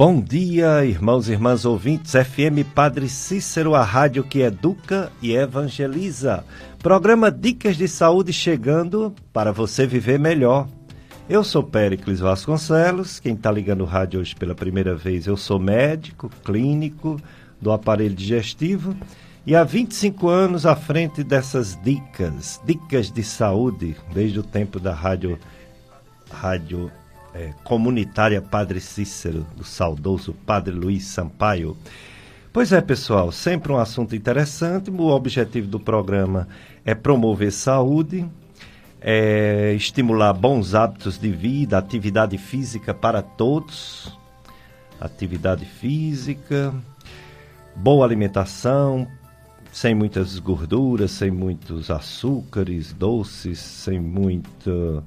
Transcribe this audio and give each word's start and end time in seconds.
Bom 0.00 0.18
dia, 0.18 0.82
irmãos 0.82 1.28
e 1.28 1.32
irmãs 1.32 1.66
ouvintes. 1.66 2.12
FM 2.12 2.64
Padre 2.74 3.06
Cícero, 3.06 3.74
a 3.74 3.82
rádio 3.82 4.24
que 4.24 4.40
educa 4.40 5.12
e 5.20 5.36
evangeliza. 5.36 6.42
Programa 6.78 7.30
Dicas 7.30 7.76
de 7.76 7.86
Saúde 7.86 8.32
chegando 8.32 9.14
para 9.30 9.52
você 9.52 9.86
viver 9.86 10.18
melhor. 10.18 10.66
Eu 11.28 11.44
sou 11.44 11.62
Péricles 11.62 12.18
Vasconcelos. 12.18 13.20
Quem 13.20 13.34
está 13.34 13.52
ligando 13.52 13.82
o 13.82 13.84
rádio 13.84 14.20
hoje 14.20 14.34
pela 14.34 14.54
primeira 14.54 14.94
vez, 14.94 15.26
eu 15.26 15.36
sou 15.36 15.58
médico, 15.58 16.30
clínico 16.42 17.20
do 17.60 17.70
aparelho 17.70 18.14
digestivo 18.14 18.96
e 19.46 19.54
há 19.54 19.64
25 19.64 20.30
anos 20.30 20.64
à 20.64 20.74
frente 20.74 21.22
dessas 21.22 21.78
dicas, 21.84 22.58
dicas 22.64 23.12
de 23.12 23.22
saúde, 23.22 23.94
desde 24.14 24.40
o 24.40 24.42
tempo 24.42 24.80
da 24.80 24.94
rádio, 24.94 25.38
rádio 26.30 26.90
é, 27.34 27.52
comunitária 27.64 28.40
Padre 28.40 28.80
Cícero, 28.80 29.46
do 29.56 29.64
saudoso 29.64 30.34
Padre 30.46 30.74
Luiz 30.74 31.04
Sampaio. 31.04 31.76
Pois 32.52 32.72
é, 32.72 32.80
pessoal, 32.80 33.30
sempre 33.30 33.70
um 33.72 33.78
assunto 33.78 34.16
interessante. 34.16 34.90
O 34.90 35.08
objetivo 35.08 35.68
do 35.68 35.78
programa 35.78 36.48
é 36.84 36.94
promover 36.94 37.52
saúde, 37.52 38.28
é 39.00 39.72
estimular 39.74 40.32
bons 40.32 40.74
hábitos 40.74 41.18
de 41.18 41.30
vida, 41.30 41.78
atividade 41.78 42.36
física 42.36 42.92
para 42.92 43.22
todos, 43.22 44.18
atividade 45.00 45.64
física, 45.64 46.74
boa 47.76 48.04
alimentação, 48.04 49.06
sem 49.72 49.94
muitas 49.94 50.38
gorduras, 50.38 51.12
sem 51.12 51.30
muitos 51.30 51.90
açúcares, 51.90 52.92
doces, 52.92 53.58
sem 53.60 54.00
muito, 54.00 55.04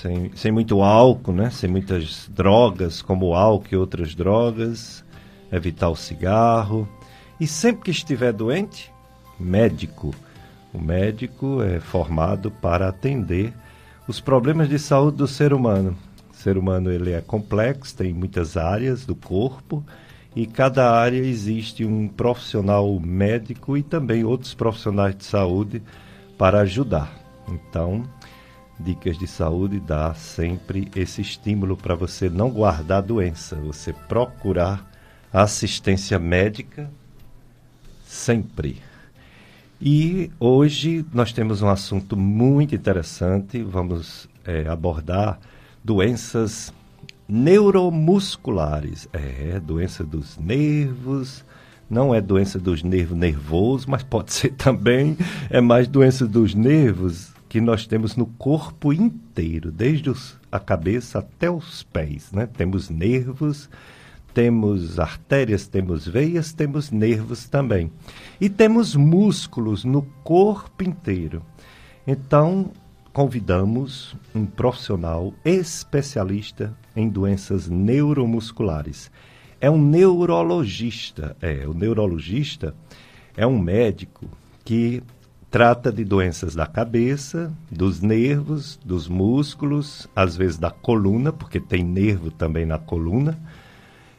sem, 0.00 0.30
sem 0.34 0.52
muito 0.52 0.80
álcool, 0.82 1.32
né? 1.32 1.50
sem 1.50 1.68
muitas 1.68 2.28
drogas, 2.28 3.02
como 3.02 3.34
álcool 3.34 3.68
e 3.72 3.76
outras 3.76 4.14
drogas, 4.14 5.04
evitar 5.50 5.88
o 5.88 5.96
cigarro. 5.96 6.88
E 7.40 7.46
sempre 7.46 7.84
que 7.84 7.90
estiver 7.90 8.32
doente, 8.32 8.92
médico. 9.38 10.14
O 10.72 10.80
médico 10.80 11.62
é 11.62 11.80
formado 11.80 12.50
para 12.50 12.88
atender 12.88 13.52
os 14.06 14.20
problemas 14.20 14.68
de 14.68 14.78
saúde 14.78 15.16
do 15.16 15.26
ser 15.26 15.52
humano. 15.52 15.96
O 16.32 16.36
ser 16.36 16.56
humano 16.56 16.90
ele 16.90 17.12
é 17.12 17.20
complexo, 17.20 17.96
tem 17.96 18.12
muitas 18.12 18.56
áreas 18.56 19.04
do 19.04 19.16
corpo 19.16 19.84
e 20.36 20.46
cada 20.46 20.92
área 20.92 21.18
existe 21.18 21.84
um 21.84 22.06
profissional 22.06 22.98
médico 23.00 23.76
e 23.76 23.82
também 23.82 24.24
outros 24.24 24.54
profissionais 24.54 25.16
de 25.16 25.24
saúde 25.24 25.82
para 26.36 26.60
ajudar. 26.60 27.12
Então, 27.48 28.04
Dicas 28.80 29.18
de 29.18 29.26
Saúde 29.26 29.80
dá 29.80 30.14
sempre 30.14 30.88
esse 30.94 31.20
estímulo 31.20 31.76
para 31.76 31.96
você 31.96 32.30
não 32.30 32.48
guardar 32.50 32.98
a 32.98 33.06
doença, 33.06 33.56
você 33.56 33.92
procurar 33.92 34.88
assistência 35.32 36.18
médica 36.18 36.88
sempre. 38.06 38.80
E 39.80 40.30
hoje 40.38 41.04
nós 41.12 41.32
temos 41.32 41.60
um 41.60 41.68
assunto 41.68 42.16
muito 42.16 42.74
interessante. 42.74 43.62
Vamos 43.62 44.28
é, 44.44 44.66
abordar 44.68 45.38
doenças 45.84 46.72
neuromusculares. 47.28 49.08
É, 49.12 49.60
doença 49.60 50.04
dos 50.04 50.36
nervos. 50.38 51.44
Não 51.90 52.14
é 52.14 52.20
doença 52.20 52.58
dos 52.58 52.82
nervos 52.82 53.16
nervosos, 53.16 53.86
mas 53.86 54.02
pode 54.02 54.32
ser 54.32 54.52
também. 54.58 55.16
É 55.50 55.60
mais 55.60 55.88
doença 55.88 56.26
dos 56.26 56.54
nervos 56.54 57.32
que 57.48 57.60
nós 57.60 57.86
temos 57.86 58.14
no 58.14 58.26
corpo 58.26 58.92
inteiro, 58.92 59.72
desde 59.72 60.10
os, 60.10 60.38
a 60.52 60.60
cabeça 60.60 61.20
até 61.20 61.50
os 61.50 61.82
pés. 61.82 62.30
Né? 62.30 62.46
Temos 62.46 62.90
nervos, 62.90 63.70
temos 64.34 65.00
artérias, 65.00 65.66
temos 65.66 66.06
veias, 66.06 66.52
temos 66.52 66.90
nervos 66.90 67.48
também. 67.48 67.90
E 68.40 68.48
temos 68.48 68.94
músculos 68.94 69.84
no 69.84 70.02
corpo 70.22 70.84
inteiro. 70.84 71.42
Então, 72.06 72.70
convidamos 73.12 74.14
um 74.34 74.44
profissional 74.44 75.32
especialista 75.44 76.76
em 76.94 77.08
doenças 77.08 77.66
neuromusculares. 77.66 79.10
É 79.60 79.70
um 79.70 79.82
neurologista. 79.82 81.36
É, 81.40 81.66
o 81.66 81.72
neurologista 81.72 82.74
é 83.36 83.46
um 83.46 83.58
médico 83.58 84.28
que 84.64 85.02
trata 85.50 85.90
de 85.90 86.04
doenças 86.04 86.54
da 86.54 86.66
cabeça, 86.66 87.52
dos 87.70 88.00
nervos, 88.00 88.78
dos 88.84 89.08
músculos, 89.08 90.08
às 90.14 90.36
vezes 90.36 90.58
da 90.58 90.70
coluna, 90.70 91.32
porque 91.32 91.58
tem 91.58 91.82
nervo 91.82 92.30
também 92.30 92.66
na 92.66 92.78
coluna. 92.78 93.38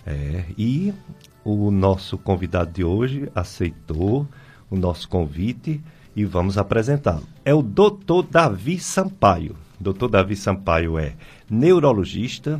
É, 0.05 0.43
e 0.57 0.93
o 1.43 1.69
nosso 1.69 2.17
convidado 2.17 2.71
de 2.71 2.83
hoje 2.83 3.29
aceitou 3.35 4.27
o 4.69 4.75
nosso 4.75 5.07
convite 5.07 5.81
e 6.15 6.25
vamos 6.25 6.57
apresentá-lo. 6.57 7.23
É 7.45 7.53
o 7.53 7.61
Dr. 7.61 8.23
Davi 8.29 8.79
Sampaio. 8.79 9.55
Dr. 9.79 10.07
Davi 10.09 10.35
Sampaio 10.35 10.97
é 10.97 11.13
neurologista, 11.49 12.59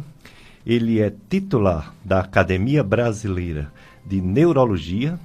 ele 0.66 1.02
é 1.02 1.14
titular 1.30 1.94
da 2.04 2.20
Academia 2.20 2.84
Brasileira 2.84 3.72
de 4.06 4.22
Neurologia, 4.22 5.20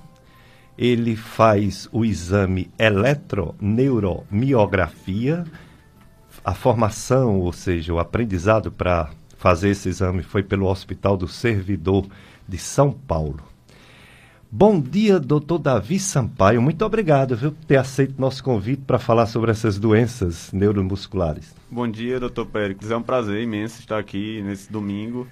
ele 0.76 1.16
faz 1.16 1.88
o 1.92 2.04
exame 2.04 2.70
eletroneuromiografia, 2.78 5.44
a 6.44 6.54
formação, 6.54 7.40
ou 7.40 7.52
seja, 7.52 7.94
o 7.94 7.98
aprendizado 7.98 8.70
para 8.72 9.10
fazer 9.36 9.70
esse 9.70 9.88
exame 9.88 10.22
foi 10.22 10.42
pelo 10.42 10.66
Hospital 10.66 11.16
do 11.16 11.26
Servidor 11.28 12.06
de 12.46 12.58
São 12.58 12.92
Paulo. 12.92 13.40
Bom 14.50 14.78
dia, 14.80 15.18
doutor 15.18 15.58
Davi 15.58 15.98
Sampaio. 15.98 16.60
Muito 16.62 16.84
obrigado 16.84 17.36
viu, 17.36 17.50
por 17.50 17.64
ter 17.64 17.76
aceito 17.76 18.20
nosso 18.20 18.44
convite 18.44 18.82
para 18.86 19.00
falar 19.00 19.26
sobre 19.26 19.50
essas 19.50 19.78
doenças 19.78 20.52
neuromusculares. 20.52 21.52
Bom 21.68 21.88
dia, 21.88 22.20
doutor 22.20 22.46
Péricles. 22.46 22.88
É 22.90 22.96
um 22.96 23.02
prazer 23.02 23.42
imenso 23.42 23.80
estar 23.80 23.98
aqui 23.98 24.40
nesse 24.42 24.70
domingo. 24.70 25.26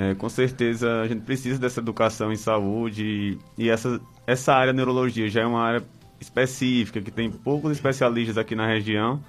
É, 0.00 0.14
com 0.14 0.28
certeza 0.28 1.00
a 1.00 1.08
gente 1.08 1.22
precisa 1.22 1.58
dessa 1.58 1.80
educação 1.80 2.30
em 2.30 2.36
saúde 2.36 3.38
e, 3.56 3.64
e 3.64 3.68
essa, 3.68 4.00
essa 4.26 4.54
área 4.54 4.72
neurologia 4.72 5.28
já 5.28 5.40
é 5.40 5.46
uma 5.46 5.60
área 5.60 5.82
específica, 6.20 7.00
que 7.00 7.10
tem 7.10 7.30
poucos 7.30 7.72
especialistas 7.72 8.38
aqui 8.38 8.54
na 8.54 8.66
região 8.66 9.20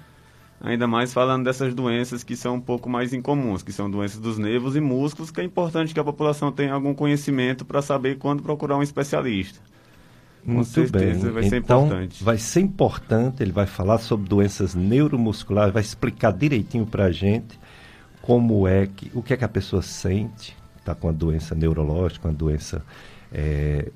ainda 0.60 0.86
mais 0.86 1.12
falando 1.12 1.44
dessas 1.44 1.74
doenças 1.74 2.22
que 2.22 2.36
são 2.36 2.56
um 2.56 2.60
pouco 2.60 2.88
mais 2.88 3.14
incomuns, 3.14 3.62
que 3.62 3.72
são 3.72 3.90
doenças 3.90 4.20
dos 4.20 4.38
nervos 4.38 4.76
e 4.76 4.80
músculos, 4.80 5.30
que 5.30 5.40
é 5.40 5.44
importante 5.44 5.94
que 5.94 6.00
a 6.00 6.04
população 6.04 6.52
tenha 6.52 6.74
algum 6.74 6.94
conhecimento 6.94 7.64
para 7.64 7.80
saber 7.80 8.18
quando 8.18 8.42
procurar 8.42 8.76
um 8.76 8.82
especialista. 8.82 9.58
Com 10.44 10.52
Muito 10.52 10.68
certeza 10.68 11.30
bem. 11.30 11.32
vai 11.32 11.44
então, 11.44 11.50
ser 11.50 11.56
importante. 11.56 12.24
Vai 12.24 12.38
ser 12.38 12.60
importante, 12.60 13.42
ele 13.42 13.52
vai 13.52 13.66
falar 13.66 13.98
sobre 13.98 14.28
doenças 14.28 14.74
neuromusculares, 14.74 15.72
vai 15.72 15.82
explicar 15.82 16.32
direitinho 16.32 16.86
para 16.86 17.06
a 17.06 17.12
gente 17.12 17.58
como 18.22 18.66
é 18.68 18.86
que, 18.86 19.10
o 19.14 19.22
que 19.22 19.34
é 19.34 19.36
que 19.36 19.44
a 19.44 19.48
pessoa 19.48 19.82
sente, 19.82 20.56
está 20.80 20.94
com 20.94 21.08
a 21.08 21.12
doença 21.12 21.54
neurológica, 21.54 22.28
uma 22.28 22.34
doença 22.34 22.84
é, 23.32 23.90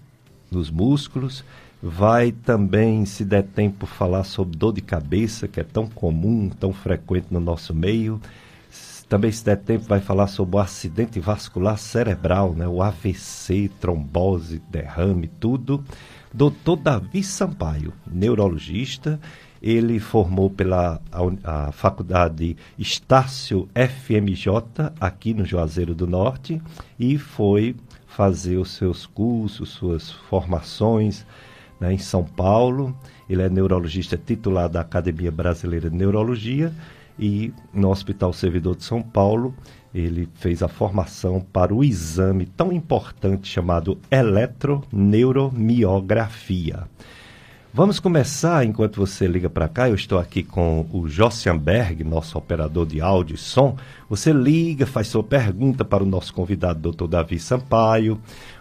nos 0.51 0.71
músculos, 0.71 1.45
Vai 1.87 2.33
também, 2.33 3.05
se 3.05 3.27
der 3.27 3.43
tempo, 3.43 3.85
falar 3.85 4.25
sobre 4.25 4.57
dor 4.57 4.73
de 4.73 4.81
cabeça, 4.81 5.47
que 5.47 5.61
é 5.61 5.63
tão 5.63 5.87
comum, 5.87 6.49
tão 6.49 6.73
frequente 6.73 7.27
no 7.31 7.39
nosso 7.39 7.75
meio. 7.75 8.19
Também, 9.07 9.31
se 9.31 9.45
der 9.45 9.59
tempo, 9.59 9.85
vai 9.85 10.01
falar 10.01 10.29
sobre 10.29 10.57
o 10.57 10.59
acidente 10.59 11.21
vascular 11.21 11.77
cerebral, 11.77 12.55
né? 12.55 12.67
o 12.67 12.83
AVC, 12.83 13.71
trombose, 13.79 14.63
derrame, 14.71 15.29
tudo. 15.29 15.85
Doutor 16.33 16.77
Davi 16.77 17.23
Sampaio, 17.23 17.93
neurologista, 18.11 19.21
ele 19.67 19.99
formou 19.99 20.51
pela 20.51 21.01
a, 21.11 21.69
a, 21.69 21.73
faculdade 21.73 22.55
Estácio 22.79 23.67
FMJ, 23.75 24.47
aqui 25.01 25.33
no 25.33 25.47
Juazeiro 25.47 25.95
do 25.95 26.07
Norte, 26.07 26.61
e 27.01 27.17
foi 27.17 27.75
fazer 28.07 28.59
os 28.59 28.73
seus 28.73 29.07
cursos, 29.07 29.71
suas 29.71 30.13
formações 30.13 31.25
né, 31.81 31.95
em 31.95 31.99
São 31.99 32.23
Paulo. 32.23 32.95
Ele 33.27 33.41
é 33.41 33.49
neurologista 33.49 34.19
titular 34.19 34.69
da 34.69 34.83
Academia 34.83 35.33
Brasileira 35.33 35.89
de 35.89 35.97
Neurologia 35.97 36.71
e 37.19 37.51
no 37.73 37.89
Hospital 37.89 38.35
Servidor 38.35 38.77
de 38.77 38.85
São 38.85 39.01
Paulo 39.01 39.55
ele 39.95 40.29
fez 40.35 40.63
a 40.63 40.69
formação 40.69 41.41
para 41.41 41.75
o 41.75 41.83
exame 41.83 42.45
tão 42.45 42.71
importante 42.71 43.49
chamado 43.49 43.99
eletroneuromiografia. 44.11 46.87
Vamos 47.77 47.99
começar, 47.99 48.65
enquanto 48.65 49.05
você 49.05 49.27
liga 49.27 49.51
para 49.51 49.67
cá, 49.67 49.89
eu 49.89 49.97
estou 49.97 50.17
aqui 50.21 50.45
com 50.45 50.87
o 50.93 51.09
Jossianberg, 51.09 52.05
nosso 52.05 52.39
operador 52.39 52.87
de 52.87 53.01
áudio 53.01 53.35
e 53.35 53.37
som. 53.37 53.77
Você 54.09 54.33
liga, 54.33 54.87
faz 54.87 55.09
sua 55.09 55.25
pergunta 55.25 55.85
para 55.85 56.05
o 56.05 56.07
nosso 56.07 56.33
convidado, 56.33 56.93
Dr. 56.93 57.09
Davi 57.09 57.37
Sampaio. 57.37 58.17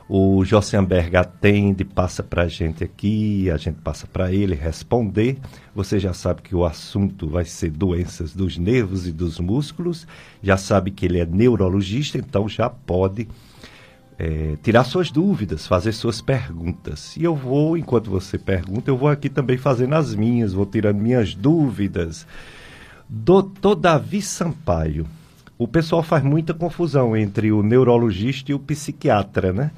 O 0.10 0.44
Jossenberg 0.44 1.16
atende, 1.16 1.86
passa 1.86 2.24
para 2.24 2.42
a 2.42 2.48
gente 2.48 2.84
aqui, 2.84 3.52
a 3.52 3.58
gente 3.58 3.76
passa 3.84 4.08
para 4.08 4.34
ele 4.34 4.56
responder. 4.56 5.38
Você 5.76 6.00
já 6.00 6.12
sabe 6.12 6.42
que 6.42 6.56
o 6.56 6.66
assunto 6.66 7.28
vai 7.28 7.46
ser 7.46 7.70
doenças 7.70 8.34
dos 8.34 8.58
nervos 8.58 9.06
e 9.06 9.12
dos 9.12 9.40
músculos, 9.40 10.08
já 10.42 10.58
sabe 10.58 10.90
que 10.90 11.06
ele 11.06 11.20
é 11.20 11.26
neurologista, 11.26 12.18
então 12.18 12.50
já 12.50 12.68
pode 12.68 13.28
é, 14.18 14.56
tirar 14.62 14.84
suas 14.84 15.12
dúvidas, 15.12 15.68
fazer 15.68 15.92
suas 15.92 16.22
perguntas. 16.22 17.16
E 17.18 17.24
eu 17.24 17.36
vou, 17.36 17.78
enquanto 17.78 18.10
você 18.10 18.38
pergunta, 18.38 18.90
eu 18.90 18.98
vou 18.98 19.10
aqui 19.10 19.30
também 19.30 19.58
fazendo 19.58 19.96
as 19.96 20.14
minhas, 20.14 20.54
vou 20.54 20.66
tirando 20.66 20.98
minhas 20.98 21.34
dúvidas. 21.34 22.28
Doutor 23.08 23.76
Davi 23.76 24.22
Sampaio, 24.22 25.06
o 25.58 25.68
pessoal 25.68 26.04
faz 26.04 26.24
muita 26.24 26.54
confusão 26.54 27.16
entre 27.16 27.52
o 27.52 27.62
neurologista 27.62 28.52
e 28.52 28.56
o 28.56 28.60
psiquiatra, 28.60 29.54
né? 29.54 29.72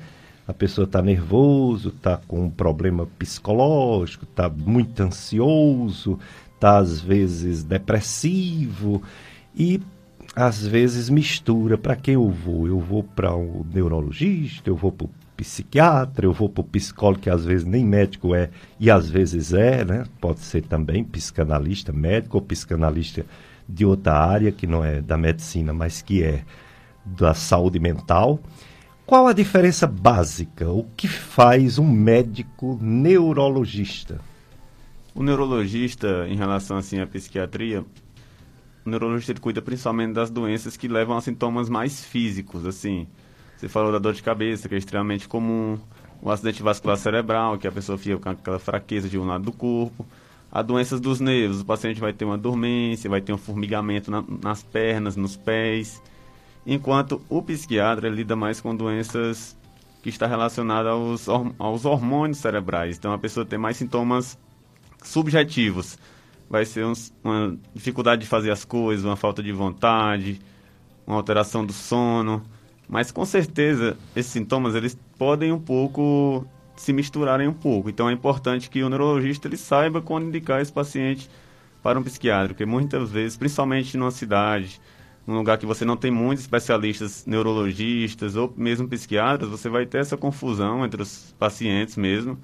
A 0.48 0.54
pessoa 0.54 0.86
está 0.86 1.02
nervoso, 1.02 1.90
está 1.90 2.18
com 2.28 2.46
um 2.46 2.50
problema 2.50 3.08
psicológico, 3.18 4.26
está 4.26 4.48
muito 4.48 5.02
ansioso, 5.02 6.20
está 6.54 6.78
às 6.78 7.02
vezes 7.02 7.64
depressivo 7.64 9.02
e 9.56 9.82
às 10.36 10.66
vezes 10.66 11.10
mistura. 11.10 11.78
Para 11.78 11.96
quem 11.96 12.16
eu 12.16 12.30
vou? 12.30 12.68
Eu 12.68 12.80
vou 12.80 13.04
para 13.04 13.34
o 13.34 13.62
um 13.62 13.66
neurologista, 13.74 14.70
eu 14.70 14.76
vou 14.76 14.92
para 14.92 15.06
o 15.06 15.10
psiquiatra, 15.38 16.26
eu 16.26 16.34
vou 16.34 16.50
para 16.50 16.62
o 16.62 16.66
psicólogo, 16.66 17.22
que 17.22 17.30
às 17.30 17.46
vezes 17.46 17.66
nem 17.66 17.86
médico 17.86 18.36
é, 18.36 18.50
e 18.80 18.92
às 18.92 19.10
vezes 19.10 19.54
é, 19.54 19.86
né? 19.86 20.06
Pode 20.20 20.42
ser 20.42 20.64
também 20.64 21.04
psicanalista, 21.04 21.94
médico 21.94 22.38
ou 22.38 22.44
psicanalista 22.44 23.26
de 23.68 23.86
outra 23.86 24.14
área, 24.14 24.52
que 24.52 24.68
não 24.68 24.84
é 24.84 25.02
da 25.02 25.18
medicina, 25.18 25.74
mas 25.74 26.02
que 26.02 26.22
é 26.22 26.44
da 27.06 27.34
saúde 27.34 27.80
mental. 27.80 28.40
Qual 29.06 29.28
a 29.28 29.34
diferença 29.34 29.86
básica? 29.86 30.70
O 30.70 30.84
que 30.96 31.08
faz 31.08 31.78
um 31.78 31.88
médico 31.88 32.80
neurologista? 32.82 34.20
O 35.14 35.22
neurologista, 35.22 36.28
em 36.28 36.36
relação 36.36 36.78
assim 36.78 37.00
à 37.00 37.08
psiquiatria, 37.08 37.86
o 38.86 38.90
neurologista 38.90 39.32
ele 39.32 39.40
cuida 39.40 39.62
principalmente 39.62 40.14
das 40.14 40.30
doenças 40.30 40.78
que 40.78 40.88
levam 40.88 41.18
a 41.18 41.22
sintomas 41.22 41.68
mais 41.68 42.06
físicos, 42.06 42.66
assim. 42.66 43.08
Você 43.58 43.68
falou 43.68 43.92
da 43.92 43.98
dor 43.98 44.14
de 44.14 44.22
cabeça, 44.22 44.70
que 44.70 44.76
é 44.76 44.78
extremamente 44.78 45.28
comum, 45.28 45.80
o 46.22 46.30
acidente 46.30 46.62
vascular 46.62 46.98
cerebral, 46.98 47.58
que 47.58 47.68
a 47.68 47.72
pessoa 47.72 47.98
fica 47.98 48.18
com 48.18 48.30
aquela 48.30 48.60
fraqueza 48.60 49.10
de 49.10 49.18
um 49.18 49.26
lado 49.26 49.46
do 49.46 49.52
corpo, 49.52 50.06
as 50.52 50.66
doenças 50.66 51.00
dos 51.00 51.20
nervos, 51.20 51.62
o 51.62 51.66
paciente 51.66 52.00
vai 52.00 52.14
ter 52.14 52.26
uma 52.26 52.38
dormência, 52.38 53.10
vai 53.10 53.22
ter 53.22 53.34
um 53.34 53.38
formigamento 53.38 54.12
na, 54.12 54.24
nas 54.44 54.62
pernas, 54.62 55.16
nos 55.16 55.36
pés, 55.36 56.02
enquanto 56.66 57.22
o 57.28 57.42
psiquiatra 57.42 58.08
lida 58.08 58.36
mais 58.36 58.62
com 58.62 58.76
doenças 58.76 59.58
que 60.04 60.10
está 60.10 60.28
relacionada 60.28 60.92
aos, 60.92 61.28
aos 61.58 61.86
hormônios 61.86 62.38
cerebrais. 62.38 62.98
Então 62.98 63.12
a 63.12 63.18
pessoa 63.18 63.46
tem 63.46 63.58
mais 63.58 63.78
sintomas 63.78 64.38
subjetivos 65.04 65.98
vai 66.50 66.66
ser 66.66 66.86
uma 67.24 67.58
dificuldade 67.74 68.22
de 68.22 68.28
fazer 68.28 68.52
as 68.52 68.64
coisas, 68.64 69.06
uma 69.06 69.16
falta 69.16 69.42
de 69.42 69.52
vontade, 69.52 70.40
uma 71.06 71.18
alteração 71.18 71.66
do 71.66 71.74
sono. 71.74 72.44
Mas 72.88 73.12
com 73.12 73.26
certeza 73.26 73.98
esses 74.16 74.32
sintomas 74.32 74.76
eles 74.76 74.98
podem 75.18 75.52
um 75.52 75.60
pouco 75.60 76.46
se 76.76 76.94
misturarem 76.94 77.48
um 77.48 77.54
pouco. 77.54 77.90
Então 77.90 78.10
é 78.10 78.14
importante 78.14 78.70
que 78.70 78.84
o 78.84 78.90
neurologista 78.90 79.48
ele 79.48 79.58
saiba 79.58 80.02
quando 80.02 80.28
indicar 80.28 80.62
esse 80.62 80.72
paciente 80.72 81.30
para 81.82 82.00
um 82.00 82.04
psiquiatra, 82.04 82.50
porque 82.50 82.66
muitas 82.66 83.12
vezes, 83.12 83.38
principalmente 83.38 83.96
numa 83.96 84.12
cidade, 84.12 84.82
num 85.26 85.36
lugar 85.36 85.58
que 85.58 85.66
você 85.66 85.86
não 85.86 85.98
tem 85.98 86.12
muitos 86.12 86.44
especialistas 86.44 87.26
neurologistas 87.26 88.36
ou 88.36 88.54
mesmo 88.56 88.88
psiquiatras, 88.88 89.50
você 89.50 89.70
vai 89.70 89.86
ter 89.86 90.00
essa 90.00 90.18
confusão 90.18 90.86
entre 90.86 91.02
os 91.02 91.34
pacientes 91.40 91.96
mesmo. 91.96 92.38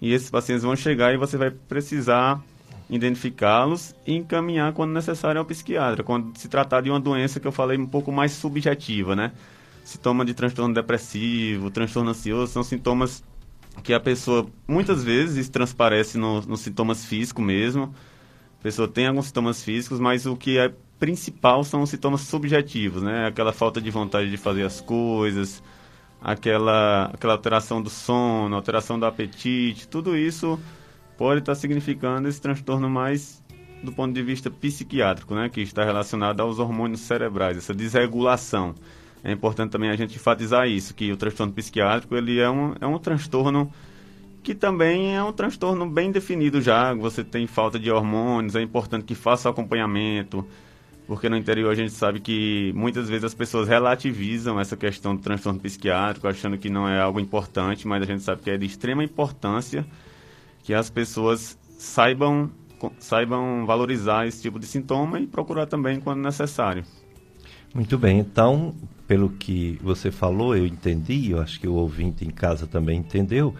E 0.00 0.12
esses 0.12 0.30
pacientes 0.30 0.64
vão 0.64 0.76
chegar 0.76 1.12
e 1.12 1.16
você 1.16 1.36
vai 1.36 1.50
precisar 1.50 2.42
identificá-los 2.94 3.94
e 4.06 4.14
encaminhar 4.14 4.72
quando 4.72 4.92
necessário 4.92 5.40
ao 5.40 5.44
psiquiatra, 5.44 6.04
quando 6.04 6.36
se 6.38 6.48
tratar 6.48 6.80
de 6.80 6.90
uma 6.90 7.00
doença 7.00 7.40
que 7.40 7.46
eu 7.46 7.52
falei 7.52 7.76
um 7.76 7.86
pouco 7.86 8.12
mais 8.12 8.32
subjetiva, 8.32 9.16
né? 9.16 9.32
Sintoma 9.82 10.24
de 10.24 10.32
transtorno 10.32 10.72
depressivo, 10.72 11.70
transtorno 11.70 12.10
ansioso, 12.10 12.52
são 12.52 12.62
sintomas 12.62 13.24
que 13.82 13.92
a 13.92 13.98
pessoa, 13.98 14.46
muitas 14.68 15.02
vezes, 15.02 15.48
transparece 15.48 16.16
no, 16.16 16.40
nos 16.42 16.60
sintomas 16.60 17.04
físicos 17.04 17.44
mesmo. 17.44 17.92
A 18.60 18.62
pessoa 18.62 18.86
tem 18.86 19.08
alguns 19.08 19.26
sintomas 19.26 19.62
físicos, 19.62 19.98
mas 19.98 20.24
o 20.24 20.36
que 20.36 20.56
é 20.56 20.72
principal 20.98 21.64
são 21.64 21.82
os 21.82 21.90
sintomas 21.90 22.20
subjetivos, 22.22 23.02
né? 23.02 23.26
Aquela 23.26 23.52
falta 23.52 23.80
de 23.80 23.90
vontade 23.90 24.30
de 24.30 24.36
fazer 24.36 24.62
as 24.62 24.80
coisas, 24.80 25.62
aquela, 26.22 27.06
aquela 27.12 27.32
alteração 27.34 27.82
do 27.82 27.90
sono, 27.90 28.54
alteração 28.54 28.98
do 28.98 29.04
apetite, 29.04 29.88
tudo 29.88 30.16
isso 30.16 30.58
pode 31.16 31.40
estar 31.40 31.54
significando 31.54 32.28
esse 32.28 32.40
transtorno 32.40 32.88
mais 32.88 33.42
do 33.82 33.92
ponto 33.92 34.14
de 34.14 34.22
vista 34.22 34.50
psiquiátrico, 34.50 35.34
né, 35.34 35.48
que 35.48 35.60
está 35.60 35.84
relacionado 35.84 36.40
aos 36.40 36.58
hormônios 36.58 37.00
cerebrais, 37.00 37.56
essa 37.56 37.74
desregulação. 37.74 38.74
É 39.22 39.32
importante 39.32 39.70
também 39.70 39.90
a 39.90 39.96
gente 39.96 40.16
enfatizar 40.16 40.68
isso, 40.68 40.94
que 40.94 41.12
o 41.12 41.16
transtorno 41.16 41.52
psiquiátrico 41.52 42.16
ele 42.16 42.38
é 42.38 42.50
um, 42.50 42.74
é 42.80 42.86
um 42.86 42.98
transtorno 42.98 43.70
que 44.42 44.54
também 44.54 45.16
é 45.16 45.22
um 45.22 45.32
transtorno 45.32 45.88
bem 45.88 46.12
definido 46.12 46.60
já. 46.60 46.92
Você 46.92 47.24
tem 47.24 47.46
falta 47.46 47.78
de 47.78 47.90
hormônios, 47.90 48.54
é 48.54 48.60
importante 48.60 49.04
que 49.04 49.14
faça 49.14 49.48
acompanhamento, 49.48 50.46
porque 51.06 51.30
no 51.30 51.36
interior 51.36 51.70
a 51.70 51.74
gente 51.74 51.92
sabe 51.92 52.20
que 52.20 52.70
muitas 52.74 53.08
vezes 53.08 53.24
as 53.24 53.34
pessoas 53.34 53.68
relativizam 53.68 54.60
essa 54.60 54.76
questão 54.76 55.16
do 55.16 55.22
transtorno 55.22 55.58
psiquiátrico, 55.58 56.28
achando 56.28 56.58
que 56.58 56.68
não 56.68 56.86
é 56.86 57.00
algo 57.00 57.18
importante, 57.18 57.88
mas 57.88 58.02
a 58.02 58.06
gente 58.06 58.22
sabe 58.22 58.42
que 58.42 58.50
é 58.50 58.58
de 58.58 58.66
extrema 58.66 59.02
importância 59.02 59.86
que 60.64 60.74
as 60.74 60.90
pessoas 60.90 61.58
saibam, 61.78 62.50
saibam 62.98 63.64
valorizar 63.66 64.26
esse 64.26 64.42
tipo 64.42 64.58
de 64.58 64.66
sintoma 64.66 65.20
e 65.20 65.26
procurar 65.26 65.66
também 65.66 66.00
quando 66.00 66.22
necessário. 66.22 66.84
Muito 67.74 67.98
bem, 67.98 68.18
então, 68.18 68.74
pelo 69.06 69.28
que 69.28 69.78
você 69.82 70.10
falou, 70.10 70.56
eu 70.56 70.66
entendi, 70.66 71.30
eu 71.32 71.40
acho 71.40 71.60
que 71.60 71.68
o 71.68 71.74
ouvinte 71.74 72.24
em 72.24 72.30
casa 72.30 72.66
também 72.66 72.98
entendeu. 72.98 73.54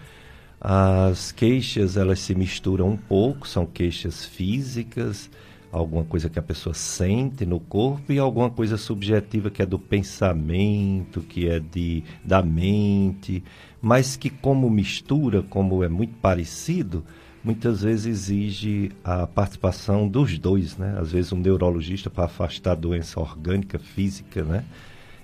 As 0.59 1.31
queixas, 1.31 1.95
elas 1.95 2.19
se 2.19 2.33
misturam 2.33 2.89
um 2.89 2.97
pouco, 2.97 3.47
são 3.47 3.65
queixas 3.65 4.25
físicas, 4.25 5.29
alguma 5.71 6.05
coisa 6.05 6.29
que 6.29 6.39
a 6.39 6.41
pessoa 6.41 6.73
sente 6.73 7.45
no 7.45 7.59
corpo 7.59 8.11
e 8.11 8.17
alguma 8.17 8.49
coisa 8.49 8.77
subjetiva 8.77 9.49
que 9.51 9.61
é 9.61 9.65
do 9.65 9.77
pensamento, 9.77 11.21
que 11.21 11.47
é 11.47 11.59
de 11.59 12.03
da 12.23 12.41
mente, 12.41 13.43
mas 13.85 14.17
que 14.17 14.31
como 14.31 14.67
mistura, 14.67 15.43
como 15.43 15.83
é 15.83 15.87
muito 15.87 16.15
parecido, 16.15 17.03
muitas 17.43 17.83
vezes 17.83 18.07
exige 18.07 18.91
a 19.03 19.27
participação 19.27 20.07
dos 20.07 20.39
dois, 20.39 20.75
né? 20.75 20.97
Às 20.99 21.11
vezes 21.11 21.31
um 21.31 21.37
neurologista 21.37 22.09
para 22.09 22.25
afastar 22.25 22.71
a 22.71 22.75
doença 22.75 23.19
orgânica, 23.19 23.77
física, 23.77 24.43
né? 24.43 24.65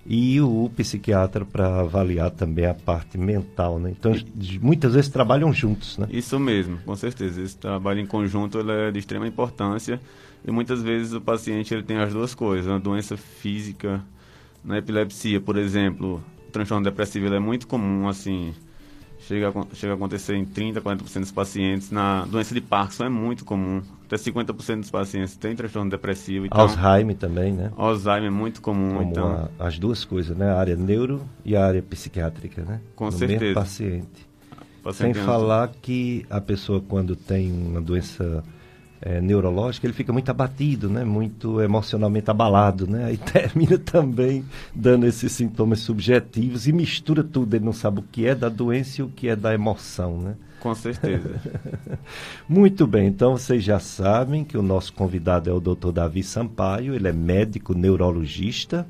E 0.05 0.39
o 0.39 0.69
psiquiatra 0.75 1.43
para 1.43 1.79
avaliar 1.79 2.29
também 2.29 2.67
a 2.67 2.75
parte 2.75 3.17
mental, 3.17 3.79
né? 3.79 3.95
Então, 3.97 4.13
muitas 4.61 4.93
vezes 4.93 5.09
trabalham 5.09 5.51
juntos, 5.51 5.97
né? 5.97 6.07
Isso 6.11 6.39
mesmo, 6.39 6.77
com 6.85 6.95
certeza. 6.95 7.41
Esse 7.41 7.57
trabalho 7.57 7.99
em 7.99 8.05
conjunto 8.05 8.59
é 8.59 8.91
de 8.91 8.99
extrema 8.99 9.27
importância 9.27 9.99
e 10.45 10.51
muitas 10.51 10.83
vezes 10.83 11.13
o 11.13 11.21
paciente 11.21 11.73
ele 11.73 11.81
tem 11.81 11.97
as 11.97 12.13
duas 12.13 12.35
coisas, 12.35 12.67
uma 12.67 12.79
doença 12.79 13.17
física, 13.17 14.03
na 14.63 14.77
epilepsia, 14.77 15.41
por 15.41 15.57
exemplo, 15.57 16.23
transtorno 16.51 16.83
depressivo 16.83 17.33
é 17.33 17.39
muito 17.39 17.67
comum, 17.67 18.07
assim, 18.07 18.53
chega 19.19 19.49
a, 19.49 19.75
chega 19.75 19.93
a 19.93 19.95
acontecer 19.95 20.35
em 20.35 20.45
30, 20.45 20.81
40% 20.81 21.19
dos 21.19 21.31
pacientes. 21.31 21.91
Na 21.91 22.25
doença 22.25 22.53
de 22.53 22.61
Parkinson 22.61 23.05
é 23.05 23.09
muito 23.09 23.45
comum, 23.45 23.81
até 24.05 24.17
50% 24.17 24.79
dos 24.81 24.91
pacientes 24.91 25.35
têm 25.35 25.55
transtorno 25.55 25.89
depressivo. 25.89 26.45
Então, 26.45 26.59
Alzheimer 26.59 27.15
também, 27.15 27.53
né? 27.53 27.71
Alzheimer 27.77 28.27
é 28.27 28.29
muito 28.29 28.61
comum, 28.61 28.97
Como 28.97 29.11
então. 29.11 29.49
A, 29.59 29.67
as 29.67 29.79
duas 29.79 30.03
coisas, 30.03 30.35
né? 30.35 30.49
A 30.49 30.57
área 30.57 30.75
neuro 30.75 31.21
e 31.45 31.55
a 31.55 31.65
área 31.65 31.81
psiquiátrica, 31.81 32.63
né? 32.63 32.81
Com 32.95 33.05
no 33.05 33.11
certeza. 33.11 33.41
Mesmo 33.41 33.55
paciente. 33.55 34.27
paciente 34.83 35.15
Sem 35.15 35.25
falar 35.25 35.71
que 35.81 36.25
a 36.29 36.41
pessoa 36.41 36.81
quando 36.81 37.15
tem 37.15 37.51
uma 37.51 37.81
doença 37.81 38.43
é, 39.01 39.19
neurológica, 39.19 39.87
ele 39.87 39.93
fica 39.93 40.13
muito 40.13 40.29
abatido, 40.29 40.89
né? 40.89 41.03
muito 41.03 41.59
emocionalmente 41.59 42.29
abalado, 42.29 42.85
né? 42.85 43.05
Aí 43.05 43.17
termina 43.33 43.77
também 43.77 44.45
dando 44.73 45.07
esses 45.07 45.31
sintomas 45.31 45.79
subjetivos 45.79 46.67
e 46.67 46.71
mistura 46.71 47.23
tudo, 47.23 47.55
ele 47.55 47.65
não 47.65 47.73
sabe 47.73 47.99
o 47.99 48.03
que 48.03 48.27
é 48.27 48.35
da 48.35 48.47
doença 48.47 49.01
e 49.01 49.03
o 49.03 49.09
que 49.09 49.27
é 49.27 49.35
da 49.35 49.53
emoção, 49.53 50.19
né? 50.19 50.35
Com 50.59 50.75
certeza. 50.75 51.41
muito 52.47 52.85
bem, 52.85 53.07
então 53.07 53.35
vocês 53.35 53.63
já 53.63 53.79
sabem 53.79 54.43
que 54.43 54.55
o 54.55 54.61
nosso 54.61 54.93
convidado 54.93 55.49
é 55.49 55.53
o 55.53 55.59
Dr. 55.59 55.91
Davi 55.91 56.21
Sampaio, 56.21 56.93
ele 56.93 57.07
é 57.07 57.13
médico 57.13 57.73
neurologista 57.73 58.85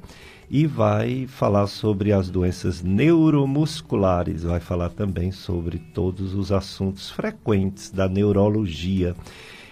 e 0.50 0.68
vai 0.68 1.27
falar 1.27 1.68
sobre 1.68 2.12
as 2.12 2.30
doenças 2.30 2.82
neuromusculares, 2.82 4.44
vai 4.44 4.60
falar 4.60 4.89
também 4.89 5.32
sobre 5.32 5.80
todos 5.80 6.34
os 6.34 6.51
assuntos 6.51 7.10
frequentes 7.10 7.89
da 7.89 8.10
neurologia. 8.10 9.15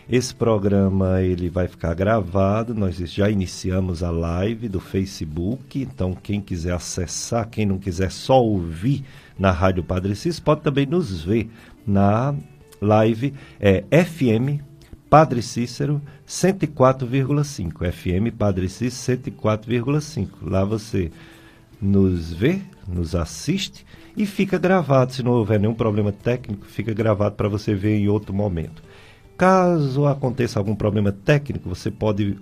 Esse 0.09 0.33
programa 0.33 1.21
ele 1.21 1.49
vai 1.49 1.67
ficar 1.67 1.93
gravado. 1.93 2.73
Nós 2.73 2.95
já 2.95 3.29
iniciamos 3.29 4.01
a 4.01 4.09
live 4.09 4.67
do 4.67 4.79
Facebook, 4.79 5.79
então 5.79 6.15
quem 6.15 6.41
quiser 6.41 6.73
acessar, 6.73 7.47
quem 7.47 7.63
não 7.63 7.77
quiser 7.77 8.09
só 8.09 8.43
ouvir 8.43 9.05
na 9.37 9.51
Rádio 9.51 9.83
Padre 9.83 10.15
Cis, 10.15 10.39
pode 10.39 10.61
também 10.61 10.87
nos 10.87 11.23
ver 11.23 11.51
na 11.85 12.33
live 12.81 13.35
é 13.59 13.83
FM 14.03 14.63
Padre 15.07 15.43
Cícero 15.43 16.01
104,5. 16.27 17.91
FM 17.91 18.35
Padre 18.35 18.67
Cícero 18.67 19.19
104,5. 19.21 20.27
Lá 20.41 20.65
você 20.65 21.11
nos 21.79 22.33
vê, 22.33 22.61
nos 22.87 23.13
assiste 23.13 23.85
e 24.17 24.25
fica 24.25 24.57
gravado. 24.57 25.13
Se 25.13 25.21
não 25.21 25.33
houver 25.33 25.59
nenhum 25.59 25.75
problema 25.75 26.11
técnico, 26.11 26.65
fica 26.65 26.93
gravado 26.93 27.35
para 27.35 27.47
você 27.47 27.75
ver 27.75 27.95
em 27.95 28.07
outro 28.07 28.33
momento. 28.33 28.88
Caso 29.39 30.05
aconteça 30.05 30.59
algum 30.59 30.75
problema 30.75 31.13
técnico, 31.13 31.69
você 31.69 31.89
pode 31.89 32.35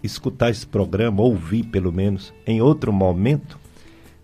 escutar 0.00 0.48
esse 0.48 0.64
programa, 0.64 1.20
ouvir 1.22 1.64
pelo 1.64 1.92
menos, 1.92 2.32
em 2.46 2.62
outro 2.62 2.92
momento, 2.92 3.58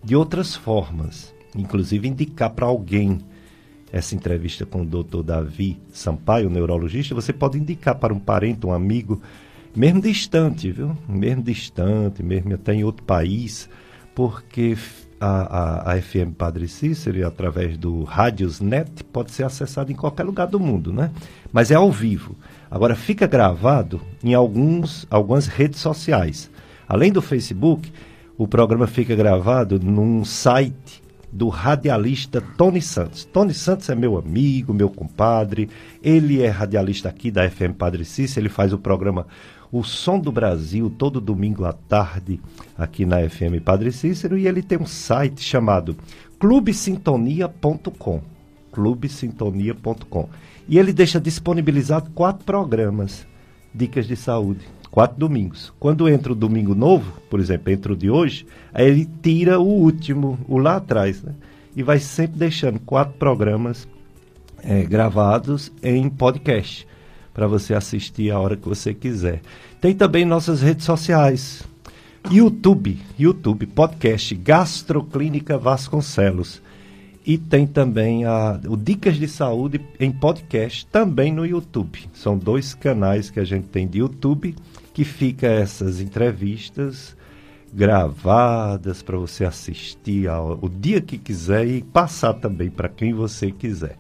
de 0.05 0.15
outras 0.15 0.55
formas. 0.55 1.35
Inclusive 1.53 2.07
indicar 2.07 2.51
para 2.51 2.65
alguém 2.65 3.19
essa 3.93 4.15
entrevista 4.15 4.65
com 4.65 4.83
o 4.83 4.87
Dr. 4.87 5.25
Davi 5.25 5.81
Sampaio, 5.93 6.49
neurologista, 6.49 7.13
você 7.13 7.33
pode 7.33 7.59
indicar 7.59 7.97
para 7.97 8.15
um 8.15 8.21
parente, 8.21 8.65
um 8.65 8.73
amigo, 8.73 9.21
mesmo 9.75 10.01
distante, 10.01 10.71
viu? 10.71 10.97
Mesmo 11.09 11.43
distante, 11.43 12.23
mesmo 12.23 12.55
até 12.55 12.73
em 12.73 12.85
outro 12.85 13.03
país, 13.03 13.69
porque 14.15 14.79
a, 15.20 15.90
a, 15.90 15.92
a 15.92 16.02
FM 16.02 16.35
Padre 16.37 16.68
Cícero, 16.68 17.26
através 17.26 17.76
do 17.76 18.04
Radiosnet, 18.04 19.04
pode 19.04 19.30
ser 19.30 19.44
acessado 19.44 19.90
em 19.90 19.94
qualquer 19.94 20.25
lugar 20.25 20.46
do 20.46 20.61
mundo, 20.61 20.92
né? 20.92 21.11
Mas 21.52 21.70
é 21.70 21.75
ao 21.75 21.90
vivo. 21.90 22.37
Agora, 22.70 22.94
fica 22.94 23.26
gravado 23.26 24.00
em 24.23 24.35
alguns, 24.35 25.06
algumas 25.11 25.46
redes 25.46 25.80
sociais. 25.80 26.50
Além 26.88 27.11
do 27.11 27.23
Facebook, 27.23 27.92
o 28.37 28.46
programa 28.46 28.87
fica 28.87 29.14
gravado 29.14 29.80
num 29.80 30.25
site 30.25 31.02
do 31.32 31.49
radialista 31.49 32.40
Tony 32.40 32.80
Santos. 32.80 33.25
Tony 33.25 33.52
Santos 33.52 33.88
é 33.88 33.94
meu 33.94 34.16
amigo, 34.16 34.73
meu 34.73 34.88
compadre. 34.88 35.68
Ele 36.02 36.42
é 36.42 36.49
radialista 36.49 37.08
aqui 37.08 37.30
da 37.30 37.49
FM 37.49 37.75
Padre 37.76 38.04
Cícero. 38.04 38.40
Ele 38.40 38.49
faz 38.49 38.73
o 38.73 38.78
programa 38.78 39.26
O 39.78 39.85
Som 39.85 40.18
do 40.18 40.33
Brasil 40.33 40.88
todo 40.88 41.21
domingo 41.21 41.66
à 41.66 41.73
tarde 41.75 42.40
aqui 42.78 43.04
na 43.04 43.18
FM 43.28 43.61
Padre 43.62 43.92
Cícero. 43.92 44.38
E 44.38 44.49
ele 44.49 44.62
tem 44.62 44.78
um 44.78 44.87
site 44.87 45.42
chamado 45.42 45.95
clubesintonia.com. 46.38 48.23
clubesintonia.com. 48.73 50.30
E 50.66 50.78
ele 50.78 50.95
deixa 50.95 51.21
disponibilizado 51.21 52.11
quatro 52.14 52.42
programas, 52.47 53.26
dicas 53.75 54.06
de 54.06 54.16
saúde 54.16 54.66
quatro 54.90 55.18
domingos. 55.18 55.75
Quando 55.78 56.09
entra 56.09 56.33
o 56.33 56.35
domingo 56.35 56.75
novo, 56.75 57.21
por 57.28 57.38
exemplo, 57.38 57.71
entra 57.71 57.92
o 57.92 57.97
de 57.97 58.09
hoje, 58.09 58.47
aí 58.73 58.87
ele 58.87 59.06
tira 59.23 59.61
o 59.61 59.66
último, 59.66 60.38
o 60.49 60.56
lá 60.56 60.76
atrás, 60.76 61.23
né? 61.23 61.35
E 61.76 61.83
vai 61.83 61.99
sempre 61.99 62.38
deixando 62.38 62.80
quatro 62.80 63.12
programas 63.18 63.87
é, 64.62 64.85
gravados 64.85 65.71
em 65.83 66.09
podcast 66.09 66.87
para 67.37 67.47
você 67.47 67.75
assistir 67.75 68.30
a 68.30 68.40
hora 68.40 68.56
que 68.56 68.66
você 68.66 68.95
quiser. 68.95 69.42
Tem 69.80 69.95
também 69.95 70.25
nossas 70.25 70.62
redes 70.62 70.85
sociais. 70.85 71.62
YouTube, 72.30 72.99
YouTube, 73.18 73.66
podcast 73.66 74.35
Gastroclínica 74.35 75.59
Vasconcelos. 75.59 76.62
E 77.25 77.37
tem 77.37 77.66
também 77.66 78.25
a, 78.25 78.59
o 78.66 78.76
Dicas 78.76 79.16
de 79.16 79.28
Saúde 79.28 79.80
em 79.99 80.11
podcast, 80.11 80.87
também 80.87 81.33
no 81.33 81.45
YouTube. 81.45 82.09
São 82.14 82.38
dois 82.38 82.73
canais 82.73 83.30
que 83.30 83.40
a 83.40 83.45
gente 83.45 83.66
tem 83.66 83.87
de 83.87 83.99
YouTube 83.99 84.54
que 84.95 85.04
fica 85.04 85.47
essas 85.47 86.00
entrevistas 86.00 87.16
gravadas 87.73 89.02
para 89.02 89.18
você 89.18 89.45
assistir 89.45 90.26
ao, 90.28 90.59
o 90.62 90.68
dia 90.68 91.02
que 91.02 91.18
quiser 91.18 91.66
e 91.66 91.83
passar 91.83 92.33
também 92.35 92.71
para 92.71 92.88
quem 92.88 93.12
você 93.12 93.50
quiser. 93.50 93.99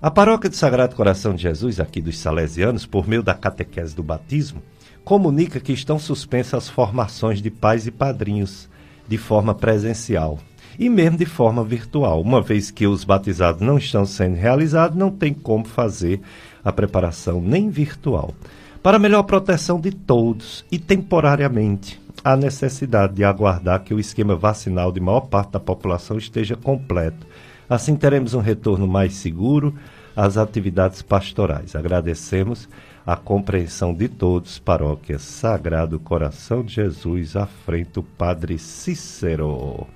A 0.00 0.10
paróquia 0.10 0.48
do 0.48 0.56
Sagrado 0.56 0.96
Coração 0.96 1.34
de 1.34 1.42
Jesus, 1.42 1.80
aqui 1.80 2.00
dos 2.00 2.18
Salesianos, 2.18 2.86
por 2.86 3.06
meio 3.06 3.22
da 3.22 3.34
catequese 3.34 3.94
do 3.94 4.02
batismo, 4.02 4.62
comunica 5.04 5.60
que 5.60 5.72
estão 5.72 5.98
suspensas 5.98 6.54
as 6.54 6.68
formações 6.68 7.42
de 7.42 7.50
pais 7.50 7.86
e 7.86 7.90
padrinhos 7.90 8.68
de 9.06 9.18
forma 9.18 9.54
presencial 9.54 10.38
e 10.78 10.88
mesmo 10.88 11.18
de 11.18 11.26
forma 11.26 11.62
virtual. 11.62 12.20
Uma 12.20 12.40
vez 12.40 12.70
que 12.70 12.86
os 12.86 13.04
batizados 13.04 13.60
não 13.60 13.78
estão 13.78 14.04
sendo 14.06 14.36
realizados, 14.36 14.96
não 14.96 15.10
tem 15.10 15.32
como 15.32 15.64
fazer 15.64 16.20
a 16.64 16.72
preparação 16.72 17.40
nem 17.40 17.68
virtual. 17.68 18.34
Para 18.82 18.98
melhor 18.98 19.22
proteção 19.22 19.80
de 19.80 19.90
todos 19.90 20.64
e 20.70 20.78
temporariamente, 20.78 22.00
há 22.22 22.36
necessidade 22.36 23.14
de 23.14 23.24
aguardar 23.24 23.82
que 23.82 23.94
o 23.94 24.00
esquema 24.00 24.34
vacinal 24.34 24.90
de 24.90 25.00
maior 25.00 25.22
parte 25.22 25.52
da 25.52 25.60
população 25.60 26.18
esteja 26.18 26.56
completo. 26.56 27.26
Assim 27.68 27.96
teremos 27.96 28.34
um 28.34 28.40
retorno 28.40 28.86
mais 28.86 29.14
seguro 29.14 29.74
às 30.14 30.36
atividades 30.36 31.02
pastorais. 31.02 31.74
Agradecemos 31.74 32.68
a 33.06 33.16
compreensão 33.16 33.92
de 33.92 34.08
todos, 34.08 34.58
paróquia 34.58 35.18
Sagrado 35.18 36.00
Coração 36.00 36.62
de 36.62 36.74
Jesus, 36.74 37.36
à 37.36 37.46
frente 37.46 37.98
o 37.98 38.02
Padre 38.02 38.58
Cícero. 38.58 39.86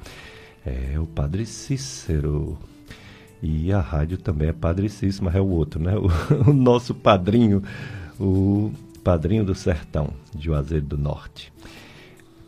É, 0.64 0.98
o 0.98 1.06
Padre 1.06 1.46
Cícero. 1.46 2.58
E 3.42 3.72
a 3.72 3.80
rádio 3.80 4.18
também 4.18 4.48
é 4.48 4.52
Padre 4.52 4.88
Cícero, 4.88 5.24
mas 5.24 5.34
é 5.34 5.40
o 5.40 5.48
outro, 5.48 5.80
né? 5.80 5.94
O, 5.96 6.50
o 6.50 6.52
nosso 6.52 6.94
padrinho 6.94 7.62
o 8.18 8.72
padrinho 9.02 9.44
do 9.44 9.54
sertão, 9.54 10.10
de 10.34 10.46
Juazeiro 10.46 10.84
do 10.84 10.98
Norte. 10.98 11.52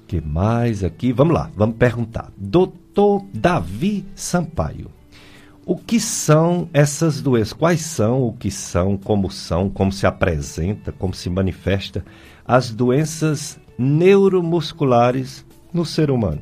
que 0.06 0.20
mais 0.20 0.82
aqui? 0.82 1.12
Vamos 1.12 1.34
lá, 1.34 1.50
vamos 1.54 1.76
perguntar. 1.76 2.30
Doutor 2.36 3.24
Davi 3.32 4.04
Sampaio, 4.14 4.90
o 5.66 5.76
que 5.76 6.00
são 6.00 6.68
essas 6.72 7.20
doenças? 7.20 7.52
Quais 7.52 7.80
são, 7.80 8.22
o 8.22 8.32
que 8.32 8.50
são, 8.50 8.96
como 8.96 9.30
são, 9.30 9.68
como 9.68 9.92
se 9.92 10.06
apresenta, 10.06 10.92
como 10.92 11.14
se 11.14 11.28
manifesta 11.28 12.04
as 12.44 12.70
doenças 12.70 13.60
neuromusculares 13.78 15.46
no 15.72 15.84
ser 15.84 16.10
humano? 16.10 16.40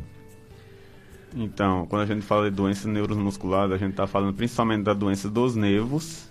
Então, 1.37 1.87
quando 1.87 2.03
a 2.03 2.07
gente 2.07 2.23
fala 2.23 2.51
de 2.51 2.57
doenças 2.57 2.87
neuromusculares, 2.87 3.75
a 3.75 3.79
gente 3.79 3.91
está 3.91 4.07
falando 4.07 4.35
principalmente 4.35 4.85
da 4.85 4.95
doença 4.95 5.29
dos 5.29 5.55
nervos, 5.55 6.27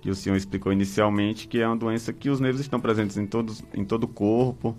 que 0.00 0.10
o 0.10 0.14
senhor 0.14 0.36
explicou 0.36 0.72
inicialmente, 0.72 1.46
que 1.46 1.60
é 1.60 1.66
uma 1.66 1.76
doença 1.76 2.12
que 2.12 2.28
os 2.28 2.40
nervos 2.40 2.60
estão 2.60 2.80
presentes 2.80 3.16
em, 3.16 3.26
todos, 3.26 3.62
em 3.72 3.84
todo 3.84 4.04
o 4.04 4.08
corpo, 4.08 4.76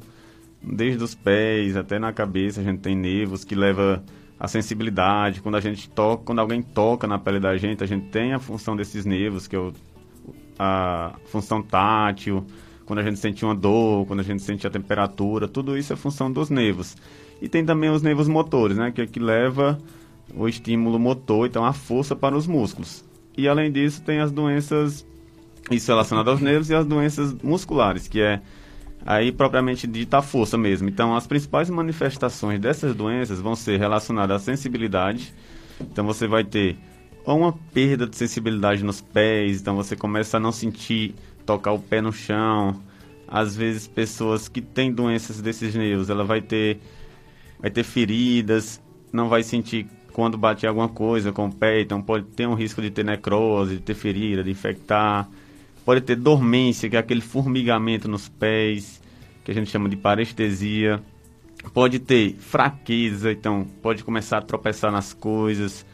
desde 0.62 1.02
os 1.04 1.16
pés 1.16 1.78
até 1.78 1.98
na 1.98 2.12
cabeça, 2.12 2.60
a 2.60 2.64
gente 2.64 2.80
tem 2.80 2.96
nervos 2.96 3.46
que 3.46 3.56
leva 3.56 4.04
a 4.40 4.48
sensibilidade. 4.48 5.42
Quando 5.42 5.56
a 5.56 5.62
gente 5.62 5.90
toca, 5.90 6.24
quando 6.24 6.40
alguém 6.40 6.62
toca 6.62 7.08
na 7.08 7.18
pele 7.18 7.40
da 7.40 7.58
gente, 7.58 7.84
a 7.84 7.88
gente 7.88 8.08
tem 8.08 8.34
a 8.34 8.40
função 8.40 8.76
desses 8.76 9.06
nervos, 9.06 9.48
que 9.48 9.56
é 9.56 9.60
o, 9.60 9.74
a 10.58 11.14
função 11.26 11.62
tátil, 11.62 12.46
quando 12.86 13.00
a 13.00 13.04
gente 13.04 13.20
sente 13.20 13.44
uma 13.46 13.56
dor, 13.56 14.06
quando 14.06 14.20
a 14.20 14.24
gente 14.24 14.42
sente 14.42 14.68
a 14.68 14.70
temperatura, 14.70 15.48
tudo 15.48 15.78
isso 15.78 15.94
é 15.94 15.96
função 15.96 16.32
dos 16.32 16.50
nervos. 16.50 16.98
E 17.42 17.48
tem 17.50 17.66
também 17.66 17.90
os 17.90 18.02
nervos 18.02 18.28
motores, 18.28 18.78
né, 18.78 18.92
que 18.92 19.02
é 19.02 19.08
que 19.08 19.20
leva 19.20 19.78
o 20.36 20.48
estímulo 20.48 21.00
motor, 21.00 21.48
então 21.48 21.66
a 21.66 21.74
força 21.74 22.16
para 22.16 22.36
os 22.36 22.48
músculos. 22.48 23.04
E 23.38 23.48
além 23.48 23.72
disso, 23.72 24.02
tem 24.02 24.20
as 24.20 24.32
doenças 24.32 25.06
isso 25.72 25.92
relacionado 25.92 26.30
aos 26.30 26.42
nervos 26.42 26.70
e 26.70 26.76
as 26.76 26.86
doenças 26.86 27.34
musculares, 27.42 28.08
que 28.08 28.22
é 28.22 28.42
aí 29.06 29.32
propriamente 29.32 29.86
dita 29.88 30.20
a 30.20 30.22
força 30.22 30.58
mesmo. 30.58 30.90
Então, 30.90 31.16
as 31.16 31.28
principais 31.28 31.70
manifestações 31.70 32.60
dessas 32.60 32.96
doenças 32.96 33.40
vão 33.40 33.56
ser 33.56 33.78
relacionadas 33.80 34.42
à 34.42 34.46
sensibilidade. 34.46 35.34
Então, 35.80 36.06
você 36.06 36.28
vai 36.28 36.44
ter 36.44 36.78
ou 37.26 37.40
uma 37.40 37.54
perda 37.74 38.06
de 38.06 38.18
sensibilidade 38.18 38.84
nos 38.84 39.00
pés, 39.00 39.62
então 39.62 39.76
você 39.76 39.96
começa 39.96 40.38
a 40.38 40.40
não 40.40 40.52
sentir 40.52 41.16
tocar 41.46 41.72
o 41.72 41.80
pé 41.80 42.02
no 42.02 42.12
chão. 42.12 42.80
Às 43.28 43.56
vezes, 43.56 43.88
pessoas 43.88 44.48
que 44.50 44.62
têm 44.62 44.92
doenças 44.92 45.42
desses 45.42 45.74
nervos, 45.74 46.10
ela 46.10 46.24
vai 46.24 46.42
ter 46.42 46.80
vai 47.60 47.72
ter 47.72 47.84
feridas, 47.84 48.82
não 49.12 49.30
vai 49.30 49.42
sentir 49.42 49.88
quando 50.12 50.38
bate 50.38 50.68
alguma 50.68 50.90
coisa 50.90 51.32
com 51.32 51.48
o 51.48 51.52
pé, 51.52 51.82
então 51.82 52.02
pode 52.02 52.26
ter 52.26 52.46
um 52.46 52.54
risco 52.54 52.82
de 52.82 52.92
ter 52.92 53.06
necrose, 53.06 53.76
de 53.76 53.82
ter 53.82 53.94
ferida, 53.94 54.44
de 54.44 54.52
infectar 54.52 55.30
pode 55.86 56.02
ter 56.02 56.16
dormência, 56.16 56.90
que 56.90 56.96
é 56.96 57.00
aquele 57.00 57.22
formigamento 57.22 58.08
nos 58.08 58.30
pés, 58.30 59.02
que 59.44 59.52
a 59.52 59.54
gente 59.54 59.70
chama 59.70 59.90
de 59.90 59.96
parestesia. 59.96 61.02
Pode 61.74 62.00
ter 62.00 62.36
fraqueza, 62.36 63.32
então 63.32 63.66
pode 63.82 64.04
começar 64.04 64.40
a 64.40 64.42
tropeçar 64.42 64.92
nas 64.92 65.14
coisas, 65.14 65.86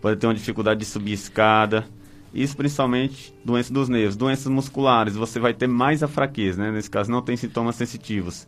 pode 0.00 0.18
ter 0.18 0.26
uma 0.26 0.34
dificuldade 0.34 0.80
de 0.80 0.86
subir 0.86 1.12
escada. 1.12 1.86
Isso 2.32 2.56
principalmente 2.56 3.32
doenças 3.44 3.70
dos 3.70 3.88
nervos. 3.88 4.16
Doenças 4.16 4.48
musculares, 4.48 5.14
você 5.14 5.38
vai 5.38 5.54
ter 5.54 5.68
mais 5.68 6.02
a 6.02 6.08
fraqueza, 6.08 6.60
né? 6.62 6.72
Nesse 6.72 6.90
caso 6.90 7.10
não 7.10 7.22
tem 7.22 7.36
sintomas 7.36 7.76
sensitivos. 7.76 8.46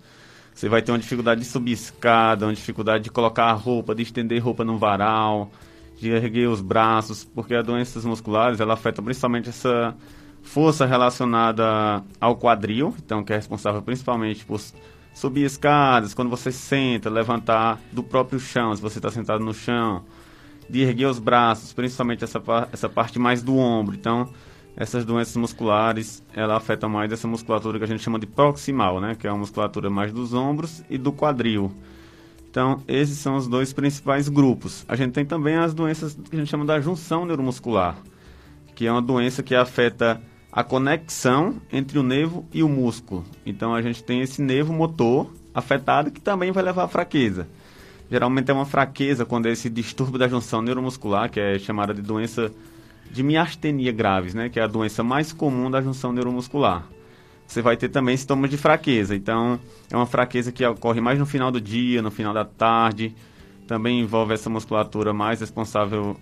Você 0.53 0.69
vai 0.69 0.83
ter 0.83 0.91
uma 0.91 0.99
dificuldade 0.99 1.43
de 1.43 1.47
subir 1.47 1.73
escada, 1.73 2.47
uma 2.47 2.55
dificuldade 2.55 3.05
de 3.05 3.11
colocar 3.11 3.45
a 3.45 3.53
roupa, 3.53 3.95
de 3.95 4.03
estender 4.03 4.43
roupa 4.43 4.65
no 4.65 4.79
varal, 4.79 5.53
de 6.01 6.09
erguer 6.09 6.49
os 6.49 6.61
braços, 6.61 7.25
porque 7.25 7.55
as 7.55 7.65
doenças 7.65 8.05
musculares, 8.05 8.59
ela 8.59 8.75
afeta 8.75 9.03
principalmente 9.03 9.51
essa 9.51 9.95
força 10.47 10.87
relacionada 10.87 12.03
ao 12.21 12.37
quadril, 12.37 12.95
então 13.05 13.23
que 13.23 13.33
é 13.33 13.37
responsável 13.37 13.83
principalmente 13.83 14.45
por 14.45 14.61
subir 15.13 15.45
escadas, 15.45 16.15
quando 16.15 16.31
você 16.31 16.53
senta, 16.53 17.11
levantar 17.11 17.81
do 17.93 18.03
próprio 18.03 18.39
chão, 18.39 18.75
se 18.75 18.81
você 18.81 18.99
está 18.99 19.11
sentado 19.11 19.45
no 19.45 19.53
chão, 19.53 20.05
de 20.69 20.83
erguer 20.83 21.07
os 21.07 21.19
braços, 21.19 21.73
principalmente 21.73 22.23
essa, 22.23 22.41
essa 22.73 22.89
parte 22.89 23.19
mais 23.19 23.43
do 23.43 23.57
ombro. 23.57 23.95
Então, 23.97 24.29
essas 24.77 25.05
doenças 25.05 25.37
musculares, 25.37 26.23
ela 26.35 26.57
afeta 26.57 26.87
mais 26.89 27.11
essa 27.11 27.27
musculatura 27.27 27.79
que 27.79 27.85
a 27.85 27.89
gente 27.89 28.03
chama 28.03 28.19
de 28.19 28.27
proximal, 28.27 29.01
né? 29.01 29.15
Que 29.15 29.27
é 29.27 29.31
a 29.31 29.35
musculatura 29.35 29.89
mais 29.89 30.13
dos 30.13 30.35
ombros 30.35 30.85
e 30.91 30.99
do 30.99 31.13
quadril. 31.13 31.73
Então, 32.51 32.83
esses 32.87 33.19
são 33.19 33.37
os 33.37 33.49
dois 33.49 33.73
principais 33.73 34.29
grupos. 34.29 34.85
A 34.89 34.97
gente 34.97 35.13
tem 35.13 35.25
também 35.25 35.57
as 35.57 35.73
doenças 35.73 36.15
que 36.15 36.37
a 36.37 36.39
gente 36.39 36.51
chama 36.51 36.65
da 36.65 36.81
junção 36.81 37.25
neuromuscular, 37.25 37.97
que 38.75 38.87
é 38.87 38.93
uma 38.93 39.03
doença 39.03 39.43
que 39.43 39.55
afeta 39.55 40.21
a 40.57 40.65
conexão 40.65 41.61
entre 41.71 41.99
o 41.99 42.03
nervo 42.03 42.47
e 42.51 42.63
o 42.63 42.69
músculo. 42.69 43.23
Então, 43.45 43.75
a 43.75 43.83
gente 43.83 44.03
tem 44.03 44.23
esse 44.23 44.41
nervo 44.41 44.73
motor 44.73 45.31
afetado 45.55 46.11
que 46.11 46.19
também 46.19 46.51
vai 46.51 46.65
levar 46.65 46.85
à 46.85 46.89
fraqueza. 46.89 47.47
Geralmente 48.11 48.51
é 48.51 48.55
uma 48.55 48.65
fraqueza 48.65 49.27
quando 49.27 49.47
é 49.47 49.53
esse 49.53 49.69
distúrbio 49.69 50.19
da 50.19 50.27
junção 50.27 50.63
neuromuscular, 50.63 51.31
que 51.31 51.39
é 51.39 51.59
chamada 51.59 51.93
de 51.93 52.01
doença 52.01 52.51
de 53.11 53.23
miastenia 53.23 53.93
graves, 53.93 54.33
né, 54.33 54.49
que 54.49 54.59
é 54.59 54.63
a 54.63 54.67
doença 54.67 55.03
mais 55.03 55.31
comum 55.31 55.71
da 55.71 55.83
junção 55.83 56.11
neuromuscular. 56.11 56.87
Você 57.47 57.61
vai 57.61 57.77
ter 57.77 57.91
também 57.91 58.17
sintomas 58.17 58.49
de 58.49 58.57
fraqueza. 58.57 59.15
Então, 59.15 59.61
é 59.93 59.97
uma 59.97 60.07
fraqueza 60.07 60.51
que 60.51 60.65
ocorre 60.65 61.03
mais 61.03 61.19
no 61.19 61.27
final 61.27 61.51
do 61.51 61.61
dia, 61.61 62.01
no 62.01 62.11
final 62.11 62.33
da 62.33 62.47
tarde. 62.47 63.15
Também 63.67 64.01
envolve 64.01 64.33
essa 64.33 64.49
musculatura 64.49 65.13
mais 65.13 65.39
responsável, 65.41 66.17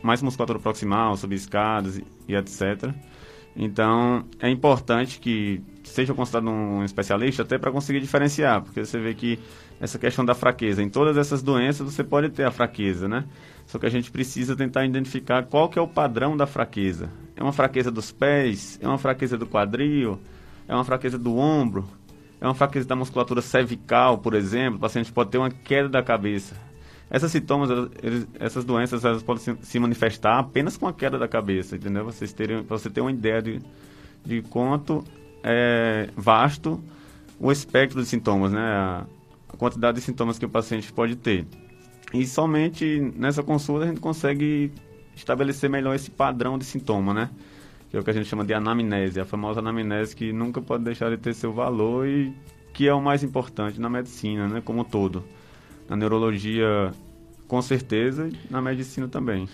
mais 0.00 0.22
musculatura 0.22 0.60
proximal, 0.60 1.16
subir 1.16 1.34
escadas 1.34 1.98
e, 1.98 2.04
e 2.28 2.36
etc. 2.36 2.94
Então, 3.54 4.24
é 4.38 4.48
importante 4.48 5.18
que 5.18 5.62
seja 5.82 6.14
considerado 6.14 6.48
um 6.48 6.84
especialista 6.84 7.42
até 7.42 7.58
para 7.58 7.72
conseguir 7.72 8.00
diferenciar, 8.00 8.62
porque 8.62 8.84
você 8.84 8.98
vê 8.98 9.14
que 9.14 9.38
essa 9.80 9.98
questão 9.98 10.24
da 10.24 10.34
fraqueza, 10.34 10.82
em 10.82 10.88
todas 10.88 11.16
essas 11.16 11.42
doenças 11.42 11.92
você 11.92 12.04
pode 12.04 12.28
ter 12.30 12.44
a 12.44 12.50
fraqueza, 12.50 13.08
né? 13.08 13.24
Só 13.66 13.78
que 13.78 13.86
a 13.86 13.90
gente 13.90 14.10
precisa 14.10 14.54
tentar 14.54 14.84
identificar 14.84 15.44
qual 15.44 15.68
que 15.68 15.78
é 15.78 15.82
o 15.82 15.88
padrão 15.88 16.36
da 16.36 16.46
fraqueza. 16.46 17.10
É 17.36 17.42
uma 17.42 17.52
fraqueza 17.52 17.90
dos 17.90 18.12
pés? 18.12 18.78
É 18.82 18.86
uma 18.86 18.98
fraqueza 18.98 19.36
do 19.38 19.46
quadril? 19.46 20.20
É 20.68 20.74
uma 20.74 20.84
fraqueza 20.84 21.18
do 21.18 21.36
ombro? 21.36 21.88
É 22.40 22.46
uma 22.46 22.54
fraqueza 22.54 22.86
da 22.86 22.96
musculatura 22.96 23.40
cervical, 23.40 24.18
por 24.18 24.34
exemplo? 24.34 24.76
O 24.76 24.80
paciente 24.80 25.12
pode 25.12 25.30
ter 25.30 25.38
uma 25.38 25.50
queda 25.50 25.88
da 25.88 26.02
cabeça. 26.02 26.56
Essas 27.10 27.32
sintomas, 27.32 27.68
eles, 28.02 28.28
essas 28.38 28.64
doenças, 28.64 29.04
elas 29.04 29.22
podem 29.22 29.56
se 29.60 29.78
manifestar 29.80 30.38
apenas 30.38 30.76
com 30.76 30.86
a 30.86 30.92
queda 30.92 31.18
da 31.18 31.26
cabeça, 31.26 31.74
entendeu? 31.74 32.04
Vocês 32.04 32.32
terem, 32.32 32.62
pra 32.62 32.78
você 32.78 32.88
ter 32.88 33.00
uma 33.00 33.10
ideia 33.10 33.42
de, 33.42 33.60
de 34.24 34.42
quanto 34.42 35.02
é 35.42 36.08
vasto 36.16 36.80
o 37.40 37.50
espectro 37.50 38.00
de 38.00 38.06
sintomas, 38.06 38.52
né? 38.52 38.60
A, 38.60 39.06
a 39.48 39.56
quantidade 39.56 39.96
de 39.96 40.04
sintomas 40.04 40.38
que 40.38 40.46
o 40.46 40.48
paciente 40.48 40.92
pode 40.92 41.16
ter. 41.16 41.46
E 42.14 42.24
somente 42.24 43.12
nessa 43.16 43.42
consulta 43.42 43.84
a 43.84 43.88
gente 43.88 44.00
consegue 44.00 44.72
estabelecer 45.16 45.68
melhor 45.68 45.94
esse 45.96 46.10
padrão 46.10 46.56
de 46.56 46.64
sintoma, 46.64 47.12
né? 47.12 47.30
Que 47.90 47.96
é 47.96 48.00
o 48.00 48.04
que 48.04 48.10
a 48.10 48.12
gente 48.12 48.28
chama 48.28 48.44
de 48.44 48.54
anamnese, 48.54 49.18
a 49.18 49.24
famosa 49.24 49.58
anamnese 49.58 50.14
que 50.14 50.32
nunca 50.32 50.60
pode 50.60 50.84
deixar 50.84 51.10
de 51.10 51.16
ter 51.16 51.34
seu 51.34 51.52
valor 51.52 52.06
e 52.06 52.32
que 52.72 52.86
é 52.86 52.94
o 52.94 53.00
mais 53.00 53.24
importante 53.24 53.80
na 53.80 53.90
medicina, 53.90 54.46
né? 54.46 54.60
Como 54.64 54.82
um 54.82 54.84
todo. 54.84 55.24
Na 55.90 55.96
neurologia, 55.96 56.90
com 57.46 57.60
certeza, 57.60 58.28
e 58.28 58.34
na 58.50 58.62
medicina 58.62 59.08
também. 59.08 59.46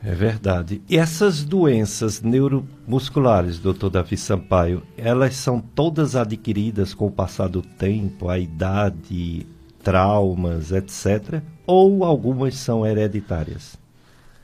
É 0.00 0.14
verdade. 0.14 0.80
E 0.88 0.96
essas 0.96 1.42
doenças 1.42 2.22
neuromusculares, 2.22 3.58
doutor 3.58 3.90
Davi 3.90 4.16
Sampaio, 4.16 4.82
elas 4.96 5.34
são 5.34 5.60
todas 5.60 6.14
adquiridas 6.14 6.94
com 6.94 7.06
o 7.06 7.10
passar 7.10 7.48
do 7.48 7.60
tempo, 7.60 8.28
a 8.28 8.38
idade, 8.38 9.44
traumas, 9.82 10.70
etc 10.70 11.42
ou 11.70 12.04
algumas 12.04 12.56
são 12.56 12.84
hereditárias? 12.84 13.78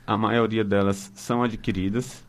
A 0.06 0.16
maioria 0.16 0.62
delas 0.62 1.10
são 1.16 1.42
adquiridas. 1.42 2.24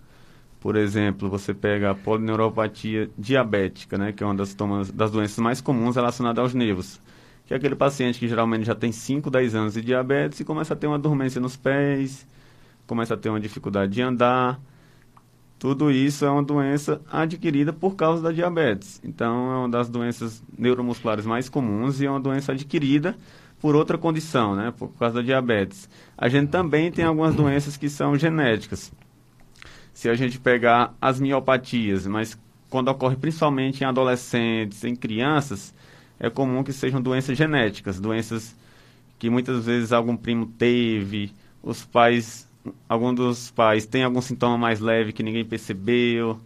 Por 0.60 0.76
exemplo, 0.76 1.30
você 1.30 1.54
pega 1.54 1.92
a 1.92 1.96
polineuropatia 1.96 3.08
diabética, 3.16 3.96
né, 3.96 4.12
que 4.12 4.24
é 4.24 4.26
uma 4.26 4.34
das, 4.34 4.56
tomas, 4.56 4.92
das 4.92 5.12
doenças 5.12 5.38
mais 5.38 5.62
comuns 5.62 5.96
relacionadas 5.96 6.42
aos 6.42 6.56
nervos. 6.56 7.00
Que 7.48 7.54
é 7.54 7.58
aquele 7.58 7.76
paciente 7.76 8.20
que 8.20 8.28
geralmente 8.28 8.66
já 8.66 8.76
tem 8.76 8.92
5, 8.92 9.32
10 9.32 9.56
anos 9.56 9.74
de 9.74 9.82
diabetes 9.82 10.40
e 10.40 10.46
começa 10.46 10.74
a 10.74 10.78
ter 10.78 10.86
uma 10.86 11.00
dormência 11.00 11.40
nos 11.40 11.56
pés, 11.56 12.28
começa 12.86 13.14
a 13.14 13.18
ter 13.18 13.30
uma 13.30 13.40
dificuldade 13.40 13.94
de 13.94 14.02
andar. 14.02 14.60
Tudo 15.58 15.90
isso 15.90 16.24
é 16.24 16.30
uma 16.30 16.44
doença 16.44 17.02
adquirida 17.12 17.74
por 17.74 17.96
causa 17.96 18.22
da 18.22 18.32
diabetes. 18.32 19.02
Então, 19.04 19.52
é 19.52 19.58
uma 19.58 19.70
das 19.70 19.90
doenças 19.90 20.44
neuromusculares 20.56 21.26
mais 21.26 21.50
comuns 21.50 22.00
e 22.00 22.06
é 22.06 22.12
uma 22.12 22.20
doença 22.20 22.52
adquirida 22.52 23.16
por 23.60 23.76
outra 23.76 23.98
condição, 23.98 24.56
né, 24.56 24.72
por 24.78 24.90
causa 24.90 25.16
da 25.16 25.22
diabetes. 25.22 25.90
A 26.18 26.30
gente 26.30 26.50
também 26.50 26.92
tem 26.92 27.06
algumas 27.06 27.34
doenças 27.34 27.76
que 27.76 27.90
são 27.90 28.16
genéticas. 28.18 28.92
Se 29.94 30.10
a 30.10 30.16
gente 30.16 30.40
pegar 30.40 30.94
as 31.02 31.20
miopatias, 31.20 32.06
mas 32.06 32.38
quando 32.70 32.90
ocorre 32.90 33.16
principalmente 33.16 33.82
em 33.82 33.88
adolescentes, 33.88 34.84
em 34.84 34.96
crianças, 34.96 35.74
é 36.20 36.30
comum 36.30 36.64
que 36.64 36.74
sejam 36.74 37.02
doenças 37.02 37.38
genéticas, 37.38 38.00
doenças 38.00 38.56
que 39.20 39.30
muitas 39.30 39.66
vezes 39.66 39.92
algum 39.92 40.16
primo 40.16 40.46
teve, 40.46 41.32
os 41.64 41.84
pais, 41.86 42.48
algum 42.88 43.14
dos 43.14 43.52
pais 43.52 43.86
tem 43.86 44.04
algum 44.04 44.22
sintoma 44.22 44.58
mais 44.58 44.80
leve 44.80 45.14
que 45.14 45.24
ninguém 45.24 45.46
percebeu. 45.46 46.40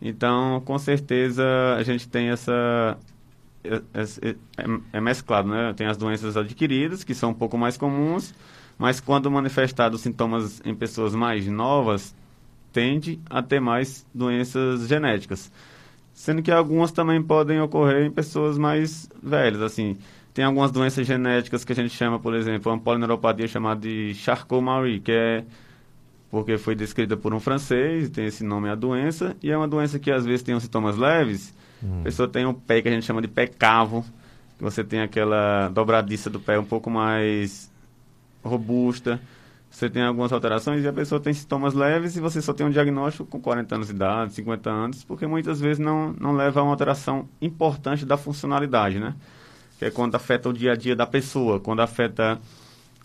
Então, 0.00 0.60
com 0.64 0.78
certeza, 0.78 1.44
a 1.76 1.82
gente 1.82 2.08
tem 2.08 2.28
essa 2.28 2.98
é, 3.64 3.82
é, 3.94 4.30
é, 4.30 4.36
é, 4.92 5.00
mesclado, 5.00 5.48
né? 5.48 5.72
Tem 5.74 5.86
as 5.86 5.96
doenças 5.96 6.36
adquiridas, 6.36 7.02
que 7.02 7.14
são 7.14 7.30
um 7.30 7.34
pouco 7.34 7.58
mais 7.58 7.76
comuns, 7.76 8.34
mas 8.78 9.00
quando 9.00 9.30
manifestados 9.30 10.00
sintomas 10.02 10.60
em 10.64 10.74
pessoas 10.74 11.14
mais 11.14 11.46
novas, 11.46 12.14
tende 12.72 13.18
a 13.28 13.42
ter 13.42 13.60
mais 13.60 14.06
doenças 14.14 14.86
genéticas. 14.86 15.50
Sendo 16.16 16.42
que 16.42 16.50
algumas 16.50 16.90
também 16.90 17.22
podem 17.22 17.60
ocorrer 17.60 18.04
em 18.04 18.10
pessoas 18.10 18.58
mais 18.58 19.08
velhas, 19.22 19.62
assim. 19.62 19.96
Tem 20.34 20.44
algumas 20.44 20.72
doenças 20.72 21.06
genéticas 21.06 21.64
que 21.64 21.72
a 21.72 21.76
gente 21.76 21.94
chama, 21.94 22.18
por 22.18 22.34
exemplo, 22.34 22.72
uma 22.72 22.78
polineuropatia 22.80 23.46
chamada 23.46 23.80
de 23.80 24.12
Charcot-Marie, 24.14 24.98
que 24.98 25.12
é 25.12 25.44
porque 26.28 26.58
foi 26.58 26.74
descrita 26.74 27.16
por 27.16 27.32
um 27.32 27.38
francês, 27.38 28.10
tem 28.10 28.26
esse 28.26 28.42
nome 28.42 28.68
a 28.68 28.74
doença, 28.74 29.36
e 29.40 29.50
é 29.50 29.56
uma 29.56 29.68
doença 29.68 29.98
que 29.98 30.10
às 30.10 30.26
vezes 30.26 30.42
tem 30.42 30.58
sintomas 30.58 30.96
leves, 30.96 31.54
Hum. 31.82 32.00
A 32.00 32.04
pessoa 32.04 32.28
tem 32.28 32.46
um 32.46 32.54
pé 32.54 32.80
que 32.80 32.88
a 32.88 32.90
gente 32.90 33.04
chama 33.04 33.20
de 33.20 33.28
pé 33.28 33.46
cavo, 33.46 34.04
que 34.56 34.62
você 34.62 34.82
tem 34.82 35.00
aquela 35.00 35.68
dobradiça 35.68 36.30
do 36.30 36.40
pé 36.40 36.58
um 36.58 36.64
pouco 36.64 36.90
mais 36.90 37.70
robusta. 38.42 39.20
Você 39.70 39.90
tem 39.90 40.02
algumas 40.02 40.32
alterações 40.32 40.82
e 40.82 40.88
a 40.88 40.92
pessoa 40.92 41.20
tem 41.20 41.34
sintomas 41.34 41.74
leves 41.74 42.16
e 42.16 42.20
você 42.20 42.40
só 42.40 42.52
tem 42.52 42.64
um 42.64 42.70
diagnóstico 42.70 43.26
com 43.26 43.40
40 43.40 43.74
anos 43.74 43.88
de 43.88 43.94
idade, 43.94 44.32
50 44.32 44.70
anos, 44.70 45.04
porque 45.04 45.26
muitas 45.26 45.60
vezes 45.60 45.78
não, 45.78 46.14
não 46.18 46.32
leva 46.32 46.60
a 46.60 46.62
uma 46.62 46.72
alteração 46.72 47.28
importante 47.42 48.06
da 48.06 48.16
funcionalidade, 48.16 48.98
né? 48.98 49.14
Que 49.78 49.86
é 49.86 49.90
quando 49.90 50.14
afeta 50.14 50.48
o 50.48 50.52
dia 50.52 50.72
a 50.72 50.76
dia 50.76 50.96
da 50.96 51.06
pessoa, 51.06 51.60
quando 51.60 51.80
afeta 51.80 52.40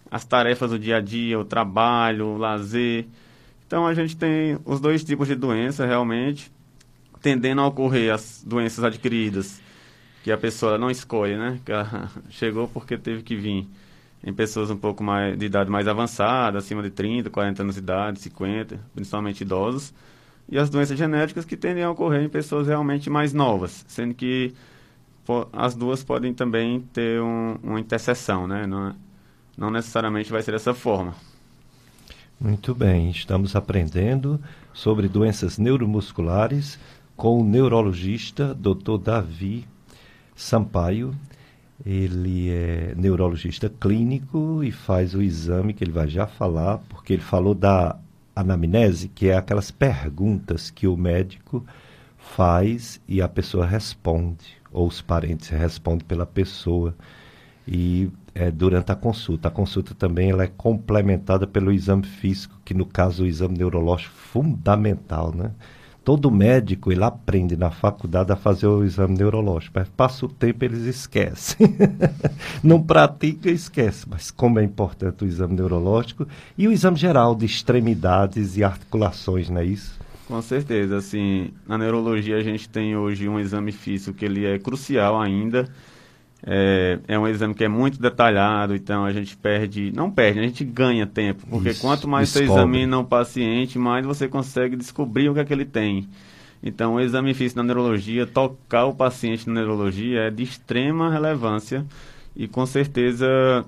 as 0.10 0.24
tarefas 0.24 0.69
do 0.71 0.80
dia 0.80 0.97
a 0.97 1.02
dia, 1.02 1.38
o 1.38 1.43
trabalho, 1.43 2.28
o 2.28 2.38
lazer. 2.38 3.06
Então 3.67 3.86
a 3.86 3.93
gente 3.93 4.15
tem 4.15 4.58
os 4.63 4.80
dois 4.80 5.04
tipos 5.04 5.28
de 5.28 5.36
doença 5.36 5.86
realmente 5.86 6.52
tendendo 7.21 7.62
a 7.62 7.67
ocorrer 7.67 8.13
as 8.13 8.43
doenças 8.45 8.84
adquiridas, 8.84 9.62
que 10.24 10.32
a 10.32 10.38
pessoa 10.38 10.78
não 10.78 10.89
escolhe, 10.89 11.38
né? 11.38 11.60
Que 11.63 11.71
chegou 12.32 12.67
porque 12.67 12.97
teve 12.97 13.21
que 13.21 13.36
vir. 13.36 13.67
Em 14.23 14.34
pessoas 14.34 14.69
um 14.69 14.77
pouco 14.77 15.03
mais 15.03 15.38
de 15.38 15.45
idade 15.45 15.69
mais 15.69 15.88
avançada, 15.88 16.60
acima 16.60 16.84
de 16.84 16.91
30, 16.91 17.29
40 17.29 17.63
anos 17.63 17.75
de 17.75 17.81
idade, 17.81 18.19
50, 18.19 18.79
principalmente 18.93 19.41
idosos. 19.41 19.93
E 20.47 20.57
as 20.57 20.69
doenças 20.69 20.97
genéticas 20.97 21.45
que 21.45 21.57
tendem 21.57 21.84
a 21.84 21.89
ocorrer 21.89 22.21
em 22.21 22.29
pessoas 22.29 22.67
realmente 22.67 23.10
mais 23.10 23.34
novas, 23.34 23.84
sendo 23.88 24.13
que 24.13 24.53
as 25.53 25.75
duas 25.75 26.03
podem 26.03 26.34
também 26.34 26.81
ter 26.93 27.21
um, 27.21 27.57
uma 27.63 27.79
interseção, 27.79 28.47
né? 28.47 28.67
Não, 28.67 28.95
não 29.57 29.71
necessariamente 29.71 30.31
vai 30.31 30.41
ser 30.41 30.51
dessa 30.51 30.73
forma. 30.73 31.15
Muito 32.39 32.73
bem, 32.73 33.12
estamos 33.12 33.55
aprendendo 33.55 34.41
sobre 34.73 35.07
doenças 35.07 35.57
neuromusculares 35.57 36.79
com 37.15 37.39
o 37.39 37.43
neurologista 37.43 38.53
Dr. 38.55 38.97
Davi 39.01 39.67
Sampaio. 40.36 41.15
Ele 41.85 42.49
é 42.49 42.93
neurologista 42.95 43.69
clínico 43.69 44.63
e 44.63 44.71
faz 44.71 45.15
o 45.15 45.21
exame 45.21 45.73
que 45.73 45.83
ele 45.83 45.91
vai 45.91 46.07
já 46.07 46.27
falar, 46.27 46.77
porque 46.89 47.13
ele 47.13 47.21
falou 47.21 47.55
da 47.55 47.97
anamnese, 48.35 49.07
que 49.09 49.29
é 49.29 49.37
aquelas 49.37 49.71
perguntas 49.71 50.69
que 50.69 50.87
o 50.87 50.95
médico 50.95 51.65
faz 52.17 53.01
e 53.07 53.21
a 53.21 53.27
pessoa 53.27 53.65
responde, 53.65 54.57
ou 54.71 54.87
os 54.87 55.01
parentes 55.01 55.49
respondem 55.49 56.05
pela 56.05 56.25
pessoa. 56.25 56.95
E 57.67 58.11
é, 58.33 58.49
durante 58.49 58.91
a 58.91 58.95
consulta. 58.95 59.47
A 59.47 59.51
consulta 59.51 59.93
também 59.93 60.31
ela 60.31 60.43
é 60.43 60.47
complementada 60.47 61.45
pelo 61.45 61.71
exame 61.71 62.03
físico, 62.03 62.59
que 62.63 62.73
no 62.73 62.85
caso 62.85 63.23
o 63.23 63.27
exame 63.27 63.57
neurológico 63.57 64.15
fundamental, 64.15 65.33
né? 65.33 65.51
Todo 66.03 66.31
médico 66.31 66.91
ele 66.91 67.03
aprende 67.03 67.55
na 67.55 67.69
faculdade 67.69 68.31
a 68.31 68.35
fazer 68.35 68.65
o 68.65 68.83
exame 68.83 69.15
neurológico, 69.15 69.73
mas 69.77 69.87
passa 69.89 70.25
o 70.25 70.29
tempo 70.29 70.65
eles 70.65 70.83
esquecem. 70.85 71.77
Não 72.63 72.81
pratica 72.81 73.51
esquece. 73.51 74.07
Mas 74.09 74.31
como 74.31 74.59
é 74.59 74.63
importante 74.63 75.23
o 75.23 75.27
exame 75.27 75.53
neurológico 75.53 76.27
e 76.57 76.67
o 76.67 76.71
exame 76.71 76.97
geral 76.97 77.35
de 77.35 77.45
extremidades 77.45 78.57
e 78.57 78.63
articulações, 78.63 79.47
não 79.49 79.61
é 79.61 79.65
isso? 79.65 79.99
Com 80.27 80.41
certeza, 80.41 80.97
assim, 80.97 81.51
na 81.67 81.77
neurologia 81.77 82.37
a 82.37 82.43
gente 82.43 82.67
tem 82.67 82.95
hoje 82.95 83.27
um 83.27 83.39
exame 83.39 83.71
físico 83.71 84.17
que 84.17 84.25
ele 84.25 84.45
é 84.45 84.57
crucial 84.57 85.19
ainda. 85.19 85.69
É, 86.43 86.99
é, 87.08 87.19
um 87.19 87.27
exame 87.27 87.54
que 87.54 87.63
é 87.63 87.67
muito 87.67 88.01
detalhado, 88.01 88.75
então 88.75 89.06
a 89.06 89.12
gente 89.13 89.38
perde, 89.38 89.91
não 89.95 90.10
perde, 90.10 90.39
a 90.39 90.43
gente 90.43 90.63
ganha 90.63 91.06
tempo, 91.06 91.45
porque 91.47 91.69
Isso, 91.69 91.82
quanto 91.82 92.08
mais 92.08 92.30
descobre. 92.30 92.47
você 92.47 92.54
examina 92.54 92.97
o 92.97 93.06
paciente, 93.06 93.77
mais 93.77 94.06
você 94.06 94.27
consegue 94.27 94.75
descobrir 94.75 95.30
o 95.30 95.36
que 95.36 95.39
é 95.39 95.45
que 95.45 95.54
ele 95.54 95.65
tem. 95.65 96.10
Então, 96.63 96.95
o 96.95 96.99
exame 96.99 97.34
físico 97.34 97.60
na 97.60 97.63
neurologia, 97.63 98.25
tocar 98.25 98.86
o 98.86 98.93
paciente 98.93 99.47
na 99.47 99.54
neurologia 99.56 100.21
é 100.21 100.30
de 100.32 100.43
extrema 100.43 101.12
relevância 101.12 101.86
e 102.36 102.47
com 102.47 102.65
certeza 102.65 103.65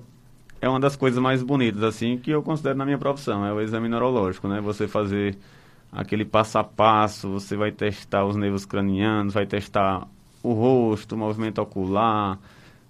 é 0.60 0.68
uma 0.68 0.80
das 0.80 0.96
coisas 0.96 1.20
mais 1.20 1.42
bonitas 1.42 1.82
assim 1.82 2.16
que 2.16 2.30
eu 2.30 2.42
considero 2.42 2.78
na 2.78 2.84
minha 2.84 2.98
profissão, 2.98 3.44
é 3.44 3.52
o 3.52 3.60
exame 3.60 3.88
neurológico, 3.88 4.48
né? 4.48 4.60
Você 4.60 4.88
fazer 4.88 5.36
aquele 5.92 6.24
passo 6.24 6.58
a 6.58 6.64
passo, 6.64 7.28
você 7.30 7.56
vai 7.56 7.70
testar 7.70 8.24
os 8.24 8.34
nervos 8.34 8.64
cranianos, 8.64 9.34
vai 9.34 9.46
testar 9.46 10.08
o 10.42 10.52
rosto, 10.52 11.14
o 11.14 11.18
movimento 11.18 11.60
ocular, 11.60 12.38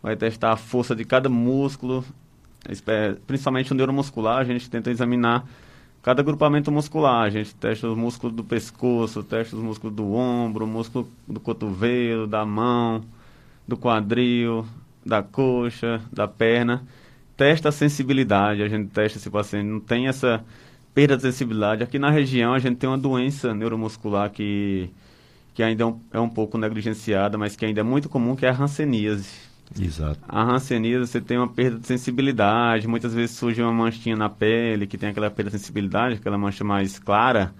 vai 0.04 0.14
testar 0.14 0.52
a 0.52 0.56
força 0.56 0.94
de 0.94 1.02
cada 1.02 1.30
músculo, 1.30 2.04
principalmente 3.26 3.72
o 3.72 3.74
neuromuscular, 3.74 4.36
a 4.36 4.44
gente 4.44 4.68
tenta 4.68 4.90
examinar 4.90 5.46
cada 6.02 6.20
agrupamento 6.20 6.70
muscular. 6.70 7.22
A 7.22 7.30
gente 7.30 7.54
testa 7.54 7.88
os 7.88 7.96
músculos 7.96 8.36
do 8.36 8.44
pescoço, 8.44 9.22
testa 9.22 9.56
os 9.56 9.62
músculos 9.62 9.96
do 9.96 10.12
ombro, 10.12 10.66
músculo 10.66 11.08
do 11.26 11.40
cotovelo, 11.40 12.26
da 12.26 12.44
mão, 12.44 13.02
do 13.66 13.78
quadril, 13.78 14.66
da 15.06 15.22
coxa, 15.22 16.02
da 16.12 16.28
perna. 16.28 16.84
Testa 17.34 17.70
a 17.70 17.72
sensibilidade, 17.72 18.62
a 18.62 18.68
gente 18.68 18.90
testa 18.90 19.18
se 19.18 19.28
o 19.28 19.30
paciente 19.30 19.64
não 19.64 19.80
tem 19.80 20.06
essa 20.06 20.44
perda 20.92 21.16
de 21.16 21.22
sensibilidade. 21.22 21.82
Aqui 21.82 21.98
na 21.98 22.10
região 22.10 22.52
a 22.52 22.58
gente 22.58 22.76
tem 22.76 22.90
uma 22.90 22.98
doença 22.98 23.54
neuromuscular 23.54 24.30
que, 24.30 24.90
que 25.54 25.62
ainda 25.62 25.82
é 25.82 25.86
um, 25.86 26.00
é 26.12 26.20
um 26.20 26.28
pouco 26.28 26.58
negligenciada, 26.58 27.38
mas 27.38 27.56
que 27.56 27.64
ainda 27.64 27.80
é 27.80 27.82
muito 27.82 28.10
comum, 28.10 28.36
que 28.36 28.44
é 28.44 28.50
a 28.50 28.52
hanseníase. 28.52 29.53
Exato. 29.78 30.20
A 30.28 30.42
hanseníase, 30.42 31.10
você 31.10 31.20
tem 31.20 31.38
uma 31.38 31.48
perda 31.48 31.78
de 31.78 31.86
sensibilidade, 31.86 32.86
muitas 32.86 33.14
vezes 33.14 33.36
surge 33.36 33.60
uma 33.62 33.72
manchinha 33.72 34.16
na 34.16 34.28
pele, 34.28 34.86
que 34.86 34.98
tem 34.98 35.08
aquela 35.08 35.30
perda 35.30 35.50
de 35.50 35.58
sensibilidade, 35.58 36.16
aquela 36.16 36.38
mancha 36.38 36.62
mais 36.62 36.98
clara. 36.98 37.52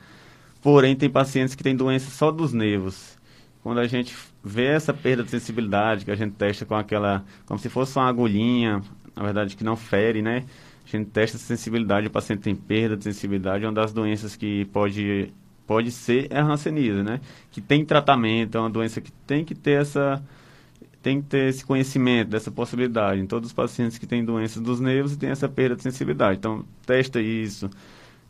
Porém, 0.62 0.97
tem 0.97 1.11
pacientes 1.11 1.55
que 1.55 1.62
têm 1.62 1.77
doença 1.77 2.11
só 2.11 2.31
dos 2.31 2.53
nervos. 2.53 3.19
Quando 3.62 3.79
a 3.79 3.87
gente 3.87 4.14
vê 4.43 4.67
essa 4.67 4.93
perda 4.93 5.23
de 5.23 5.31
sensibilidade, 5.31 6.05
que 6.05 6.11
a 6.11 6.14
gente 6.14 6.35
testa 6.35 6.64
com 6.64 6.75
aquela, 6.75 7.25
como 7.47 7.59
se 7.59 7.69
fosse 7.69 7.99
uma 7.99 8.09
agulhinha, 8.09 8.83
na 9.17 9.23
verdade 9.23 9.57
que 9.57 9.64
não 9.64 9.77
fere, 9.77 10.23
né? 10.23 10.45
A 10.87 10.97
gente 10.97 11.11
testa 11.11 11.37
essa 11.37 11.47
sensibilidade, 11.47 12.07
o 12.07 12.11
paciente 12.11 12.40
tem 12.40 12.55
perda 12.55 12.97
de 12.97 13.05
sensibilidade, 13.05 13.64
é 13.64 13.67
uma 13.67 13.73
das 13.73 13.93
doenças 13.93 14.37
que 14.37 14.67
pode, 14.67 15.33
pode 15.67 15.90
ser 15.90 16.29
é 16.31 16.38
a 16.38 16.45
hanseníase, 16.45 17.03
né? 17.03 17.21
Que 17.51 17.61
tem 17.61 17.85
tratamento, 17.85 18.59
é 18.59 18.61
uma 18.61 18.71
doença 18.71 19.01
que 19.01 19.11
tem 19.11 19.45
que 19.45 19.55
ter 19.55 19.81
essa 19.81 20.23
tem 21.05 21.21
que 21.21 21.29
ter 21.29 21.51
esse 21.51 21.62
conhecimento 21.62 22.31
dessa 22.31 22.51
possibilidade. 22.51 23.21
Em 23.21 23.27
todos 23.27 23.51
os 23.51 23.53
pacientes 23.53 23.99
que 23.99 24.07
têm 24.07 24.25
doenças 24.25 24.62
dos 24.62 24.81
nervos 24.81 25.12
e 25.12 25.19
têm 25.19 25.29
essa 25.29 25.47
perda 25.47 25.77
de 25.77 25.83
sensibilidade. 25.83 26.38
Então, 26.38 26.64
testa 26.87 27.21
isso. 27.21 27.69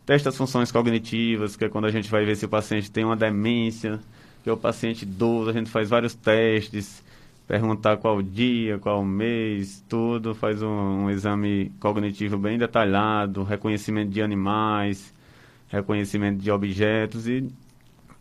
Testa 0.05 0.27
as 0.27 0.35
funções 0.35 0.73
cognitivas, 0.73 1.55
que 1.55 1.63
é 1.63 1.69
quando 1.69 1.85
a 1.85 1.89
gente 1.89 2.11
vai 2.11 2.25
ver 2.25 2.35
se 2.35 2.43
o 2.43 2.49
paciente 2.49 2.91
tem 2.91 3.05
uma 3.05 3.15
demência, 3.15 4.01
que 4.43 4.49
é 4.49 4.51
o 4.51 4.57
paciente 4.57 5.03
idoso, 5.03 5.49
a 5.49 5.53
gente 5.53 5.69
faz 5.69 5.89
vários 5.89 6.13
testes, 6.13 7.01
perguntar 7.47 7.95
qual 7.95 8.21
dia, 8.21 8.77
qual 8.77 9.05
mês, 9.05 9.81
tudo, 9.87 10.35
faz 10.35 10.61
um, 10.61 10.67
um 10.67 11.09
exame 11.09 11.71
cognitivo 11.79 12.37
bem 12.37 12.57
detalhado, 12.57 13.43
reconhecimento 13.43 14.11
de 14.11 14.21
animais, 14.21 15.13
reconhecimento 15.69 16.41
de 16.41 16.51
objetos 16.51 17.25
e, 17.25 17.49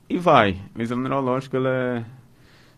e 0.09 0.17
vai. 0.17 0.57
O 0.79 0.81
exame 0.81 1.03
neurológico 1.03 1.57
ele 1.57 1.67
é 1.67 2.05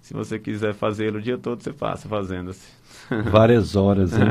se 0.06 0.14
você 0.14 0.38
quiser 0.38 0.72
fazer 0.72 1.16
o 1.16 1.20
dia 1.20 1.36
todo, 1.36 1.60
você 1.60 1.72
passa 1.72 2.08
fazendo-se. 2.08 2.68
Várias 3.28 3.74
horas, 3.74 4.12
hein? 4.12 4.28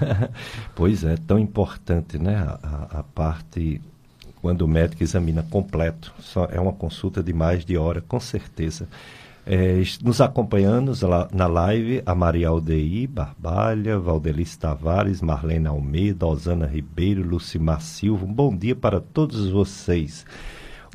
pois 0.74 1.04
é, 1.04 1.14
tão 1.14 1.38
importante, 1.38 2.18
né? 2.18 2.36
A, 2.36 3.00
a, 3.00 3.02
parte 3.02 3.82
quando 4.40 4.62
o 4.62 4.68
médico 4.68 5.02
examina 5.02 5.42
completo. 5.42 6.10
Só 6.20 6.46
é 6.46 6.58
uma 6.58 6.72
consulta 6.72 7.22
de 7.22 7.34
mais 7.34 7.66
de 7.66 7.76
hora, 7.76 8.00
com 8.00 8.18
certeza. 8.18 8.88
É, 9.44 9.82
nos 10.02 10.22
acompanhando 10.22 10.92
na 11.34 11.46
live 11.46 12.02
a 12.06 12.14
Maria 12.14 12.48
Aldeir 12.48 13.06
Barbalha, 13.06 13.98
Valdelice 13.98 14.58
Tavares, 14.58 15.20
Marlene 15.20 15.66
Almeida, 15.66 16.26
Osana 16.26 16.64
Ribeiro, 16.64 17.22
Lucimar 17.22 17.82
Silva. 17.82 18.24
Um 18.24 18.32
bom 18.32 18.56
dia 18.56 18.74
para 18.74 19.02
todos 19.02 19.50
vocês. 19.50 20.24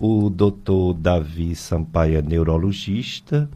O 0.01 0.31
doutor 0.31 0.95
Davi 0.95 1.53
Sampaia, 1.53 2.23
neurologista 2.23 3.47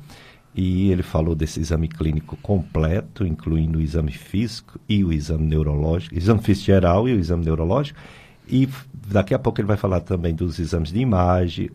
e 0.62 0.92
ele 0.92 1.04
falou 1.04 1.36
desse 1.36 1.62
exame 1.62 1.88
clínico 1.88 2.36
completo, 2.42 3.26
incluindo 3.26 3.80
o 3.80 3.82
exame 3.82 4.12
físico 4.12 4.78
e 4.90 5.06
o 5.06 5.14
exame 5.14 5.46
neurológico, 5.46 6.18
exame 6.18 6.42
físico 6.42 6.66
geral 6.66 7.08
e 7.08 7.14
o 7.14 7.18
exame 7.18 7.46
neurológico. 7.46 7.98
E 8.46 8.68
daqui 8.94 9.34
a 9.34 9.40
pouco 9.40 9.62
ele 9.62 9.70
vai 9.70 9.78
falar 9.78 10.02
também 10.02 10.36
dos 10.36 10.60
exames 10.60 10.92
de 10.92 11.00
imagem, 11.00 11.70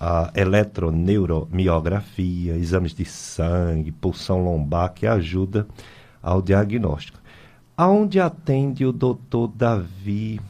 a 0.00 0.32
eletroneuromiografia, 0.34 2.56
exames 2.56 2.94
de 2.94 3.04
sangue, 3.04 3.92
pulsão 3.92 4.42
lombar, 4.42 4.94
que 4.94 5.06
ajuda 5.06 5.66
ao 6.22 6.40
diagnóstico. 6.40 7.18
Aonde 7.76 8.20
atende 8.20 8.86
o 8.86 8.92
doutor 8.92 9.48
Davi 9.48 10.40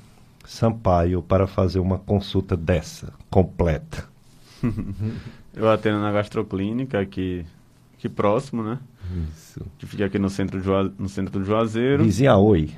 Sampaio 0.47 1.23
para 1.23 1.49
fazer 1.49 1.81
uma 1.81 1.99
consulta 1.99 2.57
dessa, 2.57 3.13
completa? 3.29 4.07
Eu 5.53 5.69
atendo 5.69 5.99
na 5.99 6.13
gastroclínica 6.13 7.01
aqui, 7.01 7.45
aqui 8.05 8.09
próximo, 8.09 8.63
né? 8.63 8.79
Isso. 9.33 9.61
Que 9.79 9.87
fica 9.87 10.05
aqui 10.05 10.19
no 10.19 10.29
centro, 10.29 10.61
de, 10.61 10.69
no 10.99 11.09
centro 11.09 11.39
do 11.39 11.45
Juazeiro. 11.45 12.05
Vizinho 12.05 12.33
a 12.33 12.37
Oi. 12.37 12.71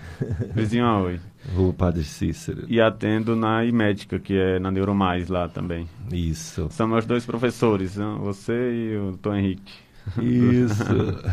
Vizinho 0.54 0.84
a 0.84 1.00
Oi. 1.02 1.20
Rua 1.54 1.72
Padre 1.72 2.04
Cícero. 2.04 2.64
E 2.68 2.80
atendo 2.80 3.34
na 3.34 3.64
imédica, 3.64 4.18
que 4.18 4.34
é 4.34 4.58
na 4.58 4.70
Neuromais 4.70 5.28
lá 5.28 5.48
também. 5.48 5.88
Isso. 6.12 6.68
São 6.70 6.88
meus 6.88 7.04
dois 7.04 7.24
professores, 7.24 7.96
né? 7.96 8.16
você 8.20 8.52
e 8.52 8.96
o 8.96 9.16
Tom 9.16 9.34
Henrique. 9.34 9.72
Isso. 10.20 10.84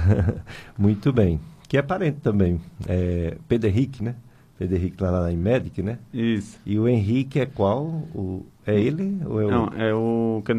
Muito 0.77 1.11
bem. 1.13 1.39
Que 1.67 1.77
é 1.77 1.81
parente 1.81 2.19
também. 2.21 2.59
É 2.87 3.37
Pedro 3.47 3.69
Henrique, 3.69 4.03
né? 4.03 4.15
Pedro 4.57 4.77
Henrique 4.77 5.01
lá 5.01 5.23
na 5.23 5.31
Imedic, 5.31 5.81
né? 5.81 5.97
Isso. 6.13 6.59
E 6.65 6.77
o 6.77 6.87
Henrique 6.87 7.39
é 7.39 7.45
qual? 7.45 7.85
O, 8.13 8.45
é 8.65 8.79
ele? 8.79 9.19
Ou 9.25 9.41
é 9.41 9.47
Não, 9.47 9.65
o... 9.65 9.73
é 9.75 9.93
o 9.93 10.41
que 10.45 10.53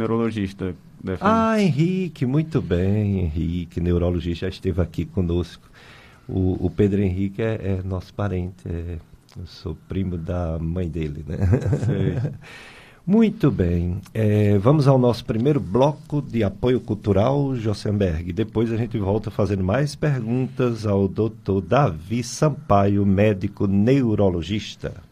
Ah, 1.21 1.61
Henrique, 1.61 2.25
muito 2.25 2.62
bem, 2.62 3.21
Henrique, 3.21 3.81
neurologista, 3.81 4.47
já 4.47 4.49
esteve 4.49 4.81
aqui 4.81 5.05
conosco. 5.05 5.69
O, 6.29 6.67
o 6.67 6.71
Pedro 6.71 7.03
Henrique 7.03 7.43
é, 7.43 7.79
é 7.79 7.83
nosso 7.85 8.14
parente, 8.14 8.67
é, 8.67 8.99
eu 9.38 9.47
sou 9.47 9.77
primo 9.88 10.17
da 10.17 10.59
mãe 10.59 10.88
dele, 10.88 11.25
né? 11.27 11.37
Muito 13.07 13.51
bem. 13.51 14.01
É, 14.14 14.57
vamos 14.57 14.88
ao 14.88 14.99
nosso 14.99 15.27
primeiro 15.27 15.61
bloco 15.61 16.23
de 16.23 16.43
apoio 16.43 16.81
cultural, 16.81 17.55
Josenberg. 17.55 18.33
Depois 18.33 18.73
a 18.73 18.79
gente 18.79 18.97
volta 18.97 19.31
fazendo 19.31 19.62
mais 19.62 19.95
perguntas 19.95 20.87
ao 20.87 21.07
doutor 21.07 21.61
Davi 21.61 22.23
Sampaio, 22.23 23.05
médico 23.05 23.67
neurologista. 23.67 25.03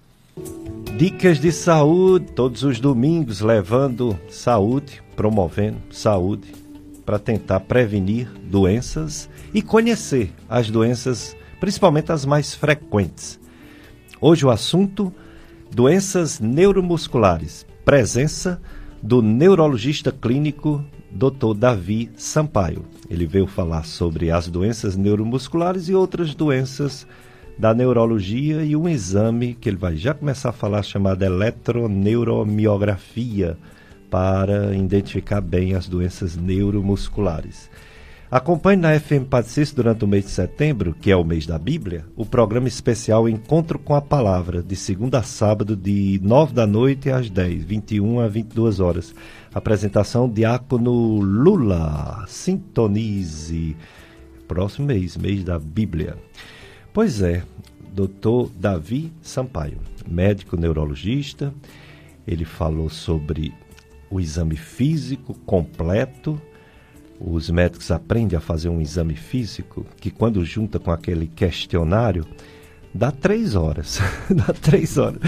Dicas 0.97 1.41
de 1.41 1.51
saúde, 1.51 2.33
todos 2.33 2.63
os 2.63 2.79
domingos, 2.79 3.41
levando 3.41 4.19
saúde, 4.29 5.03
promovendo 5.17 5.79
saúde, 5.91 6.53
para 7.05 7.19
tentar 7.19 7.61
prevenir 7.61 8.29
doenças 8.45 9.29
e 9.53 9.61
conhecer 9.63 10.33
as 10.49 10.71
doenças, 10.71 11.37
principalmente 11.59 12.13
as 12.13 12.25
mais 12.25 12.55
frequentes. 12.55 13.41
Hoje 14.21 14.47
o 14.47 14.51
assunto: 14.51 15.13
doenças 15.71 16.39
neuromusculares 16.39 17.67
presença 17.85 18.61
do 19.03 19.21
neurologista 19.21 20.13
clínico 20.13 20.85
Dr. 21.11 21.55
Davi 21.57 22.11
Sampaio. 22.17 22.85
Ele 23.11 23.27
veio 23.27 23.47
falar 23.47 23.85
sobre 23.85 24.31
as 24.31 24.49
doenças 24.49 24.97
neuromusculares 24.97 25.89
e 25.89 25.95
outras 25.95 26.35
doenças 26.35 27.07
da 27.59 27.75
neurologia 27.75 28.63
e 28.63 28.75
um 28.75 28.89
exame 28.89 29.53
que 29.55 29.69
ele 29.69 29.77
vai 29.77 29.97
já 29.97 30.15
começar 30.15 30.49
a 30.51 30.53
falar 30.53 30.83
chamado 30.83 31.23
eletroneuromiografia 31.23 33.57
para 34.11 34.75
identificar 34.75 35.41
bem 35.41 35.75
as 35.75 35.89
doenças 35.89 36.37
neuromusculares. 36.37 37.71
Acompanhe 38.33 38.81
na 38.81 38.99
FM 38.99 39.29
Patricis 39.29 39.73
durante 39.73 40.07
o 40.07 40.09
mês 40.09 40.25
de 40.25 40.31
setembro, 40.31 40.97
que 40.99 41.11
é 41.11 41.17
o 41.17 41.23
mês 41.23 41.47
da 41.47 41.59
Bíblia, 41.59 42.07
o 42.17 42.25
programa 42.25 42.67
especial 42.67 43.29
Encontro 43.29 43.79
com 43.79 43.95
a 43.95 44.01
Palavra, 44.01 44.63
de 44.63 44.75
segunda 44.75 45.19
a 45.19 45.23
sábado, 45.23 45.77
de 45.77 46.19
9 46.23 46.55
da 46.55 46.67
noite 46.67 47.11
às 47.11 47.29
10, 47.29 47.63
21 47.65 48.21
a 48.21 48.29
22 48.29 48.81
horas. 48.81 49.15
Apresentação 49.53 50.31
Diácono 50.31 51.21
Lula. 51.21 52.25
Sintonize. 52.27 53.77
Próximo 54.49 54.87
mês, 54.87 55.15
mês 55.15 55.45
da 55.45 55.59
Bíblia. 55.59 56.17
Pois 56.93 57.23
é, 57.23 57.43
doutor 57.93 58.51
Davi 58.51 59.13
Sampaio, 59.23 59.79
médico 60.07 60.57
neurologista, 60.57 61.53
ele 62.27 62.45
falou 62.45 62.89
sobre 62.89 63.55
o 64.11 64.21
exame 64.21 64.57
físico 64.57 65.35
completo 65.47 66.41
os 67.25 67.49
médicos 67.51 67.91
aprendem 67.93 68.37
a 68.37 68.41
fazer 68.41 68.69
um 68.69 68.81
exame 68.81 69.15
físico, 69.15 69.87
que 70.01 70.11
quando 70.11 70.45
junta 70.45 70.81
com 70.81 70.91
aquele 70.91 71.29
questionário, 71.29 72.27
dá 72.93 73.13
três 73.13 73.55
horas. 73.55 74.01
dá 74.29 74.53
três 74.53 74.99
horas. 74.99 75.21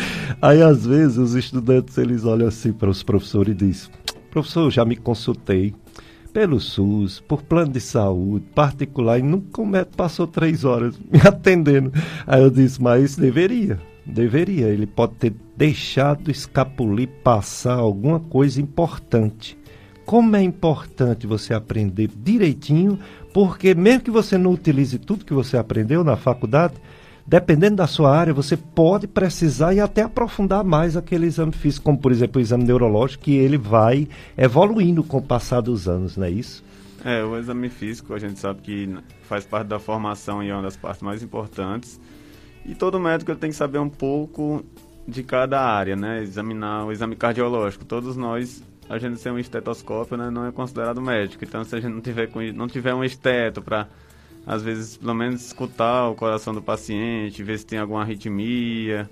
Aí, 0.42 0.60
às 0.60 0.84
vezes, 0.84 1.18
os 1.18 1.34
estudantes 1.34 1.96
eles 1.96 2.24
olham 2.24 2.48
assim 2.48 2.72
para 2.72 2.90
os 2.90 3.04
professores 3.04 3.54
e 3.54 3.56
dizem: 3.56 3.90
professor, 4.28 4.68
já 4.72 4.84
me 4.84 4.96
consultei 4.96 5.72
pelo 6.34 6.58
SUS, 6.60 7.20
por 7.20 7.42
plano 7.42 7.72
de 7.72 7.80
saúde, 7.80 8.44
particular, 8.54 9.20
e 9.20 9.22
nunca 9.22 9.86
passou 9.96 10.26
três 10.26 10.64
horas 10.64 10.98
me 11.10 11.20
atendendo. 11.24 11.92
Aí 12.26 12.42
eu 12.42 12.50
disse: 12.50 12.82
mas 12.82 13.16
deveria. 13.16 13.80
Deveria, 14.04 14.66
ele 14.66 14.84
pode 14.84 15.14
ter 15.14 15.34
deixado 15.56 16.30
escapulir 16.30 17.08
passar 17.22 17.76
alguma 17.76 18.20
coisa 18.20 18.60
importante. 18.60 19.56
Como 20.04 20.36
é 20.36 20.42
importante 20.42 21.26
você 21.26 21.54
aprender 21.54 22.10
direitinho, 22.14 22.98
porque 23.32 23.74
mesmo 23.74 24.02
que 24.02 24.10
você 24.10 24.36
não 24.36 24.52
utilize 24.52 24.98
tudo 24.98 25.24
que 25.24 25.32
você 25.32 25.56
aprendeu 25.56 26.04
na 26.04 26.16
faculdade, 26.16 26.74
dependendo 27.26 27.76
da 27.76 27.86
sua 27.86 28.16
área, 28.16 28.34
você 28.34 28.56
pode 28.56 29.06
precisar 29.06 29.74
e 29.74 29.80
até 29.80 30.02
aprofundar 30.02 30.62
mais 30.64 30.96
aquele 30.96 31.26
exame 31.26 31.52
físico, 31.52 31.84
como 31.84 31.98
por 31.98 32.12
exemplo 32.12 32.38
o 32.38 32.42
exame 32.42 32.64
neurológico, 32.64 33.24
que 33.24 33.36
ele 33.36 33.56
vai 33.58 34.08
evoluindo 34.36 35.02
com 35.02 35.18
o 35.18 35.22
passar 35.22 35.60
dos 35.60 35.88
anos, 35.88 36.16
não 36.16 36.26
é 36.26 36.30
isso? 36.30 36.64
É, 37.04 37.22
o 37.22 37.38
exame 37.38 37.68
físico 37.68 38.14
a 38.14 38.18
gente 38.18 38.40
sabe 38.40 38.62
que 38.62 38.96
faz 39.22 39.44
parte 39.44 39.66
da 39.66 39.78
formação 39.78 40.42
e 40.42 40.48
é 40.48 40.54
uma 40.54 40.62
das 40.62 40.76
partes 40.76 41.02
mais 41.02 41.22
importantes. 41.22 42.00
E 42.64 42.74
todo 42.74 42.98
médico 42.98 43.34
tem 43.36 43.50
que 43.50 43.56
saber 43.56 43.78
um 43.78 43.90
pouco 43.90 44.64
de 45.06 45.22
cada 45.22 45.60
área, 45.60 45.94
né? 45.94 46.22
Examinar 46.22 46.86
o 46.86 46.92
exame 46.92 47.14
cardiológico. 47.14 47.84
Todos 47.84 48.16
nós, 48.16 48.62
a 48.88 48.98
gente 48.98 49.20
sem 49.20 49.30
um 49.30 49.38
estetoscópio, 49.38 50.16
né, 50.16 50.30
não 50.30 50.46
é 50.46 50.52
considerado 50.52 51.00
médico. 51.00 51.44
Então, 51.44 51.62
se 51.62 51.76
a 51.76 51.80
gente 51.80 51.92
não 51.92 52.00
tiver, 52.00 52.30
não 52.54 52.66
tiver 52.66 52.94
um 52.94 53.04
esteto 53.04 53.60
para, 53.60 53.86
às 54.46 54.62
vezes, 54.62 54.96
pelo 54.96 55.14
menos 55.14 55.44
escutar 55.44 56.08
o 56.08 56.14
coração 56.14 56.52
do 56.52 56.62
paciente, 56.62 57.42
ver 57.42 57.58
se 57.58 57.66
tem 57.66 57.78
alguma 57.78 58.02
arritmia, 58.02 59.08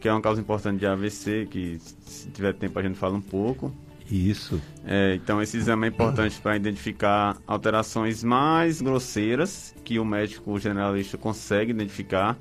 que 0.00 0.08
é 0.08 0.12
uma 0.12 0.20
causa 0.20 0.40
importante 0.40 0.78
de 0.78 0.86
AVC, 0.86 1.46
que 1.50 1.78
se 1.80 2.30
tiver 2.30 2.54
tempo 2.54 2.78
a 2.78 2.82
gente 2.82 2.98
fala 2.98 3.16
um 3.16 3.20
pouco. 3.20 3.74
Isso. 4.10 4.60
É, 4.84 5.14
então, 5.14 5.40
esse 5.40 5.56
exame 5.56 5.86
é 5.86 5.90
importante 5.90 6.40
para 6.40 6.56
identificar 6.56 7.36
alterações 7.46 8.24
mais 8.24 8.80
grosseiras 8.82 9.74
que 9.84 9.98
o 9.98 10.04
médico 10.04 10.58
generalista 10.58 11.16
consegue 11.16 11.70
identificar 11.70 12.36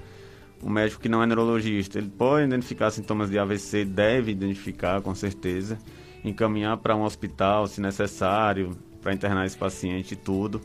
o 0.62 0.70
médico 0.70 1.02
que 1.02 1.10
não 1.10 1.24
é 1.24 1.26
neurologista, 1.26 1.98
ele 1.98 2.10
pode 2.10 2.46
identificar 2.46 2.92
sintomas 2.92 3.30
de 3.30 3.40
AVC, 3.40 3.86
deve 3.86 4.32
identificar 4.32 5.02
com 5.02 5.16
certeza, 5.16 5.78
encaminhar 6.24 6.78
para 6.78 6.96
um 6.96 7.04
hospital 7.04 7.68
se 7.68 7.80
necessário, 7.80 8.78
para 9.02 9.14
internar 9.14 9.46
esse 9.46 9.58
paciente 9.58 10.14
e 10.14 10.18
tudo. 10.18 10.62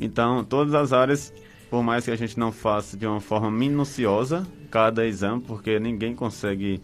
Então, 0.00 0.44
todas 0.44 0.74
as 0.74 0.92
áreas, 0.92 1.32
por 1.70 1.82
mais 1.82 2.04
que 2.04 2.10
a 2.10 2.16
gente 2.16 2.38
não 2.38 2.50
faça 2.52 2.96
de 2.96 3.06
uma 3.06 3.20
forma 3.20 3.50
minuciosa 3.50 4.46
cada 4.70 5.06
exame, 5.06 5.40
porque 5.42 5.78
ninguém 5.78 6.14
consegue 6.14 6.80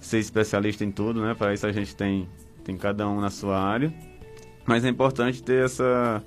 ser 0.00 0.18
especialista 0.18 0.84
em 0.84 0.90
tudo, 0.90 1.20
né? 1.20 1.34
Para 1.34 1.52
isso 1.54 1.66
a 1.66 1.72
gente 1.72 1.94
tem, 1.94 2.28
tem 2.64 2.76
cada 2.76 3.08
um 3.08 3.20
na 3.20 3.30
sua 3.30 3.58
área. 3.58 3.92
Mas 4.66 4.84
é 4.84 4.88
importante 4.88 5.42
ter, 5.42 5.64
essa, 5.64 6.22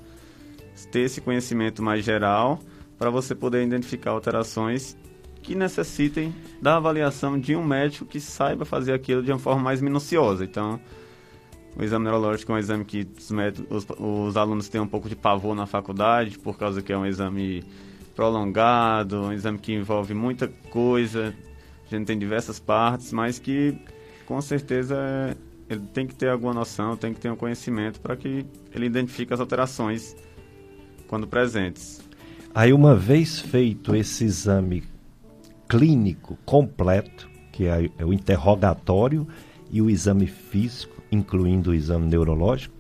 ter 0.92 1.02
esse 1.02 1.22
conhecimento 1.22 1.82
mais 1.82 2.04
geral 2.04 2.60
para 2.98 3.10
você 3.10 3.34
poder 3.34 3.64
identificar 3.64 4.12
alterações 4.12 4.98
que 5.42 5.56
necessitem 5.56 6.34
da 6.62 6.78
avaliação 6.78 7.40
de 7.40 7.56
um 7.56 7.64
médico 7.64 8.06
que 8.06 8.20
saiba 8.20 8.64
fazer 8.64 8.94
aquilo 8.94 9.22
de 9.22 9.32
uma 9.32 9.40
forma 9.40 9.62
mais 9.62 9.82
minuciosa. 9.82 10.44
Então, 10.44 10.80
o 11.76 11.84
exame 11.84 12.06
neurológico 12.06 12.52
é 12.52 12.56
um 12.56 12.58
exame 12.58 12.86
que 12.86 13.08
os, 13.70 13.88
os 14.00 14.38
alunos 14.38 14.70
têm 14.70 14.80
um 14.80 14.88
pouco 14.88 15.10
de 15.10 15.16
pavor 15.16 15.56
na 15.56 15.66
faculdade, 15.66 16.38
por 16.38 16.58
causa 16.58 16.82
que 16.82 16.94
é 16.94 16.98
um 16.98 17.06
exame 17.06 17.64
prolongado, 18.16 19.24
um 19.24 19.34
exame 19.34 19.58
que 19.58 19.74
envolve 19.74 20.14
muita 20.14 20.48
coisa, 20.70 21.34
a 21.86 21.96
gente 21.96 22.06
tem 22.06 22.18
diversas 22.18 22.60
partes, 22.60 23.12
mas 23.12 23.40
que 23.40 23.76
com 24.26 24.40
certeza 24.42 25.36
ele 25.70 25.82
tem 25.94 26.06
que 26.06 26.14
ter 26.14 26.30
alguma 26.30 26.54
noção, 26.54 26.96
tem 26.96 27.14
que 27.14 27.20
ter 27.20 27.32
um 27.32 27.36
conhecimento 27.36 28.00
para 28.00 28.16
que 28.16 28.46
ele 28.74 28.86
identifique 28.86 29.34
as 29.34 29.40
alterações 29.40 30.16
quando 31.08 31.28
presentes. 31.28 32.02
Aí, 32.54 32.72
uma 32.72 32.96
vez 32.96 33.40
feito 33.40 33.96
esse 33.96 34.26
exame 34.26 34.84
clínico 35.68 36.38
completo, 36.46 37.28
que 37.52 37.66
é, 37.66 37.90
é 37.98 38.06
o 38.06 38.14
interrogatório 38.14 39.28
e 39.72 39.82
o 39.82 39.90
exame 39.90 40.28
físico, 40.28 40.93
incluindo 41.14 41.72
o 41.72 41.74
exame 41.74 42.08
neurológico, 42.08 42.76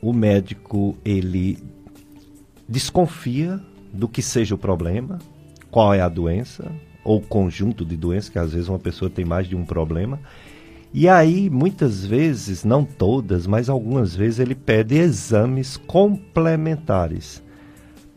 o 0.00 0.12
médico 0.12 0.96
ele 1.04 1.58
desconfia 2.68 3.60
do 3.92 4.08
que 4.08 4.22
seja 4.22 4.54
o 4.54 4.58
problema, 4.58 5.18
qual 5.70 5.94
é 5.94 6.00
a 6.00 6.08
doença 6.08 6.70
ou 7.04 7.20
conjunto 7.20 7.84
de 7.84 7.96
doenças, 7.96 8.28
que 8.28 8.38
às 8.38 8.52
vezes 8.52 8.68
uma 8.68 8.78
pessoa 8.78 9.10
tem 9.10 9.24
mais 9.24 9.48
de 9.48 9.56
um 9.56 9.64
problema. 9.64 10.20
E 10.94 11.08
aí, 11.08 11.48
muitas 11.48 12.04
vezes, 12.04 12.64
não 12.64 12.84
todas, 12.84 13.46
mas 13.46 13.68
algumas 13.68 14.14
vezes 14.14 14.40
ele 14.40 14.54
pede 14.54 14.96
exames 14.96 15.76
complementares 15.76 17.42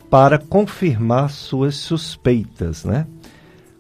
para 0.10 0.38
confirmar 0.38 1.30
suas 1.30 1.76
suspeitas, 1.76 2.84
né? 2.84 3.08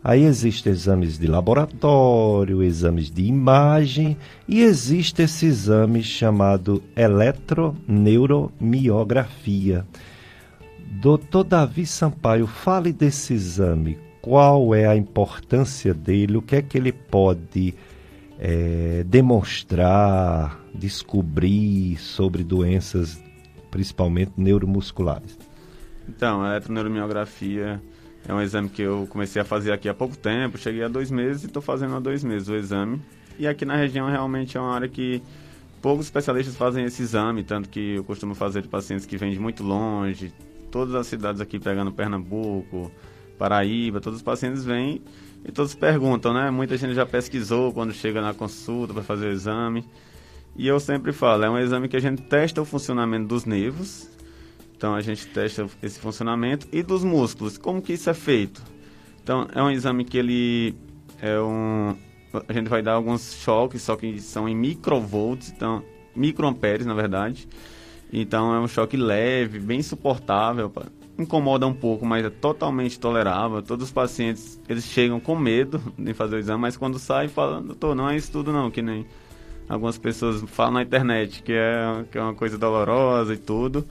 Aí 0.07 0.23
existem 0.23 0.71
exames 0.71 1.17
de 1.17 1.25
laboratório, 1.25 2.61
exames 2.61 3.09
de 3.09 3.23
imagem 3.23 4.15
e 4.47 4.61
existe 4.61 5.23
esse 5.23 5.47
exame 5.47 6.03
chamado 6.03 6.83
eletroneuromiografia. 6.95 9.83
Doutor 11.01 11.43
Davi 11.43 11.87
Sampaio, 11.87 12.45
fale 12.45 12.93
desse 12.93 13.33
exame. 13.33 13.97
Qual 14.21 14.75
é 14.75 14.85
a 14.85 14.95
importância 14.95 15.91
dele? 15.91 16.37
O 16.37 16.41
que 16.43 16.57
é 16.57 16.61
que 16.61 16.77
ele 16.77 16.91
pode 16.91 17.73
é, 18.37 19.03
demonstrar, 19.07 20.63
descobrir 20.71 21.97
sobre 21.97 22.43
doenças, 22.43 23.19
principalmente 23.71 24.33
neuromusculares? 24.37 25.35
Então, 26.07 26.43
a 26.43 26.51
eletroneuromiografia 26.51 27.81
é 28.27 28.33
um 28.33 28.41
exame 28.41 28.69
que 28.69 28.81
eu 28.81 29.07
comecei 29.09 29.41
a 29.41 29.45
fazer 29.45 29.71
aqui 29.71 29.87
há 29.87 29.93
pouco 29.93 30.17
tempo, 30.17 30.57
cheguei 30.57 30.83
a 30.83 30.87
dois 30.87 31.11
meses 31.11 31.43
e 31.43 31.45
estou 31.45 31.61
fazendo 31.61 31.95
há 31.95 31.99
dois 31.99 32.23
meses 32.23 32.47
o 32.47 32.55
exame. 32.55 33.01
E 33.37 33.47
aqui 33.47 33.65
na 33.65 33.75
região 33.75 34.09
realmente 34.09 34.57
é 34.57 34.59
uma 34.59 34.73
área 34.73 34.87
que 34.87 35.21
poucos 35.81 36.07
especialistas 36.07 36.55
fazem 36.55 36.85
esse 36.85 37.03
exame, 37.03 37.43
tanto 37.43 37.69
que 37.69 37.95
eu 37.95 38.03
costumo 38.03 38.33
fazer 38.33 38.61
de 38.63 38.67
pacientes 38.67 39.05
que 39.05 39.17
vêm 39.17 39.31
de 39.31 39.39
muito 39.39 39.63
longe, 39.63 40.33
todas 40.71 40.95
as 40.95 41.05
cidades 41.05 41.39
aqui 41.39 41.59
pegando 41.59 41.91
Pernambuco, 41.91 42.91
Paraíba, 43.37 44.01
todos 44.01 44.17
os 44.17 44.23
pacientes 44.23 44.65
vêm 44.65 45.01
e 45.43 45.51
todos 45.51 45.75
perguntam, 45.75 46.33
né? 46.33 46.49
Muita 46.49 46.75
gente 46.77 46.95
já 46.95 47.05
pesquisou 47.05 47.71
quando 47.71 47.93
chega 47.93 48.21
na 48.21 48.33
consulta 48.33 48.93
para 48.93 49.03
fazer 49.03 49.27
o 49.27 49.31
exame. 49.31 49.85
E 50.55 50.65
eu 50.65 50.79
sempre 50.79 51.11
falo, 51.11 51.43
é 51.43 51.49
um 51.49 51.59
exame 51.59 51.87
que 51.87 51.97
a 51.97 51.99
gente 51.99 52.23
testa 52.23 52.61
o 52.61 52.65
funcionamento 52.65 53.27
dos 53.27 53.45
nervos 53.45 54.09
então 54.75 54.93
a 54.93 55.01
gente 55.01 55.27
testa 55.27 55.67
esse 55.81 55.99
funcionamento 55.99 56.67
e 56.71 56.83
dos 56.83 57.03
músculos. 57.03 57.57
Como 57.57 57.81
que 57.81 57.93
isso 57.93 58.09
é 58.09 58.13
feito? 58.13 58.61
Então 59.23 59.47
é 59.53 59.61
um 59.61 59.71
exame 59.71 60.05
que 60.05 60.17
ele 60.17 60.75
é 61.21 61.39
um 61.39 61.95
a 62.47 62.53
gente 62.53 62.67
vai 62.67 62.81
dar 62.81 62.93
alguns 62.93 63.35
choques, 63.35 63.81
só 63.81 63.95
que 63.95 64.19
são 64.19 64.47
em 64.49 64.55
microvolts, 64.55 65.53
então 65.55 65.83
microamperes 66.15 66.85
na 66.85 66.93
verdade. 66.93 67.47
Então 68.11 68.53
é 68.53 68.59
um 68.59 68.67
choque 68.67 68.97
leve, 68.97 69.59
bem 69.59 69.81
suportável, 69.81 70.71
incomoda 71.17 71.65
um 71.65 71.73
pouco, 71.73 72.05
mas 72.05 72.25
é 72.25 72.29
totalmente 72.29 72.99
tolerável. 72.99 73.61
Todos 73.61 73.85
os 73.85 73.91
pacientes 73.91 74.61
eles 74.67 74.83
chegam 74.85 75.19
com 75.19 75.35
medo 75.35 75.81
de 75.97 76.13
fazer 76.13 76.35
o 76.35 76.39
exame, 76.39 76.61
mas 76.61 76.77
quando 76.77 76.99
saem 76.99 77.29
falam, 77.29 77.65
doutor, 77.65 77.95
não 77.95 78.09
é 78.09 78.15
isso 78.15 78.31
tudo 78.31 78.51
não, 78.51 78.69
que 78.69 78.81
nem 78.81 79.05
algumas 79.67 79.97
pessoas 79.97 80.43
falam 80.47 80.73
na 80.73 80.83
internet 80.83 81.41
que 81.41 81.53
é, 81.53 82.05
que 82.11 82.17
é 82.17 82.21
uma 82.21 82.35
coisa 82.35 82.57
dolorosa 82.57 83.33
e 83.33 83.37
tudo. 83.37 83.85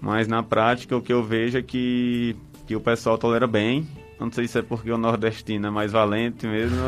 Mas 0.00 0.28
na 0.28 0.42
prática 0.42 0.96
o 0.96 1.02
que 1.02 1.12
eu 1.12 1.22
vejo 1.22 1.58
é 1.58 1.62
que, 1.62 2.36
que 2.66 2.76
o 2.76 2.80
pessoal 2.80 3.18
tolera 3.18 3.46
bem. 3.46 3.86
Não 4.18 4.32
sei 4.32 4.48
se 4.48 4.58
é 4.58 4.62
porque 4.62 4.90
o 4.90 4.98
nordestino 4.98 5.68
é 5.68 5.70
mais 5.70 5.92
valente 5.92 6.46
mesmo. 6.46 6.78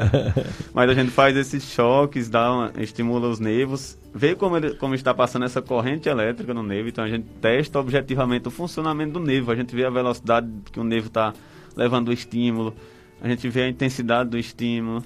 Mas 0.74 0.90
a 0.90 0.94
gente 0.94 1.10
faz 1.10 1.34
esses 1.34 1.64
choques, 1.64 2.28
dá 2.28 2.52
uma, 2.52 2.72
estimula 2.78 3.28
os 3.28 3.40
nervos, 3.40 3.98
vê 4.14 4.34
como, 4.34 4.58
ele, 4.58 4.74
como 4.74 4.94
está 4.94 5.14
passando 5.14 5.46
essa 5.46 5.62
corrente 5.62 6.06
elétrica 6.08 6.52
no 6.52 6.62
nervo. 6.62 6.88
Então 6.88 7.02
a 7.02 7.08
gente 7.08 7.26
testa 7.40 7.78
objetivamente 7.78 8.48
o 8.48 8.50
funcionamento 8.50 9.14
do 9.14 9.20
nervo. 9.20 9.50
A 9.50 9.56
gente 9.56 9.74
vê 9.74 9.86
a 9.86 9.90
velocidade 9.90 10.48
que 10.70 10.78
o 10.78 10.84
nervo 10.84 11.06
está 11.06 11.32
levando 11.74 12.08
o 12.08 12.12
estímulo. 12.12 12.74
A 13.22 13.28
gente 13.28 13.48
vê 13.48 13.62
a 13.62 13.68
intensidade 13.68 14.28
do 14.28 14.38
estímulo 14.38 15.02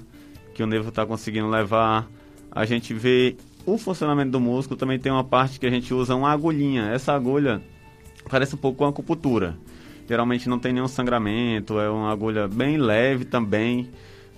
que 0.53 0.61
o 0.61 0.67
nervo 0.67 0.89
está 0.89 1.05
conseguindo 1.05 1.47
levar. 1.47 2.05
A 2.51 2.65
gente 2.65 2.93
vê 2.93 3.37
o 3.65 3.77
funcionamento 3.77 4.31
do 4.31 4.39
músculo 4.39 4.77
também 4.77 4.99
tem 4.99 5.11
uma 5.11 5.23
parte 5.23 5.59
que 5.59 5.65
a 5.65 5.69
gente 5.69 5.93
usa 5.93 6.15
uma 6.15 6.31
agulhinha. 6.31 6.89
Essa 6.89 7.13
agulha 7.13 7.61
parece 8.29 8.55
um 8.55 8.57
pouco 8.57 8.79
com 8.79 8.85
acupuntura. 8.85 9.57
Geralmente 10.07 10.49
não 10.49 10.59
tem 10.59 10.73
nenhum 10.73 10.87
sangramento, 10.87 11.79
é 11.79 11.89
uma 11.89 12.11
agulha 12.11 12.47
bem 12.47 12.77
leve 12.77 13.25
também. 13.25 13.89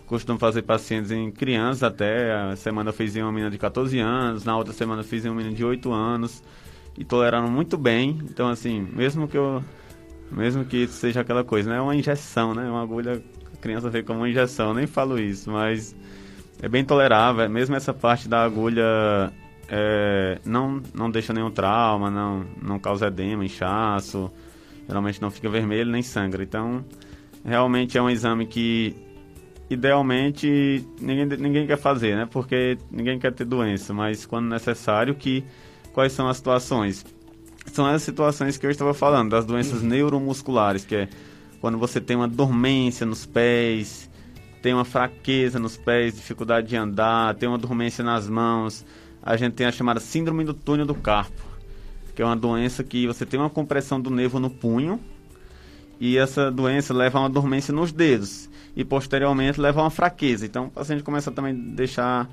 Costumo 0.05 0.37
fazer 0.37 0.61
pacientes 0.61 1.09
em 1.11 1.31
crianças 1.31 1.83
até. 1.83 2.33
A 2.33 2.55
semana 2.55 2.89
eu 2.89 2.93
fiz 2.93 3.15
em 3.15 3.21
uma 3.21 3.31
menina 3.31 3.49
de 3.49 3.57
14 3.57 3.97
anos, 3.99 4.43
na 4.43 4.55
outra 4.55 4.73
semana 4.73 5.01
eu 5.01 5.05
fiz 5.05 5.25
em 5.25 5.29
uma 5.29 5.35
menina 5.35 5.55
de 5.55 5.63
8 5.63 5.91
anos. 5.91 6.43
e 6.97 7.03
toleraram 7.03 7.49
muito 7.49 7.77
bem. 7.77 8.19
Então, 8.23 8.49
assim, 8.49 8.87
mesmo 8.93 9.27
que 9.27 9.37
eu. 9.37 9.63
Mesmo 10.31 10.65
que 10.65 10.87
seja 10.87 11.21
aquela 11.21 11.43
coisa, 11.43 11.69
né? 11.69 11.77
É 11.77 11.81
uma 11.81 11.95
injeção, 11.95 12.53
né? 12.53 12.69
Uma 12.69 12.81
agulha, 12.81 13.23
a 13.53 13.57
criança 13.57 13.89
vê 13.89 14.03
como 14.03 14.19
uma 14.19 14.29
injeção, 14.29 14.69
eu 14.69 14.73
nem 14.73 14.87
falo 14.87 15.19
isso, 15.19 15.49
mas 15.51 15.95
é 16.63 16.69
bem 16.69 16.85
tolerável. 16.85 17.47
Mesmo 17.49 17.75
essa 17.75 17.93
parte 17.93 18.29
da 18.29 18.41
agulha 18.41 19.31
é, 19.67 20.39
não, 20.45 20.81
não 20.95 21.11
deixa 21.11 21.33
nenhum 21.33 21.51
trauma, 21.51 22.09
não, 22.09 22.45
não 22.61 22.79
causa 22.79 23.07
edema, 23.07 23.43
inchaço, 23.43 24.31
geralmente 24.87 25.21
não 25.21 25.29
fica 25.29 25.49
vermelho 25.49 25.91
nem 25.91 26.01
sangra. 26.01 26.41
Então, 26.41 26.83
realmente 27.43 27.97
é 27.97 28.01
um 28.01 28.09
exame 28.09 28.45
que 28.45 28.95
idealmente 29.69 30.87
ninguém, 31.01 31.25
ninguém 31.37 31.67
quer 31.67 31.77
fazer, 31.77 32.15
né? 32.15 32.25
Porque 32.31 32.77
ninguém 32.89 33.19
quer 33.19 33.33
ter 33.33 33.43
doença, 33.43 33.93
mas 33.93 34.25
quando 34.25 34.47
necessário, 34.47 35.15
que 35.15 35.43
quais 35.91 36.13
são 36.13 36.29
as 36.29 36.37
situações? 36.37 37.05
São 37.73 37.85
as 37.85 38.03
situações 38.03 38.57
que 38.57 38.65
eu 38.65 38.71
estava 38.71 38.93
falando, 38.93 39.31
das 39.31 39.45
doenças 39.45 39.81
uhum. 39.81 39.89
neuromusculares, 39.89 40.85
que 40.85 40.95
é 40.95 41.09
quando 41.59 41.77
você 41.77 41.99
tem 41.99 42.15
uma 42.15 42.27
dormência 42.27 43.05
nos 43.05 43.25
pés, 43.25 44.09
tem 44.63 44.73
uma 44.73 44.85
fraqueza 44.85 45.59
nos 45.59 45.75
pés, 45.75 46.15
dificuldade 46.15 46.69
de 46.69 46.77
andar, 46.77 47.35
tem 47.35 47.49
uma 47.49 47.57
dormência 47.57 48.01
nas 48.01 48.29
mãos. 48.29 48.85
A 49.21 49.35
gente 49.35 49.55
tem 49.55 49.67
a 49.67 49.71
chamada 49.73 49.99
síndrome 49.99 50.45
do 50.45 50.53
túnel 50.53 50.85
do 50.85 50.95
carpo, 50.95 51.43
que 52.15 52.21
é 52.21 52.25
uma 52.25 52.35
doença 52.35 52.81
que 52.81 53.05
você 53.05 53.25
tem 53.25 53.37
uma 53.37 53.49
compressão 53.49 53.99
do 53.99 54.09
nervo 54.09 54.39
no 54.39 54.49
punho, 54.49 55.01
e 55.99 56.17
essa 56.17 56.49
doença 56.49 56.93
leva 56.93 57.19
a 57.19 57.23
uma 57.23 57.29
dormência 57.29 57.73
nos 57.73 57.91
dedos 57.91 58.49
e 58.73 58.85
posteriormente 58.85 59.59
leva 59.59 59.81
a 59.81 59.83
uma 59.83 59.89
fraqueza. 59.89 60.45
Então 60.45 60.67
o 60.67 60.71
paciente 60.71 61.03
começa 61.03 61.29
também 61.29 61.51
a 61.53 61.75
deixar 61.75 62.29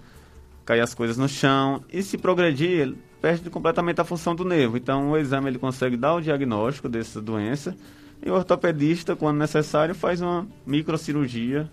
cair 0.64 0.82
as 0.82 0.94
coisas 0.94 1.18
no 1.18 1.28
chão 1.28 1.82
e 1.92 2.00
se 2.00 2.16
progredir, 2.16 2.94
perde 3.20 3.50
completamente 3.50 4.00
a 4.00 4.04
função 4.04 4.36
do 4.36 4.44
nervo. 4.44 4.76
Então 4.76 5.10
o 5.10 5.18
exame 5.18 5.48
ele 5.48 5.58
consegue 5.58 5.96
dar 5.96 6.14
o 6.14 6.20
diagnóstico 6.20 6.88
dessa 6.88 7.20
doença 7.20 7.76
e 8.24 8.30
o 8.30 8.34
ortopedista, 8.34 9.16
quando 9.16 9.38
necessário, 9.38 9.96
faz 9.96 10.20
uma 10.20 10.46
microcirurgia, 10.64 11.68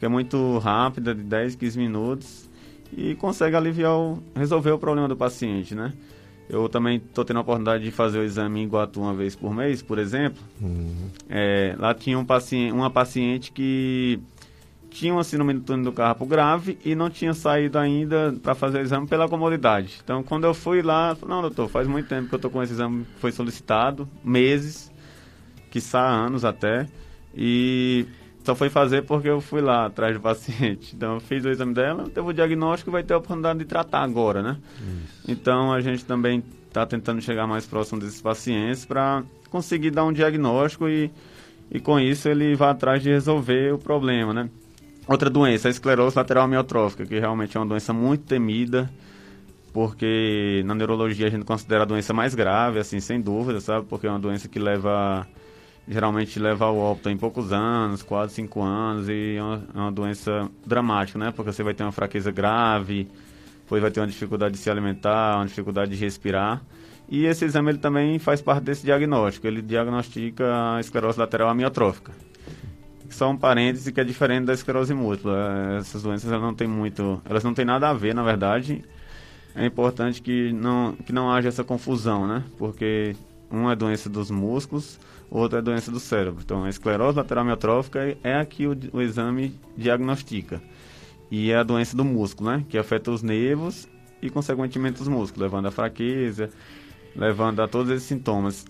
que 0.00 0.06
é 0.06 0.08
muito 0.08 0.58
rápida, 0.58 1.14
de 1.14 1.22
10, 1.22 1.56
15 1.56 1.78
minutos, 1.78 2.50
e 2.96 3.14
consegue 3.16 3.54
aliviar, 3.54 3.92
o, 3.92 4.18
resolver 4.34 4.70
o 4.70 4.78
problema 4.78 5.06
do 5.06 5.14
paciente, 5.14 5.74
né? 5.74 5.92
Eu 6.48 6.68
também 6.68 6.96
estou 6.96 7.24
tendo 7.24 7.36
a 7.36 7.42
oportunidade 7.42 7.84
de 7.84 7.90
fazer 7.92 8.18
o 8.18 8.24
exame 8.24 8.60
em 8.60 8.64
Iguatu 8.64 9.00
uma 9.00 9.14
vez 9.14 9.36
por 9.36 9.54
mês, 9.54 9.82
por 9.82 9.98
exemplo. 9.98 10.42
Uhum. 10.60 11.10
É, 11.28 11.76
lá 11.78 11.94
tinha 11.94 12.18
um 12.18 12.24
paciente, 12.24 12.72
uma 12.72 12.90
paciente 12.90 13.52
que 13.52 14.18
tinha 14.90 15.12
uma 15.12 15.22
síndrome 15.22 15.54
do 15.54 15.60
túnel 15.60 15.84
do 15.84 15.92
carpo 15.92 16.26
grave 16.26 16.78
e 16.84 16.94
não 16.94 17.08
tinha 17.08 17.34
saído 17.34 17.78
ainda 17.78 18.34
para 18.42 18.54
fazer 18.54 18.78
o 18.78 18.80
exame 18.80 19.06
pela 19.06 19.28
comodidade. 19.28 20.00
Então, 20.02 20.22
quando 20.22 20.44
eu 20.44 20.54
fui 20.54 20.82
lá, 20.82 21.14
falei, 21.14 21.36
não, 21.36 21.42
doutor, 21.42 21.68
faz 21.68 21.86
muito 21.86 22.08
tempo 22.08 22.28
que 22.28 22.34
eu 22.34 22.38
estou 22.38 22.50
com 22.50 22.62
esse 22.62 22.72
exame, 22.72 23.06
foi 23.18 23.30
solicitado, 23.30 24.08
meses, 24.24 24.90
quiçá 25.70 26.00
anos 26.00 26.44
até, 26.44 26.88
e 27.32 28.06
só 28.44 28.54
foi 28.54 28.70
fazer 28.70 29.02
porque 29.02 29.28
eu 29.28 29.40
fui 29.40 29.60
lá 29.60 29.86
atrás 29.86 30.14
do 30.14 30.20
paciente. 30.20 30.94
Então, 31.00 31.14
eu 31.14 31.20
fiz 31.20 31.44
o 31.44 31.48
exame 31.48 31.74
dela, 31.74 32.04
teve 32.04 32.26
o 32.26 32.32
diagnóstico 32.32 32.90
e 32.90 32.92
vai 32.92 33.02
ter 33.02 33.14
a 33.14 33.18
oportunidade 33.18 33.58
de 33.58 33.64
tratar 33.64 34.02
agora, 34.02 34.42
né? 34.42 34.56
Isso. 34.78 35.30
Então, 35.30 35.72
a 35.72 35.80
gente 35.80 36.04
também 36.04 36.42
está 36.68 36.84
tentando 36.86 37.20
chegar 37.20 37.46
mais 37.46 37.66
próximo 37.66 38.00
desses 38.00 38.20
pacientes 38.20 38.84
para 38.84 39.22
conseguir 39.50 39.90
dar 39.90 40.04
um 40.04 40.12
diagnóstico 40.12 40.88
e, 40.88 41.10
e, 41.70 41.80
com 41.80 41.98
isso, 41.98 42.28
ele 42.28 42.54
vai 42.54 42.70
atrás 42.70 43.02
de 43.02 43.10
resolver 43.10 43.74
o 43.74 43.78
problema, 43.78 44.32
né? 44.32 44.50
Outra 45.06 45.28
doença, 45.28 45.68
a 45.68 45.70
esclerose 45.70 46.16
lateral 46.16 46.44
amiotrófica, 46.44 47.04
que 47.04 47.18
realmente 47.18 47.56
é 47.56 47.60
uma 47.60 47.66
doença 47.66 47.92
muito 47.92 48.24
temida, 48.24 48.90
porque 49.72 50.62
na 50.64 50.74
neurologia 50.74 51.26
a 51.26 51.30
gente 51.30 51.44
considera 51.44 51.82
a 51.82 51.86
doença 51.86 52.12
mais 52.12 52.34
grave, 52.34 52.78
assim, 52.78 53.00
sem 53.00 53.20
dúvida, 53.20 53.60
sabe? 53.60 53.86
Porque 53.86 54.06
é 54.06 54.10
uma 54.10 54.18
doença 54.18 54.48
que 54.48 54.58
leva 54.58 55.26
geralmente 55.90 56.38
leva 56.38 56.66
ao 56.66 56.76
óbito 56.78 57.10
em 57.10 57.16
poucos 57.16 57.52
anos, 57.52 58.00
quase 58.00 58.34
cinco 58.34 58.62
anos, 58.62 59.08
e 59.08 59.34
é 59.36 59.42
uma, 59.42 59.62
é 59.74 59.78
uma, 59.78 59.92
doença 59.92 60.48
dramática, 60.64 61.18
né? 61.18 61.32
Porque 61.32 61.52
você 61.52 61.64
vai 61.64 61.74
ter 61.74 61.82
uma 61.82 61.90
fraqueza 61.90 62.30
grave, 62.30 63.08
depois 63.62 63.82
vai 63.82 63.90
ter 63.90 63.98
uma 63.98 64.06
dificuldade 64.06 64.54
de 64.54 64.60
se 64.60 64.70
alimentar, 64.70 65.36
uma 65.36 65.46
dificuldade 65.46 65.90
de 65.90 65.96
respirar. 65.96 66.62
E 67.08 67.26
esse 67.26 67.44
exame 67.44 67.72
ele 67.72 67.78
também 67.78 68.20
faz 68.20 68.40
parte 68.40 68.62
desse 68.62 68.84
diagnóstico. 68.84 69.48
Ele 69.48 69.60
diagnostica 69.60 70.76
a 70.76 70.80
esclerose 70.80 71.18
lateral 71.18 71.48
amiotrófica. 71.48 72.12
Só 73.08 73.28
um 73.28 73.36
parêntese 73.36 73.92
que 73.92 74.00
é 74.00 74.04
diferente 74.04 74.44
da 74.44 74.52
esclerose 74.52 74.94
múltipla. 74.94 75.76
Essas 75.80 76.04
doenças 76.04 76.30
elas 76.30 76.40
não 76.40 76.54
têm 76.54 76.68
muito, 76.68 77.20
elas 77.28 77.42
não 77.42 77.52
têm 77.52 77.64
nada 77.64 77.88
a 77.88 77.92
ver, 77.92 78.14
na 78.14 78.22
verdade. 78.22 78.84
É 79.56 79.66
importante 79.66 80.22
que 80.22 80.52
não 80.52 80.92
que 81.04 81.12
não 81.12 81.28
haja 81.28 81.48
essa 81.48 81.64
confusão, 81.64 82.28
né? 82.28 82.44
Porque 82.56 83.16
uma 83.50 83.72
é 83.72 83.76
doença 83.76 84.08
dos 84.08 84.30
músculos, 84.30 85.00
outra 85.30 85.60
é 85.60 85.62
doença 85.62 85.90
do 85.90 86.00
cérebro. 86.00 86.42
Então, 86.44 86.64
a 86.64 86.68
esclerose 86.68 87.16
lateral 87.16 87.42
amiotrófica 87.42 88.16
é 88.22 88.34
a 88.34 88.44
que 88.44 88.66
o, 88.66 88.76
o 88.92 89.00
exame 89.00 89.54
diagnostica. 89.76 90.60
E 91.30 91.52
é 91.52 91.56
a 91.56 91.62
doença 91.62 91.96
do 91.96 92.04
músculo, 92.04 92.50
né? 92.50 92.64
Que 92.68 92.76
afeta 92.76 93.10
os 93.10 93.22
nervos 93.22 93.88
e, 94.20 94.28
consequentemente, 94.28 95.00
os 95.00 95.06
músculos, 95.06 95.42
levando 95.42 95.66
a 95.66 95.70
fraqueza, 95.70 96.50
levando 97.14 97.60
a 97.60 97.68
todos 97.68 97.92
esses 97.92 98.08
sintomas. 98.08 98.66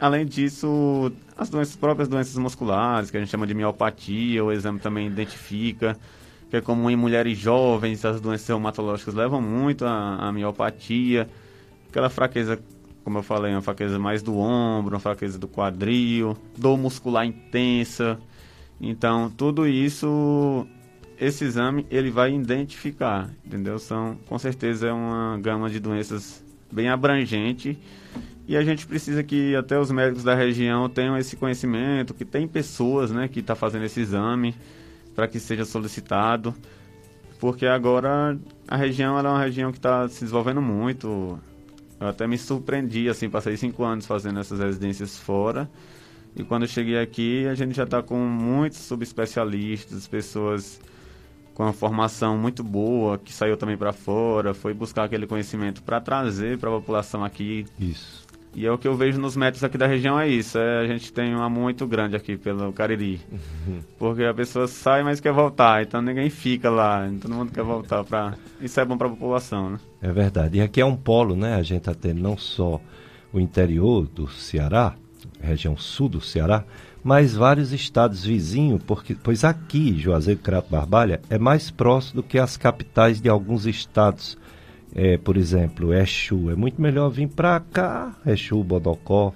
Além 0.00 0.26
disso, 0.26 1.12
as 1.36 1.48
doenças 1.48 1.76
próprias 1.76 2.08
doenças 2.08 2.36
musculares, 2.36 3.10
que 3.10 3.16
a 3.16 3.20
gente 3.20 3.30
chama 3.30 3.46
de 3.46 3.54
miopatia, 3.54 4.44
o 4.44 4.50
exame 4.50 4.80
também 4.80 5.06
identifica, 5.06 5.96
que 6.48 6.56
é 6.56 6.60
comum 6.60 6.90
em 6.90 6.96
mulheres 6.96 7.38
jovens, 7.38 8.04
as 8.04 8.20
doenças 8.20 8.48
reumatológicas 8.48 9.14
levam 9.14 9.40
muito 9.40 9.84
a 9.84 10.32
miopatia, 10.32 11.28
aquela 11.88 12.08
fraqueza 12.08 12.58
como 13.04 13.18
eu 13.18 13.22
falei, 13.22 13.52
uma 13.52 13.62
fraqueza 13.62 13.98
mais 13.98 14.22
do 14.22 14.36
ombro, 14.38 14.94
uma 14.94 15.00
fraqueza 15.00 15.38
do 15.38 15.48
quadril, 15.48 16.36
dor 16.56 16.76
muscular 16.76 17.26
intensa. 17.26 18.18
Então, 18.80 19.30
tudo 19.30 19.66
isso, 19.66 20.66
esse 21.18 21.44
exame, 21.44 21.86
ele 21.90 22.10
vai 22.10 22.34
identificar, 22.34 23.30
entendeu? 23.44 23.78
São, 23.78 24.16
com 24.26 24.38
certeza, 24.38 24.88
é 24.88 24.92
uma 24.92 25.38
gama 25.38 25.68
de 25.68 25.78
doenças 25.80 26.44
bem 26.72 26.88
abrangente 26.88 27.78
e 28.50 28.56
a 28.56 28.64
gente 28.64 28.84
precisa 28.84 29.22
que 29.22 29.54
até 29.54 29.78
os 29.78 29.92
médicos 29.92 30.24
da 30.24 30.34
região 30.34 30.88
tenham 30.88 31.16
esse 31.16 31.36
conhecimento, 31.36 32.12
que 32.12 32.24
tem 32.24 32.48
pessoas, 32.48 33.12
né, 33.12 33.28
que 33.28 33.38
estão 33.38 33.54
tá 33.54 33.60
fazendo 33.60 33.84
esse 33.84 34.00
exame 34.00 34.56
para 35.14 35.28
que 35.28 35.38
seja 35.38 35.64
solicitado, 35.64 36.52
porque 37.38 37.64
agora 37.64 38.36
a 38.66 38.76
região 38.76 39.16
é 39.16 39.22
uma 39.22 39.40
região 39.40 39.70
que 39.70 39.78
está 39.78 40.08
se 40.08 40.24
desenvolvendo 40.24 40.60
muito, 40.60 41.38
eu 42.00 42.08
até 42.08 42.26
me 42.26 42.38
surpreendi, 42.38 43.08
assim, 43.08 43.28
passei 43.28 43.56
cinco 43.56 43.84
anos 43.84 44.06
fazendo 44.06 44.40
essas 44.40 44.58
residências 44.58 45.18
fora. 45.18 45.70
E 46.34 46.42
quando 46.42 46.62
eu 46.62 46.68
cheguei 46.68 46.98
aqui, 46.98 47.46
a 47.46 47.54
gente 47.54 47.76
já 47.76 47.84
está 47.84 48.02
com 48.02 48.16
muitos 48.18 48.78
subespecialistas, 48.78 50.08
pessoas 50.08 50.80
com 51.52 51.64
uma 51.64 51.72
formação 51.72 52.38
muito 52.38 52.64
boa, 52.64 53.18
que 53.18 53.32
saiu 53.32 53.56
também 53.56 53.76
para 53.76 53.92
fora, 53.92 54.54
foi 54.54 54.72
buscar 54.72 55.04
aquele 55.04 55.26
conhecimento 55.26 55.82
para 55.82 56.00
trazer 56.00 56.56
para 56.56 56.70
a 56.70 56.72
população 56.72 57.22
aqui. 57.22 57.66
Isso. 57.78 58.29
E 58.54 58.66
é 58.66 58.72
o 58.72 58.76
que 58.76 58.88
eu 58.88 58.96
vejo 58.96 59.20
nos 59.20 59.36
métodos 59.36 59.62
aqui 59.62 59.78
da 59.78 59.86
região 59.86 60.18
é 60.18 60.28
isso. 60.28 60.58
É, 60.58 60.80
a 60.80 60.86
gente 60.86 61.12
tem 61.12 61.34
um 61.34 61.42
amor 61.42 61.62
muito 61.62 61.86
grande 61.86 62.16
aqui 62.16 62.36
pelo 62.36 62.72
Cariri. 62.72 63.20
Uhum. 63.30 63.80
Porque 63.98 64.24
a 64.24 64.34
pessoa 64.34 64.66
sai, 64.66 65.02
mas 65.02 65.20
quer 65.20 65.32
voltar. 65.32 65.82
Então 65.82 66.02
ninguém 66.02 66.28
fica 66.28 66.68
lá. 66.68 67.08
Todo 67.20 67.34
mundo 67.34 67.52
quer 67.52 67.62
voltar. 67.62 68.02
Pra... 68.04 68.34
Isso 68.60 68.80
é 68.80 68.84
bom 68.84 68.98
para 68.98 69.06
a 69.06 69.10
população, 69.10 69.70
né? 69.70 69.78
É 70.02 70.12
verdade. 70.12 70.58
E 70.58 70.60
aqui 70.60 70.80
é 70.80 70.84
um 70.84 70.96
polo, 70.96 71.36
né? 71.36 71.54
A 71.54 71.62
gente 71.62 71.78
está 71.78 71.94
tendo 71.94 72.20
não 72.20 72.36
só 72.36 72.80
o 73.32 73.38
interior 73.38 74.06
do 74.06 74.28
Ceará, 74.28 74.94
região 75.40 75.76
sul 75.76 76.08
do 76.08 76.20
Ceará, 76.20 76.64
mas 77.02 77.34
vários 77.34 77.72
estados 77.72 78.24
vizinhos, 78.24 78.82
porque, 78.86 79.14
pois 79.14 79.44
aqui, 79.44 79.98
Juazeiro 79.98 80.40
Crato 80.40 80.70
Barbalha, 80.70 81.20
é 81.30 81.38
mais 81.38 81.70
próximo 81.70 82.20
do 82.20 82.26
que 82.26 82.38
as 82.38 82.56
capitais 82.56 83.20
de 83.20 83.28
alguns 83.28 83.64
estados 83.64 84.36
é, 84.94 85.16
por 85.16 85.36
exemplo, 85.36 85.92
Exu, 85.94 86.50
é 86.50 86.56
muito 86.56 86.80
melhor 86.80 87.08
vir 87.10 87.28
para 87.28 87.60
cá, 87.60 88.14
Exu, 88.26 88.62
Bodocó, 88.64 89.32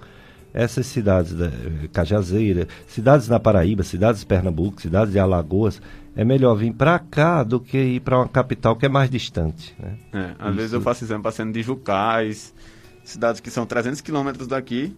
essas 0.53 0.87
cidades, 0.87 1.35
da, 1.35 1.51
Cajazeira, 1.93 2.69
cidades 2.87 3.29
na 3.29 3.41
Paraíba, 3.41 3.83
cidades 3.83 4.21
de 4.21 4.27
Pernambuco, 4.27 4.81
cidades 4.81 5.13
de 5.13 5.19
Alagoas, 5.19 5.83
é 6.17 6.25
melhor 6.25 6.55
vir 6.55 6.73
para 6.73 6.99
cá 6.99 7.43
do 7.43 7.59
que 7.59 7.77
ir 7.77 8.01
para 8.01 8.19
uma 8.19 8.29
capital 8.29 8.77
que 8.77 8.87
é 8.87 8.89
mais 8.89 9.11
distante. 9.11 9.75
Né? 9.79 9.97
É, 10.13 10.35
às 10.39 10.49
Isso. 10.49 10.57
vezes 10.57 10.73
eu 10.73 10.81
faço 10.81 11.05
exame 11.05 11.23
paciente 11.23 11.53
de 11.53 11.63
Jucais, 11.63 12.55
cidades 13.03 13.41
que 13.41 13.51
são 13.51 13.67
300 13.67 14.01
quilômetros 14.01 14.47
daqui, 14.47 14.97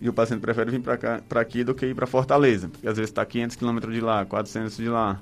e 0.00 0.08
o 0.08 0.12
paciente 0.12 0.40
prefere 0.40 0.70
vir 0.70 0.80
para 0.80 1.40
aqui 1.40 1.64
do 1.64 1.74
que 1.74 1.86
ir 1.86 1.94
para 1.94 2.06
Fortaleza, 2.06 2.68
porque 2.68 2.86
às 2.86 2.96
vezes 2.96 3.10
está 3.10 3.24
500 3.24 3.56
quilômetros 3.56 3.94
de 3.94 4.00
lá, 4.00 4.24
400 4.24 4.76
de 4.76 4.88
lá. 4.88 5.20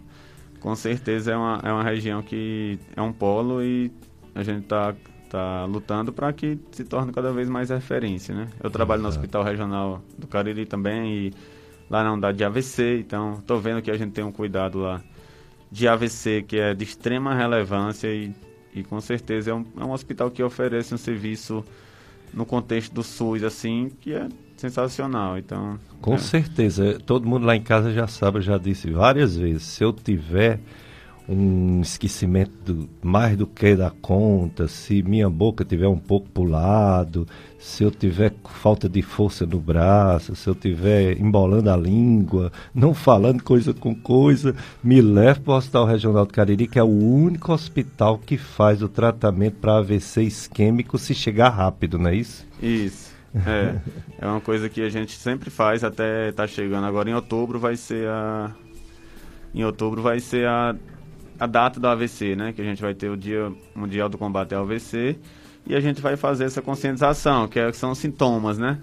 Com 0.61 0.75
certeza 0.75 1.33
é 1.33 1.37
uma, 1.37 1.61
é 1.63 1.73
uma 1.73 1.83
região 1.83 2.23
que 2.23 2.79
é 2.95 3.01
um 3.01 3.13
polo 3.13 3.63
e 3.63 3.91
a 4.37 4.43
gente 4.43 4.64
está 4.64 4.95
tá 5.30 5.64
lutando 5.64 6.12
para 6.12 6.32
que 6.32 6.59
se 6.70 6.84
torne 6.84 7.11
cada 7.12 7.32
vez 7.32 7.49
mais 7.49 7.70
referência, 7.70 8.34
né? 8.34 8.49
Eu 8.62 8.70
trabalho 8.70 9.01
Exato. 9.01 9.14
no 9.14 9.20
Hospital 9.20 9.43
Regional 9.43 10.03
do 10.16 10.26
Cariri 10.26 10.66
também 10.66 11.12
e 11.12 11.32
lá 11.89 12.05
na 12.05 12.12
unidade 12.12 12.39
de 12.39 12.45
AVC, 12.45 12.99
então 13.01 13.34
estou 13.34 13.59
vendo 13.61 13.80
que 13.80 13.91
a 13.91 13.97
gente 13.97 14.12
tem 14.12 14.24
um 14.24 14.32
cuidado 14.32 14.78
lá 14.78 15.01
de 15.70 15.89
AVC 15.89 16.45
que 16.47 16.59
é 16.59 16.74
de 16.74 16.84
extrema 16.84 17.34
relevância 17.34 18.09
e, 18.09 18.32
e 18.74 18.84
com 18.84 19.01
certeza 19.01 19.51
é 19.51 19.55
um, 19.55 19.64
é 19.78 19.84
um 19.84 19.93
hospital 19.93 20.30
que 20.30 20.43
oferece 20.43 20.95
um 20.95 20.99
serviço 20.99 21.64
no 22.34 22.45
contexto 22.45 22.93
do 22.93 23.03
SUS, 23.03 23.43
assim, 23.43 23.91
que 24.01 24.12
é 24.12 24.28
sensacional. 24.57 25.39
Então, 25.39 25.78
Com 26.03 26.14
é. 26.14 26.18
certeza. 26.18 26.99
Todo 27.07 27.26
mundo 27.26 27.47
lá 27.47 27.57
em 27.57 27.62
casa 27.62 27.93
já 27.93 28.07
sabe, 28.07 28.39
eu 28.39 28.43
já 28.43 28.59
disse 28.59 28.91
várias 28.91 29.37
vezes. 29.37 29.62
Se 29.62 29.82
eu 29.82 29.93
tiver 29.93 30.61
um 31.29 31.81
esquecimento 31.81 32.53
do, 32.64 32.89
mais 33.03 33.37
do 33.37 33.47
que 33.47 33.74
da 33.74 33.91
conta, 33.91 34.68
se 34.68 35.03
minha 35.03 35.29
boca 35.29 35.64
tiver 35.64 35.89
um 35.89 35.99
pouco 35.99 36.29
pulado, 36.29 37.27
se 37.59 37.83
eu 37.83 37.91
tiver 37.91 38.33
falta 38.45 38.89
de 38.89 39.03
força 39.03 39.45
no 39.45 39.59
braço, 39.59 40.37
se 40.37 40.49
eu 40.49 40.55
tiver 40.55 41.18
embolando 41.18 41.70
a 41.70 41.77
língua, 41.77 42.53
não 42.74 42.95
falando 42.95 43.43
coisa 43.43 43.74
com 43.74 43.95
coisa, 43.95 44.55
me 44.83 45.01
leve 45.01 45.41
para 45.41 45.55
o 45.55 45.57
Hospital 45.57 45.87
Regional 45.87 46.27
do 46.27 46.33
Cariri, 46.33 46.68
que 46.68 46.79
é 46.79 46.83
o 46.83 46.87
único 46.87 47.53
hospital 47.53 48.18
que 48.18 48.39
faz 48.39 48.83
o 48.83 48.89
tratamento 48.89 49.57
para 49.57 49.79
AVC 49.79 50.22
isquêmico 50.22 50.97
se 50.97 51.14
chegar 51.14 51.49
rápido, 51.49 51.99
não 51.99 52.11
é 52.11 52.14
isso? 52.14 52.47
Isso. 52.62 53.16
É, 53.45 53.77
é 54.18 54.27
uma 54.27 54.41
coisa 54.41 54.68
que 54.68 54.81
a 54.81 54.89
gente 54.89 55.12
sempre 55.12 55.51
faz, 55.51 55.85
até 55.85 56.33
tá 56.33 56.47
chegando 56.47 56.87
agora 56.87 57.11
em 57.11 57.14
outubro 57.14 57.59
vai 57.59 57.77
ser 57.77 58.09
a 58.09 58.51
em 59.55 59.64
outubro 59.64 60.01
vai 60.03 60.20
ser 60.20 60.47
a, 60.47 60.74
a 61.39 61.47
data 61.47 61.78
do 61.78 61.87
AVC, 61.87 62.34
né, 62.37 62.53
que 62.53 62.61
a 62.61 62.64
gente 62.64 62.80
vai 62.80 62.95
ter 62.95 63.11
o 63.11 63.16
Dia 63.16 63.53
Mundial 63.74 64.09
do 64.09 64.16
Combate 64.18 64.55
ao 64.55 64.62
AVC 64.62 65.16
e 65.66 65.74
a 65.74 65.80
gente 65.80 66.01
vai 66.01 66.16
fazer 66.16 66.45
essa 66.45 66.62
conscientização, 66.62 67.49
que, 67.49 67.59
é, 67.59 67.70
que 67.70 67.76
são 67.76 67.95
sintomas, 67.95 68.57
né? 68.57 68.78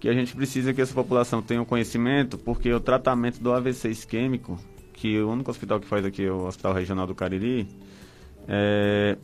Que 0.00 0.08
a 0.08 0.12
gente 0.12 0.34
precisa 0.34 0.74
que 0.74 0.80
essa 0.80 0.92
população 0.92 1.40
tenha 1.40 1.60
o 1.60 1.62
um 1.62 1.66
conhecimento, 1.66 2.36
porque 2.36 2.72
o 2.72 2.80
tratamento 2.80 3.40
do 3.40 3.52
AVC 3.52 3.88
isquêmico, 3.88 4.58
que 4.92 5.20
o 5.20 5.30
único 5.30 5.50
hospital 5.50 5.78
que 5.78 5.86
faz 5.86 6.04
aqui 6.04 6.24
é 6.24 6.30
o 6.30 6.46
Hospital 6.46 6.72
Regional 6.72 7.06
do 7.06 7.14
Cariri, 7.14 7.68
é, 8.48 9.16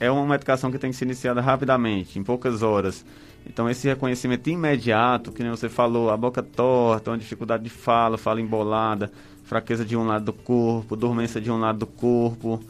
é 0.00 0.10
uma 0.10 0.26
medicação 0.26 0.70
que 0.70 0.78
tem 0.78 0.90
que 0.90 0.96
ser 0.96 1.04
iniciada 1.04 1.40
rapidamente, 1.40 2.18
em 2.18 2.24
poucas 2.24 2.62
horas. 2.62 3.04
Então, 3.48 3.70
esse 3.70 3.86
reconhecimento 3.86 4.50
imediato, 4.50 5.30
que 5.30 5.42
nem 5.42 5.50
você 5.50 5.68
falou, 5.68 6.10
a 6.10 6.16
boca 6.16 6.42
torta, 6.42 7.12
uma 7.12 7.18
dificuldade 7.18 7.62
de 7.62 7.70
fala, 7.70 8.18
fala 8.18 8.40
embolada, 8.40 9.12
fraqueza 9.46 9.84
de 9.84 9.96
um 9.96 10.04
lado 10.04 10.26
do 10.26 10.32
corpo, 10.32 10.94
dormência 10.94 11.40
de 11.40 11.50
um 11.50 11.58
lado 11.58 11.78
do 11.78 11.86
corpo, 11.86 12.60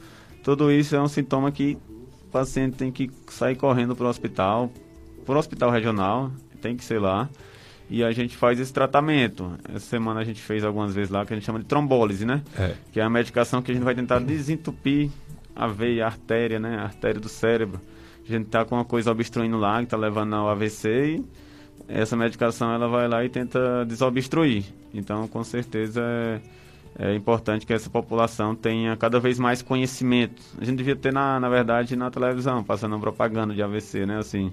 tudo 0.44 0.70
isso 0.70 0.94
é 0.94 1.00
um 1.00 1.08
sintoma 1.08 1.50
que 1.50 1.76
o 2.22 2.30
paciente 2.30 2.76
tem 2.76 2.92
que 2.92 3.10
sair 3.28 3.56
correndo 3.56 3.96
para 3.96 4.06
o 4.06 4.08
hospital, 4.08 4.70
para 5.24 5.34
o 5.34 5.38
hospital 5.38 5.70
regional, 5.70 6.30
tem 6.62 6.76
que 6.76 6.84
ser 6.84 7.00
lá, 7.00 7.28
e 7.90 8.04
a 8.04 8.12
gente 8.12 8.36
faz 8.36 8.60
esse 8.60 8.72
tratamento. 8.72 9.52
Essa 9.68 9.86
semana 9.86 10.20
a 10.20 10.24
gente 10.24 10.40
fez 10.40 10.62
algumas 10.62 10.94
vezes 10.94 11.10
lá, 11.10 11.26
que 11.26 11.32
a 11.32 11.36
gente 11.36 11.44
chama 11.44 11.58
de 11.58 11.64
trombólise, 11.64 12.24
né? 12.24 12.42
É. 12.56 12.74
Que 12.92 13.00
é 13.00 13.02
a 13.02 13.10
medicação 13.10 13.62
que 13.62 13.70
a 13.70 13.74
gente 13.74 13.84
vai 13.84 13.94
tentar 13.94 14.18
desentupir 14.18 15.10
a 15.54 15.66
veia, 15.66 16.04
a 16.04 16.06
artéria, 16.08 16.58
né? 16.58 16.76
A 16.78 16.82
artéria 16.84 17.20
do 17.20 17.28
cérebro 17.28 17.80
a 18.28 18.32
gente 18.32 18.46
tá 18.46 18.64
com 18.64 18.74
uma 18.74 18.84
coisa 18.84 19.10
obstruindo 19.12 19.56
lá, 19.56 19.80
que 19.80 19.86
tá 19.86 19.96
levando 19.96 20.34
ao 20.34 20.48
AVC 20.48 20.88
e 20.88 21.24
essa 21.88 22.16
medicação 22.16 22.72
ela 22.72 22.88
vai 22.88 23.06
lá 23.06 23.24
e 23.24 23.28
tenta 23.28 23.84
desobstruir. 23.86 24.64
Então, 24.92 25.28
com 25.28 25.44
certeza 25.44 26.02
é, 26.02 26.40
é, 26.98 27.14
importante 27.14 27.66
que 27.66 27.72
essa 27.72 27.90
população 27.90 28.54
tenha 28.54 28.96
cada 28.96 29.20
vez 29.20 29.38
mais 29.38 29.60
conhecimento. 29.60 30.42
A 30.58 30.64
gente 30.64 30.78
devia 30.78 30.96
ter, 30.96 31.12
na, 31.12 31.38
na 31.38 31.48
verdade, 31.48 31.94
na 31.94 32.10
televisão, 32.10 32.64
passando 32.64 32.98
propaganda 32.98 33.54
de 33.54 33.62
AVC, 33.62 34.06
né? 34.06 34.18
Assim, 34.18 34.50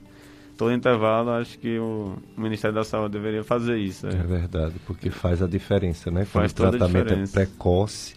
todo 0.58 0.74
intervalo, 0.74 1.32
acho 1.32 1.58
que 1.58 1.80
o 1.80 2.18
Ministério 2.38 2.76
da 2.76 2.84
Saúde 2.84 3.14
deveria 3.14 3.44
fazer 3.44 3.78
isso. 3.78 4.08
É, 4.08 4.12
é 4.12 4.24
verdade, 4.24 4.76
porque 4.86 5.10
faz 5.10 5.42
a 5.42 5.48
diferença, 5.48 6.12
né? 6.12 6.28
Quando 6.32 6.50
faz 6.50 6.52
o 6.52 6.56
tratamento 6.56 7.14
é 7.14 7.28
precoce, 7.28 8.16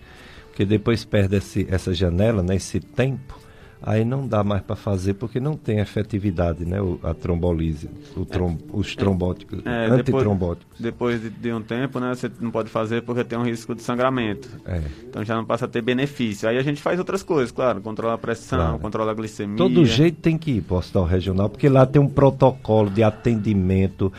porque 0.49 0.65
depois 0.65 1.05
perde 1.05 1.37
esse, 1.37 1.67
essa 1.71 1.95
janela, 1.95 2.43
né? 2.43 2.57
Esse 2.57 2.81
tempo 2.81 3.46
aí 3.83 4.05
não 4.05 4.27
dá 4.27 4.43
mais 4.43 4.63
para 4.63 4.77
fazer 4.77 5.15
porque 5.15 5.39
não 5.39 5.57
tem 5.57 5.79
efetividade, 5.79 6.65
né? 6.65 6.79
a 7.03 7.15
trombolise, 7.15 7.89
o 8.17 8.25
trom, 8.25 8.53
é, 8.53 8.57
os 8.73 8.95
trombóticos, 8.95 9.65
é, 9.65 9.87
antitrombóticos. 9.87 10.79
Depois, 10.79 11.21
depois 11.21 11.23
de, 11.23 11.31
de, 11.31 11.53
um 11.53 11.63
tempo, 11.63 12.01
né? 12.01 12.15
Você 12.15 12.31
não 12.41 12.51
pode 12.51 12.69
fazer 12.69 13.03
porque 13.03 13.25
tem 13.25 13.39
um 13.39 13.45
risco 13.45 13.75
de 13.75 13.83
sangramento. 13.83 14.49
É. 14.65 14.81
Então 15.09 15.25
já 15.25 15.35
não 15.35 15.45
passa 15.45 15.67
a 15.67 15.69
ter 15.69 15.83
benefício. 15.83 16.49
Aí 16.49 16.59
a 16.59 16.63
gente 16.63 16.81
faz 16.81 16.99
outras 16.99 17.23
coisas, 17.23 17.53
claro, 17.53 17.81
controla 17.81 18.15
a 18.15 18.19
pressão, 18.19 18.59
claro. 18.59 18.79
controla 18.79 19.13
a 19.13 19.15
glicemia. 19.15 19.57
Todo 19.57 19.85
jeito 19.85 20.21
tem 20.21 20.37
que 20.37 20.53
ir 20.53 20.63
para 20.63 20.75
o 20.75 20.79
hospital 20.79 21.05
regional, 21.05 21.49
porque 21.49 21.69
lá 21.69 21.87
tem 21.87 22.01
um 22.01 22.09
protocolo 22.09 22.91
de 22.91 23.03
atendimento 23.03 24.13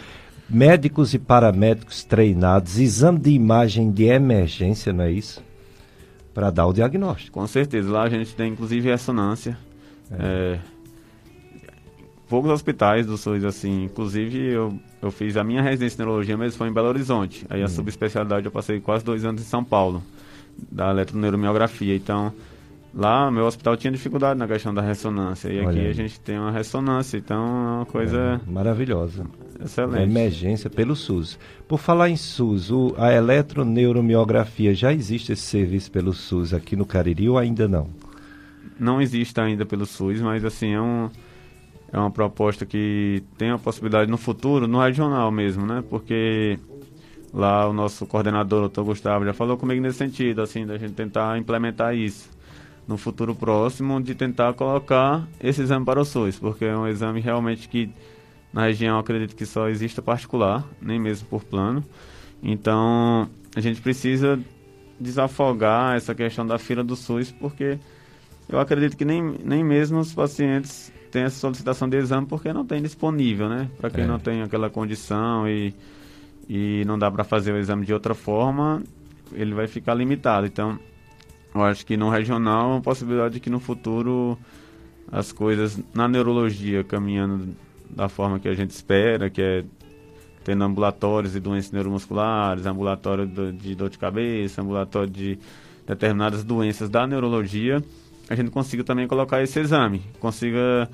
médicos 0.50 1.14
e 1.14 1.20
paramédicos 1.20 2.04
treinados, 2.04 2.80
exame 2.80 3.20
de 3.20 3.32
imagem 3.32 3.92
de 3.92 4.06
emergência, 4.06 4.94
não 4.94 5.04
é 5.04 5.12
isso? 5.12 5.44
Para 6.38 6.52
dar 6.52 6.68
o 6.68 6.74
diagnóstico. 6.74 7.40
Com 7.40 7.48
certeza. 7.48 7.92
Lá 7.92 8.04
a 8.04 8.10
gente 8.10 8.36
tem 8.36 8.54
inclusive 8.54 8.88
ressonância. 8.88 9.58
É. 10.12 10.60
É, 10.60 10.60
poucos 12.30 12.52
hospitais 12.52 13.08
do 13.08 13.18
SUS, 13.18 13.44
assim, 13.44 13.86
inclusive 13.86 14.38
eu, 14.38 14.80
eu 15.02 15.10
fiz 15.10 15.36
a 15.36 15.44
minha 15.44 15.64
residência 15.64 15.96
em 15.96 16.06
neurologia 16.06 16.38
mesmo 16.38 16.56
foi 16.56 16.68
em 16.68 16.72
Belo 16.72 16.90
Horizonte. 16.90 17.44
Aí 17.50 17.64
a 17.64 17.66
hum. 17.66 17.68
subespecialidade 17.68 18.46
eu 18.46 18.52
passei 18.52 18.80
quase 18.80 19.04
dois 19.04 19.26
anos 19.26 19.42
em 19.42 19.46
São 19.46 19.64
Paulo, 19.64 20.04
da 20.72 20.92
eletroneuromiografia. 20.92 21.96
Então, 21.96 22.32
Lá, 22.94 23.30
meu 23.30 23.46
hospital 23.46 23.78
tinha 23.78 23.92
dificuldade 23.92 24.40
na 24.40 24.48
questão 24.48 24.74
da 24.74 24.82
ressonância. 24.82 25.50
E 25.50 25.60
Olha 25.60 25.70
aqui 25.70 25.80
aí. 25.80 25.88
a 25.90 25.94
gente 25.94 26.20
tem 26.20 26.40
uma 26.40 26.52
ressonância, 26.52 27.18
então 27.18 27.38
é 27.38 27.72
uma 27.78 27.86
coisa. 27.86 28.42
É, 28.46 28.52
maravilhosa. 28.52 29.26
Excelente. 29.64 30.04
emergência 30.04 30.70
pelo 30.70 30.96
SUS. 30.96 31.38
Por 31.68 31.80
falar 31.80 32.10
em 32.10 32.16
SUS, 32.16 32.72
o, 32.72 32.96
a 32.98 33.12
eletroneuromiografia, 33.12 34.74
já 34.74 34.94
existe 34.94 35.32
esse 35.32 35.42
serviço 35.42 35.92
pelo 35.92 36.14
SUS 36.14 36.54
aqui 36.54 36.76
no 36.76 36.86
Cariri 36.86 37.28
ou 37.30 37.38
ainda 37.38 37.68
não? 37.68 37.88
Não 38.80 39.02
existe 39.02 39.40
ainda 39.40 39.66
pelo 39.66 39.86
SUS, 39.86 40.22
mas 40.22 40.46
assim, 40.46 40.74
é, 40.74 40.82
um, 40.82 41.10
é 41.92 41.98
uma 41.98 42.12
proposta 42.12 42.66
que 42.66 43.24
tem 43.38 43.50
a 43.50 43.58
possibilidade 43.58 44.10
no 44.10 44.18
futuro, 44.18 44.68
no 44.68 44.80
regional 44.80 45.32
mesmo, 45.32 45.66
né? 45.66 45.84
Porque 45.90 46.60
lá 47.34 47.68
o 47.68 47.74
nosso 47.74 48.06
coordenador, 48.06 48.66
o 48.66 48.70
Dr. 48.70 48.82
Gustavo, 48.82 49.26
já 49.26 49.34
falou 49.34 49.58
comigo 49.58 49.82
nesse 49.82 49.98
sentido, 49.98 50.42
assim, 50.42 50.66
da 50.66 50.78
gente 50.78 50.94
tentar 50.94 51.38
implementar 51.38 51.96
isso 51.96 52.37
no 52.88 52.98
futuro 52.98 53.36
próximo 53.36 54.02
de 54.02 54.16
tentar 54.16 54.54
colocar 54.54 55.28
esse 55.42 55.62
exame 55.62 55.86
para 55.86 56.00
o 56.00 56.06
SUS, 56.06 56.40
porque 56.40 56.66
é 56.66 56.76
um 56.76 56.88
exame 56.88 57.20
realmente 57.20 57.68
que 57.68 57.90
na 58.54 58.66
região 58.66 58.98
acredito 58.98 59.36
que 59.36 59.46
só 59.46 59.68
exista 59.68 60.02
particular, 60.02 60.66
nem 60.82 61.00
mesmo 61.00 61.28
por 61.28 61.44
plano. 61.44 61.84
Então 62.42 63.30
a 63.56 63.60
gente 63.60 63.82
precisa 63.82 64.40
desafogar 65.00 65.96
essa 65.96 66.16
questão 66.16 66.46
da 66.46 66.58
fila 66.58 66.84
do 66.84 66.96
SUS, 66.96 67.32
porque 67.32 67.78
eu 68.48 68.60
acredito 68.60 68.96
que 68.96 69.04
nem, 69.04 69.22
nem 69.44 69.64
mesmo 69.64 70.00
os 70.00 70.14
pacientes 70.14 70.92
têm 71.12 71.24
essa 71.24 71.40
solicitação 71.40 71.90
de 71.90 71.98
exame 71.98 72.26
porque 72.26 72.54
não 72.54 72.66
tem 72.66 72.82
disponível, 72.82 73.50
né? 73.50 73.70
Para 73.78 73.90
quem 73.90 74.06
é. 74.06 74.08
não 74.08 74.20
tem 74.20 74.42
aquela 74.42 74.70
condição 74.70 75.48
e, 75.48 75.74
e 76.48 76.84
não 76.86 76.98
dá 76.98 77.12
para 77.12 77.24
fazer 77.24 77.52
o 77.52 77.58
exame 77.58 77.86
de 77.86 77.94
outra 77.94 78.14
forma, 78.14 78.82
ele 79.34 79.54
vai 79.54 79.68
ficar 79.68 79.94
limitado. 79.94 80.48
Então, 80.48 80.80
eu 81.54 81.64
acho 81.64 81.86
que 81.86 81.98
no 81.98 82.10
regional 82.10 82.72
é 82.72 82.74
uma 82.74 82.82
possibilidade 82.82 83.36
de 83.36 83.40
que 83.40 83.50
no 83.50 83.60
futuro 83.60 84.38
as 85.12 85.32
coisas 85.32 85.80
na 85.94 86.08
neurologia 86.08 86.84
caminhando 86.84 87.56
da 87.90 88.10
forma 88.10 88.40
que 88.40 88.48
a 88.48 88.54
gente 88.54 88.72
espera, 88.72 89.30
que 89.30 89.42
é 89.42 89.64
tendo 90.44 90.64
ambulatórios 90.64 91.34
de 91.34 91.40
doenças 91.40 91.72
neuromusculares, 91.72 92.66
ambulatório 92.66 93.28
de 93.28 93.76
dor 93.76 93.90
de 93.90 93.98
cabeça, 93.98 94.62
ambulatório 94.62 95.10
de 95.10 95.38
determinadas 95.86 96.44
doenças 96.44 96.90
da 96.90 97.06
neurologia, 97.06 97.84
a 98.30 98.36
gente 98.36 98.52
consiga 98.52 98.84
também 98.84 99.08
colocar 99.08 99.42
esse 99.42 99.60
exame, 99.60 100.02
consiga 100.20 100.90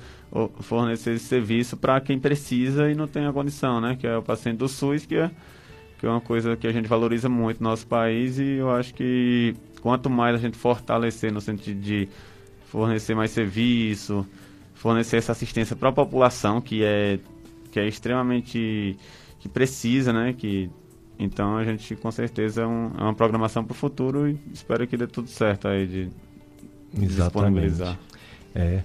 fornecer 0.60 1.14
esse 1.14 1.24
serviço 1.24 1.76
para 1.76 2.00
quem 2.00 2.18
precisa 2.18 2.90
e 2.90 2.94
não 2.94 3.06
tem 3.06 3.26
a 3.26 3.32
condição, 3.32 3.80
né? 3.80 3.96
Que 3.96 4.06
é 4.06 4.16
o 4.16 4.22
paciente 4.22 4.58
do 4.58 4.68
SUS, 4.68 5.04
que 5.06 5.16
é, 5.16 5.30
que 5.98 6.06
é 6.06 6.08
uma 6.08 6.20
coisa 6.20 6.56
que 6.56 6.66
a 6.66 6.72
gente 6.72 6.88
valoriza 6.88 7.28
muito 7.28 7.62
no 7.62 7.70
nosso 7.70 7.86
país 7.86 8.38
e 8.38 8.56
eu 8.58 8.70
acho 8.70 8.94
que 8.94 9.54
quanto 9.80 10.08
mais 10.10 10.34
a 10.34 10.38
gente 10.38 10.56
fortalecer 10.56 11.32
no 11.32 11.40
sentido 11.40 11.80
de 11.80 12.08
fornecer 12.66 13.14
mais 13.14 13.30
serviço, 13.30 14.26
fornecer 14.74 15.18
essa 15.18 15.32
assistência 15.32 15.76
para 15.76 15.90
a 15.90 15.92
população 15.92 16.60
que 16.60 16.82
é 16.82 17.18
que 17.70 17.80
é 17.80 17.88
extremamente 17.88 18.96
que 19.40 19.48
precisa, 19.48 20.12
né? 20.12 20.32
Que 20.32 20.70
então 21.18 21.56
a 21.56 21.64
gente 21.64 21.94
com 21.96 22.10
certeza 22.10 22.62
é, 22.62 22.66
um, 22.66 22.90
é 22.98 23.02
uma 23.02 23.14
programação 23.14 23.64
para 23.64 23.72
o 23.72 23.76
futuro 23.76 24.28
e 24.28 24.38
espero 24.52 24.86
que 24.86 24.96
dê 24.96 25.06
tudo 25.06 25.28
certo 25.28 25.68
aí 25.68 25.86
de 25.86 26.10
disponibilizar. 26.92 27.98
É, 28.54 28.82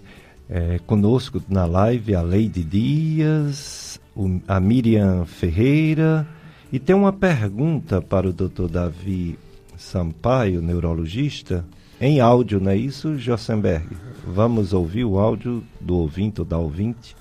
é, 0.49 0.80
conosco 0.86 1.41
na 1.47 1.66
live 1.66 2.16
a 2.16 2.22
Leide 2.22 2.64
Dias, 2.64 4.01
o, 4.16 4.39
a 4.47 4.60
Miriam 4.60 5.26
Ferreira 5.26 6.28
e 6.72 6.80
tem 6.80 6.96
uma 6.96 7.12
pergunta 7.12 8.02
para 8.02 8.30
o 8.30 8.34
Dr. 8.34 8.68
Davi 8.70 9.38
Sampaio, 9.78 10.62
neurologista, 10.62 11.66
em 12.00 12.22
áudio, 12.22 12.60
não 12.60 12.72
é 12.72 12.78
isso, 12.78 13.18
Jossenberg? 13.18 13.88
Vamos 14.26 14.72
ouvir 14.74 15.04
o 15.04 15.18
áudio 15.20 15.64
do 15.82 15.98
ouvinte 15.98 16.40
ou 16.40 16.46
da 16.46 16.58
ouvinte? 16.58 17.16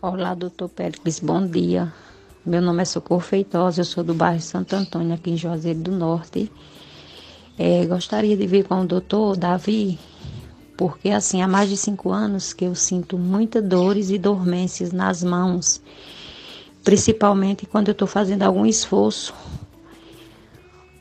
Olá, 0.00 0.34
doutor 0.34 0.68
Péricles, 0.68 1.20
bom 1.20 1.46
dia. 1.46 1.92
Meu 2.46 2.62
nome 2.62 2.82
é 2.82 2.84
Socorro 2.84 3.20
Feitosa, 3.20 3.80
eu 3.80 3.84
sou 3.84 4.04
do 4.04 4.14
bairro 4.14 4.40
Santo 4.40 4.76
Antônio, 4.76 5.14
aqui 5.14 5.30
em 5.30 5.36
Juazeiro 5.36 5.80
do 5.80 5.92
Norte. 5.92 6.50
É, 7.58 7.86
gostaria 7.86 8.36
de 8.36 8.46
ver 8.46 8.64
com 8.64 8.80
o 8.80 8.86
doutor 8.86 9.36
Davi 9.36 9.98
porque 10.76 11.10
assim 11.10 11.42
há 11.42 11.48
mais 11.48 11.68
de 11.68 11.76
cinco 11.76 12.10
anos 12.10 12.52
que 12.52 12.64
eu 12.64 12.74
sinto 12.74 13.16
muitas 13.16 13.62
dores 13.62 14.10
e 14.10 14.18
dormências 14.18 14.92
nas 14.92 15.22
mãos, 15.22 15.80
principalmente 16.82 17.66
quando 17.66 17.88
eu 17.88 17.92
estou 17.92 18.08
fazendo 18.08 18.42
algum 18.42 18.66
esforço 18.66 19.34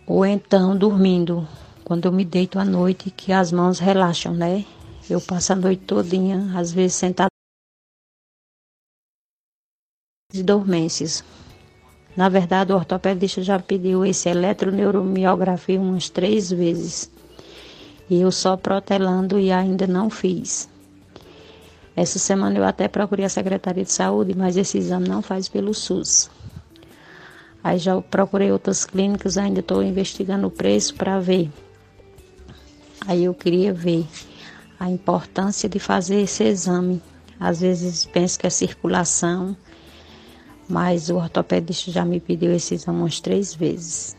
ou 0.05 0.25
então 0.25 0.77
dormindo, 0.77 1.47
quando 1.83 2.05
eu 2.05 2.11
me 2.11 2.25
deito 2.25 2.59
à 2.59 2.65
noite 2.65 3.09
que 3.09 3.31
as 3.31 3.51
mãos 3.51 3.79
relaxam, 3.79 4.33
né? 4.33 4.65
Eu 5.09 5.19
passo 5.19 5.53
a 5.53 5.55
noite 5.55 5.83
todinha, 5.85 6.51
às 6.55 6.71
vezes 6.71 6.95
sentada 6.95 7.29
de 10.31 10.43
dormências. 10.43 11.23
Na 12.15 12.29
verdade, 12.29 12.71
o 12.71 12.75
ortopedista 12.75 13.41
já 13.41 13.59
pediu 13.59 14.05
esse 14.05 14.29
eletroneuromiografia 14.29 15.79
umas 15.79 16.09
três 16.09 16.51
vezes. 16.51 17.09
E 18.09 18.21
eu 18.21 18.31
só 18.31 18.57
protelando 18.57 19.39
e 19.39 19.51
ainda 19.51 19.87
não 19.87 20.09
fiz. 20.09 20.69
Essa 21.95 22.17
semana 22.17 22.57
eu 22.57 22.63
até 22.63 22.87
procurei 22.87 23.25
a 23.25 23.29
Secretaria 23.29 23.83
de 23.83 23.91
Saúde, 23.91 24.35
mas 24.35 24.57
esse 24.57 24.77
exame 24.77 25.07
não 25.07 25.21
faz 25.21 25.47
pelo 25.47 25.73
SUS. 25.73 26.29
Aí 27.63 27.77
já 27.77 27.99
procurei 28.01 28.51
outras 28.51 28.83
clínicas, 28.83 29.37
ainda 29.37 29.61
estou 29.61 29.81
investigando 29.81 30.47
o 30.47 30.51
preço 30.51 30.95
para 30.95 31.19
ver. 31.19 31.49
Aí 33.07 33.23
eu 33.23 33.33
queria 33.33 33.73
ver 33.73 34.05
a 34.79 34.89
importância 34.89 35.69
de 35.69 35.79
fazer 35.79 36.21
esse 36.21 36.43
exame. 36.43 37.01
Às 37.39 37.61
vezes 37.61 38.05
penso 38.05 38.39
que 38.39 38.47
é 38.47 38.49
circulação, 38.49 39.55
mas 40.67 41.09
o 41.09 41.15
ortopedista 41.15 41.91
já 41.91 42.03
me 42.03 42.19
pediu 42.19 42.53
esse 42.53 42.73
exame 42.73 42.99
umas 42.99 43.19
três 43.19 43.53
vezes. 43.53 44.15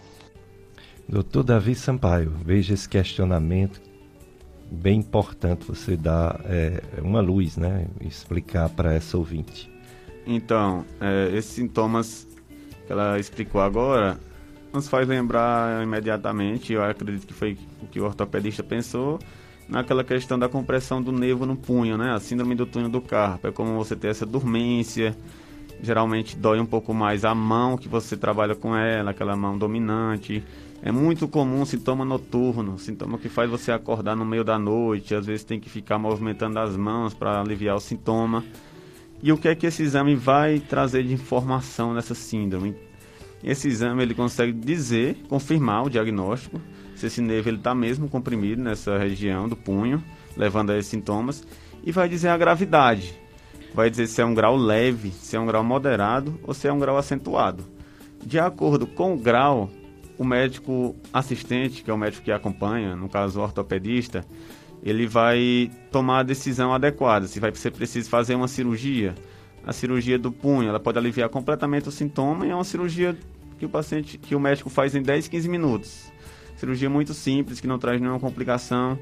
Doutor 1.08 1.42
Davi 1.42 1.74
Sampaio, 1.74 2.32
veja 2.44 2.74
esse 2.74 2.88
questionamento 2.88 3.80
bem 4.70 4.98
importante 4.98 5.66
você 5.66 5.96
dar 5.96 6.40
é, 6.44 6.82
uma 7.00 7.20
luz, 7.20 7.56
né? 7.56 7.86
Explicar 8.00 8.68
para 8.70 8.94
essa 8.94 9.16
ouvinte. 9.16 9.70
Então, 10.26 10.84
é, 11.00 11.30
esses 11.36 11.52
sintomas 11.52 12.26
que 12.86 12.92
ela 12.92 13.18
explicou 13.18 13.60
agora 13.60 14.18
nos 14.72 14.88
faz 14.88 15.06
lembrar 15.06 15.82
imediatamente, 15.82 16.72
eu 16.72 16.82
acredito 16.82 17.26
que 17.26 17.34
foi 17.34 17.56
o 17.80 17.86
que 17.86 18.00
o 18.00 18.04
ortopedista 18.04 18.62
pensou, 18.62 19.20
naquela 19.68 20.02
questão 20.02 20.38
da 20.38 20.48
compressão 20.48 21.00
do 21.00 21.12
nervo 21.12 21.46
no 21.46 21.56
punho, 21.56 21.96
né? 21.96 22.12
A 22.12 22.18
síndrome 22.18 22.54
do 22.54 22.66
túnel 22.66 22.88
do 22.88 23.00
carpo. 23.00 23.46
É 23.46 23.52
como 23.52 23.74
você 23.76 23.94
ter 23.94 24.08
essa 24.08 24.26
dormência, 24.26 25.16
geralmente 25.80 26.36
dói 26.36 26.58
um 26.58 26.66
pouco 26.66 26.92
mais 26.92 27.24
a 27.24 27.34
mão 27.34 27.76
que 27.76 27.88
você 27.88 28.16
trabalha 28.16 28.54
com 28.54 28.76
ela, 28.76 29.12
aquela 29.12 29.36
mão 29.36 29.56
dominante. 29.56 30.42
É 30.86 30.92
muito 30.92 31.26
comum 31.26 31.64
sintoma 31.64 32.04
noturno, 32.04 32.78
sintoma 32.78 33.16
que 33.16 33.30
faz 33.30 33.48
você 33.48 33.72
acordar 33.72 34.14
no 34.14 34.22
meio 34.26 34.44
da 34.44 34.58
noite, 34.58 35.14
às 35.14 35.24
vezes 35.24 35.42
tem 35.42 35.58
que 35.58 35.70
ficar 35.70 35.98
movimentando 35.98 36.58
as 36.58 36.76
mãos 36.76 37.14
para 37.14 37.40
aliviar 37.40 37.74
o 37.74 37.80
sintoma. 37.80 38.44
E 39.22 39.32
o 39.32 39.38
que 39.38 39.48
é 39.48 39.54
que 39.54 39.66
esse 39.66 39.82
exame 39.82 40.14
vai 40.14 40.60
trazer 40.60 41.02
de 41.02 41.14
informação 41.14 41.94
nessa 41.94 42.14
síndrome? 42.14 42.76
Esse 43.42 43.66
exame 43.66 44.02
ele 44.02 44.14
consegue 44.14 44.52
dizer, 44.52 45.16
confirmar 45.26 45.84
o 45.86 45.88
diagnóstico, 45.88 46.60
se 46.94 47.06
esse 47.06 47.22
nervo 47.22 47.48
está 47.48 47.74
mesmo 47.74 48.06
comprimido 48.06 48.62
nessa 48.62 48.98
região 48.98 49.48
do 49.48 49.56
punho, 49.56 50.04
levando 50.36 50.68
a 50.68 50.76
esses 50.76 50.90
sintomas, 50.90 51.46
e 51.82 51.92
vai 51.92 52.10
dizer 52.10 52.28
a 52.28 52.36
gravidade 52.36 53.24
vai 53.74 53.90
dizer 53.90 54.06
se 54.06 54.20
é 54.20 54.24
um 54.24 54.34
grau 54.34 54.56
leve, 54.56 55.10
se 55.10 55.34
é 55.34 55.40
um 55.40 55.46
grau 55.46 55.64
moderado 55.64 56.38
ou 56.44 56.54
se 56.54 56.68
é 56.68 56.72
um 56.72 56.78
grau 56.78 56.96
acentuado. 56.96 57.64
De 58.24 58.38
acordo 58.38 58.86
com 58.86 59.14
o 59.14 59.18
grau, 59.18 59.68
o 60.18 60.24
médico 60.24 60.94
assistente, 61.12 61.82
que 61.82 61.90
é 61.90 61.94
o 61.94 61.98
médico 61.98 62.24
que 62.24 62.32
acompanha, 62.32 62.94
no 62.94 63.08
caso 63.08 63.40
o 63.40 63.42
ortopedista, 63.42 64.24
ele 64.82 65.06
vai 65.06 65.70
tomar 65.90 66.20
a 66.20 66.22
decisão 66.22 66.72
adequada, 66.72 67.26
se 67.26 67.40
vai 67.40 67.54
ser 67.54 67.70
preciso 67.70 68.08
fazer 68.10 68.34
uma 68.34 68.48
cirurgia. 68.48 69.14
A 69.66 69.72
cirurgia 69.72 70.18
do 70.18 70.30
punho, 70.30 70.68
ela 70.68 70.78
pode 70.78 70.98
aliviar 70.98 71.28
completamente 71.30 71.88
o 71.88 71.92
sintoma 71.92 72.46
e 72.46 72.50
é 72.50 72.54
uma 72.54 72.64
cirurgia 72.64 73.16
que 73.58 73.64
o 73.64 73.68
paciente, 73.68 74.18
que 74.18 74.34
o 74.34 74.40
médico 74.40 74.68
faz 74.68 74.94
em 74.94 75.02
10, 75.02 75.28
15 75.28 75.48
minutos. 75.48 76.12
Cirurgia 76.56 76.90
muito 76.90 77.14
simples, 77.14 77.60
que 77.60 77.66
não 77.66 77.78
traz 77.78 78.00
nenhuma 78.00 78.20
complicação 78.20 78.98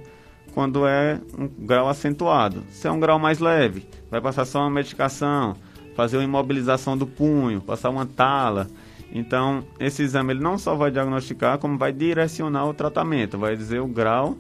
quando 0.55 0.87
é 0.87 1.21
um 1.37 1.49
grau 1.49 1.89
acentuado. 1.89 2.63
Se 2.71 2.87
é 2.87 2.91
um 2.91 3.01
grau 3.01 3.19
mais 3.19 3.39
leve, 3.39 3.87
vai 4.11 4.21
passar 4.21 4.45
só 4.45 4.61
uma 4.61 4.71
medicação, 4.71 5.57
fazer 5.95 6.17
uma 6.17 6.25
imobilização 6.25 6.97
do 6.97 7.07
punho, 7.07 7.61
passar 7.61 7.91
uma 7.91 8.07
tala. 8.07 8.69
Então, 9.13 9.63
esse 9.79 10.03
exame 10.03 10.33
ele 10.33 10.41
não 10.41 10.57
só 10.57 10.75
vai 10.75 10.91
diagnosticar, 10.91 11.59
como 11.59 11.77
vai 11.77 11.93
direcionar 11.93 12.67
o 12.67 12.73
tratamento, 12.73 13.37
vai 13.39 13.55
dizer 13.55 13.81
o 13.81 13.87
grau 13.87 14.39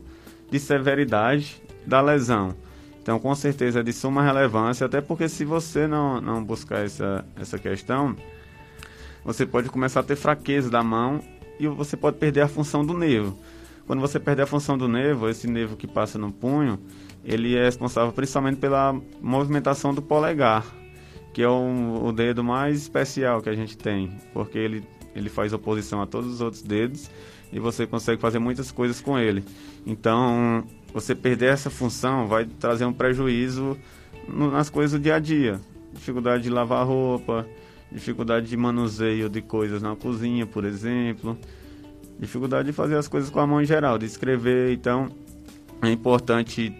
de 0.51 0.59
severidade 0.59 1.62
da 1.87 2.01
lesão. 2.01 2.55
Então, 3.03 3.18
com 3.18 3.35
certeza 3.35 3.81
é 3.81 3.83
de 3.83 3.93
suma 3.93 4.23
relevância, 4.23 4.87
até 4.87 5.01
porque 5.01 5.29
se 5.29 5.45
você 5.45 5.87
não, 5.87 6.20
não 6.20 6.43
buscar 6.43 6.85
essa, 6.85 7.25
essa 7.37 7.59
questão, 7.59 8.16
você 9.25 9.45
pode 9.45 9.68
começar 9.68 10.01
a 10.01 10.03
ter 10.03 10.16
fraqueza 10.16 10.70
da 10.70 10.83
mão 10.83 11.20
e 11.59 11.68
você 11.68 11.97
pode 11.97 12.16
perder 12.16 12.43
a 12.43 12.49
função 12.49 12.85
do 12.85 12.95
nervo. 12.97 13.37
Quando 13.87 14.01
você 14.01 14.18
perde 14.18 14.41
a 14.41 14.47
função 14.47 14.79
do 14.79 14.89
nervo, 14.89 15.29
esse 15.29 15.47
nervo 15.47 15.77
que 15.77 15.87
passa 15.87 16.18
no 16.18 16.33
punho, 16.33 16.79
ele 17.25 17.57
é 17.57 17.64
responsável 17.64 18.12
principalmente 18.12 18.57
pela 18.57 18.95
movimentação 19.20 19.93
do 19.93 20.01
polegar, 20.01 20.64
que 21.33 21.43
é 21.43 21.49
o, 21.49 22.05
o 22.05 22.12
dedo 22.12 22.45
mais 22.45 22.76
especial 22.78 23.41
que 23.41 23.49
a 23.49 23.55
gente 23.55 23.76
tem, 23.76 24.12
porque 24.33 24.59
ele, 24.59 24.85
ele 25.14 25.28
faz 25.28 25.53
oposição 25.53 26.01
a 26.03 26.07
todos 26.07 26.33
os 26.35 26.41
outros 26.41 26.62
dedos 26.62 27.11
e 27.53 27.59
você 27.59 27.87
consegue 27.87 28.20
fazer 28.20 28.39
muitas 28.39 28.70
coisas 28.70 29.01
com 29.01 29.18
ele. 29.18 29.45
Então, 29.87 30.64
você 30.93 31.14
perder 31.14 31.53
essa 31.53 31.70
função 31.70 32.26
vai 32.26 32.45
trazer 32.45 32.85
um 32.85 32.93
prejuízo 32.93 33.76
nas 34.28 34.70
coisas 34.70 34.99
do 34.99 35.03
dia 35.03 35.16
a 35.16 35.18
dia. 35.18 35.61
Dificuldade 35.93 36.43
de 36.43 36.51
lavar 36.51 36.87
roupa, 36.87 37.47
dificuldade 37.91 38.47
de 38.47 38.57
manuseio 38.57 39.28
de 39.28 39.43
coisas 39.43 39.83
na 39.83 39.95
cozinha, 39.95 40.47
por 40.47 40.64
exemplo 40.64 41.37
dificuldade 42.22 42.66
de 42.66 42.72
fazer 42.72 42.97
as 42.97 43.09
coisas 43.09 43.30
com 43.30 43.41
a 43.41 43.47
mão 43.47 43.61
em 43.61 43.64
geral, 43.64 43.99
de 43.99 44.07
escrever. 44.07 44.72
Então, 44.72 45.09
é 45.83 45.91
importante 45.91 46.72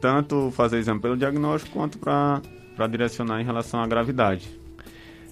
tanto 0.00 0.52
fazer 0.52 0.78
exame 0.78 1.00
pelo 1.00 1.16
diagnóstico 1.16 1.76
quanto 1.76 1.98
para 1.98 2.40
direcionar 2.88 3.40
em 3.40 3.44
relação 3.44 3.80
à 3.80 3.86
gravidade. 3.86 4.48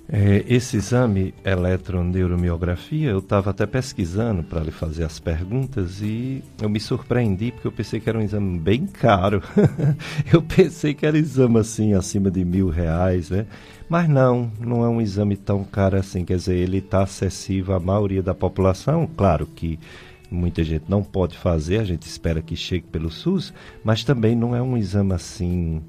É, 0.09 0.45
esse 0.49 0.77
exame 0.77 1.33
eletroneuromiografia, 1.45 3.11
eu 3.11 3.21
estava 3.21 3.51
até 3.51 3.65
pesquisando 3.67 4.43
para 4.43 4.61
lhe 4.61 4.71
fazer 4.71 5.05
as 5.05 5.19
perguntas 5.19 6.03
e 6.03 6.43
eu 6.61 6.69
me 6.69 6.81
surpreendi 6.81 7.53
porque 7.53 7.69
eu 7.69 7.73
pensei 7.73 8.01
que 8.01 8.09
era 8.09 8.19
um 8.19 8.23
exame 8.23 8.59
bem 8.59 8.87
caro. 8.87 9.43
eu 10.33 10.43
pensei 10.43 10.93
que 10.93 11.07
era 11.07 11.17
exame 11.17 11.59
assim 11.59 11.95
acima 11.95 12.31
de 12.31 12.45
mil 12.45 12.69
reais, 12.69 13.31
né? 13.31 13.47
Mas 13.89 14.09
não, 14.09 14.51
não 14.59 14.85
é 14.85 14.89
um 14.89 15.01
exame 15.01 15.37
tão 15.37 15.65
caro 15.65 15.97
assim. 15.97 16.25
Quer 16.25 16.37
dizer, 16.37 16.57
ele 16.57 16.79
está 16.79 17.03
acessível 17.03 17.75
à 17.75 17.81
maioria 17.81 18.23
da 18.23 18.35
população. 18.35 19.09
Claro 19.17 19.47
que 19.47 19.79
muita 20.31 20.65
gente 20.65 20.85
não 20.89 21.03
pode 21.03 21.39
fazer, 21.39 21.79
a 21.79 21.85
gente 21.85 22.03
espera 22.03 22.43
que 22.43 22.57
chegue 22.57 22.87
pelo 22.91 23.11
SUS, 23.11 23.53
mas 23.85 24.03
também 24.03 24.35
não 24.35 24.57
é 24.57 24.63
um 24.63 24.77
exame 24.77 25.13
assim 25.13 25.83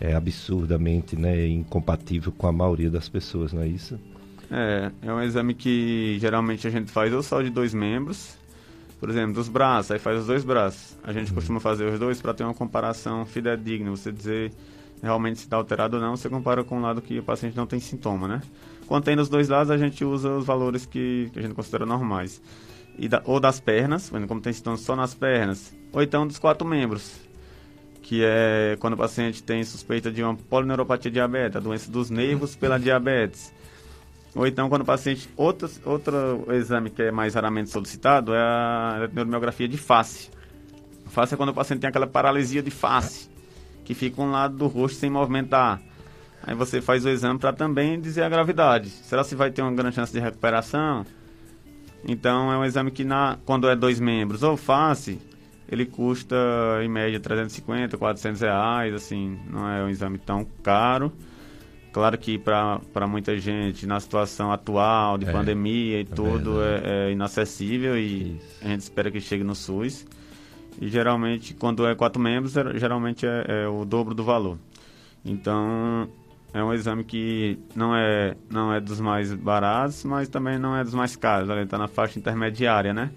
é, 0.00 0.14
absurdamente 0.14 1.16
né, 1.16 1.46
incompatível 1.46 2.32
com 2.32 2.46
a 2.46 2.52
maioria 2.52 2.90
das 2.90 3.08
pessoas, 3.08 3.52
não 3.52 3.62
é 3.62 3.68
isso? 3.68 3.98
É, 4.50 4.90
é 5.02 5.12
um 5.12 5.22
exame 5.22 5.54
que 5.54 6.16
geralmente 6.20 6.66
a 6.66 6.70
gente 6.70 6.90
faz 6.90 7.12
ou 7.12 7.22
só 7.22 7.42
de 7.42 7.50
dois 7.50 7.74
membros, 7.74 8.36
por 8.98 9.10
exemplo, 9.10 9.34
dos 9.34 9.48
braços, 9.48 9.92
aí 9.92 9.98
faz 9.98 10.20
os 10.20 10.26
dois 10.26 10.44
braços. 10.44 10.96
A 11.04 11.12
gente 11.12 11.28
uhum. 11.28 11.34
costuma 11.34 11.60
fazer 11.60 11.84
os 11.84 11.98
dois 11.98 12.20
para 12.20 12.34
ter 12.34 12.44
uma 12.44 12.54
comparação 12.54 13.24
fidedigna, 13.26 13.90
você 13.90 14.10
dizer 14.10 14.52
realmente 15.02 15.38
se 15.38 15.44
está 15.44 15.56
alterado 15.56 15.96
ou 15.96 16.02
não, 16.02 16.16
você 16.16 16.28
compara 16.28 16.64
com 16.64 16.78
o 16.78 16.80
lado 16.80 17.00
que 17.00 17.18
o 17.18 17.22
paciente 17.22 17.56
não 17.56 17.66
tem 17.66 17.78
sintoma, 17.78 18.26
né? 18.26 18.42
Quando 18.86 19.04
tem 19.04 19.14
nos 19.14 19.28
dois 19.28 19.48
lados, 19.48 19.70
a 19.70 19.76
gente 19.76 20.04
usa 20.04 20.30
os 20.30 20.46
valores 20.46 20.86
que, 20.86 21.30
que 21.32 21.38
a 21.38 21.42
gente 21.42 21.54
considera 21.54 21.86
normais. 21.86 22.40
E 22.98 23.08
da, 23.08 23.22
ou 23.24 23.38
das 23.38 23.60
pernas, 23.60 24.10
como 24.26 24.40
tem 24.40 24.52
sintomas 24.52 24.80
só 24.80 24.96
nas 24.96 25.14
pernas, 25.14 25.72
ou 25.92 26.02
então 26.02 26.26
dos 26.26 26.38
quatro 26.38 26.66
membros, 26.66 27.27
que 28.08 28.24
é 28.24 28.74
quando 28.80 28.94
o 28.94 28.96
paciente 28.96 29.42
tem 29.42 29.62
suspeita 29.62 30.10
de 30.10 30.22
uma 30.22 30.34
polineuropatia 30.34 31.10
diabética, 31.10 31.58
a 31.58 31.60
doença 31.60 31.90
dos 31.90 32.08
nervos 32.08 32.56
pela 32.56 32.80
diabetes. 32.80 33.52
Ou 34.34 34.46
então 34.46 34.70
quando 34.70 34.80
o 34.80 34.84
paciente, 34.86 35.28
outro, 35.36 35.70
outro 35.84 36.46
exame 36.54 36.88
que 36.88 37.02
é 37.02 37.10
mais 37.10 37.34
raramente 37.34 37.68
solicitado 37.68 38.32
é 38.32 38.40
a 38.40 39.10
neuromiografia 39.12 39.68
de 39.68 39.76
face. 39.76 40.30
Face 41.04 41.34
é 41.34 41.36
quando 41.36 41.50
o 41.50 41.54
paciente 41.54 41.80
tem 41.80 41.90
aquela 41.90 42.06
paralisia 42.06 42.62
de 42.62 42.70
face 42.70 43.28
que 43.84 43.92
fica 43.92 44.22
um 44.22 44.30
lado 44.30 44.56
do 44.56 44.68
rosto 44.68 44.98
sem 44.98 45.10
movimentar. 45.10 45.78
Aí 46.42 46.54
você 46.54 46.80
faz 46.80 47.04
o 47.04 47.10
exame 47.10 47.38
para 47.38 47.52
também 47.52 48.00
dizer 48.00 48.22
a 48.22 48.28
gravidade. 48.30 48.88
Será 48.88 49.22
se 49.22 49.34
vai 49.34 49.50
ter 49.50 49.60
uma 49.60 49.72
grande 49.72 49.96
chance 49.96 50.14
de 50.14 50.18
recuperação? 50.18 51.04
Então 52.06 52.50
é 52.50 52.56
um 52.56 52.64
exame 52.64 52.90
que 52.90 53.04
na, 53.04 53.36
quando 53.44 53.68
é 53.68 53.76
dois 53.76 54.00
membros 54.00 54.42
ou 54.42 54.56
face, 54.56 55.20
ele 55.70 55.84
custa 55.84 56.36
em 56.82 56.88
média 56.88 57.20
350, 57.20 57.96
400 57.98 58.40
reais, 58.40 58.94
assim, 58.94 59.38
não 59.50 59.68
é 59.68 59.84
um 59.84 59.88
exame 59.88 60.18
tão 60.18 60.46
caro. 60.62 61.12
Claro 61.92 62.16
que 62.16 62.38
para 62.38 63.06
muita 63.06 63.38
gente, 63.38 63.86
na 63.86 63.98
situação 63.98 64.52
atual 64.52 65.18
de 65.18 65.26
é, 65.26 65.32
pandemia 65.32 65.98
e 65.98 66.02
é 66.02 66.04
tudo, 66.04 66.62
é, 66.62 67.08
é, 67.08 67.12
inacessível 67.12 67.98
e 67.98 68.36
Isso. 68.36 68.58
a 68.62 68.68
gente 68.68 68.80
espera 68.80 69.10
que 69.10 69.20
chegue 69.20 69.42
no 69.42 69.54
SUS. 69.54 70.06
e 70.80 70.88
geralmente, 70.88 71.54
quando 71.54 71.86
é 71.86 71.94
quatro 71.94 72.20
membros, 72.20 72.54
geralmente 72.74 73.26
é, 73.26 73.64
é 73.64 73.68
o 73.68 73.84
dobro 73.84 74.14
do 74.14 74.22
valor. 74.22 74.58
Então, 75.24 76.08
é 76.52 76.62
um 76.62 76.72
exame 76.72 77.04
que 77.04 77.58
não 77.74 77.94
é, 77.94 78.34
não 78.50 78.72
é 78.72 78.80
dos 78.80 79.00
mais 79.00 79.34
baratos, 79.34 80.04
mas 80.04 80.28
também 80.28 80.58
não 80.58 80.76
é 80.76 80.84
dos 80.84 80.94
mais 80.94 81.16
caros. 81.16 81.48
Ele 81.50 81.62
está 81.62 81.76
na 81.76 81.88
faixa 81.88 82.18
intermediária, 82.18 82.94
né? 82.94 83.10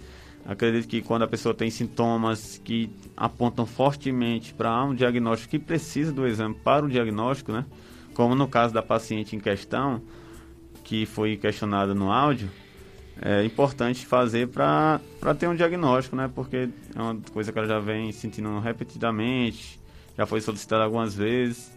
Acredito 0.45 0.87
que 0.87 1.01
quando 1.01 1.21
a 1.21 1.27
pessoa 1.27 1.53
tem 1.53 1.69
sintomas 1.69 2.59
que 2.63 2.89
apontam 3.15 3.65
fortemente 3.65 4.53
para 4.53 4.83
um 4.83 4.95
diagnóstico 4.95 5.51
que 5.51 5.59
precisa 5.59 6.11
do 6.11 6.25
exame 6.25 6.55
para 6.55 6.85
o 6.85 6.89
diagnóstico, 6.89 7.51
né? 7.51 7.65
Como 8.13 8.35
no 8.35 8.47
caso 8.47 8.73
da 8.73 8.81
paciente 8.81 9.35
em 9.35 9.39
questão, 9.39 10.01
que 10.83 11.05
foi 11.05 11.37
questionada 11.37 11.93
no 11.93 12.11
áudio, 12.11 12.49
é 13.21 13.45
importante 13.45 14.05
fazer 14.05 14.47
para 14.47 14.99
ter 15.37 15.47
um 15.47 15.55
diagnóstico, 15.55 16.15
né? 16.15 16.29
Porque 16.33 16.69
é 16.95 17.01
uma 17.01 17.15
coisa 17.31 17.51
que 17.51 17.59
ela 17.59 17.67
já 17.67 17.79
vem 17.79 18.11
sentindo 18.11 18.59
repetidamente, 18.59 19.79
já 20.17 20.25
foi 20.25 20.41
solicitada 20.41 20.83
algumas 20.83 21.15
vezes. 21.15 21.71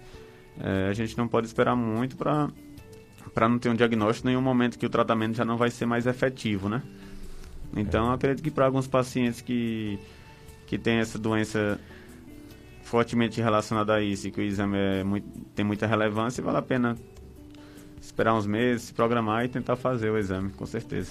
É, 0.59 0.89
a 0.89 0.93
gente 0.93 1.19
não 1.19 1.29
pode 1.29 1.47
esperar 1.47 1.77
muito 1.77 2.17
para 2.17 2.49
não 3.49 3.59
ter 3.59 3.69
um 3.69 3.75
diagnóstico 3.75 4.29
em 4.29 4.37
um 4.37 4.41
momento 4.41 4.79
que 4.79 4.87
o 4.87 4.91
tratamento 4.91 5.37
já 5.37 5.45
não 5.45 5.57
vai 5.57 5.71
ser 5.71 5.85
mais 5.85 6.07
efetivo, 6.07 6.69
né? 6.69 6.83
Então, 7.77 8.11
é. 8.11 8.15
acredito 8.15 8.43
que 8.43 8.51
para 8.51 8.67
alguns 8.67 8.87
pacientes 8.87 9.41
que, 9.41 9.99
que 10.67 10.79
têm 10.79 10.99
essa 10.99 11.19
doença 11.19 11.81
fortemente 12.83 13.41
relacionada 13.41 13.95
a 13.95 14.03
isso 14.03 14.29
e 14.29 14.31
que 14.31 14.41
o 14.41 14.43
exame 14.43 14.77
é 14.77 15.05
muito, 15.05 15.27
tem 15.55 15.65
muita 15.65 15.87
relevância, 15.87 16.43
vale 16.43 16.59
a 16.59 16.63
pena 16.63 16.97
esperar 18.01 18.35
uns 18.35 18.47
meses, 18.47 18.83
se 18.83 18.95
programar 18.95 19.45
e 19.45 19.49
tentar 19.49 19.77
fazer 19.77 20.11
o 20.11 20.19
exame, 20.19 20.51
com 20.51 20.67
certeza. 20.67 21.11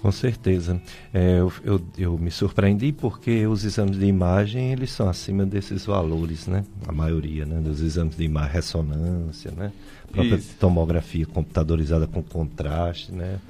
Com 0.00 0.12
certeza. 0.12 0.80
É, 1.12 1.40
eu, 1.40 1.52
eu, 1.64 1.80
eu, 1.98 2.18
me 2.18 2.30
surpreendi 2.30 2.92
porque 2.92 3.46
os 3.46 3.64
exames 3.64 3.98
de 3.98 4.04
imagem 4.04 4.72
eles 4.72 4.90
são 4.90 5.08
acima 5.08 5.44
desses 5.46 5.86
valores, 5.86 6.46
né? 6.46 6.64
A 6.86 6.92
maioria, 6.92 7.46
né? 7.46 7.60
Dos 7.60 7.80
exames 7.80 8.16
de 8.16 8.24
imagem, 8.24 8.52
ressonância, 8.52 9.50
né? 9.50 9.72
A 10.04 10.12
própria 10.12 10.36
Isso. 10.36 10.54
tomografia 10.60 11.26
computadorizada 11.26 12.06
com 12.06 12.22
contraste, 12.22 13.10
né? 13.10 13.40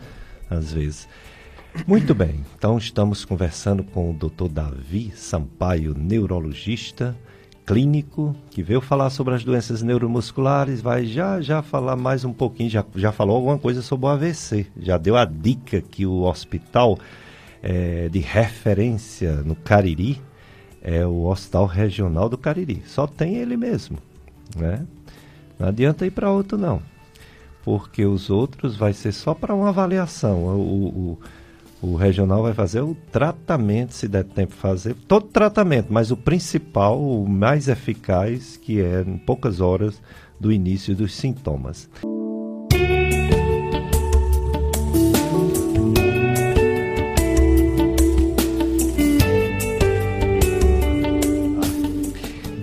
Às 0.48 0.72
vezes. 0.72 1.08
Muito 1.84 2.14
bem, 2.14 2.44
então 2.56 2.78
estamos 2.78 3.24
conversando 3.24 3.82
com 3.82 4.10
o 4.10 4.14
Dr. 4.14 4.48
Davi 4.48 5.12
Sampaio, 5.14 5.94
neurologista 5.96 7.16
clínico, 7.66 8.34
que 8.50 8.62
veio 8.62 8.80
falar 8.80 9.10
sobre 9.10 9.34
as 9.34 9.42
doenças 9.42 9.82
neuromusculares, 9.82 10.80
vai 10.80 11.04
já 11.04 11.40
já 11.40 11.62
falar 11.62 11.96
mais 11.96 12.24
um 12.24 12.32
pouquinho, 12.32 12.70
já, 12.70 12.84
já 12.94 13.10
falou 13.10 13.36
alguma 13.36 13.58
coisa 13.58 13.82
sobre 13.82 14.06
o 14.06 14.08
AVC, 14.08 14.66
já 14.78 14.96
deu 14.96 15.16
a 15.16 15.24
dica 15.24 15.80
que 15.80 16.06
o 16.06 16.22
hospital 16.22 16.96
é, 17.60 18.08
de 18.08 18.20
referência 18.20 19.42
no 19.42 19.56
Cariri 19.56 20.22
é 20.80 21.04
o 21.04 21.24
Hospital 21.24 21.66
Regional 21.66 22.28
do 22.28 22.38
Cariri, 22.38 22.84
só 22.86 23.06
tem 23.08 23.34
ele 23.34 23.56
mesmo, 23.56 23.98
né? 24.54 24.86
Não 25.58 25.66
adianta 25.68 26.06
ir 26.06 26.12
para 26.12 26.30
outro 26.30 26.56
não, 26.56 26.80
porque 27.64 28.04
os 28.04 28.30
outros 28.30 28.76
vai 28.76 28.92
ser 28.92 29.10
só 29.10 29.34
para 29.34 29.54
uma 29.54 29.70
avaliação, 29.70 30.44
o, 30.44 30.86
o 30.86 31.18
o 31.82 31.94
regional 31.94 32.42
vai 32.42 32.54
fazer 32.54 32.80
o 32.80 32.96
tratamento, 33.12 33.92
se 33.92 34.08
der 34.08 34.24
tempo 34.24 34.54
fazer, 34.54 34.94
todo 35.06 35.26
tratamento, 35.26 35.88
mas 35.90 36.10
o 36.10 36.16
principal, 36.16 37.00
o 37.00 37.28
mais 37.28 37.68
eficaz, 37.68 38.56
que 38.56 38.80
é 38.80 39.02
em 39.02 39.18
poucas 39.18 39.60
horas 39.60 40.00
do 40.40 40.50
início 40.50 40.94
dos 40.94 41.14
sintomas. 41.14 41.88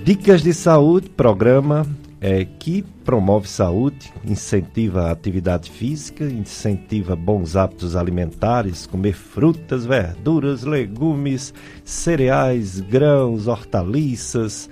Dicas 0.03 0.41
de 0.41 0.53
saúde, 0.53 1.09
programa 1.09 1.87
é, 2.23 2.45
que 2.45 2.81
promove 3.03 3.49
saúde, 3.49 4.13
incentiva 4.23 5.07
a 5.07 5.11
atividade 5.11 5.69
física, 5.69 6.23
incentiva 6.23 7.17
bons 7.17 7.57
hábitos 7.57 7.97
alimentares, 7.97 8.85
comer 8.85 9.11
frutas, 9.11 9.85
verduras, 9.85 10.63
legumes, 10.63 11.53
cereais, 11.83 12.79
grãos, 12.79 13.47
hortaliças. 13.47 14.69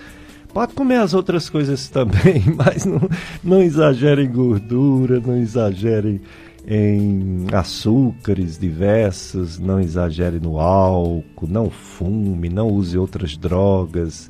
Pode 0.54 0.74
comer 0.74 1.02
as 1.02 1.14
outras 1.14 1.50
coisas 1.50 1.90
também, 1.90 2.42
mas 2.56 2.86
não, 2.86 3.02
não 3.44 3.62
exagere 3.62 4.24
em 4.24 4.32
gordura, 4.32 5.20
não 5.20 5.36
exagere 5.36 6.22
em 6.66 7.48
açúcares 7.52 8.58
diversos, 8.58 9.60
não 9.60 9.82
exagere 9.82 10.40
no 10.40 10.58
álcool, 10.58 11.48
não 11.50 11.70
fume, 11.70 12.48
não 12.48 12.70
use 12.70 12.98
outras 12.98 13.36
drogas 13.36 14.30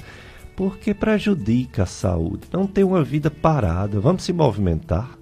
porque 0.55 0.93
prejudica 0.93 1.83
a 1.83 1.85
saúde. 1.85 2.47
Não 2.51 2.67
ter 2.67 2.83
uma 2.83 3.03
vida 3.03 3.31
parada, 3.31 3.99
vamos 3.99 4.23
se 4.23 4.33
movimentar. 4.33 5.17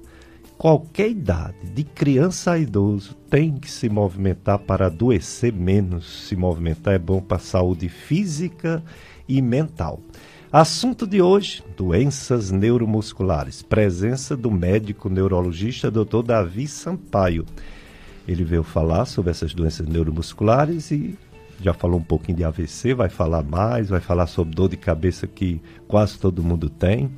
Qualquer 0.58 1.10
idade, 1.10 1.56
de 1.74 1.86
criança 1.86 2.52
a 2.52 2.60
idoso, 2.60 3.16
tem 3.30 3.58
que 3.58 3.72
se 3.72 3.88
movimentar 3.88 4.60
para 4.60 4.88
adoecer 4.88 5.54
menos. 5.54 6.28
Se 6.28 6.36
movimentar 6.36 6.94
é 6.94 7.00
bom 7.00 7.22
para 7.22 7.38
a 7.38 7.40
saúde 7.40 7.88
física 7.88 8.84
e 9.28 9.42
mental. 9.42 10.02
Assunto 10.52 11.08
de 11.08 11.22
hoje: 11.22 11.64
doenças 11.78 12.52
neuromusculares. 12.52 13.62
Presença 13.62 14.36
do 14.36 14.52
médico 14.52 15.08
neurologista 15.08 15.90
Dr. 15.90 16.24
Davi 16.26 16.68
Sampaio. 16.68 17.46
Ele 18.28 18.44
veio 18.44 18.64
falar 18.64 19.06
sobre 19.06 19.32
essas 19.32 19.54
doenças 19.54 19.88
neuromusculares 19.88 20.92
e 20.92 21.18
já 21.62 21.74
falou 21.74 22.00
um 22.00 22.04
pouquinho 22.04 22.38
de 22.38 22.44
AVC, 22.44 22.94
vai 22.94 23.10
falar 23.10 23.44
mais, 23.44 23.90
vai 23.90 24.00
falar 24.00 24.28
sobre 24.28 24.56
dor 24.56 24.70
de 24.70 24.78
cabeça 24.78 25.28
que 25.28 25.62
quase 25.88 26.18
todo 26.18 26.44
mundo 26.44 26.70
tem. 26.70 27.12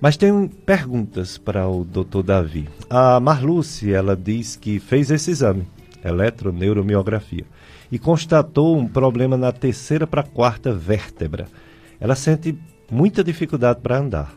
Mas 0.00 0.16
tem 0.16 0.46
perguntas 0.46 1.36
para 1.36 1.68
o 1.68 1.84
doutor 1.84 2.22
Davi. 2.22 2.68
A 2.88 3.18
Marluce, 3.18 3.92
ela 3.92 4.16
diz 4.16 4.54
que 4.54 4.78
fez 4.78 5.10
esse 5.10 5.32
exame, 5.32 5.66
eletroneuromiografia, 6.04 7.44
e 7.90 7.98
constatou 7.98 8.78
um 8.78 8.86
problema 8.86 9.36
na 9.36 9.50
terceira 9.50 10.06
para 10.06 10.22
quarta 10.22 10.72
vértebra. 10.72 11.46
Ela 11.98 12.14
sente 12.14 12.56
muita 12.90 13.24
dificuldade 13.24 13.80
para 13.80 13.98
andar 13.98 14.34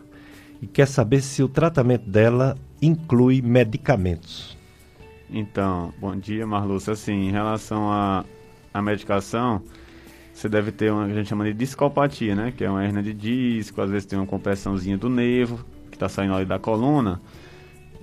e 0.62 0.68
quer 0.68 0.88
saber 0.88 1.22
se 1.22 1.44
o 1.44 1.48
tratamento 1.48 2.10
dela 2.10 2.58
inclui 2.82 3.42
medicamentos. 3.42 4.58
Então, 5.30 5.94
bom 6.00 6.16
dia, 6.16 6.46
Marluce. 6.46 6.92
Assim, 6.92 7.14
em 7.14 7.32
relação 7.32 7.92
a 7.92 8.26
a 8.74 8.82
medicação, 8.82 9.62
você 10.34 10.48
deve 10.48 10.72
ter 10.72 10.92
uma 10.92 11.06
que 11.06 11.12
a 11.12 11.16
gente 11.16 11.28
chama 11.28 11.46
de 11.46 11.54
discopatia, 11.54 12.36
né? 12.36 12.54
Que 12.56 12.64
é 12.64 12.70
uma 12.70 12.84
hernia 12.84 13.04
de 13.04 13.14
disco, 13.14 13.82
às 13.82 13.90
vezes 13.90 14.06
tem 14.06 14.18
uma 14.18 14.26
compressãozinha 14.26 14.98
do 14.98 15.10
nervo, 15.10 15.64
que 15.90 15.96
está 15.96 16.08
saindo 16.10 16.34
ali 16.34 16.46
da 16.46 16.58
coluna. 16.58 17.22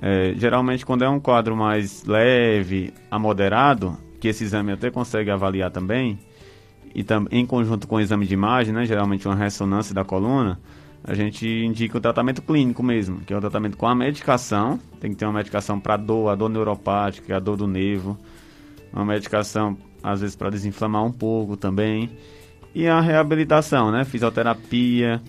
É, 0.01 0.35
geralmente, 0.37 0.87
quando 0.87 1.03
é 1.03 1.09
um 1.09 1.19
quadro 1.19 1.57
mais 1.57 2.05
leve 2.05 2.93
a 3.11 3.19
moderado, 3.19 3.97
que 4.21 4.29
esse 4.29 4.45
exame 4.45 4.73
até 4.73 4.91
consegue 4.91 5.31
avaliar 5.31 5.71
também, 5.71 6.19
e 6.95 7.03
tam, 7.03 7.27
em 7.31 7.45
conjunto 7.45 7.87
com 7.87 7.97
o 7.97 8.01
exame 8.01 8.27
de 8.27 8.35
imagem, 8.35 8.73
né? 8.73 8.85
Geralmente 8.85 9.27
uma 9.27 9.35
ressonância 9.35 9.95
da 9.95 10.05
coluna, 10.05 10.59
a 11.03 11.15
gente 11.15 11.47
indica 11.47 11.97
o 11.97 12.01
tratamento 12.01 12.43
clínico 12.43 12.83
mesmo, 12.83 13.21
que 13.21 13.33
é 13.33 13.37
o 13.37 13.41
tratamento 13.41 13.77
com 13.77 13.87
a 13.87 13.95
medicação. 13.95 14.79
Tem 15.01 15.11
que 15.11 15.17
ter 15.17 15.25
uma 15.25 15.35
medicação 15.35 15.81
para 15.81 15.97
dor, 15.97 16.29
a 16.29 16.35
dor 16.35 16.49
neuropática, 16.49 17.37
a 17.37 17.41
dor 17.41 17.57
do 17.57 17.67
nervo. 17.67 18.19
Uma 18.93 19.05
medicação 19.05 19.77
às 20.03 20.21
vezes 20.21 20.37
para 20.37 20.51
desinflamar 20.51 21.05
um 21.05 21.13
pouco 21.13 21.57
também. 21.57 22.11
E 22.75 22.87
a 22.87 23.01
reabilitação, 23.01 23.91
né? 23.91 24.05
Fisioterapia 24.05 25.21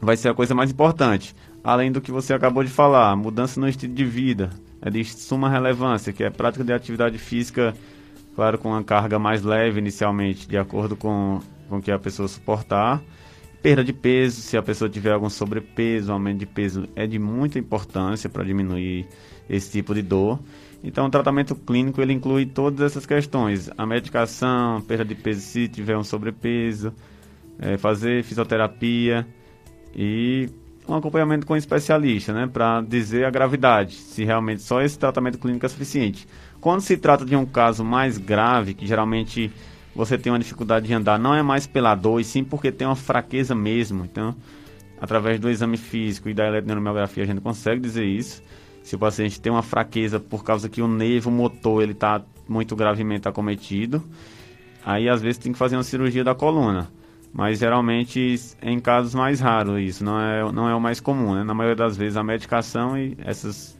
vai 0.00 0.16
ser 0.16 0.28
a 0.28 0.34
coisa 0.34 0.54
mais 0.54 0.70
importante. 0.70 1.34
Além 1.62 1.90
do 1.90 2.00
que 2.00 2.12
você 2.12 2.34
acabou 2.34 2.62
de 2.62 2.70
falar, 2.70 3.16
mudança 3.16 3.60
no 3.60 3.68
estilo 3.68 3.94
de 3.94 4.04
vida 4.04 4.50
é 4.80 4.90
de 4.90 5.04
suma 5.04 5.48
relevância, 5.48 6.12
que 6.12 6.22
é 6.22 6.30
prática 6.30 6.62
de 6.62 6.72
atividade 6.72 7.18
física, 7.18 7.74
claro, 8.34 8.58
com 8.58 8.68
uma 8.68 8.84
carga 8.84 9.18
mais 9.18 9.42
leve 9.42 9.78
inicialmente, 9.80 10.48
de 10.48 10.56
acordo 10.56 10.94
com 10.94 11.40
com 11.68 11.80
que 11.80 11.90
a 11.90 11.98
pessoa 11.98 12.28
suportar. 12.28 13.02
Perda 13.62 13.82
de 13.82 13.92
peso, 13.92 14.40
se 14.40 14.56
a 14.56 14.62
pessoa 14.62 14.88
tiver 14.88 15.12
algum 15.12 15.28
sobrepeso, 15.28 16.12
aumento 16.12 16.38
de 16.38 16.46
peso 16.46 16.88
é 16.94 17.06
de 17.06 17.18
muita 17.18 17.58
importância 17.58 18.30
para 18.30 18.44
diminuir 18.44 19.06
esse 19.48 19.72
tipo 19.72 19.94
de 19.94 20.02
dor. 20.02 20.38
Então, 20.82 21.06
o 21.06 21.10
tratamento 21.10 21.54
clínico 21.54 22.00
ele 22.00 22.12
inclui 22.12 22.46
todas 22.46 22.80
essas 22.80 23.06
questões: 23.06 23.70
a 23.76 23.86
medicação, 23.86 24.80
perda 24.82 25.04
de 25.04 25.14
peso 25.14 25.40
se 25.40 25.68
tiver 25.68 25.96
um 25.96 26.04
sobrepeso, 26.04 26.92
é, 27.58 27.76
fazer 27.76 28.22
fisioterapia 28.22 29.26
e 29.94 30.48
um 30.88 30.94
acompanhamento 30.94 31.46
com 31.46 31.54
um 31.54 31.56
especialista, 31.56 32.32
né, 32.32 32.46
para 32.46 32.80
dizer 32.80 33.24
a 33.24 33.30
gravidade, 33.30 33.94
se 33.94 34.24
realmente 34.24 34.62
só 34.62 34.80
esse 34.80 34.98
tratamento 34.98 35.38
clínico 35.38 35.66
é 35.66 35.68
suficiente. 35.68 36.28
Quando 36.60 36.80
se 36.80 36.96
trata 36.96 37.24
de 37.24 37.34
um 37.34 37.44
caso 37.44 37.84
mais 37.84 38.18
grave, 38.18 38.74
que 38.74 38.86
geralmente 38.86 39.50
você 39.94 40.16
tem 40.16 40.30
uma 40.30 40.38
dificuldade 40.38 40.86
de 40.86 40.94
andar, 40.94 41.18
não 41.18 41.34
é 41.34 41.42
mais 41.42 41.66
pela 41.66 41.94
dor, 41.94 42.20
e 42.20 42.24
sim 42.24 42.44
porque 42.44 42.70
tem 42.70 42.86
uma 42.86 42.94
fraqueza 42.94 43.54
mesmo. 43.54 44.04
Então, 44.04 44.36
através 45.00 45.40
do 45.40 45.50
exame 45.50 45.76
físico 45.76 46.28
e 46.28 46.34
da 46.34 46.46
eletromiografia 46.46 47.24
a 47.24 47.26
gente 47.26 47.40
consegue 47.40 47.80
dizer 47.80 48.04
isso 48.04 48.42
se 48.86 48.94
o 48.94 48.98
paciente 49.00 49.40
tem 49.40 49.50
uma 49.50 49.64
fraqueza 49.64 50.20
por 50.20 50.44
causa 50.44 50.68
que 50.68 50.80
o 50.80 50.86
nervo 50.86 51.28
motor 51.28 51.82
ele 51.82 51.90
está 51.90 52.22
muito 52.48 52.76
gravemente 52.76 53.26
acometido, 53.26 54.00
aí 54.84 55.08
às 55.08 55.20
vezes 55.20 55.38
tem 55.38 55.50
que 55.50 55.58
fazer 55.58 55.74
uma 55.74 55.82
cirurgia 55.82 56.22
da 56.22 56.36
coluna. 56.36 56.88
Mas 57.32 57.58
geralmente 57.58 58.36
em 58.62 58.78
casos 58.78 59.12
mais 59.12 59.40
raros 59.40 59.80
isso, 59.80 60.04
não 60.04 60.20
é, 60.20 60.52
não 60.52 60.68
é 60.68 60.74
o 60.76 60.80
mais 60.80 61.00
comum. 61.00 61.34
Né? 61.34 61.42
Na 61.42 61.52
maioria 61.52 61.74
das 61.74 61.96
vezes 61.96 62.16
a 62.16 62.22
medicação 62.22 62.96
e 62.96 63.16
essas, 63.24 63.76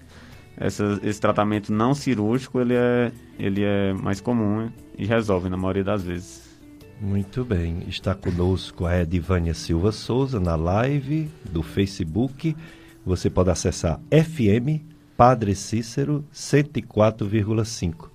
essas, 0.57 1.01
esse 1.05 1.21
tratamento 1.21 1.73
não 1.73 1.95
cirúrgico 1.95 2.61
ele 2.61 2.75
é, 2.75 3.13
ele 3.39 3.63
é 3.63 3.93
mais 3.93 4.21
comum 4.21 4.69
e 4.99 5.07
resolve 5.07 5.49
na 5.49 5.57
maioria 5.57 5.85
das 5.85 6.03
vezes. 6.03 6.59
Muito 7.01 7.45
bem. 7.45 7.85
Está 7.87 8.13
conosco 8.13 8.85
a 8.85 9.03
Edivânia 9.03 9.55
Silva 9.55 9.93
Souza 9.93 10.41
na 10.41 10.57
live 10.57 11.31
do 11.45 11.63
Facebook. 11.63 12.57
Você 13.05 13.31
pode 13.31 13.51
acessar 13.51 14.01
FM 14.11 14.96
Padre 15.17 15.55
Cícero 15.55 16.23
104,5. 16.31 18.11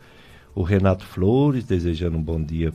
O 0.54 0.62
Renato 0.62 1.04
Flores 1.04 1.64
desejando 1.64 2.18
um 2.18 2.22
bom 2.22 2.40
dia 2.40 2.72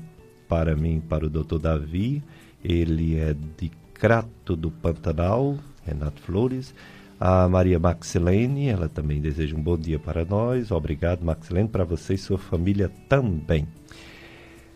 para 0.48 0.74
mim, 0.74 1.00
para 1.00 1.26
o 1.26 1.30
Dr. 1.30 1.58
Davi. 1.60 2.24
Ele 2.64 3.16
é 3.20 3.34
de 3.56 3.70
Crato 3.94 4.56
do 4.56 4.68
Pantanal, 4.68 5.56
Renato 5.84 6.20
Flores. 6.22 6.74
A 7.20 7.48
Maria 7.48 7.78
Maxilene, 7.78 8.68
ela 8.68 8.88
também 8.88 9.20
deseja 9.20 9.56
um 9.56 9.62
bom 9.62 9.78
dia 9.78 9.98
para 9.98 10.24
nós. 10.24 10.72
Obrigado, 10.72 11.24
Maxilene, 11.24 11.68
para 11.68 11.84
você 11.84 12.14
e 12.14 12.18
sua 12.18 12.36
família 12.36 12.90
também. 13.08 13.68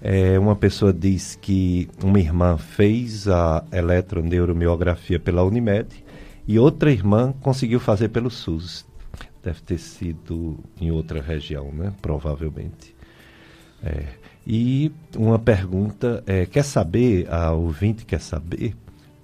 É, 0.00 0.38
uma 0.38 0.54
pessoa 0.54 0.92
diz 0.92 1.34
que 1.34 1.88
uma 2.04 2.20
irmã 2.20 2.56
fez 2.56 3.26
a 3.26 3.64
eletroneuromiografia 3.72 5.18
pela 5.18 5.42
Unimed 5.42 5.88
e 6.46 6.56
outra 6.56 6.92
irmã 6.92 7.34
conseguiu 7.40 7.80
fazer 7.80 8.10
pelo 8.10 8.30
SUS. 8.30 8.88
Deve 9.42 9.60
ter 9.62 9.78
sido 9.78 10.58
em 10.80 10.90
outra 10.90 11.20
região, 11.20 11.72
né? 11.72 11.92
Provavelmente. 12.02 12.94
É. 13.82 14.06
E 14.46 14.92
uma 15.16 15.38
pergunta, 15.38 16.22
é, 16.26 16.44
quer 16.46 16.64
saber, 16.64 17.30
a 17.32 17.52
ouvinte 17.52 18.04
quer 18.04 18.20
saber, 18.20 18.74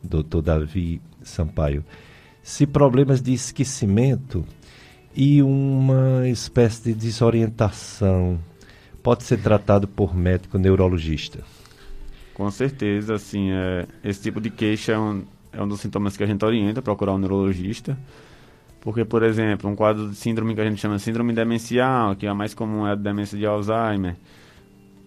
doutor 0.02 0.42
Davi 0.42 1.00
Sampaio, 1.22 1.84
se 2.42 2.66
problemas 2.66 3.20
de 3.20 3.32
esquecimento 3.32 4.44
e 5.14 5.42
uma 5.42 6.28
espécie 6.28 6.92
de 6.92 6.94
desorientação 6.94 8.38
pode 9.02 9.24
ser 9.24 9.38
tratado 9.38 9.88
por 9.88 10.14
médico 10.14 10.58
neurologista? 10.58 11.40
Com 12.34 12.50
certeza, 12.50 13.14
assim, 13.14 13.50
é, 13.50 13.86
esse 14.04 14.20
tipo 14.20 14.40
de 14.40 14.50
queixa 14.50 14.92
é 14.92 14.98
um, 14.98 15.24
é 15.52 15.62
um 15.62 15.66
dos 15.66 15.80
sintomas 15.80 16.16
que 16.16 16.22
a 16.22 16.26
gente 16.26 16.44
orienta, 16.44 16.82
procurar 16.82 17.14
um 17.14 17.18
neurologista. 17.18 17.98
Porque, 18.86 19.04
por 19.04 19.24
exemplo, 19.24 19.68
um 19.68 19.74
quadro 19.74 20.10
de 20.10 20.14
síndrome 20.14 20.54
que 20.54 20.60
a 20.60 20.64
gente 20.64 20.80
chama 20.80 20.94
de 20.94 21.02
síndrome 21.02 21.32
demencial, 21.32 22.14
que 22.14 22.24
é 22.24 22.28
a 22.28 22.34
mais 22.36 22.54
comum 22.54 22.86
é 22.86 22.92
a 22.92 22.94
demência 22.94 23.36
de 23.36 23.44
Alzheimer. 23.44 24.14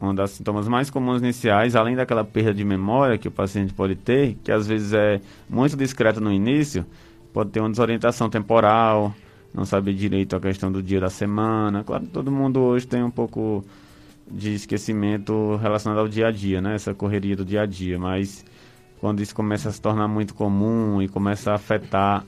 Um 0.02 0.14
dos 0.14 0.32
sintomas 0.32 0.68
mais 0.68 0.90
comuns 0.90 1.22
iniciais, 1.22 1.78
além 1.78 1.96
daquela 1.96 2.26
perda 2.26 2.54
de 2.54 2.66
memória 2.66 3.18
que 3.18 3.30
o 3.30 3.32
paciente 3.32 3.74
pode 3.74 3.96
ter, 3.96 4.36
que 4.44 4.52
às 4.52 4.68
vezes 4.68 4.92
é 4.92 5.22
muito 5.50 5.78
discreta 5.78 6.20
no 6.20 6.30
início, 6.30 6.86
pode 7.32 7.52
ter 7.52 7.62
uma 7.62 7.70
desorientação 7.70 8.30
temporal, 8.30 9.16
não 9.54 9.64
saber 9.64 9.94
direito 9.94 10.36
a 10.36 10.42
questão 10.42 10.70
do 10.70 10.84
dia 10.84 11.00
da 11.00 11.10
semana. 11.10 11.82
Claro, 11.82 12.06
todo 12.08 12.30
mundo 12.30 12.60
hoje 12.60 12.86
tem 12.86 13.02
um 13.02 13.10
pouco 13.10 13.64
de 14.30 14.56
esquecimento 14.56 15.56
relacionado 15.56 16.00
ao 16.00 16.08
dia 16.10 16.28
a 16.28 16.32
dia, 16.32 16.60
né? 16.60 16.76
Essa 16.76 16.94
correria 16.94 17.34
do 17.34 17.46
dia 17.46 17.62
a 17.62 17.66
dia, 17.66 17.98
mas 17.98 18.44
quando 19.00 19.22
isso 19.22 19.34
começa 19.34 19.70
a 19.70 19.72
se 19.72 19.82
tornar 19.82 20.10
muito 20.10 20.36
comum 20.36 21.02
e 21.02 21.08
começa 21.08 21.52
a 21.52 21.56
afetar 21.56 22.26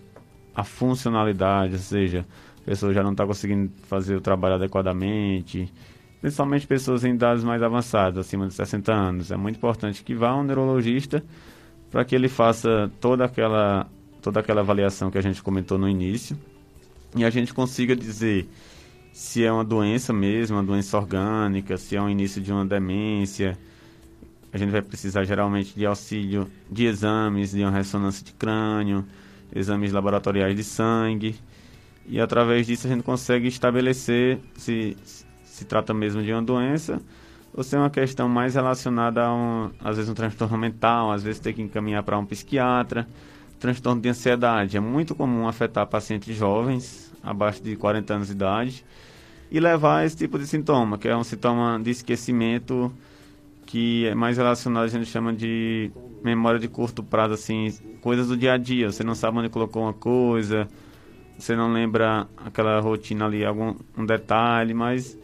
a 0.55 0.63
funcionalidade, 0.63 1.73
ou 1.73 1.79
seja, 1.79 2.25
a 2.61 2.65
pessoa 2.65 2.93
já 2.93 3.01
não 3.03 3.11
está 3.11 3.25
conseguindo 3.25 3.71
fazer 3.83 4.15
o 4.15 4.21
trabalho 4.21 4.55
adequadamente, 4.55 5.71
principalmente 6.21 6.67
pessoas 6.67 7.03
em 7.03 7.13
idades 7.13 7.43
mais 7.43 7.63
avançadas, 7.63 8.25
acima 8.25 8.47
de 8.47 8.53
60 8.53 8.93
anos. 8.93 9.31
É 9.31 9.37
muito 9.37 9.57
importante 9.57 10.03
que 10.03 10.13
vá 10.13 10.35
um 10.35 10.43
neurologista 10.43 11.23
para 11.89 12.05
que 12.05 12.15
ele 12.15 12.29
faça 12.29 12.91
toda 12.99 13.25
aquela, 13.25 13.87
toda 14.21 14.39
aquela 14.39 14.61
avaliação 14.61 15.09
que 15.09 15.17
a 15.17 15.21
gente 15.21 15.41
comentou 15.41 15.77
no 15.77 15.89
início 15.89 16.37
e 17.15 17.25
a 17.25 17.29
gente 17.29 17.53
consiga 17.53 17.95
dizer 17.95 18.47
se 19.11 19.43
é 19.43 19.51
uma 19.51 19.65
doença 19.65 20.13
mesmo, 20.13 20.55
uma 20.55 20.63
doença 20.63 20.97
orgânica, 20.97 21.75
se 21.77 21.95
é 21.95 22.01
o 22.01 22.09
início 22.09 22.41
de 22.41 22.51
uma 22.51 22.65
demência. 22.65 23.57
A 24.53 24.57
gente 24.57 24.69
vai 24.69 24.81
precisar 24.81 25.23
geralmente 25.25 25.75
de 25.75 25.85
auxílio 25.85 26.47
de 26.69 26.85
exames, 26.85 27.51
de 27.51 27.61
uma 27.61 27.71
ressonância 27.71 28.23
de 28.23 28.31
crânio, 28.33 29.05
exames 29.53 29.91
laboratoriais 29.91 30.55
de 30.55 30.63
sangue. 30.63 31.35
E 32.07 32.19
através 32.19 32.67
disso 32.67 32.87
a 32.87 32.89
gente 32.89 33.03
consegue 33.03 33.47
estabelecer 33.47 34.39
se 34.55 34.97
se 35.43 35.65
trata 35.65 35.93
mesmo 35.93 36.23
de 36.23 36.31
uma 36.31 36.41
doença 36.41 36.99
ou 37.53 37.63
se 37.63 37.75
é 37.75 37.79
uma 37.79 37.89
questão 37.89 38.29
mais 38.29 38.55
relacionada 38.55 39.23
a 39.23 39.33
um, 39.33 39.69
às 39.83 39.97
vezes 39.97 40.09
um 40.09 40.13
transtorno 40.13 40.57
mental, 40.57 41.11
às 41.11 41.21
vezes 41.21 41.39
ter 41.39 41.53
que 41.53 41.61
encaminhar 41.61 42.01
para 42.03 42.17
um 42.17 42.25
psiquiatra. 42.25 43.07
Transtorno 43.59 44.01
de 44.01 44.09
ansiedade 44.09 44.77
é 44.77 44.79
muito 44.79 45.13
comum 45.13 45.47
afetar 45.47 45.85
pacientes 45.85 46.35
jovens, 46.35 47.13
abaixo 47.21 47.61
de 47.61 47.75
40 47.75 48.13
anos 48.13 48.27
de 48.27 48.33
idade 48.33 48.85
e 49.51 49.59
levar 49.59 50.05
esse 50.05 50.15
tipo 50.15 50.39
de 50.39 50.47
sintoma, 50.47 50.97
que 50.97 51.07
é 51.07 51.15
um 51.15 51.23
sintoma 51.23 51.79
de 51.83 51.91
esquecimento 51.91 52.91
que 53.71 54.05
é 54.05 54.13
mais 54.13 54.35
relacionado, 54.35 54.83
a 54.83 54.87
gente 54.89 55.05
chama 55.05 55.31
de 55.31 55.89
memória 56.21 56.59
de 56.59 56.67
curto 56.67 57.01
prazo, 57.01 57.35
assim, 57.35 57.71
coisas 58.01 58.27
do 58.27 58.35
dia 58.35 58.51
a 58.51 58.57
dia. 58.57 58.91
Você 58.91 59.01
não 59.01 59.15
sabe 59.15 59.37
onde 59.37 59.47
colocou 59.47 59.83
uma 59.83 59.93
coisa, 59.93 60.67
você 61.39 61.55
não 61.55 61.71
lembra 61.71 62.27
aquela 62.35 62.81
rotina 62.81 63.25
ali, 63.25 63.45
algum 63.45 63.73
um 63.97 64.05
detalhe, 64.05 64.73
mas 64.73 65.17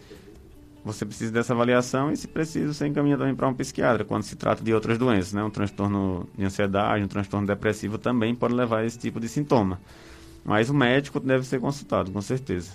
você 0.82 1.06
precisa 1.06 1.30
dessa 1.30 1.52
avaliação 1.52 2.10
e, 2.10 2.16
se 2.16 2.26
preciso, 2.26 2.74
você 2.74 2.88
encaminha 2.88 3.18
também 3.18 3.36
para 3.36 3.50
um 3.50 3.54
psiquiatra, 3.54 4.06
quando 4.06 4.24
se 4.24 4.38
trata 4.38 4.64
de 4.64 4.74
outras 4.74 4.98
doenças, 4.98 5.34
né? 5.34 5.43
Um 5.43 5.50
transtorno 5.50 6.26
de 6.38 6.45
ansiedade, 6.45 7.04
um 7.04 7.08
transtorno 7.10 7.45
depressivo 7.45 7.98
também 7.98 8.34
pode 8.34 8.54
levar 8.54 8.78
a 8.80 8.86
esse 8.86 8.98
tipo 8.98 9.20
de 9.20 9.28
sintoma. 9.28 9.78
Mas 10.45 10.70
o 10.70 10.74
médico 10.74 11.20
deve 11.20 11.45
ser 11.45 11.60
consultado, 11.60 12.12
com 12.12 12.22
certeza. 12.22 12.72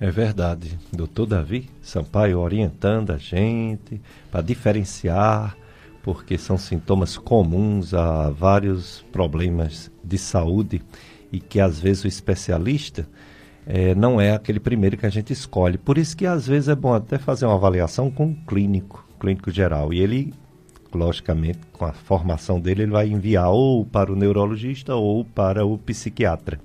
É 0.00 0.10
verdade. 0.10 0.78
Doutor 0.92 1.26
Davi 1.26 1.68
Sampaio 1.82 2.38
orientando 2.38 3.10
a 3.10 3.18
gente 3.18 4.00
para 4.30 4.42
diferenciar, 4.42 5.56
porque 6.02 6.38
são 6.38 6.56
sintomas 6.56 7.18
comuns 7.18 7.92
a 7.92 8.30
vários 8.30 9.04
problemas 9.10 9.90
de 10.02 10.16
saúde 10.16 10.82
e 11.32 11.40
que 11.40 11.58
às 11.60 11.80
vezes 11.80 12.04
o 12.04 12.08
especialista 12.08 13.08
é, 13.66 13.94
não 13.94 14.20
é 14.20 14.32
aquele 14.32 14.60
primeiro 14.60 14.96
que 14.96 15.04
a 15.04 15.10
gente 15.10 15.32
escolhe. 15.32 15.76
Por 15.76 15.98
isso 15.98 16.16
que 16.16 16.24
às 16.24 16.46
vezes 16.46 16.68
é 16.68 16.74
bom 16.74 16.94
até 16.94 17.18
fazer 17.18 17.44
uma 17.46 17.56
avaliação 17.56 18.10
com 18.10 18.26
um 18.26 18.34
clínico, 18.34 19.04
clínico 19.18 19.50
geral. 19.50 19.92
E 19.92 19.98
ele, 19.98 20.32
logicamente, 20.94 21.58
com 21.72 21.84
a 21.84 21.92
formação 21.92 22.60
dele, 22.60 22.84
ele 22.84 22.92
vai 22.92 23.08
enviar 23.08 23.50
ou 23.50 23.84
para 23.84 24.12
o 24.12 24.16
neurologista 24.16 24.94
ou 24.94 25.24
para 25.24 25.66
o 25.66 25.76
psiquiatra. 25.76 26.58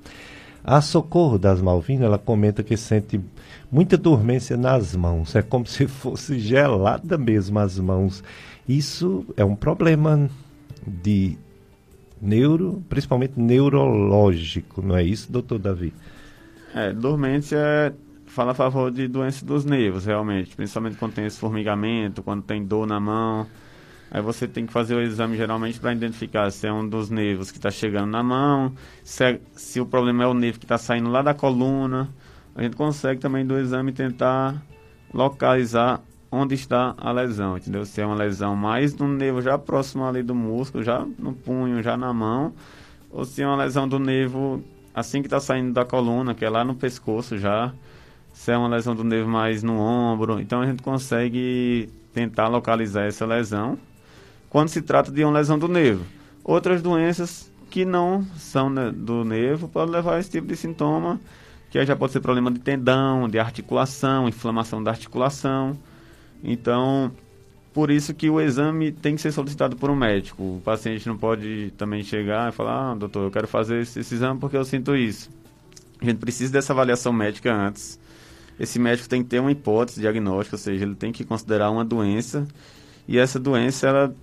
A 0.64 0.80
Socorro 0.80 1.38
das 1.38 1.61
Malvinas, 1.61 2.05
ela 2.05 2.18
comenta 2.18 2.64
que 2.64 2.78
sente 2.78 3.20
muita 3.72 3.97
dormência 3.97 4.55
nas 4.55 4.95
mãos. 4.95 5.36
É 5.36 5.41
como 5.41 5.66
se 5.66 5.88
fosse 5.88 6.39
gelada 6.39 7.18
mesmo 7.18 7.59
as 7.59 7.78
mãos. 7.78 8.24
Isso 8.68 9.26
é 9.36 9.43
um 9.43 9.55
problema 9.55 10.30
de 10.88 11.38
neuro, 12.22 12.82
principalmente 12.88 13.34
neurológico, 13.38 14.82
não 14.82 14.95
é 14.95 15.03
isso, 15.03 15.30
doutor 15.30 15.59
Davi? 15.59 15.93
É, 16.74 16.93
dormência 16.93 17.93
fala 18.26 18.51
a 18.51 18.55
favor 18.55 18.89
de 18.89 19.07
doença 19.07 19.45
dos 19.45 19.66
nervos, 19.66 20.05
realmente. 20.05 20.55
Principalmente 20.55 20.97
quando 20.97 21.14
tem 21.14 21.26
esse 21.26 21.38
formigamento, 21.38 22.24
quando 22.24 22.41
tem 22.41 22.64
dor 22.64 22.88
na 22.88 22.99
mão. 22.99 23.45
Aí 24.14 24.22
você 24.22 24.47
tem 24.47 24.68
que 24.68 24.72
fazer 24.72 24.93
o 24.93 25.01
exame 25.01 25.36
geralmente 25.36 25.80
para 25.80 25.91
identificar 25.91 26.51
se 26.51 26.68
é 26.68 26.72
um 26.72 26.88
dos 26.88 27.09
nervos 27.09 27.49
que 27.49 27.57
está 27.57 27.72
chegando 27.72 28.11
na 28.11 28.22
mão, 28.22 28.72
se, 29.03 29.24
é, 29.24 29.41
se 29.55 29.82
o 29.82 29.88
problema 29.88 30.24
é 30.24 30.28
o 30.28 30.36
nervo 30.36 30.59
que 30.59 30.66
está 30.66 30.78
saindo 30.78 31.09
lá 31.09 31.24
da 31.24 31.34
coluna. 31.34 32.07
A 32.53 32.61
gente 32.61 32.76
consegue 32.76 33.20
também 33.20 33.43
do 33.43 33.57
exame 33.57 33.91
tentar 33.91 34.61
localizar 35.11 35.99
onde 36.32 36.53
está 36.53 36.93
a 36.95 37.11
lesão, 37.11 37.57
entendeu? 37.57 37.86
Se 37.86 38.01
é 38.01 38.05
uma 38.05 38.14
lesão 38.14 38.55
mais 38.55 38.95
no 38.95 39.07
nervo 39.07 39.41
já 39.41 39.57
próximo 39.57 40.05
ali 40.05 40.22
do 40.22 40.36
músculo, 40.36 40.84
já 40.84 41.03
no 41.18 41.34
punho, 41.34 41.82
já 41.82 41.97
na 41.97 42.14
mão, 42.14 42.53
ou 43.09 43.26
se 43.26 43.41
é 43.41 43.47
uma 43.47 43.57
lesão 43.57 43.88
do 43.88 43.97
nervo 43.97 44.64
assim 44.93 45.22
que 45.22 45.28
está 45.28 45.39
saindo 45.39 45.74
da 45.74 45.84
coluna, 45.86 46.36
que 46.36 46.45
é 46.45 46.49
lá 46.51 46.64
no 46.64 46.76
pescoço 46.76 47.36
já, 47.39 47.74
se 48.32 48.51
é 48.51 48.57
uma 48.57 48.68
lesão 48.68 48.93
do 48.93 49.03
nervo 49.03 49.28
mais 49.28 49.64
no 49.64 49.80
ombro. 49.80 50.39
Então 50.39 50.61
a 50.61 50.68
gente 50.68 50.84
consegue 50.84 51.89
tentar 52.14 52.47
localizar 52.47 53.05
essa 53.05 53.26
lesão 53.26 53.76
quando 54.54 54.70
se 54.70 54.84
trata 54.84 55.12
de 55.12 55.24
uma 55.24 55.34
lesão 55.34 55.58
do 55.58 55.68
nervo. 55.68 56.06
Outras 56.43 56.80
doenças 56.80 57.51
que 57.72 57.84
não 57.84 58.24
são 58.38 58.70
né, 58.70 58.91
do 58.91 59.26
nervo 59.26 59.68
podem 59.68 59.95
levar 59.95 60.18
a 60.18 60.20
esse 60.20 60.30
tipo 60.30 60.45
de 60.45 60.56
sintoma, 60.56 61.20
que 61.72 61.84
já 61.84 61.95
pode 61.95 62.14
ser 62.14 62.20
problema 62.20 62.51
de 62.51 62.60
tendão, 62.60 63.28
de 63.28 63.39
articulação, 63.39 64.30
inflamação 64.30 64.84
da 64.84 64.91
articulação. 64.91 65.76
Então, 66.43 67.12
por 67.74 67.89
isso 67.89 68.14
que 68.14 68.30
o 68.30 68.39
exame 68.39 68.91
tem 68.91 69.16
que 69.16 69.22
ser 69.24 69.32
solicitado 69.32 69.76
por 69.76 69.89
um 69.89 69.95
médico. 69.95 70.43
O 70.43 70.62
paciente 70.64 71.08
não 71.08 71.18
pode 71.18 71.74
também 71.76 72.04
chegar 72.04 72.49
e 72.49 72.51
falar, 72.51 72.91
ah, 72.91 72.95
doutor, 72.95 73.24
eu 73.24 73.32
quero 73.32 73.47
fazer 73.47 73.82
esse, 73.82 74.01
esse 74.01 74.14
exame 74.14 74.39
porque 74.39 74.56
eu 74.56 74.64
sinto 74.64 74.95
isso. 74.95 75.32
A 75.99 76.06
gente 76.06 76.20
precisa 76.20 76.54
dessa 76.54 76.74
avaliação 76.74 77.12
médica 77.12 77.51
antes. 77.51 77.99
Esse 78.60 78.78
médico 78.78 79.10
tem 79.10 79.24
que 79.24 79.30
ter 79.30 79.39
uma 79.39 79.51
hipótese 79.51 79.99
diagnóstica, 79.99 80.56
ou 80.56 80.60
seja, 80.60 80.86
ele 80.86 80.93
tem 80.93 81.12
que 81.12 81.24
considerar 81.24 81.72
uma 81.72 81.84
doença 81.84 82.47
e 83.08 83.18
essa 83.18 83.39
doença 83.39 83.88
ela 83.88 84.16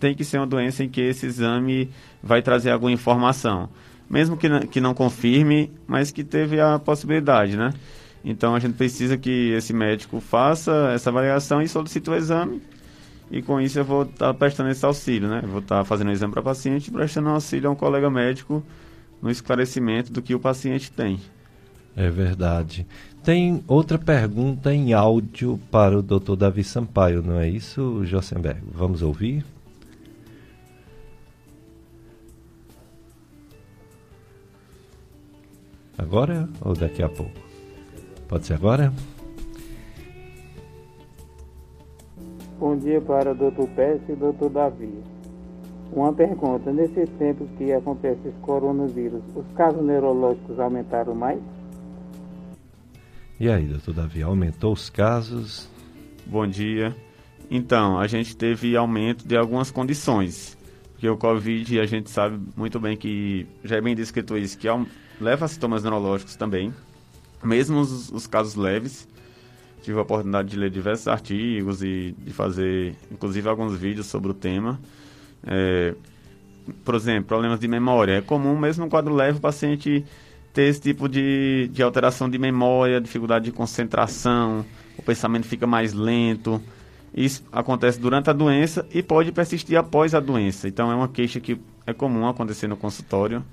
tem 0.00 0.14
que 0.14 0.24
ser 0.24 0.38
uma 0.38 0.46
doença 0.46 0.82
em 0.82 0.88
que 0.88 1.00
esse 1.00 1.26
exame 1.26 1.90
vai 2.22 2.40
trazer 2.40 2.70
alguma 2.70 2.90
informação. 2.90 3.68
Mesmo 4.08 4.36
que, 4.36 4.48
que 4.68 4.80
não 4.80 4.94
confirme, 4.94 5.70
mas 5.86 6.10
que 6.10 6.24
teve 6.24 6.58
a 6.58 6.78
possibilidade, 6.78 7.56
né? 7.56 7.72
Então 8.24 8.54
a 8.54 8.58
gente 8.58 8.74
precisa 8.74 9.16
que 9.16 9.52
esse 9.52 9.72
médico 9.72 10.18
faça 10.20 10.90
essa 10.94 11.10
avaliação 11.10 11.62
e 11.62 11.68
solicite 11.68 12.10
o 12.10 12.14
exame. 12.14 12.60
E 13.30 13.40
com 13.40 13.60
isso 13.60 13.78
eu 13.78 13.84
vou 13.84 14.02
estar 14.02 14.26
tá 14.26 14.34
prestando 14.34 14.70
esse 14.70 14.84
auxílio, 14.84 15.28
né? 15.28 15.42
vou 15.46 15.60
estar 15.60 15.78
tá 15.78 15.84
fazendo 15.84 16.08
o 16.08 16.12
exame 16.12 16.32
para 16.32 16.40
o 16.40 16.44
paciente 16.44 16.88
e 16.88 16.90
prestando 16.90 17.28
auxílio 17.28 17.68
a 17.68 17.72
um 17.72 17.76
colega 17.76 18.10
médico 18.10 18.64
no 19.22 19.30
esclarecimento 19.30 20.12
do 20.12 20.20
que 20.20 20.34
o 20.34 20.40
paciente 20.40 20.90
tem. 20.90 21.20
É 21.94 22.08
verdade. 22.10 22.86
Tem 23.22 23.62
outra 23.68 23.98
pergunta 23.98 24.74
em 24.74 24.92
áudio 24.92 25.60
para 25.70 25.98
o 25.98 26.02
Dr. 26.02 26.34
Davi 26.36 26.64
Sampaio, 26.64 27.22
não 27.22 27.38
é 27.38 27.48
isso, 27.48 28.04
Josenberg? 28.04 28.60
Vamos 28.72 29.02
ouvir? 29.02 29.44
Agora 36.00 36.48
ou 36.62 36.72
daqui 36.72 37.02
a 37.02 37.10
pouco? 37.10 37.38
Pode 38.26 38.46
ser 38.46 38.54
agora? 38.54 38.90
Bom 42.58 42.74
dia 42.78 43.02
para 43.02 43.32
o 43.32 43.34
Dr. 43.34 43.68
Pérez 43.76 44.00
e 44.08 44.12
o 44.12 44.16
Dr. 44.16 44.48
Davi. 44.48 44.94
Uma 45.92 46.10
pergunta: 46.10 46.72
nesses 46.72 47.06
tempos 47.18 47.46
que 47.58 47.70
acontece 47.74 48.18
esse 48.26 48.38
coronavírus, 48.38 49.20
os 49.36 49.44
casos 49.54 49.84
neurológicos 49.84 50.58
aumentaram 50.58 51.14
mais? 51.14 51.38
E 53.38 53.50
aí, 53.50 53.66
doutor 53.66 53.92
Davi, 53.92 54.22
aumentou 54.22 54.72
os 54.72 54.88
casos? 54.88 55.68
Bom 56.24 56.46
dia. 56.46 56.96
Então, 57.50 57.98
a 57.98 58.06
gente 58.06 58.34
teve 58.34 58.74
aumento 58.74 59.28
de 59.28 59.36
algumas 59.36 59.70
condições. 59.70 60.56
Porque 60.92 61.08
o 61.08 61.16
Covid, 61.18 61.78
a 61.78 61.84
gente 61.84 62.08
sabe 62.08 62.40
muito 62.56 62.80
bem 62.80 62.96
que, 62.96 63.46
já 63.62 63.76
é 63.76 63.80
bem 63.82 63.94
descrito 63.94 64.38
isso, 64.38 64.56
que 64.56 64.68
leva 65.20 65.44
a 65.44 65.48
sintomas 65.48 65.82
neurológicos 65.82 66.36
também. 66.36 66.72
Mesmo 67.42 67.80
os, 67.80 68.10
os 68.10 68.26
casos 68.26 68.54
leves. 68.54 69.08
Tive 69.82 69.98
a 69.98 70.02
oportunidade 70.02 70.48
de 70.48 70.56
ler 70.56 70.70
diversos 70.70 71.08
artigos 71.08 71.82
e 71.82 72.14
de 72.18 72.32
fazer, 72.32 72.94
inclusive, 73.10 73.48
alguns 73.48 73.78
vídeos 73.78 74.06
sobre 74.06 74.30
o 74.30 74.34
tema. 74.34 74.78
É, 75.46 75.94
por 76.84 76.94
exemplo, 76.94 77.24
problemas 77.24 77.58
de 77.58 77.66
memória. 77.66 78.18
É 78.18 78.20
comum, 78.20 78.58
mesmo 78.58 78.84
no 78.84 78.90
quadro 78.90 79.14
leve, 79.14 79.38
o 79.38 79.40
paciente 79.40 80.04
ter 80.52 80.62
esse 80.62 80.80
tipo 80.80 81.08
de, 81.08 81.70
de 81.72 81.82
alteração 81.82 82.28
de 82.28 82.38
memória, 82.38 83.00
dificuldade 83.00 83.46
de 83.46 83.52
concentração, 83.52 84.64
o 84.98 85.02
pensamento 85.02 85.46
fica 85.46 85.66
mais 85.66 85.92
lento. 85.92 86.60
Isso 87.14 87.42
acontece 87.50 87.98
durante 87.98 88.30
a 88.30 88.32
doença 88.32 88.86
e 88.92 89.02
pode 89.02 89.32
persistir 89.32 89.76
após 89.76 90.14
a 90.14 90.20
doença. 90.20 90.68
Então 90.68 90.90
é 90.90 90.94
uma 90.94 91.08
queixa 91.08 91.40
que 91.40 91.60
é 91.86 91.92
comum 91.92 92.28
acontecer 92.28 92.68
no 92.68 92.76
consultório. 92.76 93.44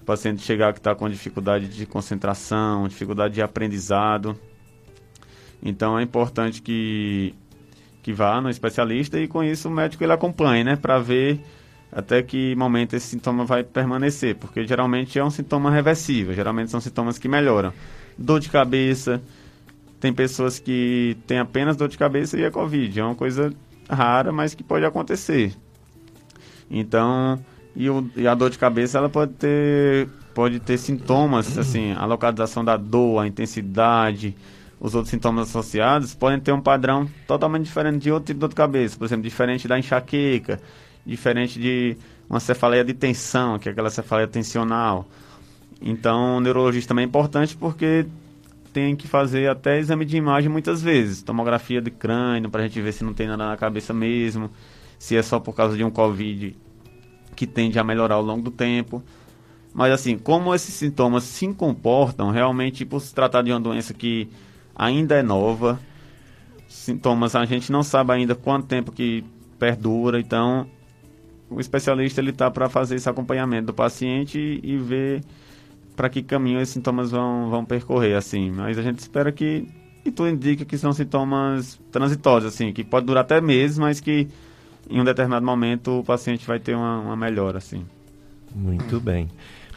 O 0.00 0.04
paciente 0.04 0.42
chegar 0.42 0.72
que 0.72 0.78
está 0.78 0.94
com 0.94 1.08
dificuldade 1.08 1.68
de 1.68 1.86
concentração, 1.86 2.88
dificuldade 2.88 3.34
de 3.34 3.42
aprendizado. 3.42 4.38
Então 5.62 5.98
é 5.98 6.02
importante 6.02 6.62
que, 6.62 7.34
que 8.02 8.12
vá 8.12 8.40
no 8.40 8.48
especialista 8.48 9.18
e 9.18 9.28
com 9.28 9.42
isso 9.42 9.68
o 9.68 9.70
médico 9.70 10.02
ele 10.02 10.12
acompanhe, 10.12 10.64
né? 10.64 10.76
Para 10.76 10.98
ver 10.98 11.40
até 11.92 12.22
que 12.22 12.54
momento 12.54 12.94
esse 12.94 13.08
sintoma 13.08 13.44
vai 13.44 13.64
permanecer, 13.64 14.36
porque 14.36 14.66
geralmente 14.66 15.18
é 15.18 15.24
um 15.24 15.30
sintoma 15.30 15.70
reversível, 15.70 16.32
geralmente 16.34 16.70
são 16.70 16.80
sintomas 16.80 17.18
que 17.18 17.28
melhoram. 17.28 17.72
Dor 18.16 18.38
de 18.38 18.48
cabeça, 18.48 19.20
tem 19.98 20.12
pessoas 20.12 20.58
que 20.58 21.16
têm 21.26 21.38
apenas 21.38 21.76
dor 21.76 21.88
de 21.88 21.98
cabeça 21.98 22.38
e 22.38 22.44
é 22.44 22.50
Covid, 22.50 23.00
é 23.00 23.04
uma 23.04 23.14
coisa 23.14 23.52
rara, 23.88 24.32
mas 24.32 24.54
que 24.54 24.62
pode 24.62 24.84
acontecer. 24.84 25.52
Então, 26.70 27.38
e, 27.74 27.88
o, 27.88 28.08
e 28.16 28.26
a 28.26 28.34
dor 28.34 28.50
de 28.50 28.58
cabeça 28.58 28.98
ela 28.98 29.08
pode 29.08 29.32
ter, 29.34 30.08
pode 30.34 30.60
ter 30.60 30.78
sintomas, 30.78 31.56
assim, 31.56 31.92
a 31.92 32.04
localização 32.04 32.64
da 32.64 32.76
dor, 32.76 33.20
a 33.20 33.26
intensidade, 33.26 34.36
os 34.80 34.94
outros 34.94 35.10
sintomas 35.10 35.48
associados 35.48 36.14
podem 36.14 36.40
ter 36.40 36.52
um 36.52 36.60
padrão 36.60 37.08
totalmente 37.26 37.64
diferente 37.64 38.02
de 38.02 38.10
outro 38.10 38.26
tipo 38.26 38.38
de 38.38 38.40
dor 38.40 38.48
de 38.48 38.54
cabeça, 38.54 38.96
por 38.96 39.04
exemplo, 39.04 39.22
diferente 39.22 39.68
da 39.68 39.78
enxaqueca, 39.78 40.60
diferente 41.04 41.60
de 41.60 41.96
uma 42.28 42.40
cefaleia 42.40 42.84
de 42.84 42.94
tensão, 42.94 43.58
que 43.58 43.68
é 43.68 43.72
aquela 43.72 43.90
cefaleia 43.90 44.26
tensional. 44.26 45.06
Então, 45.80 46.36
o 46.36 46.40
neurologista 46.40 46.88
também 46.88 47.04
é 47.04 47.08
importante 47.08 47.56
porque 47.56 48.06
tem 48.72 48.94
que 48.94 49.08
fazer 49.08 49.48
até 49.48 49.78
exame 49.78 50.04
de 50.04 50.16
imagem 50.16 50.48
muitas 50.48 50.80
vezes, 50.82 51.22
tomografia 51.22 51.80
de 51.80 51.90
crânio 51.90 52.48
para 52.50 52.62
a 52.62 52.66
gente 52.66 52.80
ver 52.80 52.92
se 52.92 53.02
não 53.02 53.12
tem 53.12 53.26
nada 53.26 53.48
na 53.48 53.56
cabeça 53.56 53.92
mesmo, 53.92 54.50
se 54.98 55.16
é 55.16 55.22
só 55.22 55.40
por 55.40 55.54
causa 55.54 55.76
de 55.76 55.82
um 55.82 55.90
COVID 55.90 56.56
que 57.40 57.46
tende 57.46 57.78
a 57.78 57.82
melhorar 57.82 58.16
ao 58.16 58.22
longo 58.22 58.42
do 58.42 58.50
tempo. 58.50 59.02
Mas 59.72 59.90
assim, 59.94 60.18
como 60.18 60.54
esses 60.54 60.74
sintomas 60.74 61.24
se 61.24 61.48
comportam, 61.54 62.30
realmente 62.30 62.84
por 62.84 63.00
se 63.00 63.14
tratar 63.14 63.40
de 63.40 63.50
uma 63.50 63.58
doença 63.58 63.94
que 63.94 64.28
ainda 64.76 65.14
é 65.14 65.22
nova, 65.22 65.80
sintomas 66.68 67.34
a 67.34 67.46
gente 67.46 67.72
não 67.72 67.82
sabe 67.82 68.12
ainda 68.12 68.34
quanto 68.34 68.66
tempo 68.66 68.92
que 68.92 69.24
perdura, 69.58 70.20
então 70.20 70.66
o 71.48 71.58
especialista 71.58 72.20
ele 72.20 72.28
está 72.28 72.50
para 72.50 72.68
fazer 72.68 72.96
esse 72.96 73.08
acompanhamento 73.08 73.68
do 73.68 73.74
paciente 73.74 74.60
e, 74.62 74.76
ver 74.76 75.24
para 75.96 76.10
que 76.10 76.22
caminho 76.22 76.60
esses 76.60 76.74
sintomas 76.74 77.10
vão, 77.10 77.48
vão 77.48 77.64
percorrer, 77.64 78.16
assim. 78.16 78.50
Mas 78.50 78.76
a 78.76 78.82
gente 78.82 78.98
espera 78.98 79.32
que, 79.32 79.66
e 80.04 80.10
tudo 80.10 80.28
indica 80.28 80.66
que 80.66 80.76
são 80.76 80.92
sintomas 80.92 81.80
transitórios, 81.90 82.52
assim, 82.52 82.70
que 82.70 82.84
pode 82.84 83.06
durar 83.06 83.22
até 83.22 83.40
meses, 83.40 83.78
mas 83.78 83.98
que 83.98 84.28
em 84.88 85.00
um 85.00 85.04
determinado 85.04 85.44
momento 85.44 86.00
o 86.00 86.04
paciente 86.04 86.46
vai 86.46 86.58
ter 86.58 86.74
uma, 86.74 87.00
uma 87.00 87.16
melhora, 87.16 87.58
assim. 87.58 87.84
Muito 88.54 89.00
bem. 89.00 89.28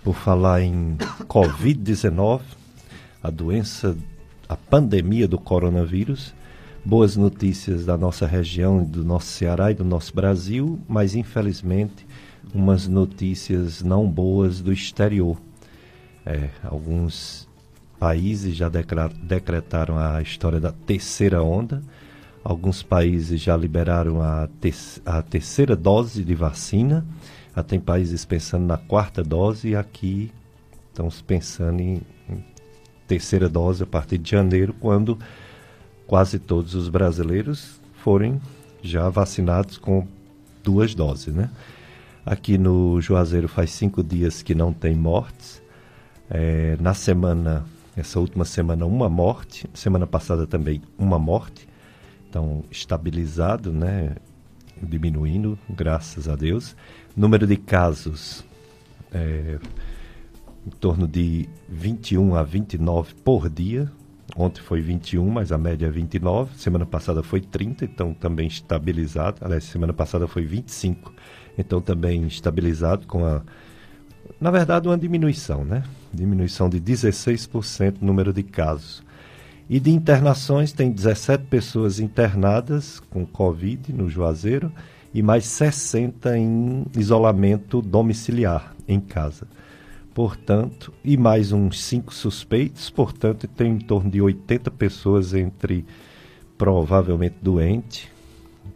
Por 0.03 0.15
falar 0.15 0.61
em 0.61 0.97
Covid-19, 1.27 2.41
a 3.21 3.29
doença, 3.29 3.95
a 4.49 4.55
pandemia 4.55 5.27
do 5.27 5.37
coronavírus, 5.37 6.33
boas 6.83 7.15
notícias 7.15 7.85
da 7.85 7.97
nossa 7.97 8.27
região, 8.27 8.83
do 8.83 9.03
nosso 9.03 9.27
Ceará 9.27 9.71
e 9.71 9.75
do 9.75 9.85
nosso 9.85 10.13
Brasil, 10.13 10.79
mas 10.87 11.15
infelizmente 11.15 12.05
umas 12.53 12.87
notícias 12.87 13.81
não 13.81 14.07
boas 14.07 14.61
do 14.61 14.73
exterior. 14.73 15.37
É, 16.25 16.49
alguns 16.63 17.47
países 17.99 18.55
já 18.55 18.69
decretaram 18.69 19.97
a 19.97 20.21
história 20.21 20.59
da 20.59 20.71
terceira 20.71 21.41
onda, 21.41 21.81
alguns 22.43 22.83
países 22.83 23.41
já 23.41 23.55
liberaram 23.55 24.21
a, 24.21 24.49
a 25.05 25.21
terceira 25.21 25.75
dose 25.75 26.23
de 26.23 26.35
vacina, 26.35 27.05
já 27.55 27.63
tem 27.63 27.79
países 27.79 28.25
pensando 28.25 28.65
na 28.65 28.77
quarta 28.77 29.23
dose 29.23 29.69
e 29.69 29.75
aqui 29.75 30.31
estamos 30.89 31.21
pensando 31.21 31.79
em, 31.79 32.01
em 32.29 32.43
terceira 33.07 33.47
dose 33.47 33.83
a 33.83 33.85
partir 33.85 34.17
de 34.17 34.31
janeiro, 34.31 34.75
quando 34.79 35.17
quase 36.05 36.37
todos 36.39 36.75
os 36.75 36.89
brasileiros 36.89 37.79
forem 38.03 38.41
já 38.81 39.07
vacinados 39.09 39.77
com 39.77 40.05
duas 40.63 40.93
doses, 40.93 41.33
né? 41.33 41.49
Aqui 42.25 42.57
no 42.57 43.01
Juazeiro 43.01 43.47
faz 43.47 43.71
cinco 43.71 44.01
dias 44.01 44.41
que 44.41 44.55
não 44.55 44.71
tem 44.71 44.95
mortes. 44.95 45.61
É, 46.29 46.77
na 46.79 46.93
semana, 46.93 47.65
essa 47.97 48.17
última 48.17 48.45
semana, 48.45 48.85
uma 48.85 49.09
morte. 49.09 49.69
Semana 49.73 50.07
passada 50.07 50.47
também 50.47 50.81
uma 50.97 51.19
morte. 51.19 51.67
Então, 52.33 52.63
estabilizado, 52.71 53.71
né? 53.71 54.15
Diminuindo, 54.81 55.55
graças 55.69 56.27
a 56.27 56.35
Deus. 56.35 56.75
Número 57.15 57.45
de 57.45 57.55
casos 57.55 58.43
é, 59.13 59.59
em 60.65 60.71
torno 60.71 61.07
de 61.07 61.47
21 61.69 62.33
a 62.33 62.41
29 62.41 63.13
por 63.23 63.47
dia, 63.47 63.91
Ontem 64.35 64.61
foi 64.61 64.81
21, 64.81 65.29
mas 65.29 65.51
a 65.51 65.59
média 65.59 65.85
é 65.85 65.91
29. 65.91 66.57
Semana 66.57 66.87
passada 66.87 67.21
foi 67.21 67.39
30, 67.39 67.85
então 67.85 68.15
também 68.15 68.47
estabilizado. 68.47 69.37
Aliás, 69.41 69.65
semana 69.65 69.93
passada 69.93 70.27
foi 70.27 70.43
25, 70.43 71.13
então 71.55 71.79
também 71.79 72.25
estabilizado 72.25 73.05
com 73.05 73.23
a. 73.23 73.43
Na 74.41 74.49
verdade, 74.49 74.87
uma 74.87 74.97
diminuição, 74.97 75.63
né? 75.63 75.83
Diminuição 76.11 76.67
de 76.67 76.81
16% 76.81 77.97
no 78.01 78.07
número 78.07 78.33
de 78.33 78.41
casos. 78.41 79.02
E 79.73 79.79
de 79.79 79.89
internações, 79.89 80.71
tem 80.71 80.91
17 80.91 81.45
pessoas 81.45 81.99
internadas 81.99 82.99
com 83.09 83.25
Covid 83.25 83.91
no 83.91 84.07
Juazeiro 84.07 84.71
e 85.11 85.23
mais 85.23 85.45
60 85.45 86.37
em 86.37 86.85
isolamento 86.95 87.81
domiciliar 87.81 88.75
em 88.87 88.99
casa 88.99 89.47
portanto, 90.13 90.93
e 91.03 91.17
mais 91.17 91.51
uns 91.51 91.83
cinco 91.83 92.13
suspeitos, 92.13 92.91
portanto, 92.91 93.47
tem 93.47 93.71
em 93.71 93.79
torno 93.79 94.11
de 94.11 94.21
80 94.21 94.69
pessoas 94.69 95.33
entre 95.33 95.83
provavelmente 96.55 97.37
doentes 97.41 98.07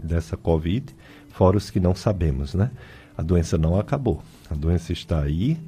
dessa 0.01 0.35
Covid, 0.35 0.95
fora 1.29 1.57
os 1.57 1.69
que 1.69 1.79
não 1.79 1.93
sabemos, 1.93 2.55
né? 2.55 2.71
A 3.15 3.21
doença 3.21 3.55
não 3.55 3.79
acabou. 3.79 4.23
A 4.49 4.55
doença 4.55 4.91
está 4.93 5.21
aí, 5.21 5.59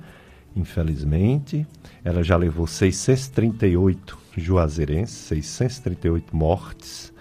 infelizmente. 0.56 1.68
Ela 2.04 2.24
já 2.24 2.36
levou 2.36 2.66
638 2.66 4.19
juazeirenses, 4.36 5.16
638 5.16 6.36
mortes. 6.36 7.14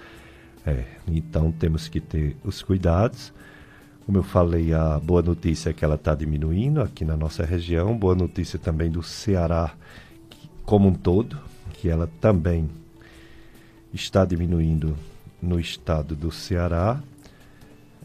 É, 0.66 0.84
então 1.06 1.50
temos 1.52 1.88
que 1.88 2.00
ter 2.00 2.36
os 2.44 2.62
cuidados. 2.62 3.32
Como 4.04 4.18
eu 4.18 4.22
falei, 4.22 4.72
a 4.72 4.98
boa 4.98 5.22
notícia 5.22 5.70
é 5.70 5.72
que 5.72 5.84
ela 5.84 5.96
está 5.96 6.14
diminuindo 6.14 6.80
aqui 6.80 7.04
na 7.04 7.16
nossa 7.16 7.44
região. 7.44 7.96
Boa 7.96 8.14
notícia 8.14 8.58
também 8.58 8.90
do 8.90 9.02
Ceará 9.02 9.74
como 10.68 10.86
um 10.88 10.92
todo, 10.92 11.38
que 11.72 11.88
ela 11.88 12.06
também 12.20 12.68
está 13.90 14.26
diminuindo 14.26 14.94
no 15.40 15.58
estado 15.58 16.14
do 16.14 16.30
Ceará, 16.30 17.02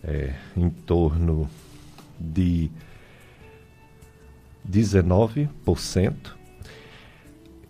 é, 0.02 0.34
em 0.56 0.70
torno 0.70 1.50
de 2.18 2.72
19%. 4.66 6.43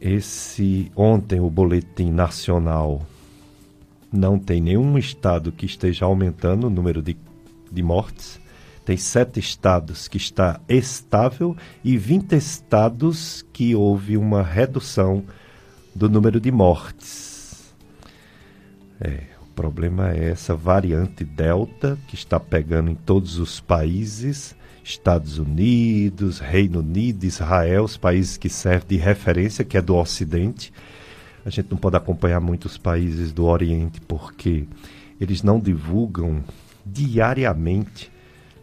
Esse 0.03 0.91
ontem 0.97 1.39
o 1.39 1.49
boletim 1.49 2.11
nacional 2.11 3.07
não 4.11 4.37
tem 4.37 4.59
nenhum 4.59 4.97
estado 4.97 5.49
que 5.49 5.65
esteja 5.65 6.03
aumentando 6.03 6.67
o 6.67 6.69
número 6.69 7.01
de, 7.01 7.15
de 7.71 7.81
mortes. 7.81 8.37
Tem 8.83 8.97
sete 8.97 9.39
estados 9.39 10.09
que 10.09 10.17
está 10.17 10.59
estável 10.67 11.55
e 11.85 11.97
20 11.97 12.33
estados 12.33 13.45
que 13.53 13.73
houve 13.73 14.17
uma 14.17 14.43
redução 14.43 15.23
do 15.95 16.09
número 16.09 16.37
de 16.37 16.51
mortes. 16.51 17.73
É, 18.99 19.23
o 19.41 19.45
problema 19.55 20.11
é 20.11 20.31
essa 20.31 20.53
variante 20.53 21.23
Delta 21.23 21.97
que 22.09 22.15
está 22.15 22.37
pegando 22.41 22.91
em 22.91 22.95
todos 22.95 23.37
os 23.37 23.61
países 23.61 24.53
Estados 24.83 25.37
Unidos, 25.37 26.39
Reino 26.39 26.79
Unido, 26.79 27.23
Israel, 27.23 27.85
os 27.85 27.95
países 27.95 28.35
que 28.35 28.49
servem 28.49 28.89
de 28.89 28.97
referência, 28.97 29.63
que 29.63 29.77
é 29.77 29.81
do 29.81 29.95
Ocidente. 29.95 30.73
A 31.45 31.49
gente 31.49 31.71
não 31.71 31.77
pode 31.77 31.95
acompanhar 31.95 32.41
muitos 32.41 32.77
países 32.77 33.31
do 33.31 33.45
Oriente 33.45 34.01
porque 34.01 34.65
eles 35.19 35.41
não 35.41 35.59
divulgam 35.59 36.43
diariamente, 36.85 38.11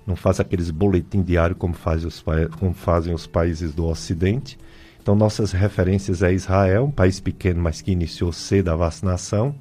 não 0.06 0.14
fazem 0.14 0.44
aqueles 0.44 0.70
boletins 0.70 1.24
diários 1.24 1.58
como, 1.58 1.72
faz 1.72 2.04
os, 2.04 2.22
como 2.58 2.74
fazem 2.74 3.14
os 3.14 3.26
países 3.26 3.74
do 3.74 3.86
Ocidente. 3.86 4.58
Então, 5.02 5.14
nossas 5.14 5.52
referências 5.52 6.22
é 6.22 6.32
Israel, 6.32 6.84
um 6.84 6.90
país 6.90 7.18
pequeno, 7.18 7.62
mas 7.62 7.80
que 7.80 7.92
iniciou 7.92 8.32
cedo 8.32 8.68
a 8.68 8.76
vacinação. 8.76 9.54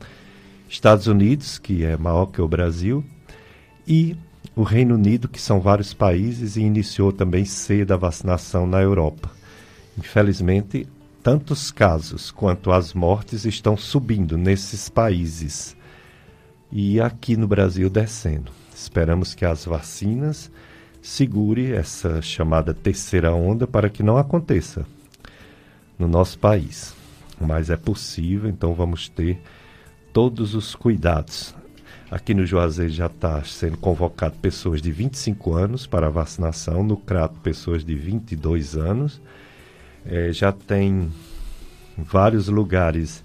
Estados 0.68 1.07
Unidos, 1.07 1.57
que 1.57 1.86
é 1.86 1.95
maior 1.95 2.26
que 2.26 2.41
o 2.41 2.47
Brasil, 2.47 3.03
e 3.88 4.18
o 4.56 4.64
Reino 4.64 4.95
Unido, 4.95 5.28
que 5.28 5.41
são 5.41 5.60
vários 5.60 5.93
países, 5.93 6.58
e 6.58 6.62
iniciou 6.62 7.12
também 7.12 7.45
cedo 7.45 7.93
a 7.93 7.97
vacinação 7.97 8.68
na 8.68 8.82
Europa. 8.82 9.32
Infelizmente, 9.97 10.88
tanto 11.22 11.52
os 11.54 11.72
casos 11.72 12.32
quanto 12.32 12.72
as 12.72 12.93
mortes 12.93 13.45
estão 13.45 13.76
subindo 13.76 14.38
nesses 14.38 14.89
países 14.89 15.76
e 16.72 17.00
aqui 17.02 17.36
no 17.36 17.47
Brasil 17.47 17.89
descendo. 17.89 18.52
Esperamos 18.74 19.34
que 19.36 19.43
as 19.43 19.66
vacinas 19.66 20.52
segure 21.02 21.72
essa 21.72 22.22
chamada 22.22 22.74
terceira 22.74 23.34
onda 23.34 23.68
para 23.68 23.89
que 23.89 24.04
não 24.04 24.18
aconteça 24.18 24.86
no 25.97 26.08
nosso 26.08 26.39
país. 26.39 26.93
Mas 27.39 27.70
é 27.70 27.78
possível, 27.78 28.50
então 28.50 28.74
vamos 28.74 29.10
ter 29.10 29.41
todos 30.14 30.56
os 30.56 30.76
cuidados. 30.76 31.56
Aqui 32.12 32.34
no 32.34 32.43
Juazeiro 32.43 32.91
já 32.91 33.05
está 33.05 33.43
sendo 33.43 33.78
convocado 33.78 34.36
pessoas 34.38 34.82
de 34.82 34.91
25 34.91 35.53
anos 35.53 35.86
para 35.86 36.10
vacinação, 36.10 36.84
no 36.84 36.97
Crato 36.97 37.39
pessoas 37.41 37.86
de 37.86 37.93
22 37.93 38.76
anos. 38.76 39.22
É, 40.03 40.34
já 40.34 40.51
tem 40.51 41.12
vários 41.95 42.47
lugares 42.47 43.24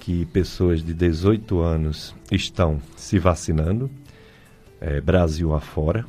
que 0.00 0.26
pessoas 0.26 0.84
de 0.84 0.92
18 0.92 1.60
anos 1.60 2.14
estão 2.30 2.78
se 2.94 3.18
vacinando, 3.18 3.90
é, 4.82 5.00
Brasil 5.00 5.54
afora. 5.54 6.04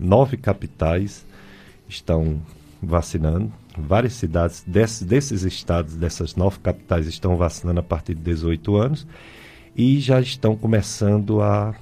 Nove 0.00 0.38
capitais 0.38 1.26
estão 1.86 2.40
vacinando. 2.82 3.52
Várias 3.76 4.14
cidades 4.14 4.64
desse, 4.66 5.04
desses 5.04 5.42
estados, 5.42 5.96
dessas 5.96 6.34
nove 6.34 6.60
capitais, 6.60 7.06
estão 7.06 7.36
vacinando 7.36 7.80
a 7.80 7.82
partir 7.82 8.14
de 8.14 8.22
18 8.22 8.74
anos 8.76 9.06
e 9.74 10.00
já 10.00 10.20
estão 10.20 10.56
começando 10.56 11.40
a, 11.40 11.74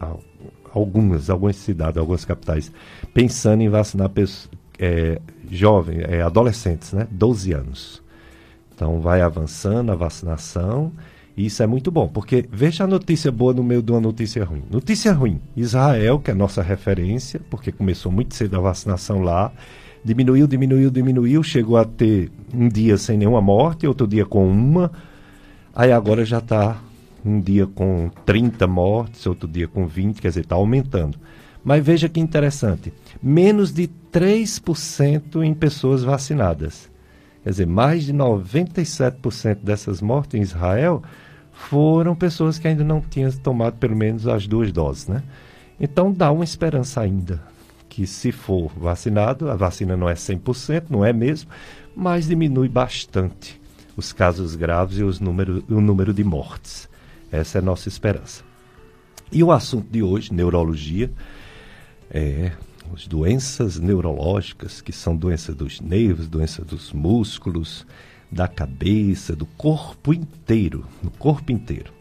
a 0.00 0.14
algumas, 0.72 1.30
algumas 1.30 1.56
cidades, 1.56 1.98
algumas 1.98 2.24
capitais, 2.24 2.70
pensando 3.12 3.62
em 3.62 3.68
vacinar 3.68 4.08
pessoas, 4.10 4.50
é, 4.78 5.20
jovens, 5.50 6.04
é, 6.08 6.22
adolescentes, 6.22 6.92
né? 6.92 7.06
12 7.10 7.52
anos. 7.52 8.02
Então 8.74 9.00
vai 9.00 9.22
avançando 9.22 9.90
a 9.90 9.94
vacinação 9.94 10.92
e 11.36 11.46
isso 11.46 11.62
é 11.62 11.66
muito 11.66 11.90
bom, 11.90 12.08
porque 12.08 12.48
veja 12.50 12.84
a 12.84 12.86
notícia 12.86 13.30
boa 13.30 13.52
no 13.52 13.62
meio 13.62 13.82
de 13.82 13.92
uma 13.92 14.00
notícia 14.00 14.42
ruim. 14.42 14.62
Notícia 14.70 15.12
ruim: 15.12 15.40
Israel, 15.54 16.18
que 16.18 16.30
é 16.30 16.34
nossa 16.34 16.62
referência, 16.62 17.40
porque 17.50 17.70
começou 17.70 18.10
muito 18.10 18.34
cedo 18.34 18.56
a 18.56 18.60
vacinação 18.60 19.20
lá, 19.20 19.52
diminuiu, 20.02 20.46
diminuiu, 20.46 20.90
diminuiu, 20.90 21.42
chegou 21.42 21.76
a 21.76 21.84
ter 21.84 22.30
um 22.54 22.68
dia 22.68 22.96
sem 22.96 23.18
nenhuma 23.18 23.42
morte, 23.42 23.86
outro 23.86 24.06
dia 24.06 24.24
com 24.24 24.48
uma 24.48 24.90
Aí 25.76 25.92
agora 25.92 26.24
já 26.24 26.38
está 26.38 26.78
um 27.22 27.38
dia 27.38 27.66
com 27.66 28.10
30 28.24 28.66
mortes, 28.66 29.26
outro 29.26 29.46
dia 29.46 29.68
com 29.68 29.86
20, 29.86 30.22
quer 30.22 30.28
dizer, 30.28 30.40
está 30.40 30.54
aumentando. 30.54 31.18
Mas 31.62 31.84
veja 31.84 32.08
que 32.08 32.18
interessante: 32.18 32.94
menos 33.22 33.74
de 33.74 33.86
3% 34.10 35.44
em 35.44 35.52
pessoas 35.52 36.02
vacinadas. 36.02 36.90
Quer 37.44 37.50
dizer, 37.50 37.66
mais 37.66 38.04
de 38.04 38.14
97% 38.14 39.56
dessas 39.56 40.00
mortes 40.00 40.34
em 40.34 40.42
Israel 40.42 41.02
foram 41.52 42.14
pessoas 42.14 42.58
que 42.58 42.66
ainda 42.66 42.82
não 42.82 43.02
tinham 43.02 43.30
tomado 43.32 43.76
pelo 43.76 43.94
menos 43.94 44.26
as 44.26 44.46
duas 44.46 44.72
doses, 44.72 45.08
né? 45.08 45.22
Então 45.78 46.10
dá 46.10 46.32
uma 46.32 46.44
esperança 46.44 47.02
ainda 47.02 47.42
que 47.86 48.06
se 48.06 48.32
for 48.32 48.70
vacinado, 48.76 49.50
a 49.50 49.54
vacina 49.54 49.94
não 49.94 50.08
é 50.08 50.14
100%, 50.14 50.84
não 50.88 51.04
é 51.04 51.12
mesmo, 51.12 51.50
mas 51.94 52.26
diminui 52.26 52.68
bastante 52.68 53.60
os 53.96 54.12
casos 54.12 54.54
graves 54.54 54.98
e 54.98 55.02
os 55.02 55.18
número, 55.18 55.64
o 55.68 55.80
número 55.80 56.12
de 56.12 56.22
mortes. 56.22 56.88
Essa 57.32 57.58
é 57.58 57.60
a 57.60 57.64
nossa 57.64 57.88
esperança. 57.88 58.44
E 59.32 59.42
o 59.42 59.50
assunto 59.50 59.88
de 59.90 60.02
hoje, 60.02 60.32
neurologia, 60.32 61.10
é 62.10 62.52
as 62.94 63.06
doenças 63.06 63.78
neurológicas, 63.80 64.80
que 64.80 64.92
são 64.92 65.16
doenças 65.16 65.56
dos 65.56 65.80
nervos, 65.80 66.28
doenças 66.28 66.64
dos 66.64 66.92
músculos, 66.92 67.86
da 68.30 68.46
cabeça, 68.46 69.34
do 69.34 69.46
corpo 69.46 70.12
inteiro, 70.12 70.84
no 71.02 71.10
corpo 71.10 71.50
inteiro. 71.50 71.92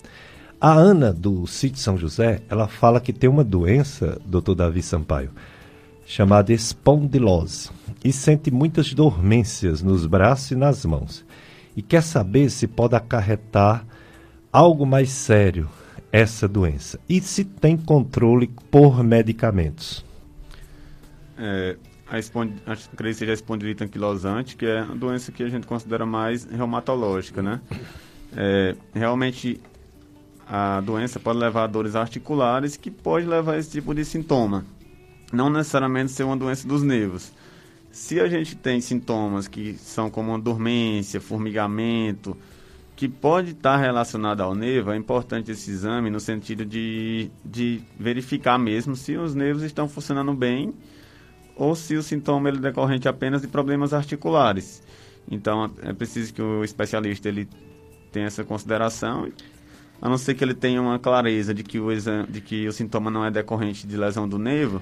A 0.60 0.74
Ana, 0.74 1.12
do 1.12 1.48
sítio 1.48 1.80
São 1.80 1.98
José, 1.98 2.42
ela 2.50 2.68
fala 2.68 3.02
que 3.02 3.14
tem 3.14 3.30
uma 3.30 3.44
doença, 3.44 4.20
doutor 4.26 4.56
Davi 4.56 4.82
Sampaio, 4.82 5.32
chamada 6.06 6.54
espondilose, 6.54 7.70
e 8.04 8.12
sente 8.14 8.52
muitas 8.52 8.94
dormências 8.94 9.82
nos 9.82 10.06
braços 10.06 10.52
e 10.52 10.56
nas 10.56 10.86
mãos 10.86 11.26
e 11.76 11.82
quer 11.82 12.02
saber 12.02 12.50
se 12.50 12.68
pode 12.68 12.96
acarretar 12.96 13.86
algo 14.52 14.86
mais 14.86 15.10
sério 15.10 15.70
essa 16.12 16.48
doença 16.48 17.00
e 17.10 17.20
se 17.20 17.44
tem 17.44 17.76
controle 17.76 18.50
por 18.72 19.04
medicamentos. 19.04 20.06
É, 21.38 21.76
a, 22.08 22.76
creio 22.96 23.14
seja 23.14 23.34
anquilosante, 23.84 24.56
que 24.56 24.66
é 24.66 24.80
a 24.80 24.86
doença 24.86 25.32
que 25.32 25.44
a 25.44 25.50
gente 25.50 25.68
considera 25.68 26.06
mais 26.06 26.46
reumatológica, 26.46 27.42
né? 27.42 27.60
É, 28.36 28.76
realmente 28.94 29.60
a 30.48 30.80
doença 30.82 31.20
pode 31.20 31.40
levar 31.40 31.64
a 31.64 31.68
dores 31.68 31.96
articulares 31.96 32.78
que 32.78 32.92
pode 32.92 33.26
levar 33.26 33.54
a 33.54 33.58
esse 33.58 33.72
tipo 33.72 33.94
de 33.94 34.06
sintoma. 34.06 34.66
Não 35.34 35.50
necessariamente 35.50 36.12
ser 36.12 36.24
uma 36.24 36.38
doença 36.38 36.68
dos 36.68 36.84
nervos. 36.84 37.34
Se 37.96 38.20
a 38.20 38.28
gente 38.28 38.58
tem 38.58 38.82
sintomas 38.82 39.48
que 39.48 39.76
são 39.76 40.10
como 40.10 40.32
uma 40.32 40.38
dormência, 40.38 41.22
formigamento, 41.22 42.36
que 42.94 43.08
pode 43.08 43.52
estar 43.52 43.78
relacionado 43.78 44.42
ao 44.42 44.54
nervo, 44.54 44.92
é 44.92 44.98
importante 44.98 45.50
esse 45.52 45.72
exame 45.72 46.10
no 46.10 46.20
sentido 46.20 46.66
de, 46.66 47.32
de 47.44 47.82
verificar 47.98 48.60
mesmo 48.60 48.98
se 48.98 49.16
os 49.16 49.34
nervos 49.34 49.64
estão 49.64 49.88
funcionando 49.88 50.34
bem 50.34 50.74
ou 51.56 51.74
se 51.74 51.96
o 51.96 52.04
sintoma 52.04 52.50
é 52.50 52.52
decorrente 52.52 53.08
apenas 53.08 53.42
de 53.42 53.48
problemas 53.48 53.94
articulares. 53.94 54.84
Então 55.32 55.72
é 55.82 55.94
preciso 55.94 56.34
que 56.34 56.42
o 56.42 56.66
especialista 56.66 57.30
ele 57.30 57.48
tenha 58.12 58.26
essa 58.26 58.44
consideração, 58.44 59.32
a 60.02 60.10
não 60.10 60.18
ser 60.18 60.36
que 60.36 60.44
ele 60.44 60.54
tenha 60.54 60.82
uma 60.82 61.00
clareza 61.00 61.54
de 61.54 61.64
que 61.64 61.80
o, 61.80 61.90
exame, 61.94 62.28
de 62.28 62.42
que 62.42 62.68
o 62.68 62.74
sintoma 62.74 63.10
não 63.10 63.24
é 63.24 63.32
decorrente 63.32 63.88
de 63.88 63.96
lesão 63.96 64.28
do 64.28 64.38
nervo, 64.38 64.82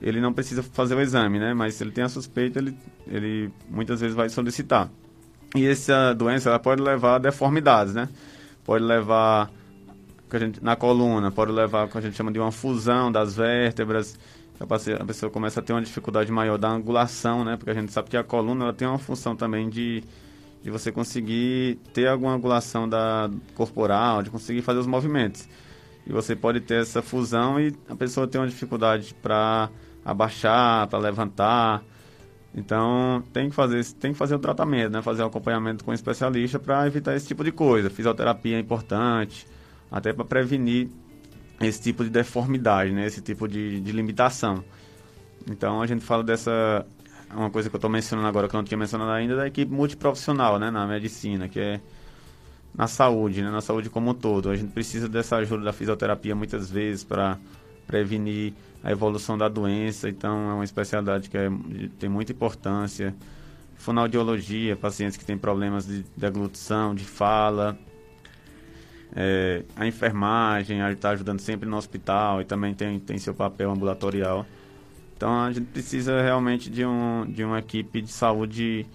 ele 0.00 0.20
não 0.20 0.32
precisa 0.32 0.62
fazer 0.62 0.94
o 0.94 1.00
exame, 1.00 1.38
né? 1.38 1.52
Mas 1.54 1.74
se 1.74 1.84
ele 1.84 1.90
tem 1.90 2.04
a 2.04 2.08
suspeita, 2.08 2.58
ele, 2.58 2.76
ele 3.06 3.50
muitas 3.68 4.00
vezes 4.00 4.16
vai 4.16 4.28
solicitar. 4.28 4.90
E 5.54 5.66
essa 5.66 6.14
doença 6.14 6.48
ela 6.48 6.58
pode 6.58 6.80
levar 6.80 7.16
a 7.16 7.18
deformidades, 7.18 7.94
né? 7.94 8.08
Pode 8.64 8.84
levar 8.84 9.50
gente, 10.38 10.62
na 10.62 10.76
coluna, 10.76 11.30
pode 11.30 11.50
levar 11.50 11.86
o 11.86 11.88
que 11.88 11.98
a 11.98 12.00
gente 12.00 12.16
chama 12.16 12.30
de 12.30 12.38
uma 12.38 12.52
fusão 12.52 13.10
das 13.10 13.34
vértebras. 13.34 14.18
A 14.60 15.04
pessoa 15.04 15.30
começa 15.30 15.60
a 15.60 15.62
ter 15.62 15.72
uma 15.72 15.80
dificuldade 15.80 16.30
maior 16.30 16.58
da 16.58 16.68
angulação, 16.68 17.44
né? 17.44 17.56
Porque 17.56 17.70
a 17.70 17.74
gente 17.74 17.92
sabe 17.92 18.10
que 18.10 18.16
a 18.16 18.22
coluna 18.22 18.64
ela 18.64 18.72
tem 18.72 18.86
uma 18.86 18.98
função 18.98 19.34
também 19.34 19.70
de, 19.70 20.04
de 20.62 20.70
você 20.70 20.92
conseguir 20.92 21.78
ter 21.94 22.06
alguma 22.06 22.34
angulação 22.34 22.88
da 22.88 23.30
corporal, 23.54 24.22
de 24.22 24.30
conseguir 24.30 24.62
fazer 24.62 24.78
os 24.78 24.86
movimentos. 24.86 25.48
e 26.06 26.12
você 26.12 26.36
pode 26.36 26.60
ter 26.60 26.82
essa 26.82 27.02
fusão 27.02 27.58
e 27.58 27.74
a 27.88 27.96
pessoa 27.96 28.26
tem 28.26 28.40
uma 28.40 28.46
dificuldade 28.46 29.14
para 29.22 29.70
abaixar, 30.04 30.86
para 30.88 30.98
levantar. 30.98 31.82
Então 32.54 33.22
tem 33.32 33.48
que 33.48 33.54
fazer 33.54 33.84
tem 33.94 34.12
que 34.12 34.18
fazer 34.18 34.34
o 34.34 34.38
tratamento, 34.38 34.92
né? 34.92 35.02
Fazer 35.02 35.22
o 35.22 35.26
acompanhamento 35.26 35.84
com 35.84 35.92
o 35.92 35.94
especialista 35.94 36.58
para 36.58 36.86
evitar 36.86 37.14
esse 37.14 37.26
tipo 37.26 37.44
de 37.44 37.52
coisa. 37.52 37.88
Fisioterapia 37.88 38.56
é 38.56 38.60
importante, 38.60 39.46
até 39.90 40.12
para 40.12 40.24
prevenir 40.24 40.88
esse 41.60 41.80
tipo 41.80 42.02
de 42.02 42.10
deformidade, 42.10 42.92
né? 42.92 43.06
Esse 43.06 43.20
tipo 43.20 43.46
de, 43.46 43.80
de 43.80 43.92
limitação. 43.92 44.64
Então 45.48 45.80
a 45.80 45.86
gente 45.86 46.04
fala 46.04 46.24
dessa 46.24 46.84
uma 47.32 47.50
coisa 47.50 47.68
que 47.68 47.76
eu 47.76 47.78
estou 47.78 47.90
mencionando 47.90 48.26
agora 48.26 48.48
que 48.48 48.54
eu 48.54 48.58
não 48.58 48.64
tinha 48.64 48.78
mencionado 48.78 49.10
ainda 49.12 49.36
da 49.36 49.46
equipe 49.46 49.72
multiprofissional, 49.72 50.58
né? 50.58 50.70
Na 50.70 50.86
medicina, 50.86 51.48
que 51.48 51.60
é 51.60 51.80
na 52.74 52.86
saúde, 52.86 53.42
né? 53.42 53.50
Na 53.50 53.60
saúde 53.60 53.88
como 53.88 54.10
um 54.10 54.14
todo. 54.14 54.50
A 54.50 54.56
gente 54.56 54.72
precisa 54.72 55.08
dessa 55.08 55.36
ajuda 55.36 55.64
da 55.64 55.72
fisioterapia 55.72 56.34
muitas 56.34 56.70
vezes 56.70 57.04
para 57.04 57.38
prevenir 57.90 58.52
a 58.84 58.92
evolução 58.92 59.36
da 59.36 59.48
doença, 59.48 60.08
então 60.08 60.50
é 60.50 60.54
uma 60.54 60.64
especialidade 60.64 61.28
que 61.28 61.36
é, 61.36 61.50
tem 61.98 62.08
muita 62.08 62.30
importância. 62.30 63.12
Fonoaudiologia, 63.74 64.76
pacientes 64.76 65.16
que 65.16 65.24
têm 65.24 65.36
problemas 65.36 65.86
de 65.86 66.04
deglutição, 66.16 66.94
de 66.94 67.04
fala. 67.04 67.76
É, 69.14 69.64
a 69.74 69.86
enfermagem, 69.88 70.80
a 70.80 70.92
está 70.92 71.10
ajudando 71.10 71.40
sempre 71.40 71.68
no 71.68 71.76
hospital 71.76 72.40
e 72.40 72.44
também 72.44 72.74
tem, 72.74 73.00
tem 73.00 73.18
seu 73.18 73.34
papel 73.34 73.72
ambulatorial. 73.72 74.46
Então 75.16 75.42
a 75.42 75.50
gente 75.50 75.66
precisa 75.66 76.22
realmente 76.22 76.70
de, 76.70 76.84
um, 76.86 77.26
de 77.28 77.42
uma 77.42 77.58
equipe 77.58 78.00
de 78.00 78.12
saúde 78.12 78.86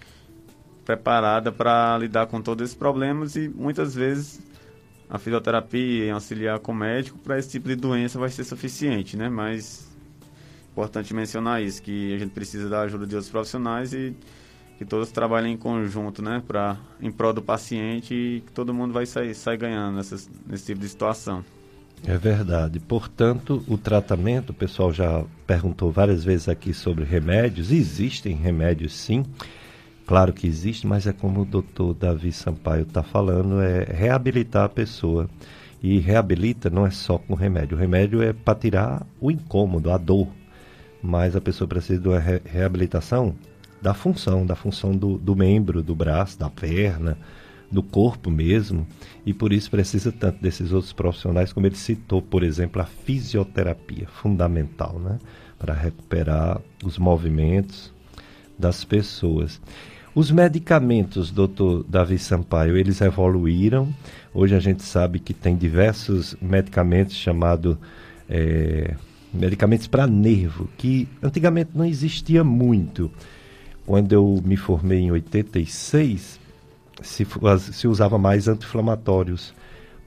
preparada 0.86 1.52
para 1.52 1.98
lidar 1.98 2.28
com 2.28 2.42
todos 2.42 2.64
esses 2.64 2.76
problemas 2.76 3.36
e 3.36 3.50
muitas 3.50 3.94
vezes 3.94 4.40
a 5.16 5.20
fisioterapia 5.20 6.14
auxiliar 6.14 6.60
com 6.60 6.72
o 6.72 6.76
médico 6.76 7.18
para 7.18 7.38
esse 7.40 7.50
tipo 7.50 7.68
de 7.68 7.76
doença 7.76 8.20
vai 8.20 8.30
ser 8.30 8.44
suficiente, 8.44 9.18
né? 9.18 9.30
Mas 9.30 9.86
importante 10.72 11.14
mencionar 11.14 11.64
isso, 11.64 11.82
que 11.82 12.14
a 12.14 12.20
gente 12.20 12.32
precisa 12.32 12.68
da 12.68 12.82
ajuda 12.82 13.08
de 13.08 13.16
outros 13.16 13.32
profissionais 13.32 13.94
e 13.94 14.14
que 14.78 14.84
todos 14.84 15.10
trabalhem 15.10 15.54
em 15.54 15.58
conjunto, 15.58 16.22
né? 16.22 16.44
Pra, 16.46 16.78
em 17.02 17.10
prol 17.10 17.32
do 17.32 17.42
paciente 17.42 18.14
e 18.14 18.44
que 18.46 18.52
todo 18.52 18.74
mundo 18.74 18.94
vai 18.94 19.06
sair, 19.06 19.34
sair 19.34 19.58
ganhando 19.58 19.96
nessa, 19.96 20.18
nesse 20.46 20.66
tipo 20.66 20.82
de 20.82 20.90
situação. 20.90 21.46
É 22.06 22.18
verdade. 22.18 22.80
Portanto, 22.80 23.64
o 23.68 23.78
tratamento, 23.78 24.50
o 24.50 24.54
pessoal 24.54 24.92
já 24.92 25.24
perguntou 25.48 25.92
várias 25.92 26.24
vezes 26.26 26.50
aqui 26.50 26.74
sobre 26.74 27.06
remédios. 27.06 27.72
Existem 27.72 28.36
remédios 28.36 28.94
sim 28.94 29.26
Claro 30.06 30.34
que 30.34 30.46
existe, 30.46 30.86
mas 30.86 31.08
é 31.08 31.14
como 31.14 31.42
o 31.42 31.46
doutor 31.46 31.96
Davi 31.96 32.32
Sampaio 32.32 32.84
está 32.84 33.02
falando, 33.02 33.60
é 33.60 33.84
reabilitar 33.86 34.66
a 34.66 34.70
pessoa. 34.70 35.28
E 35.82 36.00
reabilita 36.00 36.70
não 36.70 36.86
é 36.86 36.92
só 36.92 37.18
com 37.18 37.34
remédio. 37.34 37.76
O 37.76 37.80
remédio 37.80 38.22
é 38.22 38.32
para 38.32 38.58
tirar 38.58 39.06
o 39.20 39.32
incômodo, 39.32 39.92
a 39.92 39.98
dor. 39.98 40.28
Mas 41.02 41.36
a 41.36 41.42
pessoa 41.42 41.68
precisa 41.68 42.00
de 42.00 42.08
uma 42.08 42.20
re 42.20 42.42
reabilitação 42.46 43.36
da 43.82 43.94
função, 43.94 44.46
da 44.46 44.56
função 44.56 44.96
do, 44.96 45.18
do 45.18 45.36
membro, 45.36 45.84
do 45.84 45.94
braço, 45.94 46.40
da 46.40 46.50
perna, 46.50 47.18
do 47.72 47.84
corpo 47.84 48.32
mesmo. 48.32 48.88
E 49.26 49.34
por 49.34 49.52
isso 49.52 49.70
precisa 49.70 50.12
tanto 50.12 50.42
desses 50.42 50.72
outros 50.72 50.94
profissionais, 50.94 51.54
como 51.54 51.68
ele 51.68 51.76
citou, 51.76 52.22
por 52.22 52.44
exemplo, 52.44 52.82
a 52.82 52.86
fisioterapia, 52.86 54.08
fundamental, 54.08 55.00
né? 55.00 55.20
Para 55.60 55.74
recuperar 55.74 56.62
os 56.84 56.98
movimentos 56.98 57.94
das 58.58 58.84
pessoas. 58.84 59.62
Os 60.16 60.32
medicamentos, 60.32 61.30
doutor 61.30 61.84
Davi 61.84 62.18
Sampaio, 62.18 62.78
eles 62.78 63.02
evoluíram. 63.02 63.94
Hoje 64.34 64.56
a 64.56 64.62
gente 64.62 64.82
sabe 64.82 65.20
que 65.20 65.34
tem 65.34 65.58
diversos 65.58 66.38
medicamentos 66.42 67.18
chamados 67.18 67.76
é, 68.30 68.96
medicamentos 69.34 69.88
para 69.88 70.08
nervo, 70.08 70.70
que 70.78 71.06
antigamente 71.22 71.72
não 71.76 71.84
existia 71.84 72.46
muito. 72.46 73.12
Quando 73.86 74.14
eu 74.14 74.42
me 74.46 74.56
formei 74.56 75.00
em 75.00 75.12
86, 75.12 76.40
se, 77.02 77.28
se 77.74 77.86
usava 77.86 78.18
mais 78.18 78.48
anti-inflamatórios 78.48 79.54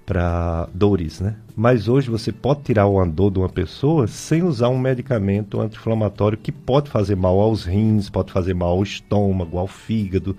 para 0.09 0.67
dores, 0.73 1.21
né? 1.21 1.37
Mas 1.55 1.87
hoje 1.87 2.09
você 2.09 2.33
pode 2.33 2.63
tirar 2.63 2.87
o 2.87 2.99
andor 2.99 3.31
de 3.31 3.39
uma 3.41 3.49
pessoa 3.49 4.07
sem 4.07 4.43
usar 4.43 4.71
um 4.71 4.79
medicamento 4.79 5.61
anti-inflamatório 5.61 6.39
que 6.39 6.51
pode 6.51 6.89
fazer 6.89 7.15
mal 7.15 7.39
aos 7.39 7.67
rins, 7.67 8.09
pode 8.09 8.33
fazer 8.33 8.55
mal 8.55 8.71
ao 8.71 8.83
estômago, 8.83 9.59
ao 9.59 9.67
fígado. 9.67 10.35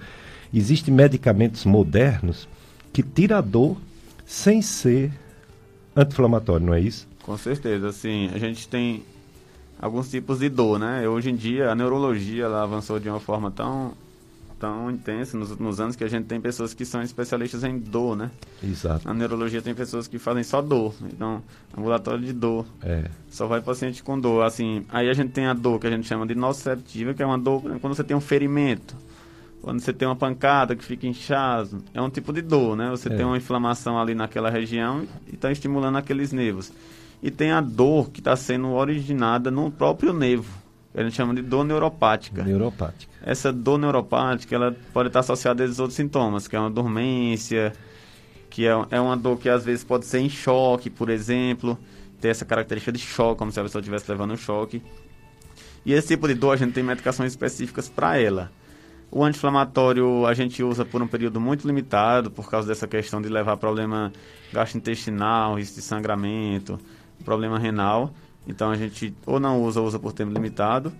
Existem 0.52 0.92
medicamentos 0.92 1.66
modernos 1.66 2.50
que 2.92 3.04
tiram 3.04 3.38
a 3.38 3.42
dor 3.42 3.78
sem 4.26 4.60
ser 4.60 5.12
anti-inflamatório, 5.96 6.66
não 6.66 6.74
é 6.74 6.80
isso? 6.80 7.08
Com 7.22 7.38
certeza, 7.38 7.90
assim, 7.90 8.32
a 8.34 8.40
gente 8.40 8.68
tem 8.68 9.04
alguns 9.80 10.10
tipos 10.10 10.40
de 10.40 10.50
dor, 10.50 10.80
né? 10.80 11.08
Hoje 11.08 11.30
em 11.30 11.36
dia 11.36 11.70
a 11.70 11.76
neurologia 11.76 12.46
ela 12.46 12.64
avançou 12.64 13.00
de 13.00 13.08
uma 13.08 13.20
forma 13.20 13.52
tão 13.52 13.94
tão 14.60 14.92
intensa 14.92 15.38
nos 15.38 15.50
últimos 15.52 15.80
anos 15.80 15.96
que 15.96 16.04
a 16.04 16.08
gente 16.08 16.26
tem 16.26 16.40
pessoas 16.40 16.74
que 16.74 16.86
são 16.86 17.02
especialistas 17.02 17.64
em 17.64 17.80
dor, 17.80 18.16
né? 18.16 18.30
Exato. 18.62 19.08
Na 19.08 19.14
neurologia 19.14 19.62
tem 19.62 19.74
pessoas 19.74 20.08
que 20.08 20.20
fazem 20.20 20.44
só 20.44 20.62
dor. 20.62 20.94
Então, 21.04 21.42
ambulatório 21.76 22.24
de 22.24 22.34
dor. 22.34 22.66
É. 22.84 23.06
Só 23.30 23.48
vai 23.48 23.62
paciente 23.62 24.04
com 24.04 24.20
dor. 24.20 24.44
Assim, 24.44 24.86
aí 24.90 25.10
a 25.10 25.14
gente 25.14 25.32
tem 25.32 25.48
a 25.48 25.54
dor 25.54 25.80
que 25.80 25.88
a 25.88 25.90
gente 25.90 26.08
chama 26.08 26.28
de 26.28 26.36
nociceptiva, 26.36 27.14
que 27.14 27.24
é 27.24 27.26
uma 27.26 27.38
dor 27.38 27.62
quando 27.80 27.96
você 27.96 28.04
tem 28.04 28.16
um 28.16 28.22
ferimento. 28.22 28.96
Quando 29.62 29.80
você 29.80 29.92
tem 29.92 30.08
uma 30.08 30.16
pancada 30.16 30.76
que 30.76 30.84
fica 30.84 31.08
inchado, 31.08 31.84
é 31.94 32.02
um 32.02 32.10
tipo 32.10 32.32
de 32.32 32.42
dor, 32.42 32.76
né? 32.78 32.90
Você 32.92 33.12
é. 33.12 33.16
tem 33.16 33.26
uma 33.26 33.38
inflamação 33.38 34.00
ali 34.00 34.14
naquela 34.14 34.50
região 34.50 35.06
e 35.28 35.36
está 35.36 35.52
estimulando 35.52 35.98
aqueles 35.98 36.32
nervos. 36.32 36.72
E 37.22 37.30
tem 37.30 37.52
a 37.52 37.60
dor 37.60 38.10
que 38.10 38.20
está 38.20 38.36
sendo 38.36 38.70
originada 38.72 39.52
no 39.52 39.70
próprio 39.70 40.14
nervo 40.14 40.69
a 41.00 41.04
gente 41.04 41.16
chama 41.16 41.34
de 41.34 41.42
dor 41.42 41.64
neuropática. 41.64 42.44
Neuropática. 42.44 43.10
Essa 43.22 43.54
dor 43.54 43.78
neuropática, 43.78 44.54
ela 44.54 44.76
pode 44.94 45.08
estar 45.08 45.22
associada 45.22 45.64
a 45.64 45.66
esses 45.66 45.80
outros 45.80 45.96
sintomas, 45.96 46.46
que 46.46 46.58
é 46.58 46.60
uma 46.60 46.70
dormência, 46.70 47.72
que 48.50 48.68
é, 48.68 48.72
é 48.92 49.00
uma 49.00 49.16
dor 49.16 49.38
que 49.38 49.48
às 49.48 49.64
vezes 49.64 49.82
pode 49.82 50.06
ser 50.06 50.20
em 50.20 50.30
choque, 50.30 50.90
por 50.90 51.10
exemplo, 51.10 51.78
ter 52.20 52.28
essa 52.28 52.44
característica 52.44 52.92
de 52.92 53.00
choque, 53.00 53.40
como 53.40 53.50
se 53.50 53.58
a 53.58 53.64
pessoa 53.64 53.80
estivesse 53.80 54.12
levando 54.12 54.32
um 54.32 54.38
choque. 54.38 54.84
E 55.86 55.94
esse 55.94 56.10
tipo 56.10 56.28
de 56.28 56.34
dor, 56.34 56.52
a 56.52 56.58
gente 56.58 56.74
tem 56.74 56.84
medicações 56.84 57.32
específicas 57.32 57.88
para 57.88 58.18
ela. 58.18 58.52
O 59.10 59.24
anti-inflamatório 59.24 60.26
a 60.26 60.34
gente 60.34 60.62
usa 60.62 60.84
por 60.84 61.02
um 61.02 61.08
período 61.08 61.40
muito 61.40 61.66
limitado, 61.66 62.30
por 62.30 62.50
causa 62.50 62.68
dessa 62.68 62.90
questão 62.90 63.22
de 63.22 63.30
levar 63.30 63.56
problema 63.56 64.12
gastrointestinal, 64.52 65.56
risco 65.56 65.76
de 65.76 65.82
sangramento, 65.82 66.78
problema 67.24 67.58
renal. 67.58 68.14
Então 68.48 68.72
a 68.72 68.76
gente 68.76 69.14
ou 69.26 69.40
não 69.40 69.62
usa, 69.62 69.82
ou 69.82 69.88
usa 69.88 70.00
por 70.00 70.14
tempo 70.14 70.32
limitado. 70.34 70.92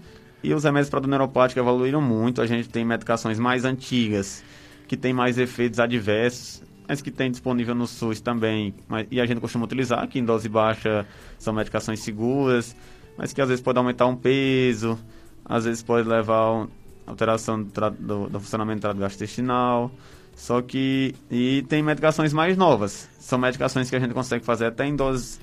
E 0.42 0.54
os 0.54 0.64
remédios 0.64 0.90
para 0.90 1.02
dor 1.02 1.10
neuropática 1.10 1.60
evoluíram 1.60 2.02
muito. 2.02 2.42
A 2.42 2.46
gente 2.46 2.70
tem 2.70 2.86
medicações 2.86 3.38
mais 3.38 3.66
antigas, 3.66 4.44
que 4.88 4.96
tem 4.96 5.12
mais 5.14 5.38
efeitos 5.38 5.80
adversos, 5.80 6.64
mas 6.88 7.02
que 7.02 7.12
tem 7.12 7.30
disponível 7.30 7.76
no 7.76 7.86
SUS 7.86 8.22
também. 8.22 8.74
Mas, 8.88 9.08
e 9.12 9.20
a 9.20 9.26
gente 9.26 9.42
costuma 9.42 9.66
utilizar, 9.66 10.08
que 10.08 10.18
em 10.18 10.24
dose 10.24 10.48
baixa 10.48 11.06
são 11.38 11.54
medicações 11.54 12.00
seguras, 12.00 12.76
mas 13.18 13.34
que 13.34 13.42
às 13.42 13.50
vezes 13.50 13.62
pode 13.62 13.78
aumentar 13.78 14.08
um 14.08 14.16
peso, 14.16 14.98
às 15.44 15.66
vezes 15.66 15.84
pode 15.84 16.08
levar 16.08 16.68
a 17.06 17.12
alteração 17.12 17.62
do, 17.62 17.90
do, 17.92 18.30
do 18.30 18.40
funcionamento 18.40 18.80
do 18.80 18.82
trato 18.82 19.00
gastrointestinal. 19.00 19.92
Só 20.36 20.62
que. 20.62 21.14
E 21.30 21.66
tem 21.68 21.84
medicações 21.84 22.32
mais 22.32 22.56
novas. 22.56 23.10
São 23.20 23.38
medicações 23.38 23.90
que 23.90 23.96
a 23.98 24.00
gente 24.00 24.14
consegue 24.14 24.46
fazer 24.46 24.68
até 24.68 24.86
em 24.86 24.96
doses 24.96 25.38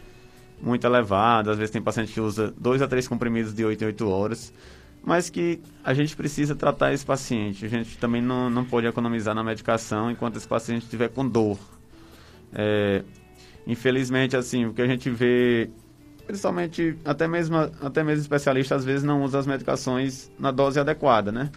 muito 0.61 0.87
elevada. 0.87 1.53
Às 1.53 1.59
vezes 1.59 1.71
tem 1.71 1.83
paciente 1.83 2.13
que 2.13 2.21
usa 2.21 2.53
dois 2.57 2.83
a 2.83 2.89
três 2.89 3.07
comprimidos 3.07 3.55
de 3.55 3.65
8 3.65 3.83
em 3.83 3.87
8 3.89 4.09
horas. 4.09 4.53
Mas 5.05 5.31
que 5.31 5.61
a 5.85 5.95
gente 5.95 6.17
precisa 6.17 6.55
tratar 6.57 6.93
esse 6.93 7.07
paciente. 7.07 7.65
A 7.65 7.69
gente 7.69 7.97
também 7.99 8.21
não, 8.21 8.51
não 8.51 8.65
pode 8.65 8.87
economizar 8.87 9.35
na 9.35 9.45
medicação 9.45 10.11
enquanto 10.11 10.37
esse 10.37 10.49
paciente 10.49 10.83
estiver 10.83 11.09
com 11.09 11.27
dor. 11.27 11.59
É, 12.53 13.03
infelizmente, 13.67 14.37
assim, 14.37 14.67
o 14.67 14.73
que 14.73 14.83
a 14.83 14.87
gente 14.87 15.09
vê, 15.09 15.71
principalmente, 16.27 16.97
até 17.05 17.29
mesmo, 17.29 17.57
até 17.57 18.03
mesmo 18.03 18.23
especialista, 18.23 18.75
às 18.75 18.85
vezes 18.85 19.05
não 19.05 19.23
usa 19.23 19.39
as 19.39 19.47
medicações 19.47 20.31
na 20.39 20.51
dose 20.51 20.81
adequada, 20.81 21.31
né? 21.31 21.51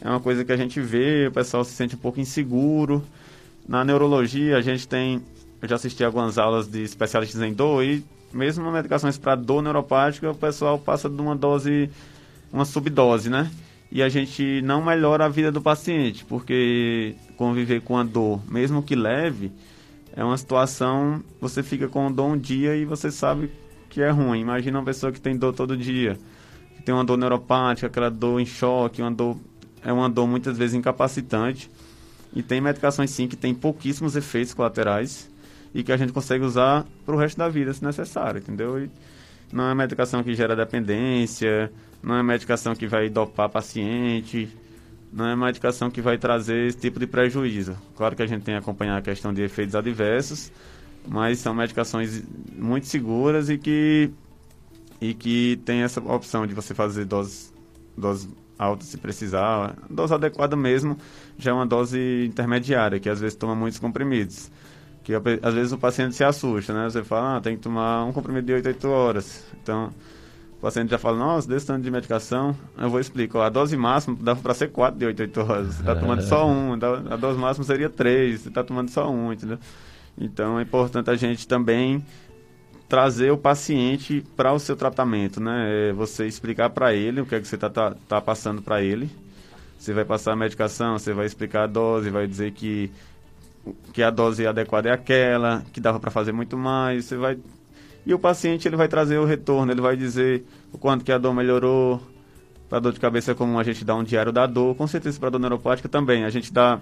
É 0.00 0.08
uma 0.08 0.20
coisa 0.20 0.44
que 0.44 0.52
a 0.52 0.56
gente 0.56 0.80
vê, 0.80 1.26
o 1.28 1.32
pessoal 1.32 1.64
se 1.64 1.72
sente 1.72 1.94
um 1.94 1.98
pouco 1.98 2.20
inseguro. 2.20 3.04
Na 3.66 3.84
neurologia, 3.84 4.56
a 4.56 4.60
gente 4.60 4.88
tem. 4.88 5.22
Eu 5.60 5.68
já 5.68 5.76
assisti 5.76 6.02
algumas 6.02 6.38
aulas 6.38 6.68
de 6.68 6.82
especialistas 6.82 7.42
em 7.42 7.52
dor 7.52 7.84
e 7.84 8.04
mesmo 8.32 8.70
medicações 8.70 9.18
para 9.18 9.34
dor 9.34 9.62
neuropática, 9.62 10.30
o 10.30 10.34
pessoal 10.34 10.78
passa 10.78 11.08
de 11.08 11.20
uma 11.20 11.34
dose, 11.34 11.90
uma 12.52 12.64
subdose, 12.64 13.30
né? 13.30 13.50
E 13.90 14.02
a 14.02 14.08
gente 14.08 14.60
não 14.62 14.84
melhora 14.84 15.24
a 15.24 15.28
vida 15.28 15.50
do 15.50 15.62
paciente, 15.62 16.24
porque 16.24 17.14
conviver 17.36 17.80
com 17.80 17.96
a 17.96 18.04
dor, 18.04 18.40
mesmo 18.50 18.82
que 18.82 18.94
leve, 18.94 19.50
é 20.14 20.22
uma 20.22 20.36
situação, 20.36 21.22
você 21.40 21.62
fica 21.62 21.88
com 21.88 22.12
dor 22.12 22.26
um 22.26 22.38
dia 22.38 22.76
e 22.76 22.84
você 22.84 23.10
sabe 23.10 23.50
que 23.88 24.02
é 24.02 24.10
ruim. 24.10 24.40
Imagina 24.40 24.78
uma 24.78 24.84
pessoa 24.84 25.10
que 25.10 25.20
tem 25.20 25.36
dor 25.36 25.54
todo 25.54 25.76
dia, 25.76 26.18
que 26.76 26.82
tem 26.82 26.94
uma 26.94 27.04
dor 27.04 27.16
neuropática, 27.16 27.86
aquela 27.86 28.10
dor 28.10 28.40
em 28.40 28.46
choque, 28.46 29.00
uma 29.00 29.10
dor 29.10 29.38
é 29.82 29.92
uma 29.92 30.08
dor 30.10 30.26
muitas 30.26 30.58
vezes 30.58 30.74
incapacitante. 30.74 31.70
E 32.34 32.42
tem 32.42 32.60
medicações 32.60 33.10
sim 33.10 33.26
que 33.26 33.36
tem 33.36 33.54
pouquíssimos 33.54 34.16
efeitos 34.16 34.52
colaterais 34.52 35.30
e 35.74 35.82
que 35.82 35.92
a 35.92 35.96
gente 35.96 36.12
consegue 36.12 36.44
usar 36.44 36.86
para 37.04 37.14
o 37.14 37.18
resto 37.18 37.36
da 37.38 37.48
vida, 37.48 37.72
se 37.72 37.84
necessário, 37.84 38.38
entendeu? 38.38 38.82
E 38.82 38.90
não 39.52 39.68
é 39.68 39.74
medicação 39.74 40.22
que 40.22 40.34
gera 40.34 40.54
dependência, 40.54 41.72
não 42.02 42.16
é 42.16 42.22
medicação 42.22 42.74
que 42.74 42.86
vai 42.86 43.08
dopar 43.08 43.48
paciente, 43.48 44.48
não 45.12 45.26
é 45.26 45.36
medicação 45.36 45.90
que 45.90 46.00
vai 46.00 46.18
trazer 46.18 46.66
esse 46.66 46.78
tipo 46.78 46.98
de 46.98 47.06
prejuízo. 47.06 47.76
Claro 47.96 48.14
que 48.14 48.22
a 48.22 48.26
gente 48.26 48.42
tem 48.42 48.54
que 48.54 48.60
acompanhar 48.60 48.98
a 48.98 49.02
questão 49.02 49.32
de 49.32 49.42
efeitos 49.42 49.74
adversos, 49.74 50.52
mas 51.06 51.38
são 51.38 51.54
medicações 51.54 52.22
muito 52.56 52.86
seguras 52.86 53.48
e 53.48 53.56
que, 53.56 54.10
e 55.00 55.14
que 55.14 55.60
tem 55.64 55.82
essa 55.82 56.00
opção 56.00 56.46
de 56.46 56.54
você 56.54 56.74
fazer 56.74 57.04
doses, 57.06 57.52
doses 57.96 58.28
altas 58.58 58.88
se 58.88 58.98
precisar. 58.98 59.76
dose 59.88 60.12
adequada 60.12 60.56
mesmo 60.56 60.98
já 61.38 61.52
é 61.52 61.54
uma 61.54 61.66
dose 61.66 62.26
intermediária, 62.26 62.98
que 62.98 63.08
às 63.08 63.20
vezes 63.20 63.36
toma 63.36 63.54
muitos 63.54 63.78
comprimidos. 63.78 64.50
Que 65.08 65.14
às 65.42 65.54
vezes 65.54 65.72
o 65.72 65.78
paciente 65.78 66.14
se 66.14 66.22
assusta, 66.22 66.74
né? 66.74 66.84
Você 66.90 67.02
fala, 67.02 67.38
ah, 67.38 67.40
tem 67.40 67.56
que 67.56 67.62
tomar 67.62 68.04
um 68.04 68.12
comprimido 68.12 68.44
de 68.44 68.52
8, 68.52 68.66
8 68.66 68.88
horas. 68.88 69.42
Então, 69.62 69.90
o 70.58 70.60
paciente 70.60 70.90
já 70.90 70.98
fala, 70.98 71.16
nossa, 71.16 71.48
desse 71.48 71.66
tanto 71.66 71.82
de 71.82 71.90
medicação, 71.90 72.54
eu 72.76 72.90
vou 72.90 73.00
explicar. 73.00 73.46
A 73.46 73.48
dose 73.48 73.74
máxima 73.74 74.14
dava 74.20 74.42
para 74.42 74.52
ser 74.52 74.68
4 74.68 74.98
de 74.98 75.06
8, 75.06 75.20
8 75.20 75.40
horas. 75.40 75.66
Você 75.68 75.80
está 75.80 75.96
tomando 75.96 76.20
só 76.20 76.44
um, 76.52 76.74
a 76.74 77.16
dose 77.16 77.38
máxima 77.38 77.64
seria 77.64 77.88
3, 77.88 78.38
você 78.38 78.48
está 78.48 78.62
tomando 78.62 78.90
só 78.90 79.10
um, 79.10 79.32
entendeu? 79.32 79.58
Então 80.18 80.58
é 80.58 80.62
importante 80.62 81.08
a 81.08 81.16
gente 81.16 81.48
também 81.48 82.04
trazer 82.86 83.30
o 83.30 83.38
paciente 83.38 84.22
para 84.36 84.52
o 84.52 84.58
seu 84.58 84.76
tratamento, 84.76 85.40
né? 85.40 85.88
É 85.88 85.92
você 85.94 86.26
explicar 86.26 86.68
para 86.68 86.92
ele 86.92 87.22
o 87.22 87.24
que 87.24 87.34
é 87.34 87.40
que 87.40 87.48
você 87.48 87.54
está 87.54 87.70
tá, 87.70 87.94
tá 88.06 88.20
passando 88.20 88.60
para 88.60 88.82
ele. 88.82 89.08
Você 89.78 89.94
vai 89.94 90.04
passar 90.04 90.32
a 90.32 90.36
medicação, 90.36 90.98
você 90.98 91.14
vai 91.14 91.24
explicar 91.24 91.62
a 91.62 91.66
dose, 91.66 92.10
vai 92.10 92.26
dizer 92.26 92.50
que, 92.50 92.90
que 93.92 94.02
a 94.02 94.10
dose 94.10 94.46
adequada 94.46 94.88
é 94.88 94.92
aquela, 94.92 95.64
que 95.72 95.80
dava 95.80 95.98
para 95.98 96.10
fazer 96.10 96.32
muito 96.32 96.56
mais. 96.56 97.06
Você 97.06 97.16
vai 97.16 97.38
e 98.06 98.14
o 98.14 98.18
paciente 98.18 98.66
ele 98.66 98.76
vai 98.76 98.88
trazer 98.88 99.18
o 99.18 99.24
retorno, 99.24 99.70
ele 99.70 99.80
vai 99.80 99.96
dizer 99.96 100.44
o 100.72 100.78
quanto 100.78 101.04
que 101.04 101.12
a 101.12 101.18
dor 101.18 101.34
melhorou. 101.34 102.00
Para 102.68 102.80
dor 102.80 102.92
de 102.92 103.00
cabeça 103.00 103.32
é 103.32 103.34
comum 103.34 103.58
a 103.58 103.62
gente 103.62 103.84
dar 103.84 103.96
um 103.96 104.04
diário 104.04 104.32
da 104.32 104.46
dor, 104.46 104.74
com 104.74 104.86
certeza 104.86 105.18
para 105.18 105.30
dor 105.30 105.38
neuropática 105.38 105.88
também. 105.88 106.24
A 106.24 106.30
gente 106.30 106.52
dá 106.52 106.80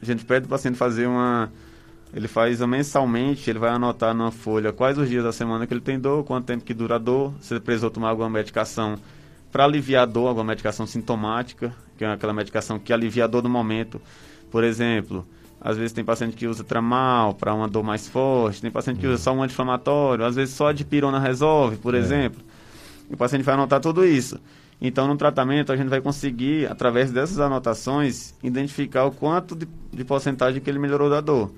a 0.00 0.04
gente 0.04 0.24
pede 0.24 0.46
o 0.46 0.48
paciente 0.48 0.76
fazer 0.76 1.06
uma 1.06 1.50
ele 2.12 2.26
faz 2.26 2.60
mensalmente, 2.60 3.48
ele 3.48 3.58
vai 3.58 3.70
anotar 3.70 4.12
numa 4.12 4.32
folha 4.32 4.72
quais 4.72 4.98
os 4.98 5.08
dias 5.08 5.22
da 5.22 5.32
semana 5.32 5.66
que 5.66 5.72
ele 5.72 5.80
tem 5.80 5.98
dor, 5.98 6.24
quanto 6.24 6.46
tempo 6.46 6.64
que 6.64 6.74
dura 6.74 6.96
a 6.96 6.98
dor, 6.98 7.32
se 7.40 7.54
ele 7.54 7.60
precisou 7.60 7.88
tomar 7.88 8.08
alguma 8.08 8.28
medicação 8.28 8.98
para 9.52 9.64
aliviar 9.64 10.02
a 10.02 10.06
dor, 10.06 10.26
alguma 10.26 10.46
medicação 10.46 10.86
sintomática, 10.86 11.72
que 11.96 12.04
é 12.04 12.08
aquela 12.12 12.32
medicação 12.32 12.78
que 12.78 12.92
alivia 12.92 13.24
a 13.24 13.26
dor 13.28 13.42
do 13.42 13.48
momento. 13.48 14.00
Por 14.50 14.64
exemplo, 14.64 15.24
às 15.60 15.76
vezes 15.76 15.92
tem 15.92 16.04
paciente 16.04 16.34
que 16.34 16.46
usa 16.46 16.64
tramal 16.64 17.34
para 17.34 17.52
uma 17.52 17.68
dor 17.68 17.82
mais 17.82 18.08
forte, 18.08 18.62
tem 18.62 18.70
paciente 18.70 18.98
que 18.98 19.06
usa 19.06 19.18
só 19.18 19.32
um 19.32 19.42
anti-inflamatório, 19.42 20.24
às 20.24 20.34
vezes 20.34 20.54
só 20.54 20.68
a 20.68 20.72
dipirona 20.72 21.18
resolve, 21.18 21.76
por 21.76 21.94
é. 21.94 21.98
exemplo. 21.98 22.40
E 23.10 23.14
o 23.14 23.16
paciente 23.16 23.42
vai 23.42 23.54
anotar 23.54 23.80
tudo 23.80 24.04
isso. 24.04 24.40
Então, 24.80 25.06
no 25.06 25.16
tratamento, 25.16 25.70
a 25.70 25.76
gente 25.76 25.88
vai 25.88 26.00
conseguir, 26.00 26.66
através 26.70 27.12
dessas 27.12 27.38
anotações, 27.38 28.32
identificar 28.42 29.04
o 29.04 29.10
quanto 29.10 29.54
de, 29.54 29.68
de 29.92 30.04
porcentagem 30.04 30.60
que 30.60 30.70
ele 30.70 30.78
melhorou 30.78 31.10
da 31.10 31.20
dor. 31.20 31.52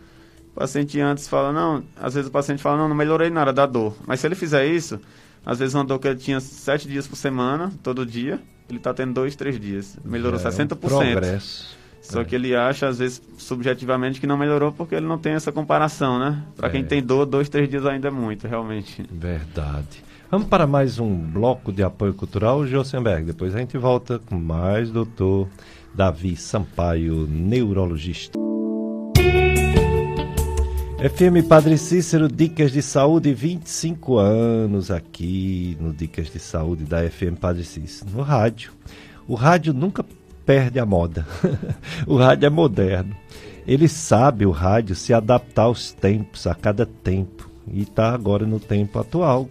O 0.51 0.55
paciente 0.55 1.01
antes 1.01 1.29
fala, 1.29 1.53
não, 1.53 1.85
às 1.97 2.15
vezes 2.15 2.29
o 2.29 2.33
paciente 2.33 2.61
fala, 2.61 2.79
não, 2.79 2.89
não 2.89 2.97
melhorei 2.97 3.31
nada 3.31 3.53
da 3.53 3.65
dor. 3.65 3.97
Mas 4.07 4.19
se 4.19 4.27
ele 4.27 4.35
fizer 4.35 4.67
isso, 4.67 5.01
às 5.47 5.61
vezes 5.61 5.75
uma 5.75 5.85
dor 5.85 6.01
que 6.01 6.09
ele 6.09 6.19
tinha 6.19 6.41
sete 6.41 6.89
dias 6.89 7.07
por 7.07 7.15
semana, 7.15 7.73
todo 7.83 8.05
dia, 8.05 8.41
ele 8.69 8.79
está 8.79 8.93
tendo 8.93 9.15
dois, 9.15 9.37
três 9.37 9.59
dias. 9.61 9.97
Melhorou 10.05 10.41
é 10.41 10.43
60%. 10.43 10.73
Um 10.73 10.77
progresso. 10.77 11.82
Só 12.03 12.25
que 12.25 12.35
ele 12.35 12.55
acha, 12.55 12.89
às 12.89 12.99
vezes, 12.99 13.23
subjetivamente, 13.39 14.21
que 14.21 14.27
não 14.27 14.37
melhorou 14.37 14.73
porque 14.73 14.97
ele 14.97 15.07
não 15.07 15.17
tem 15.17 15.35
essa 15.35 15.53
comparação, 15.53 16.19
né? 16.19 16.43
Para 16.57 16.69
quem 16.69 16.85
tem 16.85 17.01
dor, 17.01 17.25
dois, 17.25 17.49
três 17.49 17.71
dias 17.71 17.87
ainda 17.87 18.09
é 18.09 18.11
muito, 18.11 18.47
realmente. 18.47 19.05
Verdade. 19.11 20.05
Vamos 20.29 20.49
para 20.49 20.67
mais 20.67 20.99
um 20.99 21.15
bloco 21.15 21.71
de 21.73 21.83
apoio 21.83 22.13
cultural, 22.13 22.67
Josenberg. 22.67 23.25
Depois 23.27 23.55
a 23.55 23.59
gente 23.59 23.79
volta 23.79 24.19
com 24.19 24.35
mais 24.35 24.91
doutor 24.91 25.49
Davi 25.95 26.37
Sampaio, 26.37 27.27
neurologista. 27.29 28.39
FM 30.99 31.47
Padre 31.49 31.77
Cícero, 31.77 32.29
Dicas 32.29 32.73
de 32.73 32.81
Saúde, 32.81 33.35
25 33.35 34.19
anos 34.19 34.91
aqui 34.91 35.77
no 35.81 35.93
Dicas 35.93 36.31
de 36.31 36.39
Saúde 36.39 36.85
da 36.85 37.09
FM 37.09 37.39
Padre 37.41 37.65
Cícero, 37.65 38.11
no 38.13 38.23
rádio. 38.23 38.73
O 39.27 39.35
rádio 39.35 39.73
nunca 39.73 40.05
perde 40.45 40.79
a 40.79 40.87
moda. 40.87 41.27
o 42.07 42.17
rádio 42.17 42.47
é 42.47 42.51
moderno. 42.51 43.15
Ele 43.67 43.89
sabe, 43.89 44.45
o 44.45 44.51
rádio, 44.51 44.95
se 44.95 45.15
adaptar 45.15 45.63
aos 45.63 45.93
tempos, 45.93 46.47
a 46.47 46.55
cada 46.55 46.85
tempo. 46.85 47.51
E 47.73 47.83
está 47.83 48.13
agora 48.13 48.45
no 48.45 48.59
tempo 48.59 48.99
atual, 48.99 49.49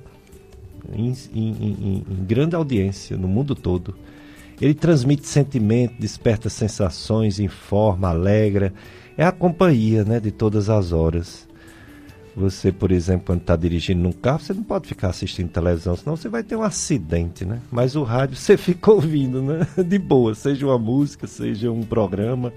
em, 0.94 1.14
em, 1.34 1.50
em, 1.50 2.06
em 2.10 2.26
grande 2.26 2.56
audiência 2.56 3.16
no 3.16 3.28
mundo 3.28 3.56
todo. 3.56 3.96
Ele 4.60 4.74
transmite 4.74 5.28
sentimento, 5.28 5.96
desperta 6.00 6.50
sensações, 6.50 7.40
informa, 7.40 8.10
alegra 8.10 8.74
é 9.18 9.26
a 9.26 9.32
companhia 9.32 10.04
né, 10.04 10.20
de 10.20 10.32
todas 10.32 10.70
as 10.70 10.92
horas. 10.92 11.48
Você, 12.36 12.72
por 12.72 12.92
exemplo, 12.92 13.26
quando 13.28 13.42
está 13.42 13.56
dirigindo 13.56 14.02
num 14.02 14.12
carro, 14.12 14.40
você 14.40 14.54
não 14.54 14.64
pode 14.64 14.88
ficar 14.88 15.10
assistindo 15.10 15.50
televisão, 15.50 15.96
senão 15.96 16.16
você 16.16 16.30
vai 16.30 16.44
ter 16.44 16.56
um 16.56 16.62
acidente, 16.62 17.44
né? 17.44 17.60
Mas 17.70 17.96
o 17.96 18.04
rádio 18.04 18.36
você 18.38 18.56
fica 18.56 18.92
ouvindo, 18.92 19.42
né? 19.42 19.68
De 19.84 20.00
boa, 20.00 20.34
seja 20.34 20.66
uma 20.66 20.80
música, 20.80 21.28
seja 21.28 21.72
um 21.72 21.84
programa. 21.84 22.54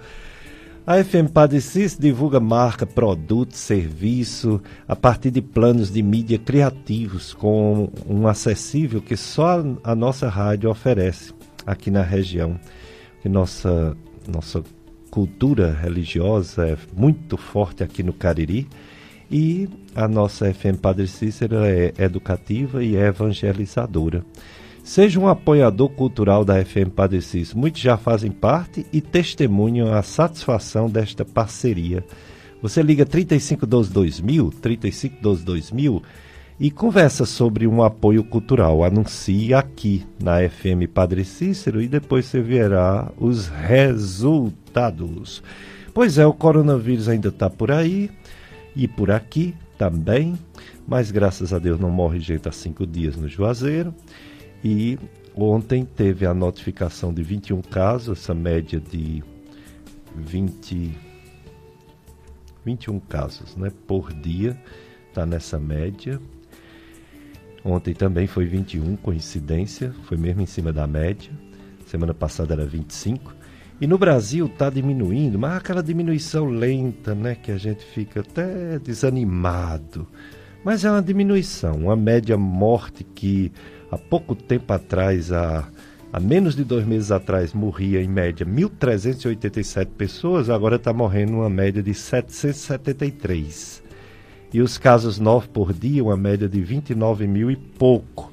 A 0.86 1.02
FM 1.02 1.30
Padre 1.32 1.62
Cis 1.62 1.96
divulga 1.98 2.38
marca, 2.38 2.86
produto, 2.86 3.55
serviço 3.55 4.60
a 4.86 4.94
partir 4.94 5.30
de 5.30 5.40
planos 5.40 5.90
de 5.90 6.02
mídia 6.02 6.38
criativos 6.38 7.32
com 7.32 7.88
um 8.06 8.28
acessível 8.28 9.01
que 9.01 9.16
só 9.16 9.64
a 9.82 9.94
nossa 9.94 10.28
rádio 10.28 10.68
oferece 10.70 11.32
aqui 11.66 11.90
na 11.90 12.02
região. 12.02 12.60
Que 13.22 13.30
nossa 13.30 13.96
nossa 14.28 14.62
cultura 15.10 15.72
religiosa 15.72 16.66
é 16.66 16.76
muito 16.94 17.36
forte 17.38 17.82
aqui 17.82 18.02
no 18.02 18.12
Cariri 18.12 18.68
e 19.30 19.68
a 19.94 20.06
nossa 20.06 20.52
FM 20.52 20.78
Padre 20.80 21.06
Cícero 21.06 21.56
é 21.64 21.92
educativa 21.98 22.82
e 22.82 22.96
é 22.96 23.06
evangelizadora. 23.06 24.24
Seja 24.82 25.18
um 25.18 25.26
apoiador 25.26 25.88
cultural 25.90 26.44
da 26.44 26.62
FM 26.62 26.90
Padre 26.94 27.22
Cícero. 27.22 27.59
Muitos 27.59 27.80
já 27.80 27.96
fazem 27.96 28.30
parte 28.30 28.84
e 28.92 29.01
testemunham 29.01 29.92
a 29.94 30.02
satisfação 30.02 30.90
desta 30.90 31.24
parceria. 31.24 32.05
Você 32.60 32.82
liga 32.82 33.06
3512 33.06 33.90
2000, 33.90 34.51
3512 34.60 35.44
2000 35.44 36.02
e 36.60 36.70
conversa 36.70 37.24
sobre 37.24 37.66
um 37.66 37.82
apoio 37.82 38.22
cultural. 38.22 38.84
Anuncie 38.84 39.55
aqui 39.55 40.05
na 40.22 40.48
FM 40.48 40.86
Padre 40.92 41.24
Cícero 41.24 41.80
e 41.82 41.88
depois 41.88 42.26
você 42.26 42.40
verá 42.40 43.10
os 43.18 43.48
resultados. 43.48 45.42
Pois 45.92 46.18
é, 46.18 46.26
o 46.26 46.32
coronavírus 46.32 47.09
ainda 47.09 47.28
está 47.28 47.48
por 47.48 47.70
aí 47.70 48.10
e 48.76 48.88
por 48.88 49.10
aqui 49.10 49.55
também, 49.78 50.38
mas 50.86 51.10
graças 51.10 51.52
a 51.52 51.59
Deus 51.59 51.78
não 51.78 51.90
morre 51.90 52.20
gente 52.20 52.48
há 52.48 52.52
cinco 52.52 52.86
dias 52.86 53.16
no 53.16 53.28
Juazeiro. 53.28 53.94
E 54.62 54.98
ontem 55.34 55.84
teve 55.84 56.26
a 56.26 56.32
notificação 56.32 57.12
de 57.12 57.22
21 57.22 57.60
casos, 57.62 58.18
essa 58.18 58.34
média 58.34 58.80
de 58.80 59.22
20, 60.16 60.96
21 62.64 63.01
casos 63.01 63.56
né, 63.56 63.70
por 63.86 64.12
dia, 64.12 64.59
está 65.09 65.26
nessa 65.26 65.59
média. 65.59 66.20
Ontem 67.64 67.94
também 67.94 68.26
foi 68.26 68.44
21, 68.44 68.96
coincidência, 68.96 69.94
foi 70.05 70.16
mesmo 70.16 70.42
em 70.42 70.46
cima 70.46 70.72
da 70.72 70.86
média. 70.86 71.30
Semana 71.86 72.12
passada 72.12 72.55
era 72.55 72.66
25. 72.66 73.34
E 73.80 73.86
no 73.86 73.98
Brasil 73.98 74.46
está 74.46 74.70
diminuindo, 74.70 75.38
mas 75.38 75.56
aquela 75.56 75.82
diminuição 75.82 76.46
lenta, 76.46 77.14
né? 77.14 77.34
Que 77.34 77.51
a 77.51 77.56
gente 77.56 77.84
fica 77.84 78.20
até 78.20 78.78
desanimado. 78.78 80.06
Mas 80.64 80.84
é 80.84 80.90
uma 80.90 81.02
diminuição, 81.02 81.74
uma 81.74 81.96
média 81.96 82.38
morte 82.38 83.05
que 83.05 83.52
há 83.90 83.98
pouco 83.98 84.34
tempo 84.34 84.72
atrás, 84.72 85.30
há, 85.30 85.68
há 86.12 86.20
menos 86.20 86.55
de 86.56 86.64
dois 86.64 86.86
meses 86.86 87.10
atrás, 87.10 87.52
morria 87.52 88.01
em 88.01 88.09
média 88.09 88.46
1.387 88.46 89.86
pessoas, 89.98 90.48
agora 90.48 90.76
está 90.76 90.92
morrendo 90.92 91.34
uma 91.34 91.51
média 91.51 91.82
de 91.82 91.92
773. 91.92 93.82
E 94.55 94.62
os 94.62 94.78
casos 94.78 95.18
novos 95.18 95.48
por 95.48 95.72
dia, 95.72 96.02
uma 96.02 96.16
média 96.16 96.48
de 96.48 96.62
29 96.62 97.26
mil 97.26 97.51
e 97.51 97.56
pouco. 97.56 98.32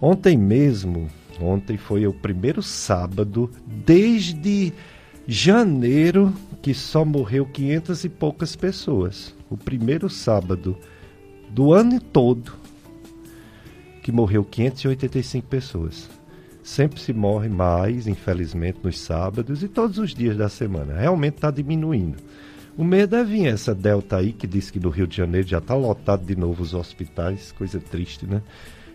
Ontem 0.00 0.36
mesmo, 0.36 1.08
Ontem 1.40 1.76
foi 1.76 2.06
o 2.06 2.12
primeiro 2.12 2.62
sábado 2.62 3.50
desde 3.66 4.72
janeiro 5.26 6.32
que 6.62 6.74
só 6.74 7.04
morreu 7.04 7.46
500 7.46 8.04
e 8.04 8.08
poucas 8.08 8.56
pessoas. 8.56 9.34
O 9.50 9.56
primeiro 9.56 10.08
sábado 10.08 10.76
do 11.50 11.72
ano 11.72 12.00
todo 12.00 12.52
que 14.02 14.12
morreu 14.12 14.44
585 14.44 15.46
pessoas. 15.46 16.10
Sempre 16.62 17.00
se 17.00 17.12
morre 17.12 17.48
mais, 17.48 18.06
infelizmente, 18.06 18.78
nos 18.82 18.98
sábados 18.98 19.62
e 19.62 19.68
todos 19.68 19.98
os 19.98 20.14
dias 20.14 20.36
da 20.36 20.48
semana. 20.48 20.94
Realmente 20.94 21.36
está 21.36 21.50
diminuindo. 21.50 22.18
O 22.76 22.84
medo 22.84 23.16
é 23.16 23.24
vir 23.24 23.46
essa 23.46 23.74
delta 23.74 24.16
aí, 24.16 24.32
que 24.32 24.46
diz 24.46 24.70
que 24.70 24.80
no 24.80 24.90
Rio 24.90 25.06
de 25.06 25.16
Janeiro 25.16 25.46
já 25.46 25.58
está 25.58 25.74
lotado 25.74 26.24
de 26.24 26.34
novo 26.34 26.62
os 26.62 26.74
hospitais, 26.74 27.52
coisa 27.52 27.78
triste, 27.78 28.26
né? 28.26 28.42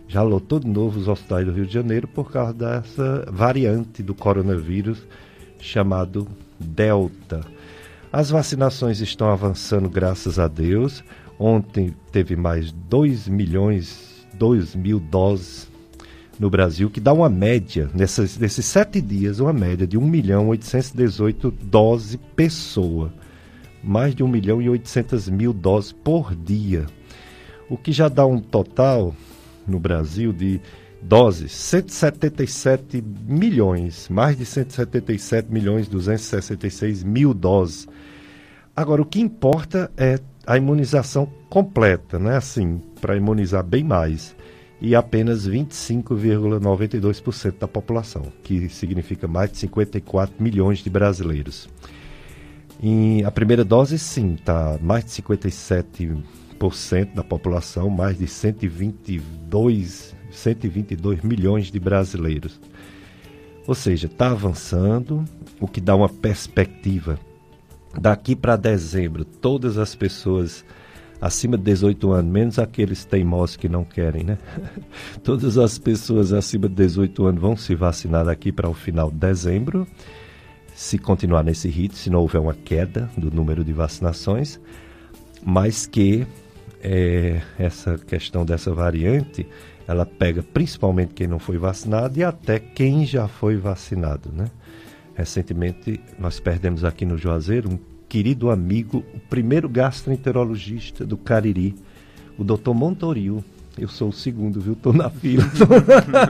Já 0.10 0.24
lotou 0.24 0.60
de 0.60 0.68
novo 0.68 1.00
os 1.00 1.08
hospitais 1.08 1.46
do 1.46 1.54
Rio 1.54 1.66
de 1.66 1.74
Janeiro 1.74 2.08
por 2.08 2.32
causa 2.32 2.52
dessa 2.52 3.26
variante 3.32 4.04
do 4.04 4.14
coronavírus 4.14 5.08
chamado 5.60 6.28
Delta. 6.60 7.42
As 8.12 8.30
vacinações 8.30 9.00
estão 9.00 9.30
avançando, 9.30 9.88
graças 9.88 10.40
a 10.40 10.48
Deus. 10.48 11.04
Ontem 11.38 11.96
teve 12.12 12.36
mais 12.36 12.72
2 12.72 13.28
milhões, 13.28 14.28
2 14.34 14.76
mil 14.76 15.00
doses 15.00 15.70
no 16.40 16.50
Brasil, 16.50 16.90
que 16.90 17.00
dá 17.00 17.14
uma 17.14 17.30
média, 17.30 17.90
nessas, 17.94 18.38
nesses 18.38 18.66
sete 18.66 19.00
dias, 19.00 19.40
uma 19.40 19.54
média 19.54 19.86
de 19.86 19.98
1 19.98 20.02
milhão 20.02 20.48
818 20.48 21.52
doses 21.62 22.20
pessoa 22.36 23.14
mais 23.84 24.14
de 24.14 24.24
1 24.24 24.28
milhão 24.28 24.62
e 24.62 24.70
800 24.70 25.30
mil 25.30 25.54
doses 25.54 25.92
por 25.92 26.36
dia, 26.36 26.86
o 27.70 27.78
que 27.78 27.92
já 27.92 28.10
dá 28.10 28.26
um 28.26 28.40
total 28.40 29.16
no 29.70 29.80
Brasil 29.80 30.34
de 30.34 30.60
doses 31.02 31.52
177 31.52 33.04
milhões, 33.26 34.08
mais 34.10 34.38
de 34.38 34.46
177 34.46 35.52
milhões 35.52 35.88
266 35.88 37.04
mil 37.04 37.34
doses. 37.34 37.88
Agora, 38.76 39.02
o 39.02 39.06
que 39.06 39.20
importa 39.20 39.92
é 39.98 40.20
a 40.46 40.58
imunização 40.58 41.28
completa, 41.50 42.18
né? 42.18 42.38
Assim, 42.38 42.82
para 43.00 43.16
imunizar 43.16 43.64
bem 43.64 43.84
mais. 43.84 44.36
E 44.82 44.96
apenas 44.96 45.48
25,92% 45.48 47.60
da 47.60 47.68
população, 47.68 48.32
que 48.44 48.70
significa 48.70 49.28
mais 49.28 49.52
de 49.52 49.58
54 49.58 50.42
milhões 50.42 50.80
de 50.80 50.90
brasileiros. 50.90 51.70
Em, 52.82 53.26
a 53.26 53.32
primeira 53.32 53.66
dose, 53.66 54.00
sim, 54.00 54.36
está 54.36 54.80
mais 54.82 55.04
de 55.04 55.12
57% 55.12 56.24
da 57.16 57.24
população, 57.24 57.90
mais 57.90 58.18
de 58.18 58.28
122, 58.28 60.16
122 60.32 61.22
milhões 61.22 61.72
de 61.72 61.80
brasileiros. 61.80 62.60
Ou 63.66 63.74
seja, 63.74 64.08
está 64.08 64.32
avançando, 64.32 65.24
o 65.60 65.68
que 65.68 65.80
dá 65.80 65.96
uma 65.96 66.10
perspectiva. 66.10 67.20
Daqui 68.00 68.36
para 68.36 68.56
dezembro, 68.56 69.24
todas 69.24 69.78
as 69.78 69.96
pessoas 69.96 70.66
acima 71.22 71.58
de 71.58 71.64
18 71.64 72.12
anos, 72.12 72.32
menos 72.32 72.60
aqueles 72.60 73.04
teimosos 73.06 73.58
que 73.58 73.68
não 73.68 73.84
querem, 73.84 74.24
né? 74.24 74.38
Todas 75.24 75.58
as 75.58 75.78
pessoas 75.78 76.32
acima 76.32 76.70
de 76.70 76.76
18 76.76 77.26
anos 77.26 77.42
vão 77.42 77.58
se 77.58 77.76
vacinar 77.76 78.26
daqui 78.26 78.52
para 78.52 78.70
o 78.70 78.74
final 78.74 79.12
de 79.12 79.18
dezembro 79.18 79.86
se 80.80 80.98
continuar 80.98 81.44
nesse 81.44 81.68
ritmo, 81.68 81.98
se 81.98 82.10
não 82.10 82.22
houver 82.22 82.40
uma 82.40 82.54
queda 82.54 83.10
do 83.18 83.30
número 83.30 83.66
de 83.66 83.74
vacinações, 83.74 84.62
mas 85.44 85.86
que 85.86 86.26
é, 86.82 87.42
essa 87.58 87.98
questão 87.98 88.46
dessa 88.46 88.74
variante, 88.74 89.48
ela 89.88 90.06
pega 90.06 90.44
principalmente 90.44 91.14
quem 91.14 91.28
não 91.28 91.40
foi 91.40 91.58
vacinado 91.58 92.20
e 92.20 92.24
até 92.24 92.60
quem 92.60 93.06
já 93.06 93.28
foi 93.28 93.58
vacinado, 93.58 94.32
né? 94.32 94.46
Recentemente 95.16 96.00
nós 96.18 96.40
perdemos 96.40 96.84
aqui 96.84 97.06
no 97.06 97.18
Juazeiro 97.18 97.70
um 97.70 97.80
querido 98.08 98.50
amigo, 98.50 99.04
o 99.14 99.20
primeiro 99.20 99.68
gastroenterologista 99.68 101.06
do 101.06 101.18
Cariri, 101.18 101.76
o 102.38 102.44
Dr. 102.44 102.72
Montoril, 102.74 103.44
eu 103.78 103.88
sou 103.88 104.10
o 104.10 104.14
segundo, 104.14 104.60
viu? 104.60 104.76
Tô 104.76 104.92
na 104.92 105.10
fila. 105.10 105.44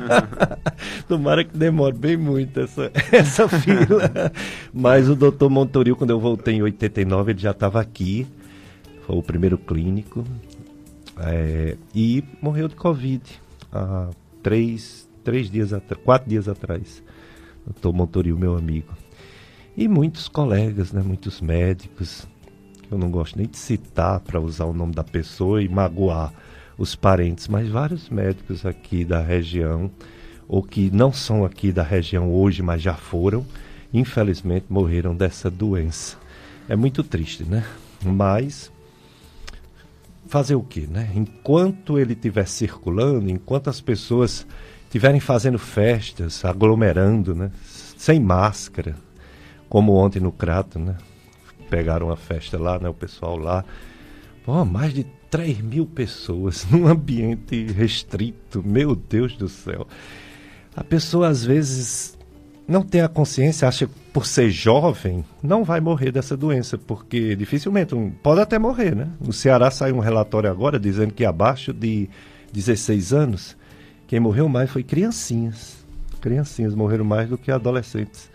Tomara 1.08 1.44
que 1.44 1.58
demore 1.58 1.98
bem 1.98 2.16
muito 2.16 2.60
essa, 2.60 2.92
essa 3.12 3.48
fila. 3.48 4.32
Mas 4.72 5.10
o 5.10 5.16
doutor 5.16 5.50
Montoril, 5.50 5.96
quando 5.96 6.12
eu 6.12 6.20
voltei 6.20 6.56
em 6.56 6.62
89, 6.62 7.32
ele 7.32 7.40
já 7.40 7.52
estava 7.52 7.82
aqui. 7.82 8.28
Foi 9.10 9.18
o 9.18 9.24
primeiro 9.24 9.58
clínico. 9.58 10.24
É, 11.18 11.76
e 11.96 12.24
morreu 12.40 12.68
de 12.68 12.76
Covid 12.76 13.24
há 13.74 14.12
três, 14.44 15.10
três 15.24 15.50
dias 15.50 15.74
atrás, 15.74 16.04
quatro 16.04 16.30
dias 16.30 16.48
atrás. 16.48 17.02
Doutor 17.66 17.92
Montoril, 17.92 18.38
meu 18.38 18.56
amigo. 18.56 18.94
E 19.76 19.88
muitos 19.88 20.28
colegas, 20.28 20.92
né? 20.92 21.02
Muitos 21.02 21.42
médicos. 21.42 22.28
Eu 22.92 23.00
não 23.00 23.10
gosto 23.10 23.36
nem 23.36 23.48
de 23.48 23.58
citar 23.58 24.20
para 24.20 24.40
usar 24.40 24.66
o 24.66 24.74
nome 24.74 24.94
da 24.94 25.04
pessoa 25.04 25.64
e 25.64 25.68
magoar 25.68 26.32
os 26.78 26.96
parentes, 26.96 27.48
mas 27.48 27.68
vários 27.68 28.12
médicos 28.12 28.64
aqui 28.64 29.04
da 29.04 29.24
região, 29.24 29.90
ou 30.48 30.62
que 30.62 30.92
não 30.92 31.12
são 31.12 31.44
aqui 31.44 31.72
da 31.72 31.82
região 31.82 32.32
hoje, 32.32 32.62
mas 32.62 32.80
já 32.80 32.94
foram, 32.94 33.44
infelizmente 33.92 34.68
morreram 34.70 35.16
dessa 35.16 35.50
doença. 35.50 36.16
É 36.68 36.76
muito 36.76 37.04
triste, 37.04 37.44
né? 37.44 37.66
Mas 38.06 38.72
fazer 40.30 40.54
o 40.54 40.62
quê, 40.62 40.88
né? 40.88 41.10
Enquanto 41.16 41.98
ele 41.98 42.14
estiver 42.14 42.48
circulando, 42.48 43.30
enquanto 43.32 43.68
as 43.68 43.82
pessoas 43.82 44.46
estiverem 44.84 45.20
fazendo 45.20 45.58
festas, 45.58 46.46
aglomerando, 46.46 47.34
né? 47.34 47.52
Sem 47.98 48.20
máscara, 48.20 48.96
como 49.68 49.94
ontem 49.94 50.20
no 50.20 50.32
Crato, 50.32 50.78
né? 50.78 50.96
Pegaram 51.68 52.12
a 52.12 52.16
festa 52.16 52.60
lá, 52.60 52.78
né? 52.78 52.88
O 52.88 52.94
pessoal 52.94 53.38
lá. 53.38 53.66
Pô, 54.46 54.64
mais 54.64 54.94
de 54.94 55.04
3 55.32 55.62
mil 55.62 55.88
pessoas 55.88 56.64
num 56.70 56.88
ambiente 56.88 57.66
restrito, 57.66 58.64
meu 58.64 58.96
Deus 58.96 59.36
do 59.36 59.50
céu. 59.50 59.88
A 60.76 60.84
pessoa 60.84 61.28
às 61.28 61.44
vezes 61.44 62.16
não 62.70 62.84
tem 62.84 63.02
a 63.02 63.10
consciência, 63.10 63.68
acha 63.68 63.88
que 63.88 63.94
por 64.14 64.28
ser 64.28 64.52
jovem 64.52 65.26
não 65.42 65.64
vai 65.64 65.80
morrer 65.80 66.12
dessa 66.12 66.38
doença, 66.38 66.78
porque 66.78 67.36
dificilmente, 67.36 67.96
pode 68.22 68.42
até 68.42 68.60
morrer, 68.60 68.96
né? 68.96 69.08
No 69.20 69.34
Ceará 69.34 69.72
saiu 69.72 69.96
um 69.96 70.00
relatório 70.00 70.52
agora 70.52 70.80
dizendo 70.80 71.12
que 71.12 71.26
abaixo 71.26 71.74
de 71.74 72.08
16 72.54 73.12
anos, 73.12 73.58
quem 74.08 74.20
morreu 74.20 74.48
mais 74.48 74.70
foi 74.70 74.84
criancinhas. 74.84 75.84
Criancinhas 76.22 76.76
morreram 76.76 77.06
mais 77.06 77.28
do 77.28 77.40
que 77.40 77.52
adolescentes. 77.52 78.30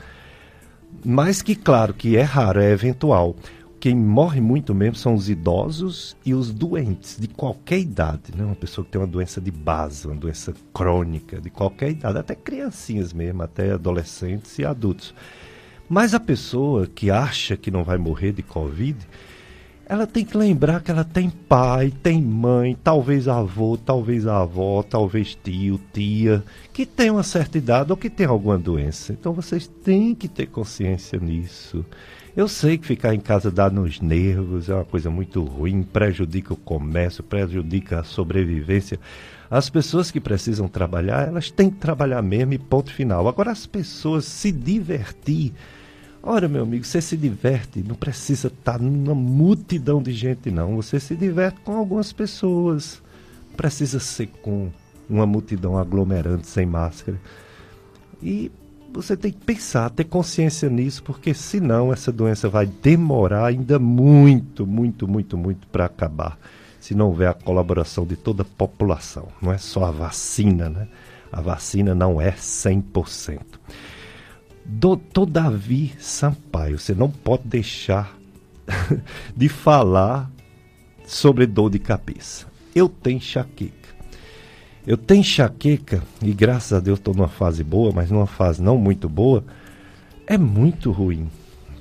Mas 1.05 1.41
que, 1.41 1.55
claro, 1.55 1.95
que 1.95 2.17
é 2.17 2.23
raro, 2.23 2.61
é 2.61 2.73
eventual 2.73 3.37
quem 3.85 3.95
morre 3.95 4.41
muito 4.41 4.75
mesmo 4.75 4.97
são 4.97 5.13
os 5.13 5.29
idosos 5.29 6.17
e 6.25 6.33
os 6.33 6.51
doentes 6.51 7.19
de 7.21 7.29
qualquer 7.29 7.81
idade, 7.81 8.33
né? 8.35 8.43
Uma 8.43 8.55
pessoa 8.55 8.83
que 8.83 8.91
tem 8.91 8.99
uma 8.99 9.07
doença 9.07 9.43
de 9.43 9.51
base, 9.51 10.07
uma 10.07 10.17
doença 10.17 10.55
crônica 10.73 11.39
de 11.39 11.51
qualquer 11.51 11.91
idade, 11.91 12.17
até 12.17 12.35
criancinhas 12.35 13.13
mesmo, 13.13 13.43
até 13.43 13.73
adolescentes 13.73 14.59
e 14.59 14.65
adultos. 14.65 15.15
Mas 15.87 16.15
a 16.15 16.19
pessoa 16.19 16.87
que 16.87 17.11
acha 17.11 17.59
que 17.59 17.71
não 17.71 17.85
vai 17.85 17.99
morrer 17.99 18.33
de 18.33 18.43
Covid, 18.43 18.97
ela 19.85 20.07
tem 20.07 20.25
que 20.25 20.35
lembrar 20.35 20.83
que 20.83 20.91
ela 20.91 21.05
tem 21.05 21.29
pai, 21.29 21.93
tem 22.03 22.23
mãe, 22.23 22.75
talvez 22.83 23.29
avô, 23.29 23.77
talvez 23.77 24.27
avó, 24.27 24.83
talvez 24.83 25.35
tio, 25.45 25.79
tia, 25.93 26.43
que 26.73 26.87
tem 26.87 27.11
uma 27.11 27.23
certa 27.23 27.59
idade 27.59 27.93
ou 27.93 27.99
que 27.99 28.09
tem 28.09 28.27
alguma 28.27 28.57
doença. 28.57 29.13
Então 29.13 29.35
vocês 29.35 29.67
têm 29.67 30.15
que 30.15 30.27
ter 30.27 30.47
consciência 30.47 31.19
nisso. 31.19 31.85
Eu 32.37 32.49
sei 32.49 32.77
que 32.77 32.85
ficar 32.85 33.15
em 33.15 33.21
casa 33.21 33.49
dá 33.49 33.71
nos 33.71 34.01
nervos, 34.01 34.69
é 34.69 34.75
uma 34.75 34.85
coisa 34.85 35.09
muito 35.09 35.41
ruim, 35.45 35.85
prejudica 35.85 36.53
o 36.53 36.57
comércio, 36.57 37.23
prejudica 37.23 38.01
a 38.01 38.05
sobrevivência. 38.05 38.99
As 39.49 39.71
pessoas 39.71 40.11
que 40.11 40.19
precisam 40.19 40.67
trabalhar, 40.67 41.29
elas 41.29 41.49
têm 41.53 41.71
que 41.71 41.77
trabalhar 41.77 42.21
mesmo 42.23 42.53
e 42.53 42.59
ponto 42.59 42.93
final. 42.93 43.29
Agora, 43.29 43.53
as 43.53 43.67
pessoas 43.67 44.25
se 44.25 44.51
divertir. 44.51 45.53
Ora, 46.21 46.49
meu 46.49 46.65
amigo, 46.65 46.85
você 46.85 47.01
se 47.01 47.17
diverte, 47.17 47.85
não 47.87 47.95
precisa 47.95 48.49
estar 48.49 48.81
numa 48.81 49.15
multidão 49.15 50.03
de 50.03 50.13
gente, 50.13 50.51
não. 50.51 50.75
Você 50.75 50.99
se 50.99 51.15
diverte 51.15 51.61
com 51.61 51.77
algumas 51.77 52.13
pessoas. 52.13 53.01
Precisa 53.57 54.01
ser 54.01 54.27
com 54.43 54.71
uma 55.09 55.25
multidão 55.25 55.79
aglomerante 55.79 56.49
sem 56.49 56.67
máscara. 56.67 57.21
E 58.21 58.51
você 59.01 59.17
tem 59.17 59.33
que 59.33 59.45
pensar, 59.45 59.91
ter 59.91 60.05
consciência 60.05 60.69
nisso, 60.69 61.03
porque 61.03 61.35
senão 61.35 61.93
essa 61.93 62.13
doença 62.13 62.49
vai 62.49 62.67
demorar 62.67 63.47
ainda 63.47 63.79
muito, 63.79 64.67
muito, 64.67 65.09
muito, 65.09 65.37
muito 65.37 65.67
para 65.67 65.87
acabar. 65.87 66.39
Se 66.81 66.95
não 66.95 67.09
houver 67.09 67.29
a 67.29 67.35
colaboração 67.35 68.07
de 68.07 68.15
toda 68.15 68.43
a 68.43 68.47
população. 68.47 69.29
Não 69.41 69.53
é 69.53 69.59
só 69.59 69.85
a 69.85 69.91
vacina, 69.91 70.69
né? 70.69 70.89
A 71.33 71.41
vacina 71.41 71.95
não 71.95 72.21
é 72.21 72.33
100%. 72.33 73.41
Doutor 74.65 75.27
Davi 75.27 75.93
Sampaio, 75.99 76.79
você 76.79 76.95
não 76.95 77.11
pode 77.11 77.43
deixar 77.45 78.17
de 79.37 79.49
falar 79.49 80.31
sobre 81.07 81.47
dor 81.47 81.71
de 81.71 81.79
cabeça. 81.79 82.47
Eu 82.75 82.89
tenho 82.89 83.17
enxaqueca. 83.17 83.84
Eu 84.87 84.99
tenho 84.99 85.21
enxaqueca 85.21 86.03
e 86.21 86.33
graças 86.33 86.75
a 86.75 86.81
Deus 86.81 86.99
estou 86.99 87.15
numa 87.15 87.29
fase 87.29 87.65
boa, 87.65 87.91
mas 87.91 88.11
numa 88.11 88.27
fase 88.27 88.63
não 88.63 88.77
muito 88.77 89.09
boa. 89.09 89.43
É 90.27 90.37
muito 90.37 90.91
ruim. 90.91 91.31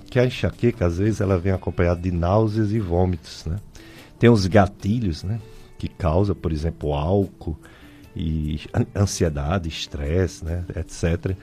Que 0.10 0.20
a 0.20 0.26
enxaqueca, 0.26 0.86
às 0.86 1.00
vezes, 1.00 1.20
ela 1.20 1.38
vem 1.38 1.52
acompanhada 1.52 2.00
de 2.00 2.12
náuseas 2.12 2.72
e 2.72 2.80
vômitos, 2.80 3.46
né? 3.46 3.58
Tem 4.18 4.30
os 4.30 4.46
gatilhos, 4.48 5.24
né? 5.24 5.40
Que 5.78 5.90
causa, 5.90 6.34
por 6.34 6.52
exemplo, 6.52 6.94
álcool 6.94 7.58
e 8.16 8.62
ansiedade, 8.96 9.68
estresse, 9.68 10.46
né? 10.46 10.64
Etc. 10.76 11.36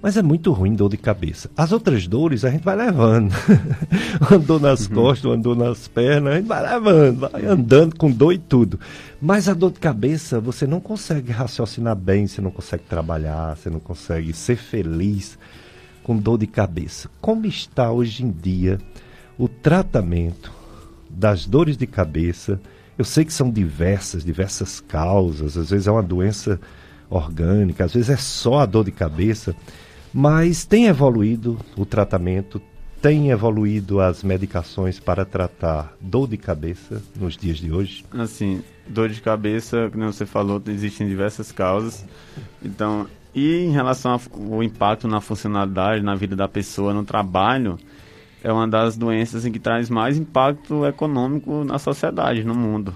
Mas 0.00 0.16
é 0.16 0.22
muito 0.22 0.52
ruim 0.52 0.74
dor 0.74 0.88
de 0.88 0.96
cabeça. 0.96 1.50
As 1.56 1.72
outras 1.72 2.06
dores 2.06 2.44
a 2.44 2.50
gente 2.50 2.62
vai 2.62 2.76
levando. 2.76 3.32
andou 4.30 4.60
nas 4.60 4.86
uhum. 4.86 4.94
costas, 4.94 5.32
andou 5.32 5.56
nas 5.56 5.88
pernas, 5.88 6.34
a 6.34 6.36
gente 6.36 6.46
vai 6.46 6.62
levando, 6.62 7.18
vai 7.18 7.46
andando 7.46 7.96
com 7.96 8.10
dor 8.10 8.32
e 8.32 8.38
tudo. 8.38 8.78
Mas 9.20 9.48
a 9.48 9.54
dor 9.54 9.72
de 9.72 9.80
cabeça, 9.80 10.38
você 10.38 10.66
não 10.66 10.80
consegue 10.80 11.32
raciocinar 11.32 11.96
bem, 11.96 12.28
você 12.28 12.40
não 12.40 12.50
consegue 12.52 12.84
trabalhar, 12.84 13.56
você 13.56 13.68
não 13.68 13.80
consegue 13.80 14.32
ser 14.32 14.56
feliz 14.56 15.36
com 16.04 16.16
dor 16.16 16.38
de 16.38 16.46
cabeça. 16.46 17.10
Como 17.20 17.44
está 17.44 17.90
hoje 17.90 18.24
em 18.24 18.30
dia 18.30 18.78
o 19.36 19.48
tratamento 19.48 20.52
das 21.10 21.44
dores 21.44 21.76
de 21.76 21.88
cabeça? 21.88 22.60
Eu 22.96 23.04
sei 23.04 23.24
que 23.24 23.32
são 23.32 23.50
diversas, 23.50 24.24
diversas 24.24 24.80
causas, 24.80 25.56
às 25.56 25.70
vezes 25.70 25.88
é 25.88 25.90
uma 25.90 26.02
doença 26.02 26.60
orgânica, 27.10 27.84
às 27.84 27.92
vezes 27.92 28.10
é 28.10 28.16
só 28.16 28.60
a 28.60 28.66
dor 28.66 28.84
de 28.84 28.90
cabeça, 28.90 29.54
mas 30.12 30.64
tem 30.64 30.86
evoluído 30.86 31.58
o 31.76 31.84
tratamento, 31.84 32.60
tem 33.00 33.30
evoluído 33.30 34.00
as 34.00 34.22
medicações 34.22 34.98
para 34.98 35.24
tratar 35.24 35.94
dor 36.00 36.28
de 36.28 36.36
cabeça 36.36 37.02
nos 37.14 37.36
dias 37.36 37.58
de 37.58 37.70
hoje? 37.70 38.04
Assim, 38.12 38.62
dor 38.88 39.08
de 39.08 39.20
cabeça, 39.20 39.88
como 39.90 40.12
você 40.12 40.26
falou, 40.26 40.60
existem 40.66 41.06
diversas 41.06 41.52
causas. 41.52 42.04
Então, 42.62 43.06
e 43.34 43.64
em 43.64 43.70
relação 43.70 44.20
ao 44.50 44.62
impacto 44.62 45.06
na 45.06 45.20
funcionalidade, 45.20 46.02
na 46.02 46.14
vida 46.14 46.34
da 46.34 46.48
pessoa, 46.48 46.92
no 46.92 47.04
trabalho, 47.04 47.78
é 48.42 48.52
uma 48.52 48.66
das 48.66 48.96
doenças 48.96 49.44
em 49.44 49.52
que 49.52 49.58
traz 49.58 49.90
mais 49.90 50.16
impacto 50.16 50.86
econômico 50.86 51.64
na 51.64 51.78
sociedade, 51.78 52.44
no 52.44 52.54
mundo. 52.54 52.94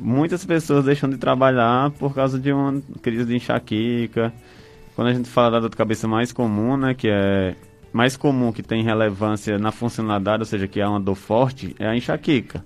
Muitas 0.00 0.44
pessoas 0.44 0.84
deixam 0.84 1.08
de 1.08 1.16
trabalhar 1.16 1.90
por 1.92 2.14
causa 2.14 2.38
de 2.38 2.52
uma 2.52 2.82
crise 3.00 3.24
de 3.24 3.36
enxaqueca. 3.36 4.32
Quando 4.94 5.08
a 5.08 5.12
gente 5.12 5.28
fala 5.28 5.52
da 5.52 5.60
dor 5.60 5.70
de 5.70 5.76
cabeça 5.76 6.06
mais 6.06 6.32
comum, 6.32 6.76
né, 6.76 6.94
que 6.94 7.08
é 7.08 7.54
mais 7.92 8.16
comum, 8.16 8.52
que 8.52 8.62
tem 8.62 8.82
relevância 8.82 9.58
na 9.58 9.70
funcionalidade, 9.70 10.42
ou 10.42 10.46
seja, 10.46 10.66
que 10.66 10.80
é 10.80 10.86
uma 10.86 11.00
dor 11.00 11.14
forte, 11.14 11.74
é 11.78 11.86
a 11.86 11.96
enxaqueca. 11.96 12.64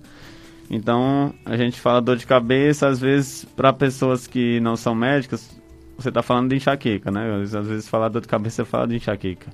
Então, 0.69 1.33
a 1.45 1.57
gente 1.57 1.79
fala 1.79 2.01
dor 2.01 2.17
de 2.17 2.27
cabeça, 2.27 2.87
às 2.87 2.99
vezes, 2.99 3.45
para 3.55 3.73
pessoas 3.73 4.27
que 4.27 4.59
não 4.59 4.75
são 4.75 4.93
médicas, 4.93 5.49
você 5.97 6.09
está 6.09 6.21
falando 6.21 6.49
de 6.49 6.55
enxaqueca, 6.55 7.11
né? 7.11 7.41
Às 7.41 7.67
vezes, 7.67 7.87
falar 7.87 8.09
dor 8.09 8.21
de 8.21 8.27
cabeça, 8.27 8.63
você 8.63 8.65
fala 8.65 8.87
de 8.87 8.95
enxaqueca. 8.95 9.51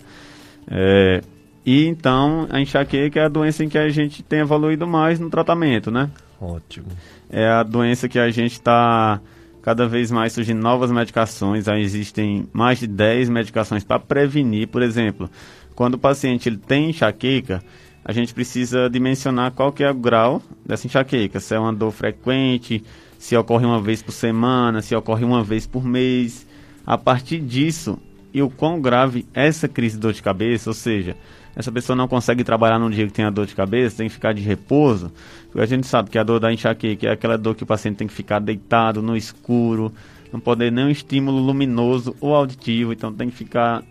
É, 0.70 1.22
e 1.66 1.86
então, 1.88 2.48
a 2.50 2.60
enxaqueca 2.60 3.20
é 3.20 3.26
a 3.26 3.30
doença 3.30 3.64
em 3.64 3.70
que 3.70 3.78
a 3.78 3.90
gente 3.90 4.22
tem 4.22 4.40
evoluído 4.40 4.86
mais 4.86 5.20
no 5.20 5.30
tratamento, 5.30 5.90
né? 5.90 6.10
Ótimo. 6.40 6.88
É 7.30 7.48
a 7.48 7.64
doença 7.64 8.08
que 8.08 8.20
a 8.20 8.30
gente 8.30 8.54
está 8.54 9.20
cada 9.66 9.88
vez 9.88 10.12
mais 10.12 10.32
surgindo 10.32 10.62
novas 10.62 10.92
medicações. 10.92 11.66
Já 11.66 11.76
existem 11.80 12.48
mais 12.54 12.78
de 12.78 12.86
10 12.86 13.30
medicações 13.30 13.84
para 13.84 14.00
prevenir, 14.00 14.68
por 14.68 14.84
exemplo, 14.84 15.28
quando 15.74 15.96
o 15.96 15.98
paciente 15.98 16.48
ele 16.48 16.58
tem 16.58 16.92
enxaqueca, 16.92 17.64
a 18.06 18.12
gente 18.12 18.32
precisa 18.32 18.88
dimensionar 18.88 19.52
qual 19.54 19.72
que 19.74 19.84
é 19.84 19.90
o 19.90 19.96
grau 19.96 20.40
dessa 20.64 20.86
enxaqueca, 20.86 21.40
se 21.40 21.56
é 21.56 21.60
uma 21.60 21.74
dor 21.74 21.92
frequente, 21.92 22.84
se 23.18 23.36
ocorre 23.36 23.66
uma 23.66 23.82
vez 23.82 24.04
por 24.04 24.12
semana, 24.12 24.84
se 24.84 24.96
ocorre 24.96 25.26
uma 25.26 25.44
vez 25.44 25.66
por 25.66 25.84
mês. 25.84 26.46
A 26.86 26.96
partir 26.96 27.40
disso, 27.40 27.98
e 28.32 28.44
o 28.44 28.52
quão 28.52 28.80
grave 28.80 29.26
é 29.34 29.48
essa 29.48 29.68
crise 29.68 29.96
de 29.96 30.02
dor 30.02 30.14
de 30.14 30.22
cabeça, 30.22 30.70
ou 30.70 30.76
seja, 30.76 31.18
essa 31.56 31.72
pessoa 31.72 31.96
não 31.96 32.08
consegue 32.08 32.44
trabalhar 32.44 32.78
num 32.78 32.90
dia 32.90 33.08
que 33.08 33.14
tem 33.14 33.26
a 33.26 33.30
dor 33.30 33.46
de 33.46 33.56
cabeça, 33.56 33.98
tem 33.98 34.08
que 34.08 34.14
ficar 34.14 34.34
de 34.34 34.42
repouso, 34.42 35.12
a 35.56 35.66
gente 35.66 35.88
sabe 35.88 36.10
que 36.10 36.18
a 36.18 36.24
dor 36.24 36.40
da 36.40 36.52
enxaqueca 36.52 37.08
é 37.08 37.12
aquela 37.12 37.38
dor 37.38 37.56
que 37.56 37.64
o 37.64 37.66
paciente 37.66 37.96
tem 37.96 38.08
que 38.08 38.14
ficar 38.14 38.40
deitado 38.40 39.02
no 39.02 39.16
escuro, 39.16 39.94
não 40.34 40.40
pode 40.40 40.70
nenhum 40.70 40.90
estímulo 40.90 41.40
luminoso 41.40 42.16
ou 42.20 42.36
auditivo, 42.36 42.92
então 42.92 43.14
tem 43.14 43.30
que 43.30 43.36
ficar 43.36 43.84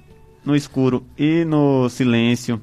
no 0.44 0.54
escuro 0.54 1.02
e 1.16 1.44
no 1.44 1.88
silêncio. 1.88 2.60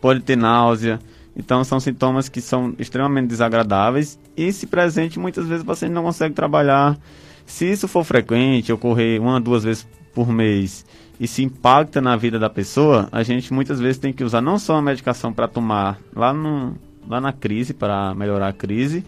Pode 0.00 0.20
ter 0.20 0.36
náusea. 0.36 1.00
Então 1.34 1.64
são 1.64 1.80
sintomas 1.80 2.28
que 2.28 2.40
são 2.40 2.74
extremamente 2.78 3.28
desagradáveis 3.28 4.18
e 4.36 4.52
se 4.52 4.66
presente 4.66 5.18
muitas 5.18 5.46
vezes 5.46 5.62
o 5.62 5.66
paciente 5.66 5.92
não 5.92 6.02
consegue 6.02 6.34
trabalhar. 6.34 6.98
Se 7.46 7.70
isso 7.70 7.88
for 7.88 8.04
frequente, 8.04 8.72
ocorrer 8.72 9.20
uma, 9.22 9.40
duas 9.40 9.64
vezes 9.64 9.86
por 10.12 10.30
mês 10.30 10.84
e 11.20 11.26
se 11.26 11.42
impacta 11.42 12.00
na 12.00 12.16
vida 12.16 12.38
da 12.38 12.48
pessoa, 12.48 13.08
a 13.10 13.22
gente 13.22 13.52
muitas 13.52 13.80
vezes 13.80 13.98
tem 13.98 14.12
que 14.12 14.22
usar 14.22 14.40
não 14.40 14.58
só 14.58 14.76
a 14.76 14.82
medicação 14.82 15.32
para 15.32 15.48
tomar 15.48 15.98
lá, 16.14 16.32
no, 16.32 16.76
lá 17.08 17.20
na 17.20 17.32
crise, 17.32 17.74
para 17.74 18.14
melhorar 18.14 18.48
a 18.48 18.52
crise, 18.52 19.04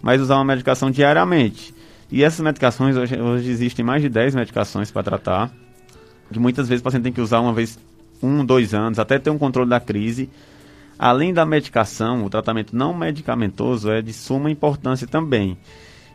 mas 0.00 0.20
usar 0.20 0.36
uma 0.36 0.44
medicação 0.44 0.90
diariamente. 0.90 1.74
E 2.10 2.24
essas 2.24 2.40
medicações, 2.40 2.96
hoje, 2.96 3.20
hoje 3.20 3.50
existem 3.50 3.84
mais 3.84 4.02
de 4.02 4.08
10 4.08 4.34
medicações 4.34 4.90
para 4.90 5.02
tratar, 5.02 5.52
que 6.32 6.38
muitas 6.38 6.68
vezes 6.68 6.80
o 6.80 6.84
paciente 6.84 7.04
tem 7.04 7.12
que 7.12 7.20
usar 7.20 7.40
uma 7.40 7.52
vez, 7.52 7.78
um, 8.22 8.44
dois 8.44 8.72
anos, 8.72 8.98
até 8.98 9.18
ter 9.18 9.30
um 9.30 9.38
controle 9.38 9.68
da 9.68 9.78
crise. 9.78 10.30
Além 10.98 11.32
da 11.32 11.44
medicação, 11.44 12.24
o 12.24 12.30
tratamento 12.30 12.74
não 12.74 12.94
medicamentoso 12.94 13.90
é 13.90 14.00
de 14.00 14.12
suma 14.12 14.50
importância 14.50 15.06
também, 15.06 15.58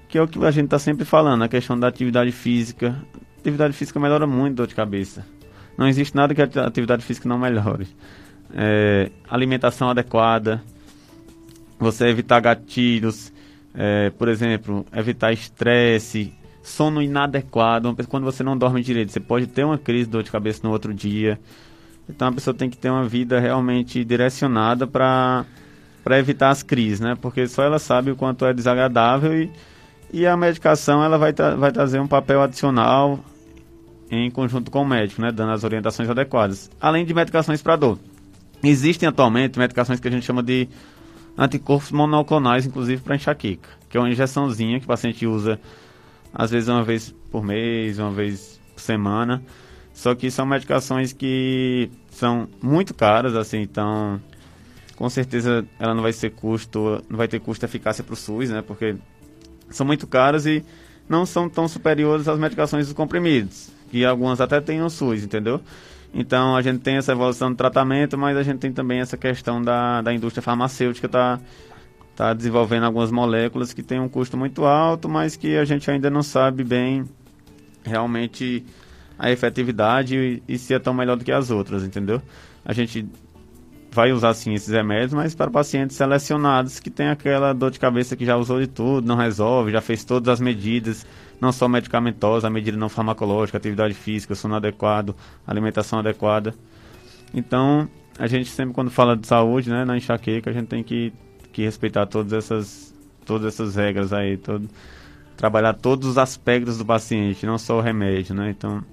que 0.07 0.17
é 0.17 0.21
o 0.21 0.27
que 0.27 0.43
a 0.43 0.51
gente 0.51 0.65
está 0.65 0.79
sempre 0.79 1.05
falando, 1.05 1.43
a 1.43 1.47
questão 1.47 1.79
da 1.79 1.87
atividade 1.87 2.31
física. 2.31 2.95
A 3.13 3.39
atividade 3.39 3.73
física 3.73 3.99
melhora 3.99 4.25
muito 4.25 4.55
dor 4.55 4.67
de 4.67 4.75
cabeça. 4.75 5.34
Não 5.77 5.87
existe 5.87 6.15
nada 6.15 6.33
que 6.33 6.41
a 6.41 6.65
atividade 6.65 7.03
física 7.03 7.27
não 7.27 7.37
melhore. 7.37 7.87
É, 8.53 9.11
alimentação 9.29 9.89
adequada, 9.89 10.63
você 11.79 12.05
evitar 12.07 12.39
gatilhos, 12.39 13.33
é, 13.73 14.09
por 14.11 14.27
exemplo, 14.27 14.85
evitar 14.93 15.33
estresse, 15.33 16.33
sono 16.63 17.01
inadequado. 17.01 17.95
Quando 18.07 18.23
você 18.23 18.43
não 18.43 18.57
dorme 18.57 18.81
direito, 18.81 19.11
você 19.11 19.19
pode 19.19 19.47
ter 19.47 19.63
uma 19.63 19.77
crise 19.77 20.05
de 20.05 20.11
dor 20.11 20.23
de 20.23 20.31
cabeça 20.31 20.61
no 20.63 20.71
outro 20.71 20.93
dia. 20.93 21.39
Então 22.09 22.27
a 22.27 22.31
pessoa 22.31 22.53
tem 22.53 22.69
que 22.69 22.77
ter 22.77 22.89
uma 22.89 23.05
vida 23.05 23.39
realmente 23.39 24.03
direcionada 24.03 24.85
para 24.85 25.45
para 26.03 26.19
evitar 26.19 26.51
as 26.51 26.61
crises, 26.61 26.99
né? 26.99 27.17
Porque 27.19 27.47
só 27.47 27.63
ela 27.63 27.79
sabe 27.79 28.11
o 28.11 28.15
quanto 28.15 28.45
é 28.45 28.53
desagradável 28.53 29.33
e, 29.33 29.51
e 30.13 30.27
a 30.27 30.37
medicação 30.37 31.03
ela 31.03 31.17
vai, 31.17 31.33
tra 31.33 31.55
vai 31.55 31.71
trazer 31.71 31.99
um 31.99 32.05
papel 32.05 32.43
adicional 32.43 33.19
em 34.09 34.29
conjunto 34.29 34.69
com 34.69 34.81
o 34.81 34.87
médico, 34.87 35.21
né, 35.21 35.31
dando 35.31 35.51
as 35.51 35.63
orientações 35.63 36.09
adequadas. 36.09 36.69
Além 36.79 37.05
de 37.05 37.13
medicações 37.13 37.61
para 37.61 37.75
dor. 37.75 37.99
Existem 38.63 39.07
atualmente 39.07 39.59
medicações 39.59 39.99
que 39.99 40.07
a 40.07 40.11
gente 40.11 40.25
chama 40.25 40.41
de 40.41 40.67
anticorpos 41.37 41.91
monoclonais, 41.91 42.65
inclusive 42.65 43.01
para 43.01 43.15
enxaqueca, 43.15 43.69
que 43.89 43.97
é 43.97 43.99
uma 43.99 44.09
injeçãozinha 44.09 44.79
que 44.79 44.85
o 44.85 44.87
paciente 44.87 45.27
usa 45.27 45.59
às 46.33 46.51
vezes 46.51 46.67
uma 46.67 46.83
vez 46.83 47.13
por 47.31 47.43
mês, 47.43 47.99
uma 47.99 48.11
vez 48.11 48.59
por 48.73 48.81
semana. 48.81 49.41
Só 49.93 50.13
que 50.13 50.29
são 50.29 50.45
medicações 50.45 51.13
que 51.13 51.89
são 52.09 52.49
muito 52.61 52.93
caras, 52.93 53.35
assim, 53.35 53.61
então 53.61 54.19
com 54.95 55.09
certeza 55.09 55.65
ela 55.79 55.93
não 55.93 56.01
vai 56.01 56.13
ser 56.13 56.31
custo, 56.31 57.03
não 57.09 57.17
vai 57.17 57.27
ter 57.27 57.39
custo 57.39 57.65
eficácia 57.65 58.03
para 58.03 58.13
o 58.13 58.17
SUS, 58.17 58.49
né? 58.49 58.61
Porque 58.61 58.95
são 59.69 59.85
muito 59.85 60.07
caras 60.07 60.45
e 60.45 60.63
não 61.07 61.25
são 61.25 61.49
tão 61.49 61.67
superiores 61.67 62.27
às 62.27 62.39
medicações 62.39 62.87
dos 62.87 62.93
comprimidos 62.93 63.74
que 63.89 64.05
algumas 64.05 64.41
até 64.41 64.59
têm 64.59 64.79
no 64.79 64.89
SUS, 64.89 65.23
entendeu? 65.23 65.61
Então 66.13 66.55
a 66.55 66.61
gente 66.61 66.79
tem 66.79 66.95
essa 66.95 67.11
evolução 67.11 67.51
do 67.51 67.57
tratamento, 67.57 68.17
mas 68.17 68.37
a 68.37 68.43
gente 68.43 68.59
tem 68.59 68.71
também 68.71 68.99
essa 68.99 69.17
questão 69.17 69.61
da, 69.61 70.01
da 70.01 70.13
indústria 70.13 70.41
farmacêutica 70.41 71.09
tá 71.09 71.39
tá 72.15 72.33
desenvolvendo 72.33 72.85
algumas 72.85 73.11
moléculas 73.11 73.73
que 73.73 73.83
têm 73.83 73.99
um 73.99 74.07
custo 74.07 74.37
muito 74.37 74.63
alto, 74.63 75.09
mas 75.09 75.35
que 75.35 75.57
a 75.57 75.65
gente 75.65 75.91
ainda 75.91 76.09
não 76.09 76.23
sabe 76.23 76.63
bem 76.63 77.03
realmente 77.83 78.65
a 79.19 79.29
efetividade 79.29 80.15
e, 80.17 80.43
e 80.47 80.57
se 80.57 80.73
é 80.73 80.79
tão 80.79 80.93
melhor 80.93 81.17
do 81.17 81.25
que 81.25 81.31
as 81.31 81.51
outras, 81.51 81.83
entendeu? 81.83 82.21
A 82.63 82.71
gente 82.71 83.05
vai 83.95 84.11
usar 84.11 84.33
sim 84.33 84.53
esses 84.53 84.67
remédios, 84.67 85.13
mas 85.13 85.33
para 85.33 85.49
pacientes 85.49 85.95
selecionados 85.95 86.81
que 86.81 86.89
tem 86.89 87.07
aquela 87.07 87.53
dor 87.53 87.71
de 87.71 87.79
cabeça 87.79 88.15
que 88.15 88.25
já 88.25 88.35
usou 88.35 88.59
de 88.59 88.67
tudo, 88.67 89.07
não 89.07 89.15
resolve, 89.15 89.71
já 89.71 89.79
fez 89.79 90.03
todas 90.03 90.27
as 90.27 90.41
medidas, 90.41 91.07
não 91.39 91.53
só 91.53 91.67
medicamentosa, 91.69 92.47
a 92.47 92.49
medida 92.49 92.77
não 92.77 92.89
farmacológica, 92.89 93.57
atividade 93.57 93.93
física, 93.93 94.35
sono 94.35 94.55
adequado, 94.55 95.15
alimentação 95.47 95.99
adequada. 95.99 96.53
Então, 97.33 97.87
a 98.19 98.27
gente 98.27 98.49
sempre 98.49 98.73
quando 98.73 98.91
fala 98.91 99.15
de 99.15 99.25
saúde, 99.25 99.69
né, 99.69 99.85
na 99.85 99.95
enxaqueca, 99.95 100.49
a 100.49 100.53
gente 100.53 100.67
tem 100.67 100.83
que, 100.83 101.13
que 101.53 101.63
respeitar 101.63 102.05
todas 102.05 102.33
essas, 102.33 102.93
todas 103.25 103.47
essas 103.47 103.77
regras 103.77 104.11
aí, 104.11 104.35
todo, 104.35 104.69
trabalhar 105.37 105.73
todos 105.73 106.09
os 106.09 106.17
aspectos 106.17 106.77
do 106.77 106.85
paciente, 106.85 107.45
não 107.45 107.57
só 107.57 107.77
o 107.77 107.81
remédio, 107.81 108.35
né? 108.35 108.49
Então, 108.49 108.83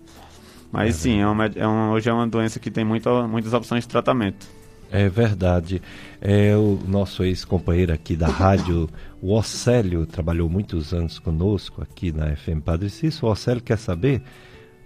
mas 0.71 0.91
é 0.91 0.93
sim, 0.93 1.21
é 1.21 1.27
uma, 1.27 1.47
é 1.47 1.67
uma, 1.67 1.91
hoje 1.91 2.09
é 2.09 2.13
uma 2.13 2.27
doença 2.27 2.61
que 2.61 2.71
tem 2.71 2.85
muitas 2.85 3.53
opções 3.53 3.83
de 3.83 3.89
tratamento. 3.89 4.62
É 4.93 5.09
verdade. 5.09 5.81
É, 6.21 6.55
o 6.55 6.79
nosso 6.87 7.25
ex-companheiro 7.25 7.95
aqui 7.95 8.15
da 8.15 8.29
rádio, 8.29 8.91
o 9.23 9.35
Océlio, 9.35 10.05
trabalhou 10.05 10.51
muitos 10.51 10.93
anos 10.93 11.19
conosco 11.19 11.83
aqui 11.83 12.13
na 12.13 12.37
FM 12.37 12.61
Padre 12.63 12.91
Cício. 12.91 13.27
O 13.27 13.31
Océlio 13.31 13.63
quer 13.63 13.79
saber, 13.79 14.23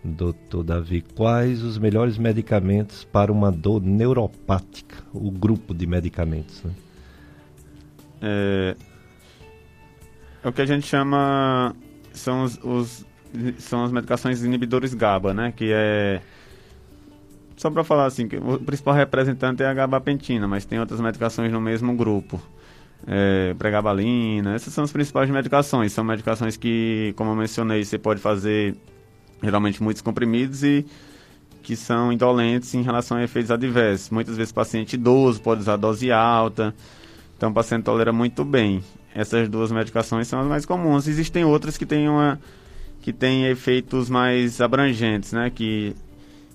doutor 0.04 0.62
Davi, 0.62 1.04
quais 1.16 1.60
os 1.64 1.76
melhores 1.76 2.18
medicamentos 2.18 3.02
para 3.02 3.32
uma 3.32 3.50
dor 3.50 3.82
neuropática, 3.82 4.96
o 5.12 5.28
grupo 5.28 5.74
de 5.74 5.88
medicamentos, 5.88 6.62
né? 6.62 6.72
É, 8.22 8.76
é 10.44 10.48
o 10.48 10.52
que 10.52 10.62
a 10.62 10.66
gente 10.66 10.86
chama 10.86 11.74
são 12.12 12.44
os, 12.44 12.58
os, 12.62 13.06
são 13.58 13.84
as 13.84 13.90
medicações 13.90 14.44
inibidores 14.44 14.94
GABA, 14.94 15.34
né? 15.34 15.52
Que 15.54 15.72
é 15.72 16.22
só 17.56 17.70
para 17.70 17.82
falar 17.82 18.06
assim, 18.06 18.28
que 18.28 18.36
o 18.36 18.58
principal 18.58 18.94
representante 18.94 19.62
é 19.62 19.66
a 19.66 19.74
gabapentina, 19.74 20.46
mas 20.46 20.64
tem 20.64 20.78
outras 20.78 21.00
medicações 21.00 21.50
no 21.50 21.60
mesmo 21.60 21.94
grupo. 21.94 22.40
É, 23.06 23.54
pregabalina, 23.58 24.54
essas 24.54 24.72
são 24.72 24.84
as 24.84 24.92
principais 24.92 25.30
medicações. 25.30 25.92
São 25.92 26.04
medicações 26.04 26.56
que, 26.56 27.14
como 27.16 27.30
eu 27.30 27.36
mencionei, 27.36 27.84
você 27.84 27.98
pode 27.98 28.20
fazer 28.20 28.76
geralmente 29.42 29.82
muitos 29.82 30.02
comprimidos 30.02 30.62
e 30.62 30.84
que 31.62 31.74
são 31.74 32.12
indolentes 32.12 32.72
em 32.74 32.82
relação 32.82 33.16
a 33.16 33.24
efeitos 33.24 33.50
adversos. 33.50 34.10
Muitas 34.10 34.36
vezes 34.36 34.52
paciente 34.52 34.94
idoso 34.94 35.40
pode 35.40 35.62
usar 35.62 35.76
dose 35.76 36.12
alta, 36.12 36.74
então 37.36 37.50
o 37.50 37.54
paciente 37.54 37.84
tolera 37.84 38.12
muito 38.12 38.44
bem. 38.44 38.82
Essas 39.14 39.48
duas 39.48 39.72
medicações 39.72 40.28
são 40.28 40.40
as 40.40 40.46
mais 40.46 40.66
comuns. 40.66 41.08
Existem 41.08 41.44
outras 41.44 41.76
que 41.76 41.86
têm 41.86 42.08
uma 42.08 42.38
que 43.00 43.12
têm 43.12 43.46
efeitos 43.46 44.10
mais 44.10 44.60
abrangentes, 44.60 45.32
né, 45.32 45.48
que 45.48 45.94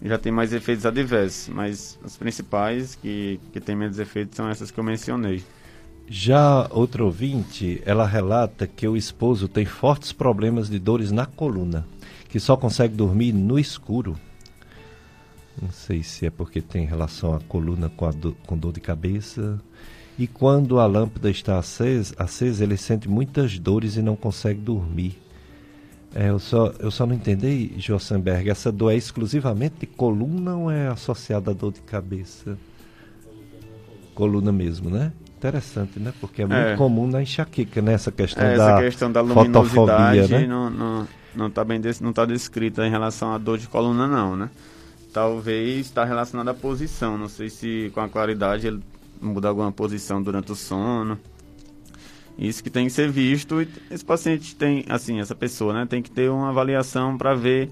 já 0.09 0.17
tem 0.17 0.31
mais 0.31 0.51
efeitos 0.51 0.85
adversos, 0.85 1.49
mas 1.49 1.99
as 2.03 2.17
principais 2.17 2.95
que, 2.95 3.39
que 3.53 3.59
têm 3.59 3.75
menos 3.75 3.99
efeitos 3.99 4.35
são 4.35 4.49
essas 4.49 4.71
que 4.71 4.79
eu 4.79 4.83
mencionei. 4.83 5.43
Já 6.07 6.67
outro 6.71 7.05
ouvinte, 7.05 7.81
ela 7.85 8.05
relata 8.05 8.67
que 8.67 8.87
o 8.87 8.97
esposo 8.97 9.47
tem 9.47 9.65
fortes 9.65 10.11
problemas 10.11 10.69
de 10.69 10.79
dores 10.79 11.11
na 11.11 11.25
coluna, 11.25 11.87
que 12.27 12.39
só 12.39 12.57
consegue 12.57 12.95
dormir 12.95 13.31
no 13.31 13.57
escuro. 13.57 14.17
Não 15.61 15.71
sei 15.71 16.01
se 16.01 16.25
é 16.25 16.29
porque 16.29 16.61
tem 16.61 16.85
relação 16.85 17.33
à 17.33 17.39
coluna 17.39 17.89
com, 17.89 18.05
a 18.05 18.11
do, 18.11 18.33
com 18.45 18.57
dor 18.57 18.73
de 18.73 18.81
cabeça. 18.81 19.61
E 20.17 20.27
quando 20.27 20.79
a 20.79 20.85
lâmpada 20.85 21.29
está 21.29 21.57
acesa, 21.57 22.13
acesa, 22.17 22.63
ele 22.63 22.77
sente 22.77 23.07
muitas 23.07 23.57
dores 23.57 23.95
e 23.95 24.01
não 24.01 24.15
consegue 24.15 24.59
dormir. 24.59 25.17
É, 26.13 26.29
eu, 26.29 26.39
só, 26.39 26.73
eu 26.79 26.91
só 26.91 27.05
não 27.05 27.15
entendi, 27.15 27.73
Jossenberg, 27.77 28.49
essa 28.49 28.71
dor 28.71 28.91
é 28.91 28.95
exclusivamente 28.95 29.75
de 29.79 29.85
coluna 29.85 30.55
ou 30.55 30.69
é 30.69 30.87
associada 30.87 31.51
à 31.51 31.53
dor 31.53 31.71
de 31.71 31.81
cabeça? 31.81 32.57
Coluna 34.13 34.51
mesmo, 34.51 34.89
né? 34.89 35.13
Interessante, 35.37 35.99
né? 35.99 36.13
Porque 36.19 36.41
é 36.41 36.45
muito 36.45 36.59
é. 36.59 36.75
comum 36.75 37.07
na 37.07 37.21
enxaqueca, 37.21 37.81
né? 37.81 37.93
Essa 37.93 38.11
questão 38.11 38.43
é, 38.43 38.57
da 38.57 38.71
Essa 38.71 38.81
questão 38.83 39.11
da 39.11 39.21
luminosidade 39.21 40.31
né? 40.31 40.45
não, 40.45 40.69
não, 40.69 41.07
não 41.33 41.47
está 41.47 41.63
bem 41.63 41.79
des, 41.79 42.01
não 42.01 42.11
tá 42.11 42.25
descrita 42.25 42.85
em 42.85 42.91
relação 42.91 43.33
à 43.33 43.37
dor 43.37 43.57
de 43.57 43.67
coluna, 43.67 44.05
não, 44.05 44.35
né? 44.35 44.49
Talvez 45.13 45.87
está 45.87 46.03
relacionada 46.03 46.51
à 46.51 46.53
posição. 46.53 47.17
Não 47.17 47.29
sei 47.29 47.49
se 47.49 47.89
com 47.93 48.01
a 48.01 48.09
claridade 48.09 48.67
ele 48.67 48.81
muda 49.21 49.47
alguma 49.47 49.71
posição 49.71 50.21
durante 50.21 50.51
o 50.51 50.55
sono. 50.55 51.17
Isso 52.37 52.63
que 52.63 52.69
tem 52.69 52.85
que 52.85 52.91
ser 52.91 53.09
visto. 53.09 53.61
E 53.61 53.67
esse 53.89 54.03
paciente 54.03 54.55
tem, 54.55 54.85
assim, 54.89 55.19
essa 55.19 55.35
pessoa, 55.35 55.73
né? 55.73 55.85
Tem 55.85 56.01
que 56.01 56.09
ter 56.09 56.29
uma 56.29 56.49
avaliação 56.49 57.17
para 57.17 57.33
ver 57.33 57.71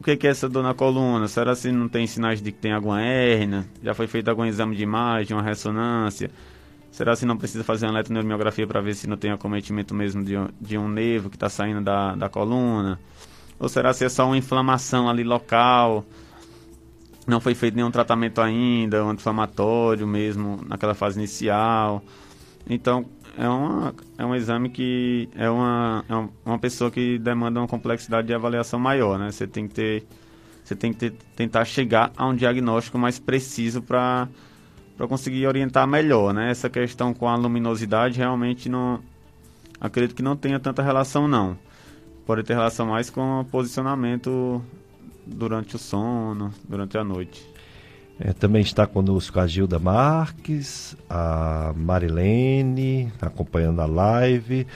o 0.00 0.04
que, 0.04 0.16
que 0.16 0.26
é 0.28 0.30
essa 0.30 0.48
dor 0.48 0.62
na 0.62 0.74
coluna? 0.74 1.26
Será 1.26 1.56
se 1.56 1.72
não 1.72 1.88
tem 1.88 2.06
sinais 2.06 2.40
de 2.40 2.52
que 2.52 2.58
tem 2.58 2.72
alguma 2.72 3.02
hérnia? 3.02 3.66
Já 3.82 3.94
foi 3.94 4.06
feito 4.06 4.28
algum 4.28 4.44
exame 4.44 4.76
de 4.76 4.82
imagem, 4.82 5.36
uma 5.36 5.42
ressonância? 5.42 6.30
Será 6.92 7.16
se 7.16 7.26
não 7.26 7.36
precisa 7.36 7.64
fazer 7.64 7.86
uma 7.86 7.94
eletroneurografia 7.94 8.66
para 8.66 8.80
ver 8.80 8.94
se 8.94 9.08
não 9.08 9.16
tem 9.16 9.32
acometimento 9.32 9.94
mesmo 9.94 10.24
de, 10.24 10.34
de 10.60 10.78
um 10.78 10.88
nervo 10.88 11.28
que 11.28 11.36
está 11.36 11.48
saindo 11.48 11.80
da, 11.80 12.14
da 12.14 12.28
coluna? 12.28 12.98
Ou 13.58 13.68
será 13.68 13.92
se 13.92 14.04
é 14.04 14.08
só 14.08 14.26
uma 14.26 14.36
inflamação 14.36 15.08
ali 15.08 15.24
local? 15.24 16.04
Não 17.26 17.40
foi 17.40 17.54
feito 17.54 17.74
nenhum 17.74 17.90
tratamento 17.90 18.40
ainda, 18.40 19.04
um 19.04 19.10
anti-inflamatório 19.10 20.06
mesmo 20.06 20.60
naquela 20.66 20.94
fase 20.94 21.18
inicial. 21.18 22.02
Então, 22.66 23.06
é, 23.36 23.48
uma, 23.48 23.94
é 24.18 24.24
um 24.24 24.34
exame 24.34 24.68
que 24.68 25.28
é 25.34 25.48
uma, 25.48 26.04
é 26.08 26.14
uma 26.44 26.58
pessoa 26.58 26.90
que 26.90 27.18
demanda 27.18 27.60
uma 27.60 27.68
complexidade 27.68 28.26
de 28.26 28.34
avaliação 28.34 28.78
maior, 28.78 29.18
né? 29.18 29.30
Você 29.30 29.46
tem 29.46 29.68
que 29.68 29.74
ter, 29.74 30.06
você 30.64 30.74
tem 30.74 30.92
que 30.92 30.98
ter, 30.98 31.12
tentar 31.36 31.64
chegar 31.64 32.12
a 32.16 32.26
um 32.26 32.34
diagnóstico 32.34 32.98
mais 32.98 33.18
preciso 33.18 33.80
para 33.80 34.28
conseguir 35.08 35.46
orientar 35.46 35.86
melhor, 35.86 36.34
né? 36.34 36.50
Essa 36.50 36.68
questão 36.68 37.14
com 37.14 37.28
a 37.28 37.36
luminosidade 37.36 38.18
realmente 38.18 38.68
não 38.68 39.00
acredito 39.80 40.14
que 40.14 40.22
não 40.22 40.36
tenha 40.36 40.58
tanta 40.58 40.82
relação 40.82 41.28
não. 41.28 41.56
Pode 42.26 42.42
ter 42.42 42.54
relação 42.54 42.86
mais 42.86 43.08
com 43.08 43.40
o 43.40 43.44
posicionamento 43.44 44.62
durante 45.24 45.76
o 45.76 45.78
sono, 45.78 46.52
durante 46.68 46.98
a 46.98 47.04
noite. 47.04 47.48
É, 48.20 48.32
também 48.32 48.62
está 48.62 48.86
conosco 48.86 49.38
a 49.38 49.46
Gilda 49.46 49.78
Marques, 49.78 50.96
a 51.08 51.72
Marilene, 51.76 53.12
acompanhando 53.20 53.80
a 53.80 53.86
live. 53.86 54.66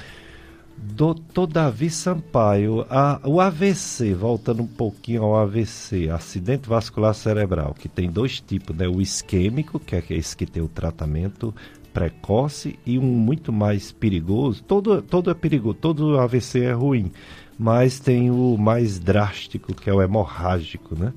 Doutor 0.76 1.46
Davi 1.46 1.90
Sampaio, 1.90 2.84
a, 2.90 3.20
o 3.24 3.40
AVC, 3.40 4.14
voltando 4.14 4.62
um 4.62 4.66
pouquinho 4.66 5.22
ao 5.22 5.36
AVC, 5.36 6.08
acidente 6.10 6.68
vascular 6.68 7.14
cerebral, 7.14 7.74
que 7.74 7.88
tem 7.88 8.10
dois 8.10 8.40
tipos, 8.40 8.76
né? 8.76 8.88
O 8.88 9.00
isquêmico, 9.00 9.78
que 9.78 9.94
é 9.94 10.02
esse 10.10 10.36
que 10.36 10.46
tem 10.46 10.62
o 10.62 10.68
tratamento 10.68 11.54
precoce, 11.92 12.78
e 12.86 12.98
um 12.98 13.02
muito 13.02 13.52
mais 13.52 13.92
perigoso. 13.92 14.62
Todo, 14.64 15.02
todo 15.02 15.30
é 15.30 15.34
perigoso, 15.34 15.78
todo 15.80 16.18
AVC 16.18 16.64
é 16.64 16.72
ruim, 16.72 17.12
mas 17.58 18.00
tem 18.00 18.30
o 18.30 18.56
mais 18.56 18.98
drástico, 18.98 19.74
que 19.74 19.88
é 19.88 19.94
o 19.94 20.02
hemorrágico, 20.02 20.96
né? 20.96 21.12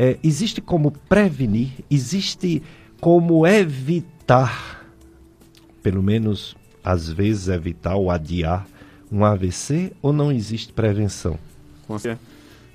É, 0.00 0.16
existe 0.22 0.60
como 0.60 0.92
prevenir, 0.92 1.70
existe 1.90 2.62
como 3.00 3.44
evitar, 3.44 4.86
pelo 5.82 6.00
menos 6.00 6.56
às 6.84 7.10
vezes 7.10 7.48
evitar 7.48 7.96
ou 7.96 8.08
adiar 8.08 8.64
um 9.10 9.24
AVC 9.24 9.92
ou 10.00 10.12
não 10.12 10.30
existe 10.30 10.72
prevenção? 10.72 11.36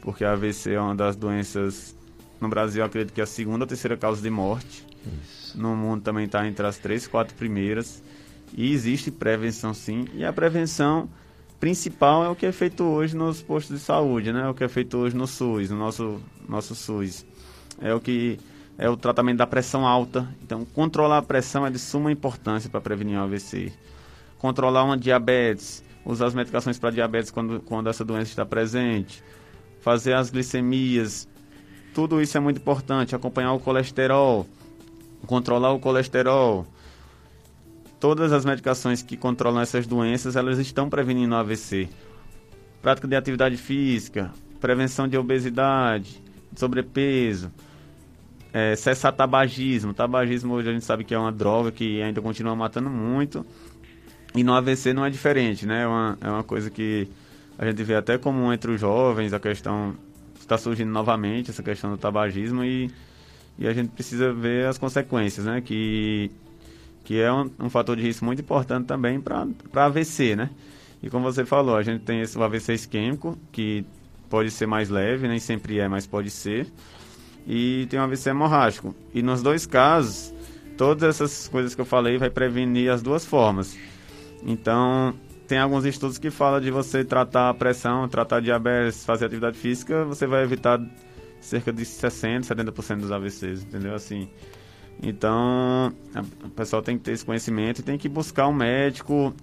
Porque 0.01 0.25
a 0.25 0.33
AVC 0.33 0.73
é 0.73 0.81
uma 0.81 0.93
das 0.93 1.15
doenças, 1.15 1.95
no 2.41 2.49
Brasil 2.49 2.83
acredito 2.83 3.13
que 3.13 3.21
é 3.21 3.23
a 3.23 3.27
segunda 3.27 3.63
ou 3.63 3.67
terceira 3.67 3.95
causa 3.95 4.21
de 4.21 4.29
morte. 4.29 4.85
Isso. 5.23 5.57
No 5.57 5.77
mundo 5.77 6.01
também 6.01 6.25
está 6.25 6.45
entre 6.45 6.67
as 6.67 6.77
três, 6.77 7.07
quatro 7.07 7.33
primeiras. 7.35 8.03
E 8.53 8.73
existe 8.73 9.09
prevenção 9.09 9.73
sim. 9.73 10.09
E 10.13 10.25
a 10.25 10.33
prevenção 10.33 11.07
principal 11.63 12.25
é 12.25 12.27
o 12.27 12.35
que 12.35 12.45
é 12.45 12.51
feito 12.51 12.83
hoje 12.83 13.15
nos 13.15 13.41
postos 13.41 13.79
de 13.79 13.81
saúde, 13.81 14.33
né? 14.33 14.49
O 14.49 14.53
que 14.53 14.65
é 14.65 14.67
feito 14.67 14.97
hoje 14.97 15.15
no 15.15 15.25
SUS, 15.25 15.69
no 15.69 15.77
nosso, 15.77 16.21
nosso 16.45 16.75
SUS. 16.75 17.25
É 17.81 17.93
o 17.93 18.01
que 18.01 18.37
é 18.77 18.89
o 18.89 18.97
tratamento 18.97 19.37
da 19.37 19.47
pressão 19.47 19.87
alta. 19.87 20.27
Então, 20.43 20.65
controlar 20.65 21.19
a 21.19 21.21
pressão 21.21 21.65
é 21.65 21.69
de 21.69 21.79
suma 21.79 22.11
importância 22.11 22.69
para 22.69 22.81
prevenir 22.81 23.17
o 23.17 23.21
AVC. 23.21 23.71
Controlar 24.39 24.83
uma 24.83 24.97
diabetes, 24.97 25.81
usar 26.03 26.25
as 26.25 26.33
medicações 26.33 26.77
para 26.77 26.89
diabetes 26.89 27.31
quando, 27.31 27.61
quando 27.61 27.89
essa 27.89 28.03
doença 28.03 28.29
está 28.29 28.45
presente, 28.45 29.23
fazer 29.79 30.15
as 30.15 30.31
glicemias, 30.31 31.29
tudo 31.95 32.21
isso 32.21 32.35
é 32.35 32.41
muito 32.41 32.57
importante. 32.57 33.15
Acompanhar 33.15 33.53
o 33.53 33.59
colesterol, 33.61 34.45
controlar 35.25 35.71
o 35.71 35.79
colesterol, 35.79 36.67
todas 38.03 38.33
as 38.33 38.43
medicações 38.43 39.01
que 39.01 39.15
controlam 39.15 39.61
essas 39.61 39.87
doenças, 39.87 40.35
elas 40.35 40.59
estão 40.59 40.89
prevenindo 40.89 41.33
o 41.33 41.37
AVC. 41.37 41.87
Prática 42.81 43.07
de 43.07 43.15
atividade 43.15 43.55
física, 43.55 44.29
prevenção 44.59 45.07
de 45.07 45.17
obesidade, 45.17 46.21
sobrepeso, 46.53 47.49
é, 48.51 48.75
cessar 48.75 49.13
tabagismo. 49.13 49.93
Tabagismo 49.93 50.53
hoje 50.53 50.69
a 50.69 50.73
gente 50.73 50.83
sabe 50.83 51.05
que 51.05 51.13
é 51.13 51.17
uma 51.17 51.31
droga 51.31 51.71
que 51.71 52.01
ainda 52.01 52.21
continua 52.21 52.53
matando 52.53 52.89
muito. 52.89 53.45
E 54.35 54.43
no 54.43 54.53
AVC 54.53 54.91
não 54.91 55.05
é 55.05 55.09
diferente, 55.09 55.65
né? 55.65 55.83
É 55.83 55.87
uma, 55.87 56.17
é 56.19 56.27
uma 56.27 56.43
coisa 56.43 56.69
que 56.69 57.07
a 57.57 57.65
gente 57.65 57.81
vê 57.85 57.95
até 57.95 58.17
comum 58.17 58.51
entre 58.51 58.69
os 58.69 58.81
jovens, 58.81 59.31
a 59.31 59.39
questão 59.39 59.95
está 60.37 60.57
surgindo 60.57 60.91
novamente, 60.91 61.51
essa 61.51 61.63
questão 61.63 61.91
do 61.91 61.97
tabagismo 61.97 62.65
e, 62.65 62.91
e 63.57 63.65
a 63.65 63.71
gente 63.71 63.91
precisa 63.91 64.33
ver 64.33 64.67
as 64.67 64.77
consequências, 64.77 65.45
né? 65.45 65.61
Que 65.61 66.29
que 67.03 67.19
é 67.19 67.31
um, 67.31 67.49
um 67.59 67.69
fator 67.69 67.95
de 67.95 68.01
risco 68.01 68.23
muito 68.25 68.41
importante 68.41 68.85
também 68.85 69.19
para 69.19 69.47
AVC, 69.85 70.35
né? 70.35 70.49
E 71.01 71.09
como 71.09 71.25
você 71.25 71.43
falou, 71.43 71.75
a 71.75 71.83
gente 71.83 72.01
tem 72.03 72.21
esse 72.21 72.41
AVC 72.41 72.73
isquêmico, 72.73 73.37
que 73.51 73.85
pode 74.29 74.49
ser 74.49 74.65
mais 74.65 74.89
leve, 74.89 75.27
nem 75.27 75.39
sempre 75.39 75.79
é, 75.79 75.87
mas 75.87 76.07
pode 76.07 76.29
ser. 76.29 76.67
E 77.45 77.85
tem 77.89 77.99
o 77.99 78.03
AVC 78.03 78.29
hemorrágico. 78.29 78.95
E 79.13 79.21
nos 79.21 79.43
dois 79.43 79.65
casos, 79.65 80.33
todas 80.77 81.03
essas 81.09 81.49
coisas 81.49 81.75
que 81.75 81.81
eu 81.81 81.85
falei 81.85 82.17
vai 82.17 82.29
prevenir 82.29 82.89
as 82.89 83.01
duas 83.01 83.25
formas. 83.25 83.77
Então, 84.45 85.13
tem 85.47 85.57
alguns 85.57 85.85
estudos 85.85 86.17
que 86.17 86.31
falam 86.31 86.61
de 86.61 86.71
você 86.71 87.03
tratar 87.03 87.49
a 87.49 87.53
pressão, 87.53 88.07
tratar 88.07 88.39
diabetes, 88.39 89.05
fazer 89.05 89.25
atividade 89.25 89.57
física, 89.57 90.05
você 90.05 90.25
vai 90.25 90.43
evitar 90.43 90.79
cerca 91.41 91.73
de 91.73 91.83
60, 91.83 92.55
70% 92.55 93.01
dos 93.01 93.11
AVCs, 93.11 93.63
entendeu? 93.63 93.93
Assim, 93.93 94.29
então, 95.01 95.93
o 96.43 96.49
pessoal 96.49 96.81
tem 96.81 96.97
que 96.97 97.03
ter 97.03 97.11
esse 97.11 97.25
conhecimento 97.25 97.79
e 97.79 97.83
tem 97.83 97.97
que 97.97 98.07
buscar 98.07 98.47
um 98.47 98.53
médico, 98.53 99.33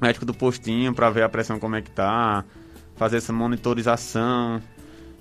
médico 0.00 0.24
do 0.24 0.34
postinho, 0.34 0.92
para 0.94 1.10
ver 1.10 1.22
a 1.22 1.28
pressão 1.28 1.58
como 1.58 1.76
é 1.76 1.82
que 1.82 1.90
tá, 1.90 2.44
fazer 2.96 3.18
essa 3.18 3.32
monitorização. 3.32 4.60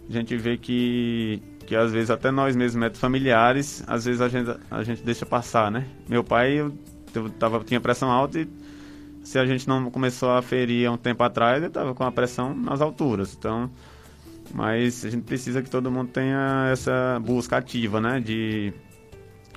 A 0.09 0.11
gente 0.11 0.35
vê 0.37 0.57
que, 0.57 1.41
que 1.65 1.75
às 1.75 1.91
vezes 1.91 2.09
até 2.09 2.31
nós 2.31 2.55
mesmos, 2.55 2.79
médicos 2.79 3.01
familiares, 3.01 3.83
às 3.87 4.05
vezes 4.05 4.21
a 4.21 4.27
gente, 4.27 4.49
a 4.71 4.83
gente 4.83 5.03
deixa 5.03 5.25
passar, 5.25 5.71
né? 5.71 5.85
Meu 6.07 6.23
pai 6.23 6.53
eu, 6.53 6.73
eu 7.13 7.29
tava, 7.31 7.63
tinha 7.63 7.79
pressão 7.79 8.09
alta 8.11 8.39
e 8.39 8.47
se 9.23 9.39
a 9.39 9.45
gente 9.45 9.67
não 9.67 9.89
começou 9.89 10.31
a 10.31 10.41
ferir 10.41 10.87
há 10.87 10.91
um 10.91 10.97
tempo 10.97 11.23
atrás, 11.23 11.57
ele 11.57 11.67
estava 11.67 11.93
com 11.95 12.03
a 12.03 12.11
pressão 12.11 12.53
nas 12.55 12.81
alturas. 12.81 13.35
Então, 13.37 13.69
Mas 14.53 15.03
a 15.03 15.09
gente 15.09 15.23
precisa 15.23 15.61
que 15.61 15.69
todo 15.69 15.91
mundo 15.91 16.11
tenha 16.11 16.69
essa 16.71 17.19
busca 17.19 17.57
ativa, 17.57 17.99
né? 17.99 18.19
De, 18.19 18.71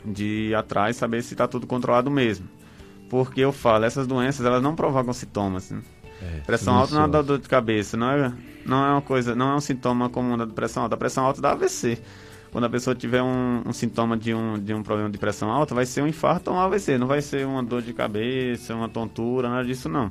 de 0.04 0.48
ir 0.50 0.54
atrás, 0.54 0.96
saber 0.96 1.22
se 1.22 1.34
está 1.34 1.46
tudo 1.46 1.66
controlado 1.66 2.10
mesmo. 2.10 2.48
Porque 3.08 3.40
eu 3.40 3.52
falo, 3.52 3.84
essas 3.84 4.06
doenças 4.06 4.44
elas 4.44 4.62
não 4.62 4.74
provocam 4.74 5.12
sintomas. 5.12 5.70
Né? 5.70 5.80
É, 6.20 6.40
pressão 6.40 6.74
alta 6.74 6.94
não 6.94 7.08
dá 7.08 7.22
dor 7.22 7.38
de 7.38 7.48
cabeça, 7.48 7.96
não 7.96 8.10
é, 8.10 8.32
não 8.66 8.84
é 8.84 8.90
uma 8.90 9.02
coisa, 9.02 9.34
não 9.34 9.52
é 9.52 9.54
um 9.54 9.60
sintoma 9.60 10.08
comum 10.08 10.36
da 10.36 10.46
pressão 10.46 10.82
alta. 10.82 10.94
A 10.94 10.98
pressão 10.98 11.24
alta 11.24 11.40
dá 11.40 11.52
AVC. 11.52 11.98
Quando 12.50 12.64
a 12.64 12.70
pessoa 12.70 12.94
tiver 12.94 13.22
um, 13.22 13.62
um, 13.66 13.72
sintoma 13.72 14.16
de 14.16 14.32
um, 14.32 14.58
de 14.58 14.72
um 14.72 14.82
problema 14.82 15.10
de 15.10 15.18
pressão 15.18 15.50
alta, 15.50 15.74
vai 15.74 15.84
ser 15.84 16.02
um 16.02 16.06
infarto 16.06 16.50
ou 16.50 16.56
um 16.56 16.60
AVC. 16.60 16.98
Não 16.98 17.06
vai 17.06 17.20
ser 17.20 17.46
uma 17.46 17.62
dor 17.62 17.82
de 17.82 17.92
cabeça, 17.92 18.74
uma 18.74 18.88
tontura, 18.88 19.48
nada 19.48 19.64
disso 19.64 19.88
não. 19.88 20.10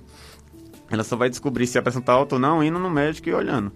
Ela 0.89 1.03
só 1.03 1.15
vai 1.15 1.29
descobrir 1.29 1.67
se 1.67 1.77
a 1.77 1.81
pressão 1.81 1.99
está 1.99 2.13
alta 2.13 2.35
ou 2.35 2.41
não 2.41 2.63
indo 2.63 2.79
no 2.79 2.89
médico 2.89 3.27
e 3.29 3.33
olhando. 3.33 3.71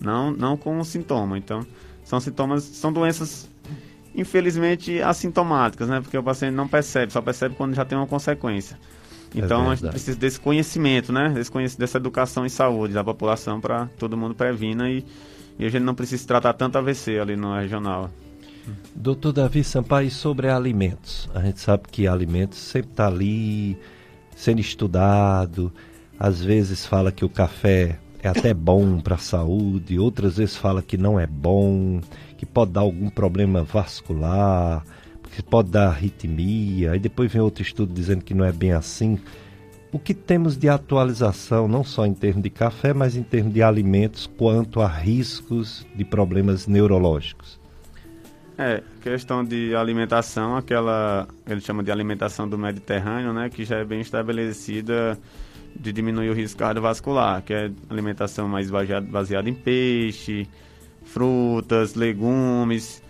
Não, 0.00 0.30
não 0.30 0.56
com 0.56 0.78
o 0.78 0.84
sintoma. 0.84 1.36
Então, 1.36 1.66
são 2.04 2.20
sintomas, 2.20 2.62
são 2.62 2.92
doenças 2.92 3.50
infelizmente 4.14 5.00
assintomáticas, 5.00 5.88
né? 5.88 6.00
Porque 6.00 6.16
o 6.16 6.22
paciente 6.22 6.54
não 6.54 6.68
percebe, 6.68 7.12
só 7.12 7.20
percebe 7.20 7.54
quando 7.54 7.74
já 7.74 7.84
tem 7.84 7.96
uma 7.96 8.06
consequência. 8.06 8.78
É 9.34 9.40
então 9.40 9.66
é 9.66 9.72
a 9.72 9.74
gente 9.74 9.90
precisa 9.90 10.18
desse 10.18 10.40
conhecimento, 10.40 11.12
né? 11.12 11.30
Desse, 11.30 11.78
dessa 11.78 11.98
educação 11.98 12.46
em 12.46 12.48
saúde 12.48 12.94
da 12.94 13.04
população 13.04 13.60
para 13.60 13.86
todo 13.98 14.16
mundo 14.16 14.34
previna 14.34 14.90
e, 14.90 15.04
e 15.58 15.66
a 15.66 15.68
gente 15.68 15.82
não 15.82 15.94
precisa 15.94 16.26
tratar 16.26 16.54
tanto 16.54 16.78
AVC 16.78 17.18
ali 17.18 17.36
no 17.36 17.54
regional. 17.54 18.10
Doutor 18.94 19.32
Davi 19.32 19.64
Sampaio, 19.64 20.10
sobre 20.10 20.48
alimentos. 20.48 21.28
A 21.34 21.40
gente 21.40 21.60
sabe 21.60 21.84
que 21.90 22.06
alimentos 22.06 22.58
sempre 22.58 22.90
está 22.90 23.06
ali 23.06 23.78
sendo 24.36 24.60
estudado. 24.60 25.72
Às 26.18 26.42
vezes 26.42 26.84
fala 26.84 27.12
que 27.12 27.24
o 27.24 27.28
café 27.28 27.98
é 28.22 28.28
até 28.28 28.52
bom 28.52 29.00
para 29.00 29.14
a 29.14 29.18
saúde, 29.18 29.98
outras 29.98 30.36
vezes 30.36 30.56
fala 30.56 30.82
que 30.82 30.96
não 30.96 31.18
é 31.18 31.26
bom, 31.26 32.00
que 32.38 32.46
pode 32.46 32.70
dar 32.72 32.80
algum 32.80 33.10
problema 33.10 33.62
vascular, 33.62 34.82
que 35.34 35.42
pode 35.42 35.70
dar 35.70 35.88
arritmia, 35.88 36.96
e 36.96 36.98
depois 36.98 37.30
vem 37.30 37.42
outro 37.42 37.62
estudo 37.62 37.92
dizendo 37.92 38.24
que 38.24 38.32
não 38.32 38.44
é 38.44 38.52
bem 38.52 38.72
assim. 38.72 39.18
O 39.92 39.98
que 39.98 40.12
temos 40.12 40.56
de 40.56 40.68
atualização, 40.68 41.68
não 41.68 41.84
só 41.84 42.06
em 42.06 42.14
termos 42.14 42.42
de 42.42 42.50
café, 42.50 42.92
mas 42.92 43.16
em 43.16 43.22
termos 43.22 43.52
de 43.52 43.62
alimentos, 43.62 44.26
quanto 44.38 44.80
a 44.80 44.88
riscos 44.88 45.86
de 45.94 46.04
problemas 46.04 46.66
neurológicos? 46.66 47.60
É, 48.58 48.82
questão 49.00 49.44
de 49.44 49.74
alimentação, 49.74 50.56
aquela, 50.56 51.28
ele 51.46 51.60
chama 51.60 51.82
de 51.82 51.92
alimentação 51.92 52.48
do 52.48 52.58
Mediterrâneo, 52.58 53.32
né, 53.32 53.48
que 53.48 53.64
já 53.64 53.76
é 53.76 53.84
bem 53.84 54.00
estabelecida 54.00 55.16
de 55.78 55.92
diminuir 55.92 56.30
o 56.30 56.34
risco 56.34 56.58
cardiovascular, 56.58 57.42
que 57.42 57.54
é 57.54 57.70
alimentação 57.88 58.48
mais 58.48 58.68
baseada 58.70 59.48
em 59.48 59.54
peixe, 59.54 60.48
frutas, 61.08 61.94
legumes. 61.94 63.02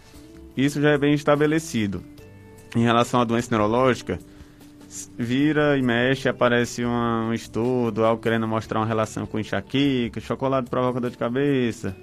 Isso 0.57 0.81
já 0.81 0.91
é 0.91 0.99
bem 0.99 1.15
estabelecido. 1.15 2.03
Em 2.75 2.83
relação 2.83 3.21
à 3.21 3.25
doença 3.25 3.49
neurológica, 3.51 4.19
vira 5.17 5.77
e 5.77 5.83
mexe, 5.83 6.29
aparece 6.29 6.85
um 6.85 7.33
estudo, 7.33 8.05
algo 8.05 8.23
querendo 8.23 8.47
mostrar 8.47 8.81
uma 8.81 8.87
relação 8.87 9.27
com 9.27 9.39
enxaqueca, 9.39 10.21
chocolate 10.21 10.69
provoca 10.69 11.01
dor 11.01 11.11
de 11.11 11.19
cabeça, 11.19 11.97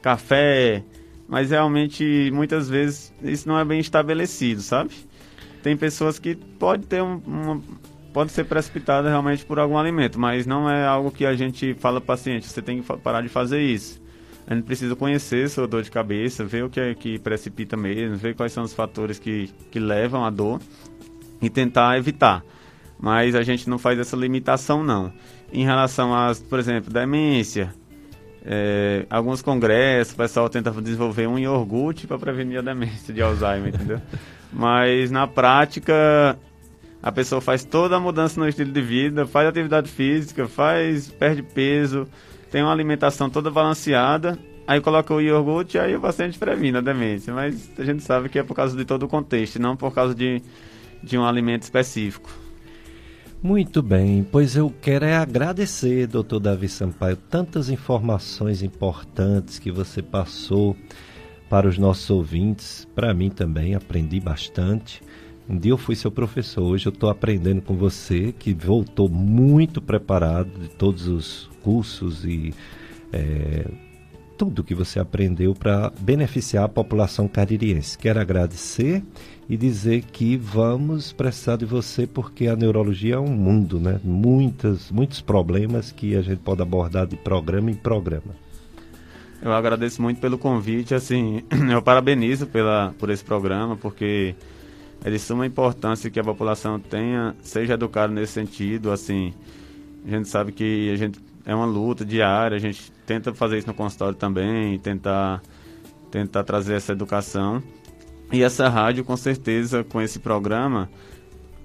café, 0.00 0.82
mas 1.28 1.50
realmente 1.50 2.30
muitas 2.32 2.68
vezes 2.68 3.14
isso 3.22 3.48
não 3.48 3.58
é 3.58 3.64
bem 3.64 3.80
estabelecido, 3.80 4.60
sabe? 4.60 4.90
Tem 5.62 5.76
pessoas 5.76 6.18
que 6.18 6.34
pode 6.34 6.86
ter 6.86 7.02
um, 7.02 7.20
uma, 7.26 7.62
pode 8.12 8.32
ser 8.32 8.44
precipitada 8.44 9.08
realmente 9.08 9.44
por 9.44 9.58
algum 9.58 9.78
alimento, 9.78 10.18
mas 10.18 10.46
não 10.46 10.68
é 10.68 10.84
algo 10.84 11.10
que 11.10 11.24
a 11.24 11.34
gente 11.34 11.74
fala 11.74 12.00
paciente, 12.00 12.48
você 12.48 12.60
tem 12.60 12.82
que 12.82 12.96
parar 12.98 13.22
de 13.22 13.28
fazer 13.28 13.62
isso. 13.62 14.01
A 14.46 14.54
gente 14.54 14.64
precisa 14.64 14.96
conhecer 14.96 15.48
sua 15.48 15.66
dor 15.66 15.82
de 15.82 15.90
cabeça, 15.90 16.44
ver 16.44 16.64
o 16.64 16.70
que 16.70 16.80
é 16.80 16.94
que 16.94 17.18
precipita 17.18 17.76
mesmo, 17.76 18.16
ver 18.16 18.34
quais 18.34 18.52
são 18.52 18.64
os 18.64 18.74
fatores 18.74 19.18
que, 19.18 19.50
que 19.70 19.78
levam 19.78 20.24
à 20.24 20.30
dor 20.30 20.60
e 21.40 21.48
tentar 21.48 21.96
evitar. 21.96 22.44
Mas 22.98 23.34
a 23.34 23.42
gente 23.42 23.68
não 23.68 23.78
faz 23.78 23.98
essa 23.98 24.16
limitação, 24.16 24.82
não. 24.82 25.12
Em 25.52 25.64
relação 25.64 26.14
a, 26.14 26.32
por 26.48 26.58
exemplo, 26.58 26.92
demência, 26.92 27.72
é, 28.44 29.06
alguns 29.08 29.42
congressos, 29.42 30.14
o 30.14 30.16
pessoal 30.16 30.48
tenta 30.48 30.70
desenvolver 30.70 31.28
um 31.28 31.38
iogurte 31.38 32.06
para 32.06 32.18
prevenir 32.18 32.58
a 32.58 32.62
demência 32.62 33.14
de 33.14 33.22
Alzheimer, 33.22 33.74
entendeu? 33.74 34.00
Mas 34.52 35.10
na 35.10 35.26
prática, 35.26 36.38
a 37.02 37.12
pessoa 37.12 37.40
faz 37.40 37.64
toda 37.64 37.96
a 37.96 38.00
mudança 38.00 38.38
no 38.38 38.48
estilo 38.48 38.70
de 38.70 38.82
vida, 38.82 39.26
faz 39.26 39.48
atividade 39.48 39.88
física, 39.90 40.46
faz 40.46 41.08
perde 41.08 41.42
peso, 41.42 42.06
tem 42.52 42.62
uma 42.62 42.70
alimentação 42.70 43.30
toda 43.30 43.50
balanceada, 43.50 44.38
aí 44.66 44.78
coloca 44.78 45.14
o 45.14 45.22
iogurte 45.22 45.78
e 45.78 45.80
aí 45.80 45.96
o 45.96 46.00
paciente 46.00 46.38
previne 46.38 46.76
a 46.76 46.80
demência. 46.82 47.32
Mas 47.32 47.70
a 47.78 47.82
gente 47.82 48.02
sabe 48.02 48.28
que 48.28 48.38
é 48.38 48.42
por 48.42 48.54
causa 48.54 48.76
de 48.76 48.84
todo 48.84 49.04
o 49.04 49.08
contexto, 49.08 49.58
não 49.58 49.74
por 49.74 49.94
causa 49.94 50.14
de, 50.14 50.42
de 51.02 51.16
um 51.16 51.24
alimento 51.24 51.62
específico. 51.62 52.30
Muito 53.42 53.82
bem, 53.82 54.22
pois 54.30 54.54
eu 54.54 54.72
quero 54.82 55.06
é 55.06 55.16
agradecer, 55.16 56.06
doutor 56.06 56.40
Davi 56.40 56.68
Sampaio, 56.68 57.16
tantas 57.16 57.70
informações 57.70 58.62
importantes 58.62 59.58
que 59.58 59.72
você 59.72 60.02
passou 60.02 60.76
para 61.48 61.66
os 61.66 61.78
nossos 61.78 62.08
ouvintes, 62.10 62.86
para 62.94 63.14
mim 63.14 63.30
também, 63.30 63.74
aprendi 63.74 64.20
bastante. 64.20 65.02
Um 65.52 65.58
dia 65.58 65.70
eu 65.70 65.76
fui 65.76 65.94
seu 65.94 66.10
professor, 66.10 66.62
hoje 66.62 66.86
eu 66.86 66.92
estou 66.92 67.10
aprendendo 67.10 67.60
com 67.60 67.74
você, 67.74 68.32
que 68.32 68.54
voltou 68.54 69.06
muito 69.06 69.82
preparado 69.82 70.48
de 70.58 70.70
todos 70.70 71.06
os 71.06 71.50
cursos 71.62 72.24
e 72.24 72.54
é, 73.12 73.66
tudo 74.38 74.64
que 74.64 74.74
você 74.74 74.98
aprendeu 74.98 75.54
para 75.54 75.92
beneficiar 76.00 76.64
a 76.64 76.68
população 76.70 77.28
caririense. 77.28 77.98
Quero 77.98 78.18
agradecer 78.18 79.04
e 79.46 79.54
dizer 79.54 80.04
que 80.04 80.38
vamos 80.38 81.12
precisar 81.12 81.56
de 81.56 81.66
você 81.66 82.06
porque 82.06 82.46
a 82.46 82.56
neurologia 82.56 83.16
é 83.16 83.20
um 83.20 83.28
mundo, 83.28 83.78
né? 83.78 84.00
Muitas, 84.02 84.90
muitos 84.90 85.20
problemas 85.20 85.92
que 85.92 86.16
a 86.16 86.22
gente 86.22 86.38
pode 86.38 86.62
abordar 86.62 87.06
de 87.06 87.18
programa 87.18 87.70
em 87.70 87.74
programa. 87.74 88.34
Eu 89.42 89.52
agradeço 89.52 90.00
muito 90.00 90.18
pelo 90.18 90.38
convite, 90.38 90.94
assim, 90.94 91.42
eu 91.70 91.82
parabenizo 91.82 92.46
pela, 92.46 92.94
por 92.98 93.10
esse 93.10 93.22
programa, 93.22 93.76
porque 93.76 94.34
é 95.04 95.10
de 95.10 95.18
suma 95.18 95.46
importância 95.46 96.10
que 96.10 96.20
a 96.20 96.24
população 96.24 96.78
tenha, 96.78 97.34
seja 97.42 97.74
educada 97.74 98.12
nesse 98.12 98.32
sentido, 98.32 98.90
assim, 98.90 99.34
a 100.06 100.10
gente 100.10 100.28
sabe 100.28 100.52
que 100.52 100.90
a 100.92 100.96
gente 100.96 101.18
é 101.44 101.54
uma 101.54 101.66
luta 101.66 102.04
diária, 102.04 102.56
a 102.56 102.60
gente 102.60 102.92
tenta 103.04 103.34
fazer 103.34 103.58
isso 103.58 103.66
no 103.66 103.74
consultório 103.74 104.14
também, 104.14 104.78
tentar, 104.78 105.42
tentar 106.10 106.44
trazer 106.44 106.74
essa 106.74 106.92
educação. 106.92 107.62
E 108.32 108.42
essa 108.42 108.68
rádio, 108.68 109.04
com 109.04 109.16
certeza, 109.16 109.84
com 109.84 110.00
esse 110.00 110.18
programa, 110.18 110.88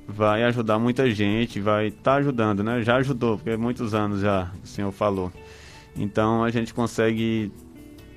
vai 0.08 0.44
ajudar 0.44 0.80
muita 0.80 1.10
gente, 1.12 1.60
vai 1.60 1.88
estar 1.88 2.02
tá 2.04 2.16
ajudando, 2.16 2.64
né? 2.64 2.82
Já 2.82 2.98
ajudou, 2.98 3.38
porque 3.38 3.56
muitos 3.56 3.94
anos 3.94 4.22
já 4.22 4.52
o 4.64 4.68
senhor 4.68 4.92
falou. 4.92 5.32
Então 5.96 6.44
a 6.44 6.50
gente 6.50 6.74
consegue 6.74 7.52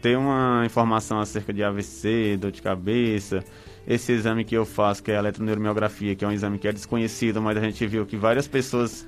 ter 0.00 0.16
uma 0.16 0.62
informação 0.64 1.20
acerca 1.20 1.52
de 1.52 1.62
AVC, 1.62 2.38
dor 2.38 2.50
de 2.50 2.62
cabeça, 2.62 3.44
esse 3.86 4.12
exame 4.12 4.44
que 4.44 4.54
eu 4.54 4.64
faço, 4.64 5.02
que 5.02 5.10
é 5.10 5.16
a 5.16 5.18
eletroneuromiografia, 5.18 6.14
que 6.14 6.24
é 6.24 6.28
um 6.28 6.32
exame 6.32 6.58
que 6.58 6.68
é 6.68 6.72
desconhecido, 6.72 7.40
mas 7.40 7.56
a 7.56 7.60
gente 7.60 7.86
viu 7.86 8.06
que 8.06 8.16
várias 8.16 8.46
pessoas 8.46 9.06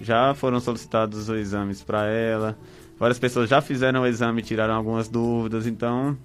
já 0.00 0.34
foram 0.34 0.60
solicitados 0.60 1.28
os 1.28 1.36
exames 1.36 1.82
para 1.82 2.06
ela, 2.06 2.58
várias 2.98 3.18
pessoas 3.18 3.48
já 3.48 3.60
fizeram 3.60 4.02
o 4.02 4.06
exame 4.06 4.40
e 4.40 4.44
tiraram 4.44 4.74
algumas 4.74 5.08
dúvidas, 5.08 5.66
então 5.66 6.16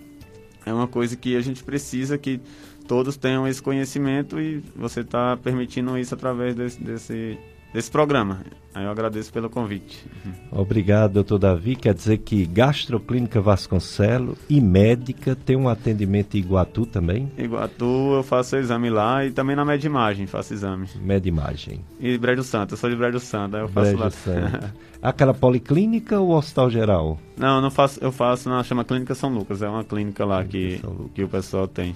é 0.66 0.74
uma 0.74 0.88
coisa 0.88 1.16
que 1.16 1.36
a 1.36 1.42
gente 1.42 1.64
precisa 1.64 2.18
que 2.18 2.40
todos 2.88 3.18
tenham 3.18 3.48
esse 3.48 3.62
conhecimento 3.62 4.40
e 4.40 4.64
você 4.76 5.02
está 5.02 5.36
permitindo 5.38 5.98
isso 5.98 6.14
através 6.14 6.56
desse, 6.56 6.82
desse 6.82 7.38
desse 7.74 7.92
programa. 7.92 8.42
Aí 8.74 8.86
eu 8.86 8.92
agradeço 8.92 9.34
pelo 9.34 9.50
convite. 9.50 10.06
Obrigado, 10.52 11.14
doutor 11.14 11.40
Davi. 11.40 11.76
Quer 11.76 11.94
dizer 11.94 12.20
que 12.20 12.46
Gastroclínica 12.46 13.42
Vasconcelo 13.42 14.38
e 14.48 14.62
médica 14.62 15.36
tem 15.36 15.56
um 15.56 15.68
atendimento 15.68 16.36
em 16.36 16.42
Iguatu 16.42 16.86
também? 16.86 17.32
Iguatu 17.38 18.14
eu 18.14 18.24
faço 18.24 18.56
exame 18.56 18.90
lá 18.90 19.26
e 19.26 19.32
também 19.32 19.56
na 19.56 19.66
Medimagem 19.66 20.28
faço 20.28 20.54
exame. 20.54 20.88
Medimagem. 21.02 21.84
E 22.00 22.18
Brejo 22.18 22.44
Santo, 22.44 22.74
eu 22.74 22.78
sou 22.78 22.90
de 22.90 22.96
Brejo 22.96 23.20
Santo, 23.20 23.56
aí 23.56 23.64
eu 23.64 23.68
faço 23.68 23.88
Brejo 23.88 24.04
lá. 24.04 24.10
Santo. 24.12 24.74
Aquela 25.02 25.34
policlínica 25.34 26.20
ou 26.20 26.32
hospital 26.32 26.70
geral? 26.70 27.20
Não, 27.36 27.62
não 27.62 27.72
faço, 27.72 28.00
eu 28.04 28.12
faço 28.12 28.50
na 28.50 28.64
chama 28.64 28.84
Clínica 28.84 29.16
São 29.16 29.34
Lucas, 29.34 29.62
é 29.62 29.70
uma 29.70 29.84
clínica 29.84 30.26
lá 30.26 30.44
que, 30.44 30.82
que 31.14 31.24
o 31.24 31.30
pessoal 31.30 31.68
tem. 31.68 31.96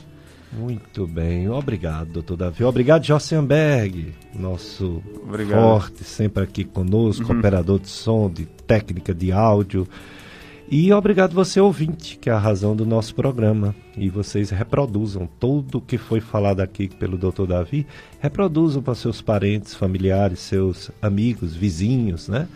Muito 0.54 1.08
bem, 1.08 1.50
obrigado, 1.50 2.12
doutor 2.12 2.36
Davi. 2.36 2.64
Obrigado, 2.64 3.06
Jossenberg, 3.06 4.14
nosso 4.38 5.02
obrigado. 5.24 5.62
forte, 5.62 6.04
sempre 6.04 6.44
aqui 6.44 6.66
conosco, 6.66 7.32
uhum. 7.32 7.40
operador 7.40 7.80
de 7.80 7.88
som, 7.88 8.30
de 8.30 8.46
técnica 8.46 9.14
de 9.14 9.32
áudio. 9.32 9.88
E 10.70 10.92
obrigado 10.94 11.34
você, 11.34 11.60
ouvinte, 11.60 12.18
que 12.18 12.30
é 12.30 12.34
a 12.34 12.38
razão 12.38 12.76
do 12.76 12.86
nosso 12.86 13.14
programa. 13.14 13.76
E 13.98 14.10
vocês 14.10 14.50
reproduzam 14.50 15.28
tudo 15.40 15.80
o 15.80 15.82
que 15.82 15.98
foi 15.98 16.22
falado 16.22 16.62
aqui 16.62 16.88
pelo 16.88 17.18
doutor 17.18 17.48
Davi, 17.48 17.86
reproduzam 18.22 18.82
para 18.82 18.96
seus 18.96 19.22
parentes, 19.22 19.74
familiares, 19.74 20.40
seus 20.40 20.92
amigos, 21.02 21.56
vizinhos, 21.56 22.28
né? 22.28 22.48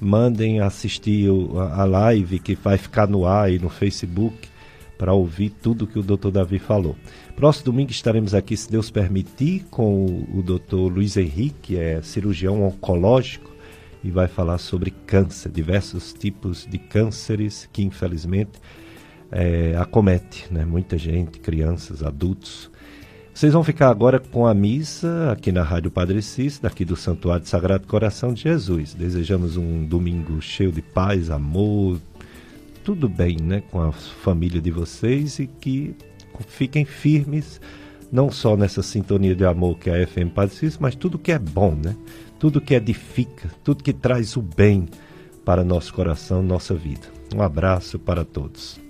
mandem 0.00 0.60
assistir 0.60 1.28
a 1.72 1.84
live 1.84 2.38
que 2.38 2.54
vai 2.54 2.76
ficar 2.76 3.08
no 3.08 3.24
ar 3.24 3.50
e 3.50 3.58
no 3.58 3.68
Facebook 3.68 4.48
para 4.96 5.12
ouvir 5.12 5.50
tudo 5.50 5.86
que 5.86 5.98
o 5.98 6.02
Dr. 6.02 6.30
Davi 6.30 6.58
falou. 6.58 6.96
Próximo 7.34 7.66
domingo 7.66 7.90
estaremos 7.90 8.34
aqui, 8.34 8.56
se 8.56 8.70
Deus 8.70 8.90
permitir, 8.90 9.64
com 9.70 10.26
o 10.32 10.42
Dr. 10.42 10.92
Luiz 10.92 11.16
Henrique, 11.16 11.54
que 11.62 11.78
é 11.78 12.00
cirurgião 12.02 12.62
oncológico 12.62 13.54
e 14.02 14.10
vai 14.10 14.28
falar 14.28 14.58
sobre 14.58 14.90
câncer, 14.90 15.50
diversos 15.50 16.12
tipos 16.12 16.66
de 16.66 16.78
cânceres 16.78 17.68
que 17.72 17.82
infelizmente 17.82 18.52
é, 19.30 19.76
acomete 19.76 20.46
né? 20.50 20.64
muita 20.64 20.96
gente, 20.96 21.40
crianças, 21.40 22.02
adultos. 22.02 22.70
Vocês 23.34 23.52
vão 23.52 23.62
ficar 23.62 23.90
agora 23.90 24.18
com 24.18 24.46
a 24.46 24.54
missa 24.54 25.30
aqui 25.30 25.52
na 25.52 25.62
Rádio 25.62 25.90
Padre 25.90 26.22
Cis, 26.22 26.58
daqui 26.58 26.86
do 26.86 26.96
Santuário 26.96 27.44
Sagrado 27.44 27.86
Coração 27.86 28.32
de 28.32 28.42
Jesus. 28.42 28.94
Desejamos 28.94 29.58
um 29.58 29.84
domingo 29.84 30.40
cheio 30.40 30.72
de 30.72 30.80
paz, 30.80 31.30
amor, 31.30 32.00
tudo 32.86 33.08
bem 33.08 33.36
né, 33.42 33.64
com 33.72 33.82
a 33.82 33.90
família 33.90 34.60
de 34.60 34.70
vocês 34.70 35.40
e 35.40 35.48
que 35.48 35.96
fiquem 36.46 36.84
firmes, 36.84 37.60
não 38.12 38.30
só 38.30 38.56
nessa 38.56 38.80
sintonia 38.80 39.34
de 39.34 39.44
amor 39.44 39.76
que 39.76 39.90
a 39.90 40.06
FM 40.06 40.30
Padre 40.32 40.54
mas 40.78 40.94
tudo 40.94 41.18
que 41.18 41.32
é 41.32 41.38
bom, 41.38 41.74
né? 41.74 41.96
tudo 42.38 42.60
que 42.60 42.74
edifica, 42.74 43.50
tudo 43.64 43.82
que 43.82 43.92
traz 43.92 44.36
o 44.36 44.42
bem 44.42 44.86
para 45.44 45.64
nosso 45.64 45.92
coração, 45.92 46.44
nossa 46.44 46.76
vida. 46.76 47.08
Um 47.34 47.42
abraço 47.42 47.98
para 47.98 48.24
todos. 48.24 48.85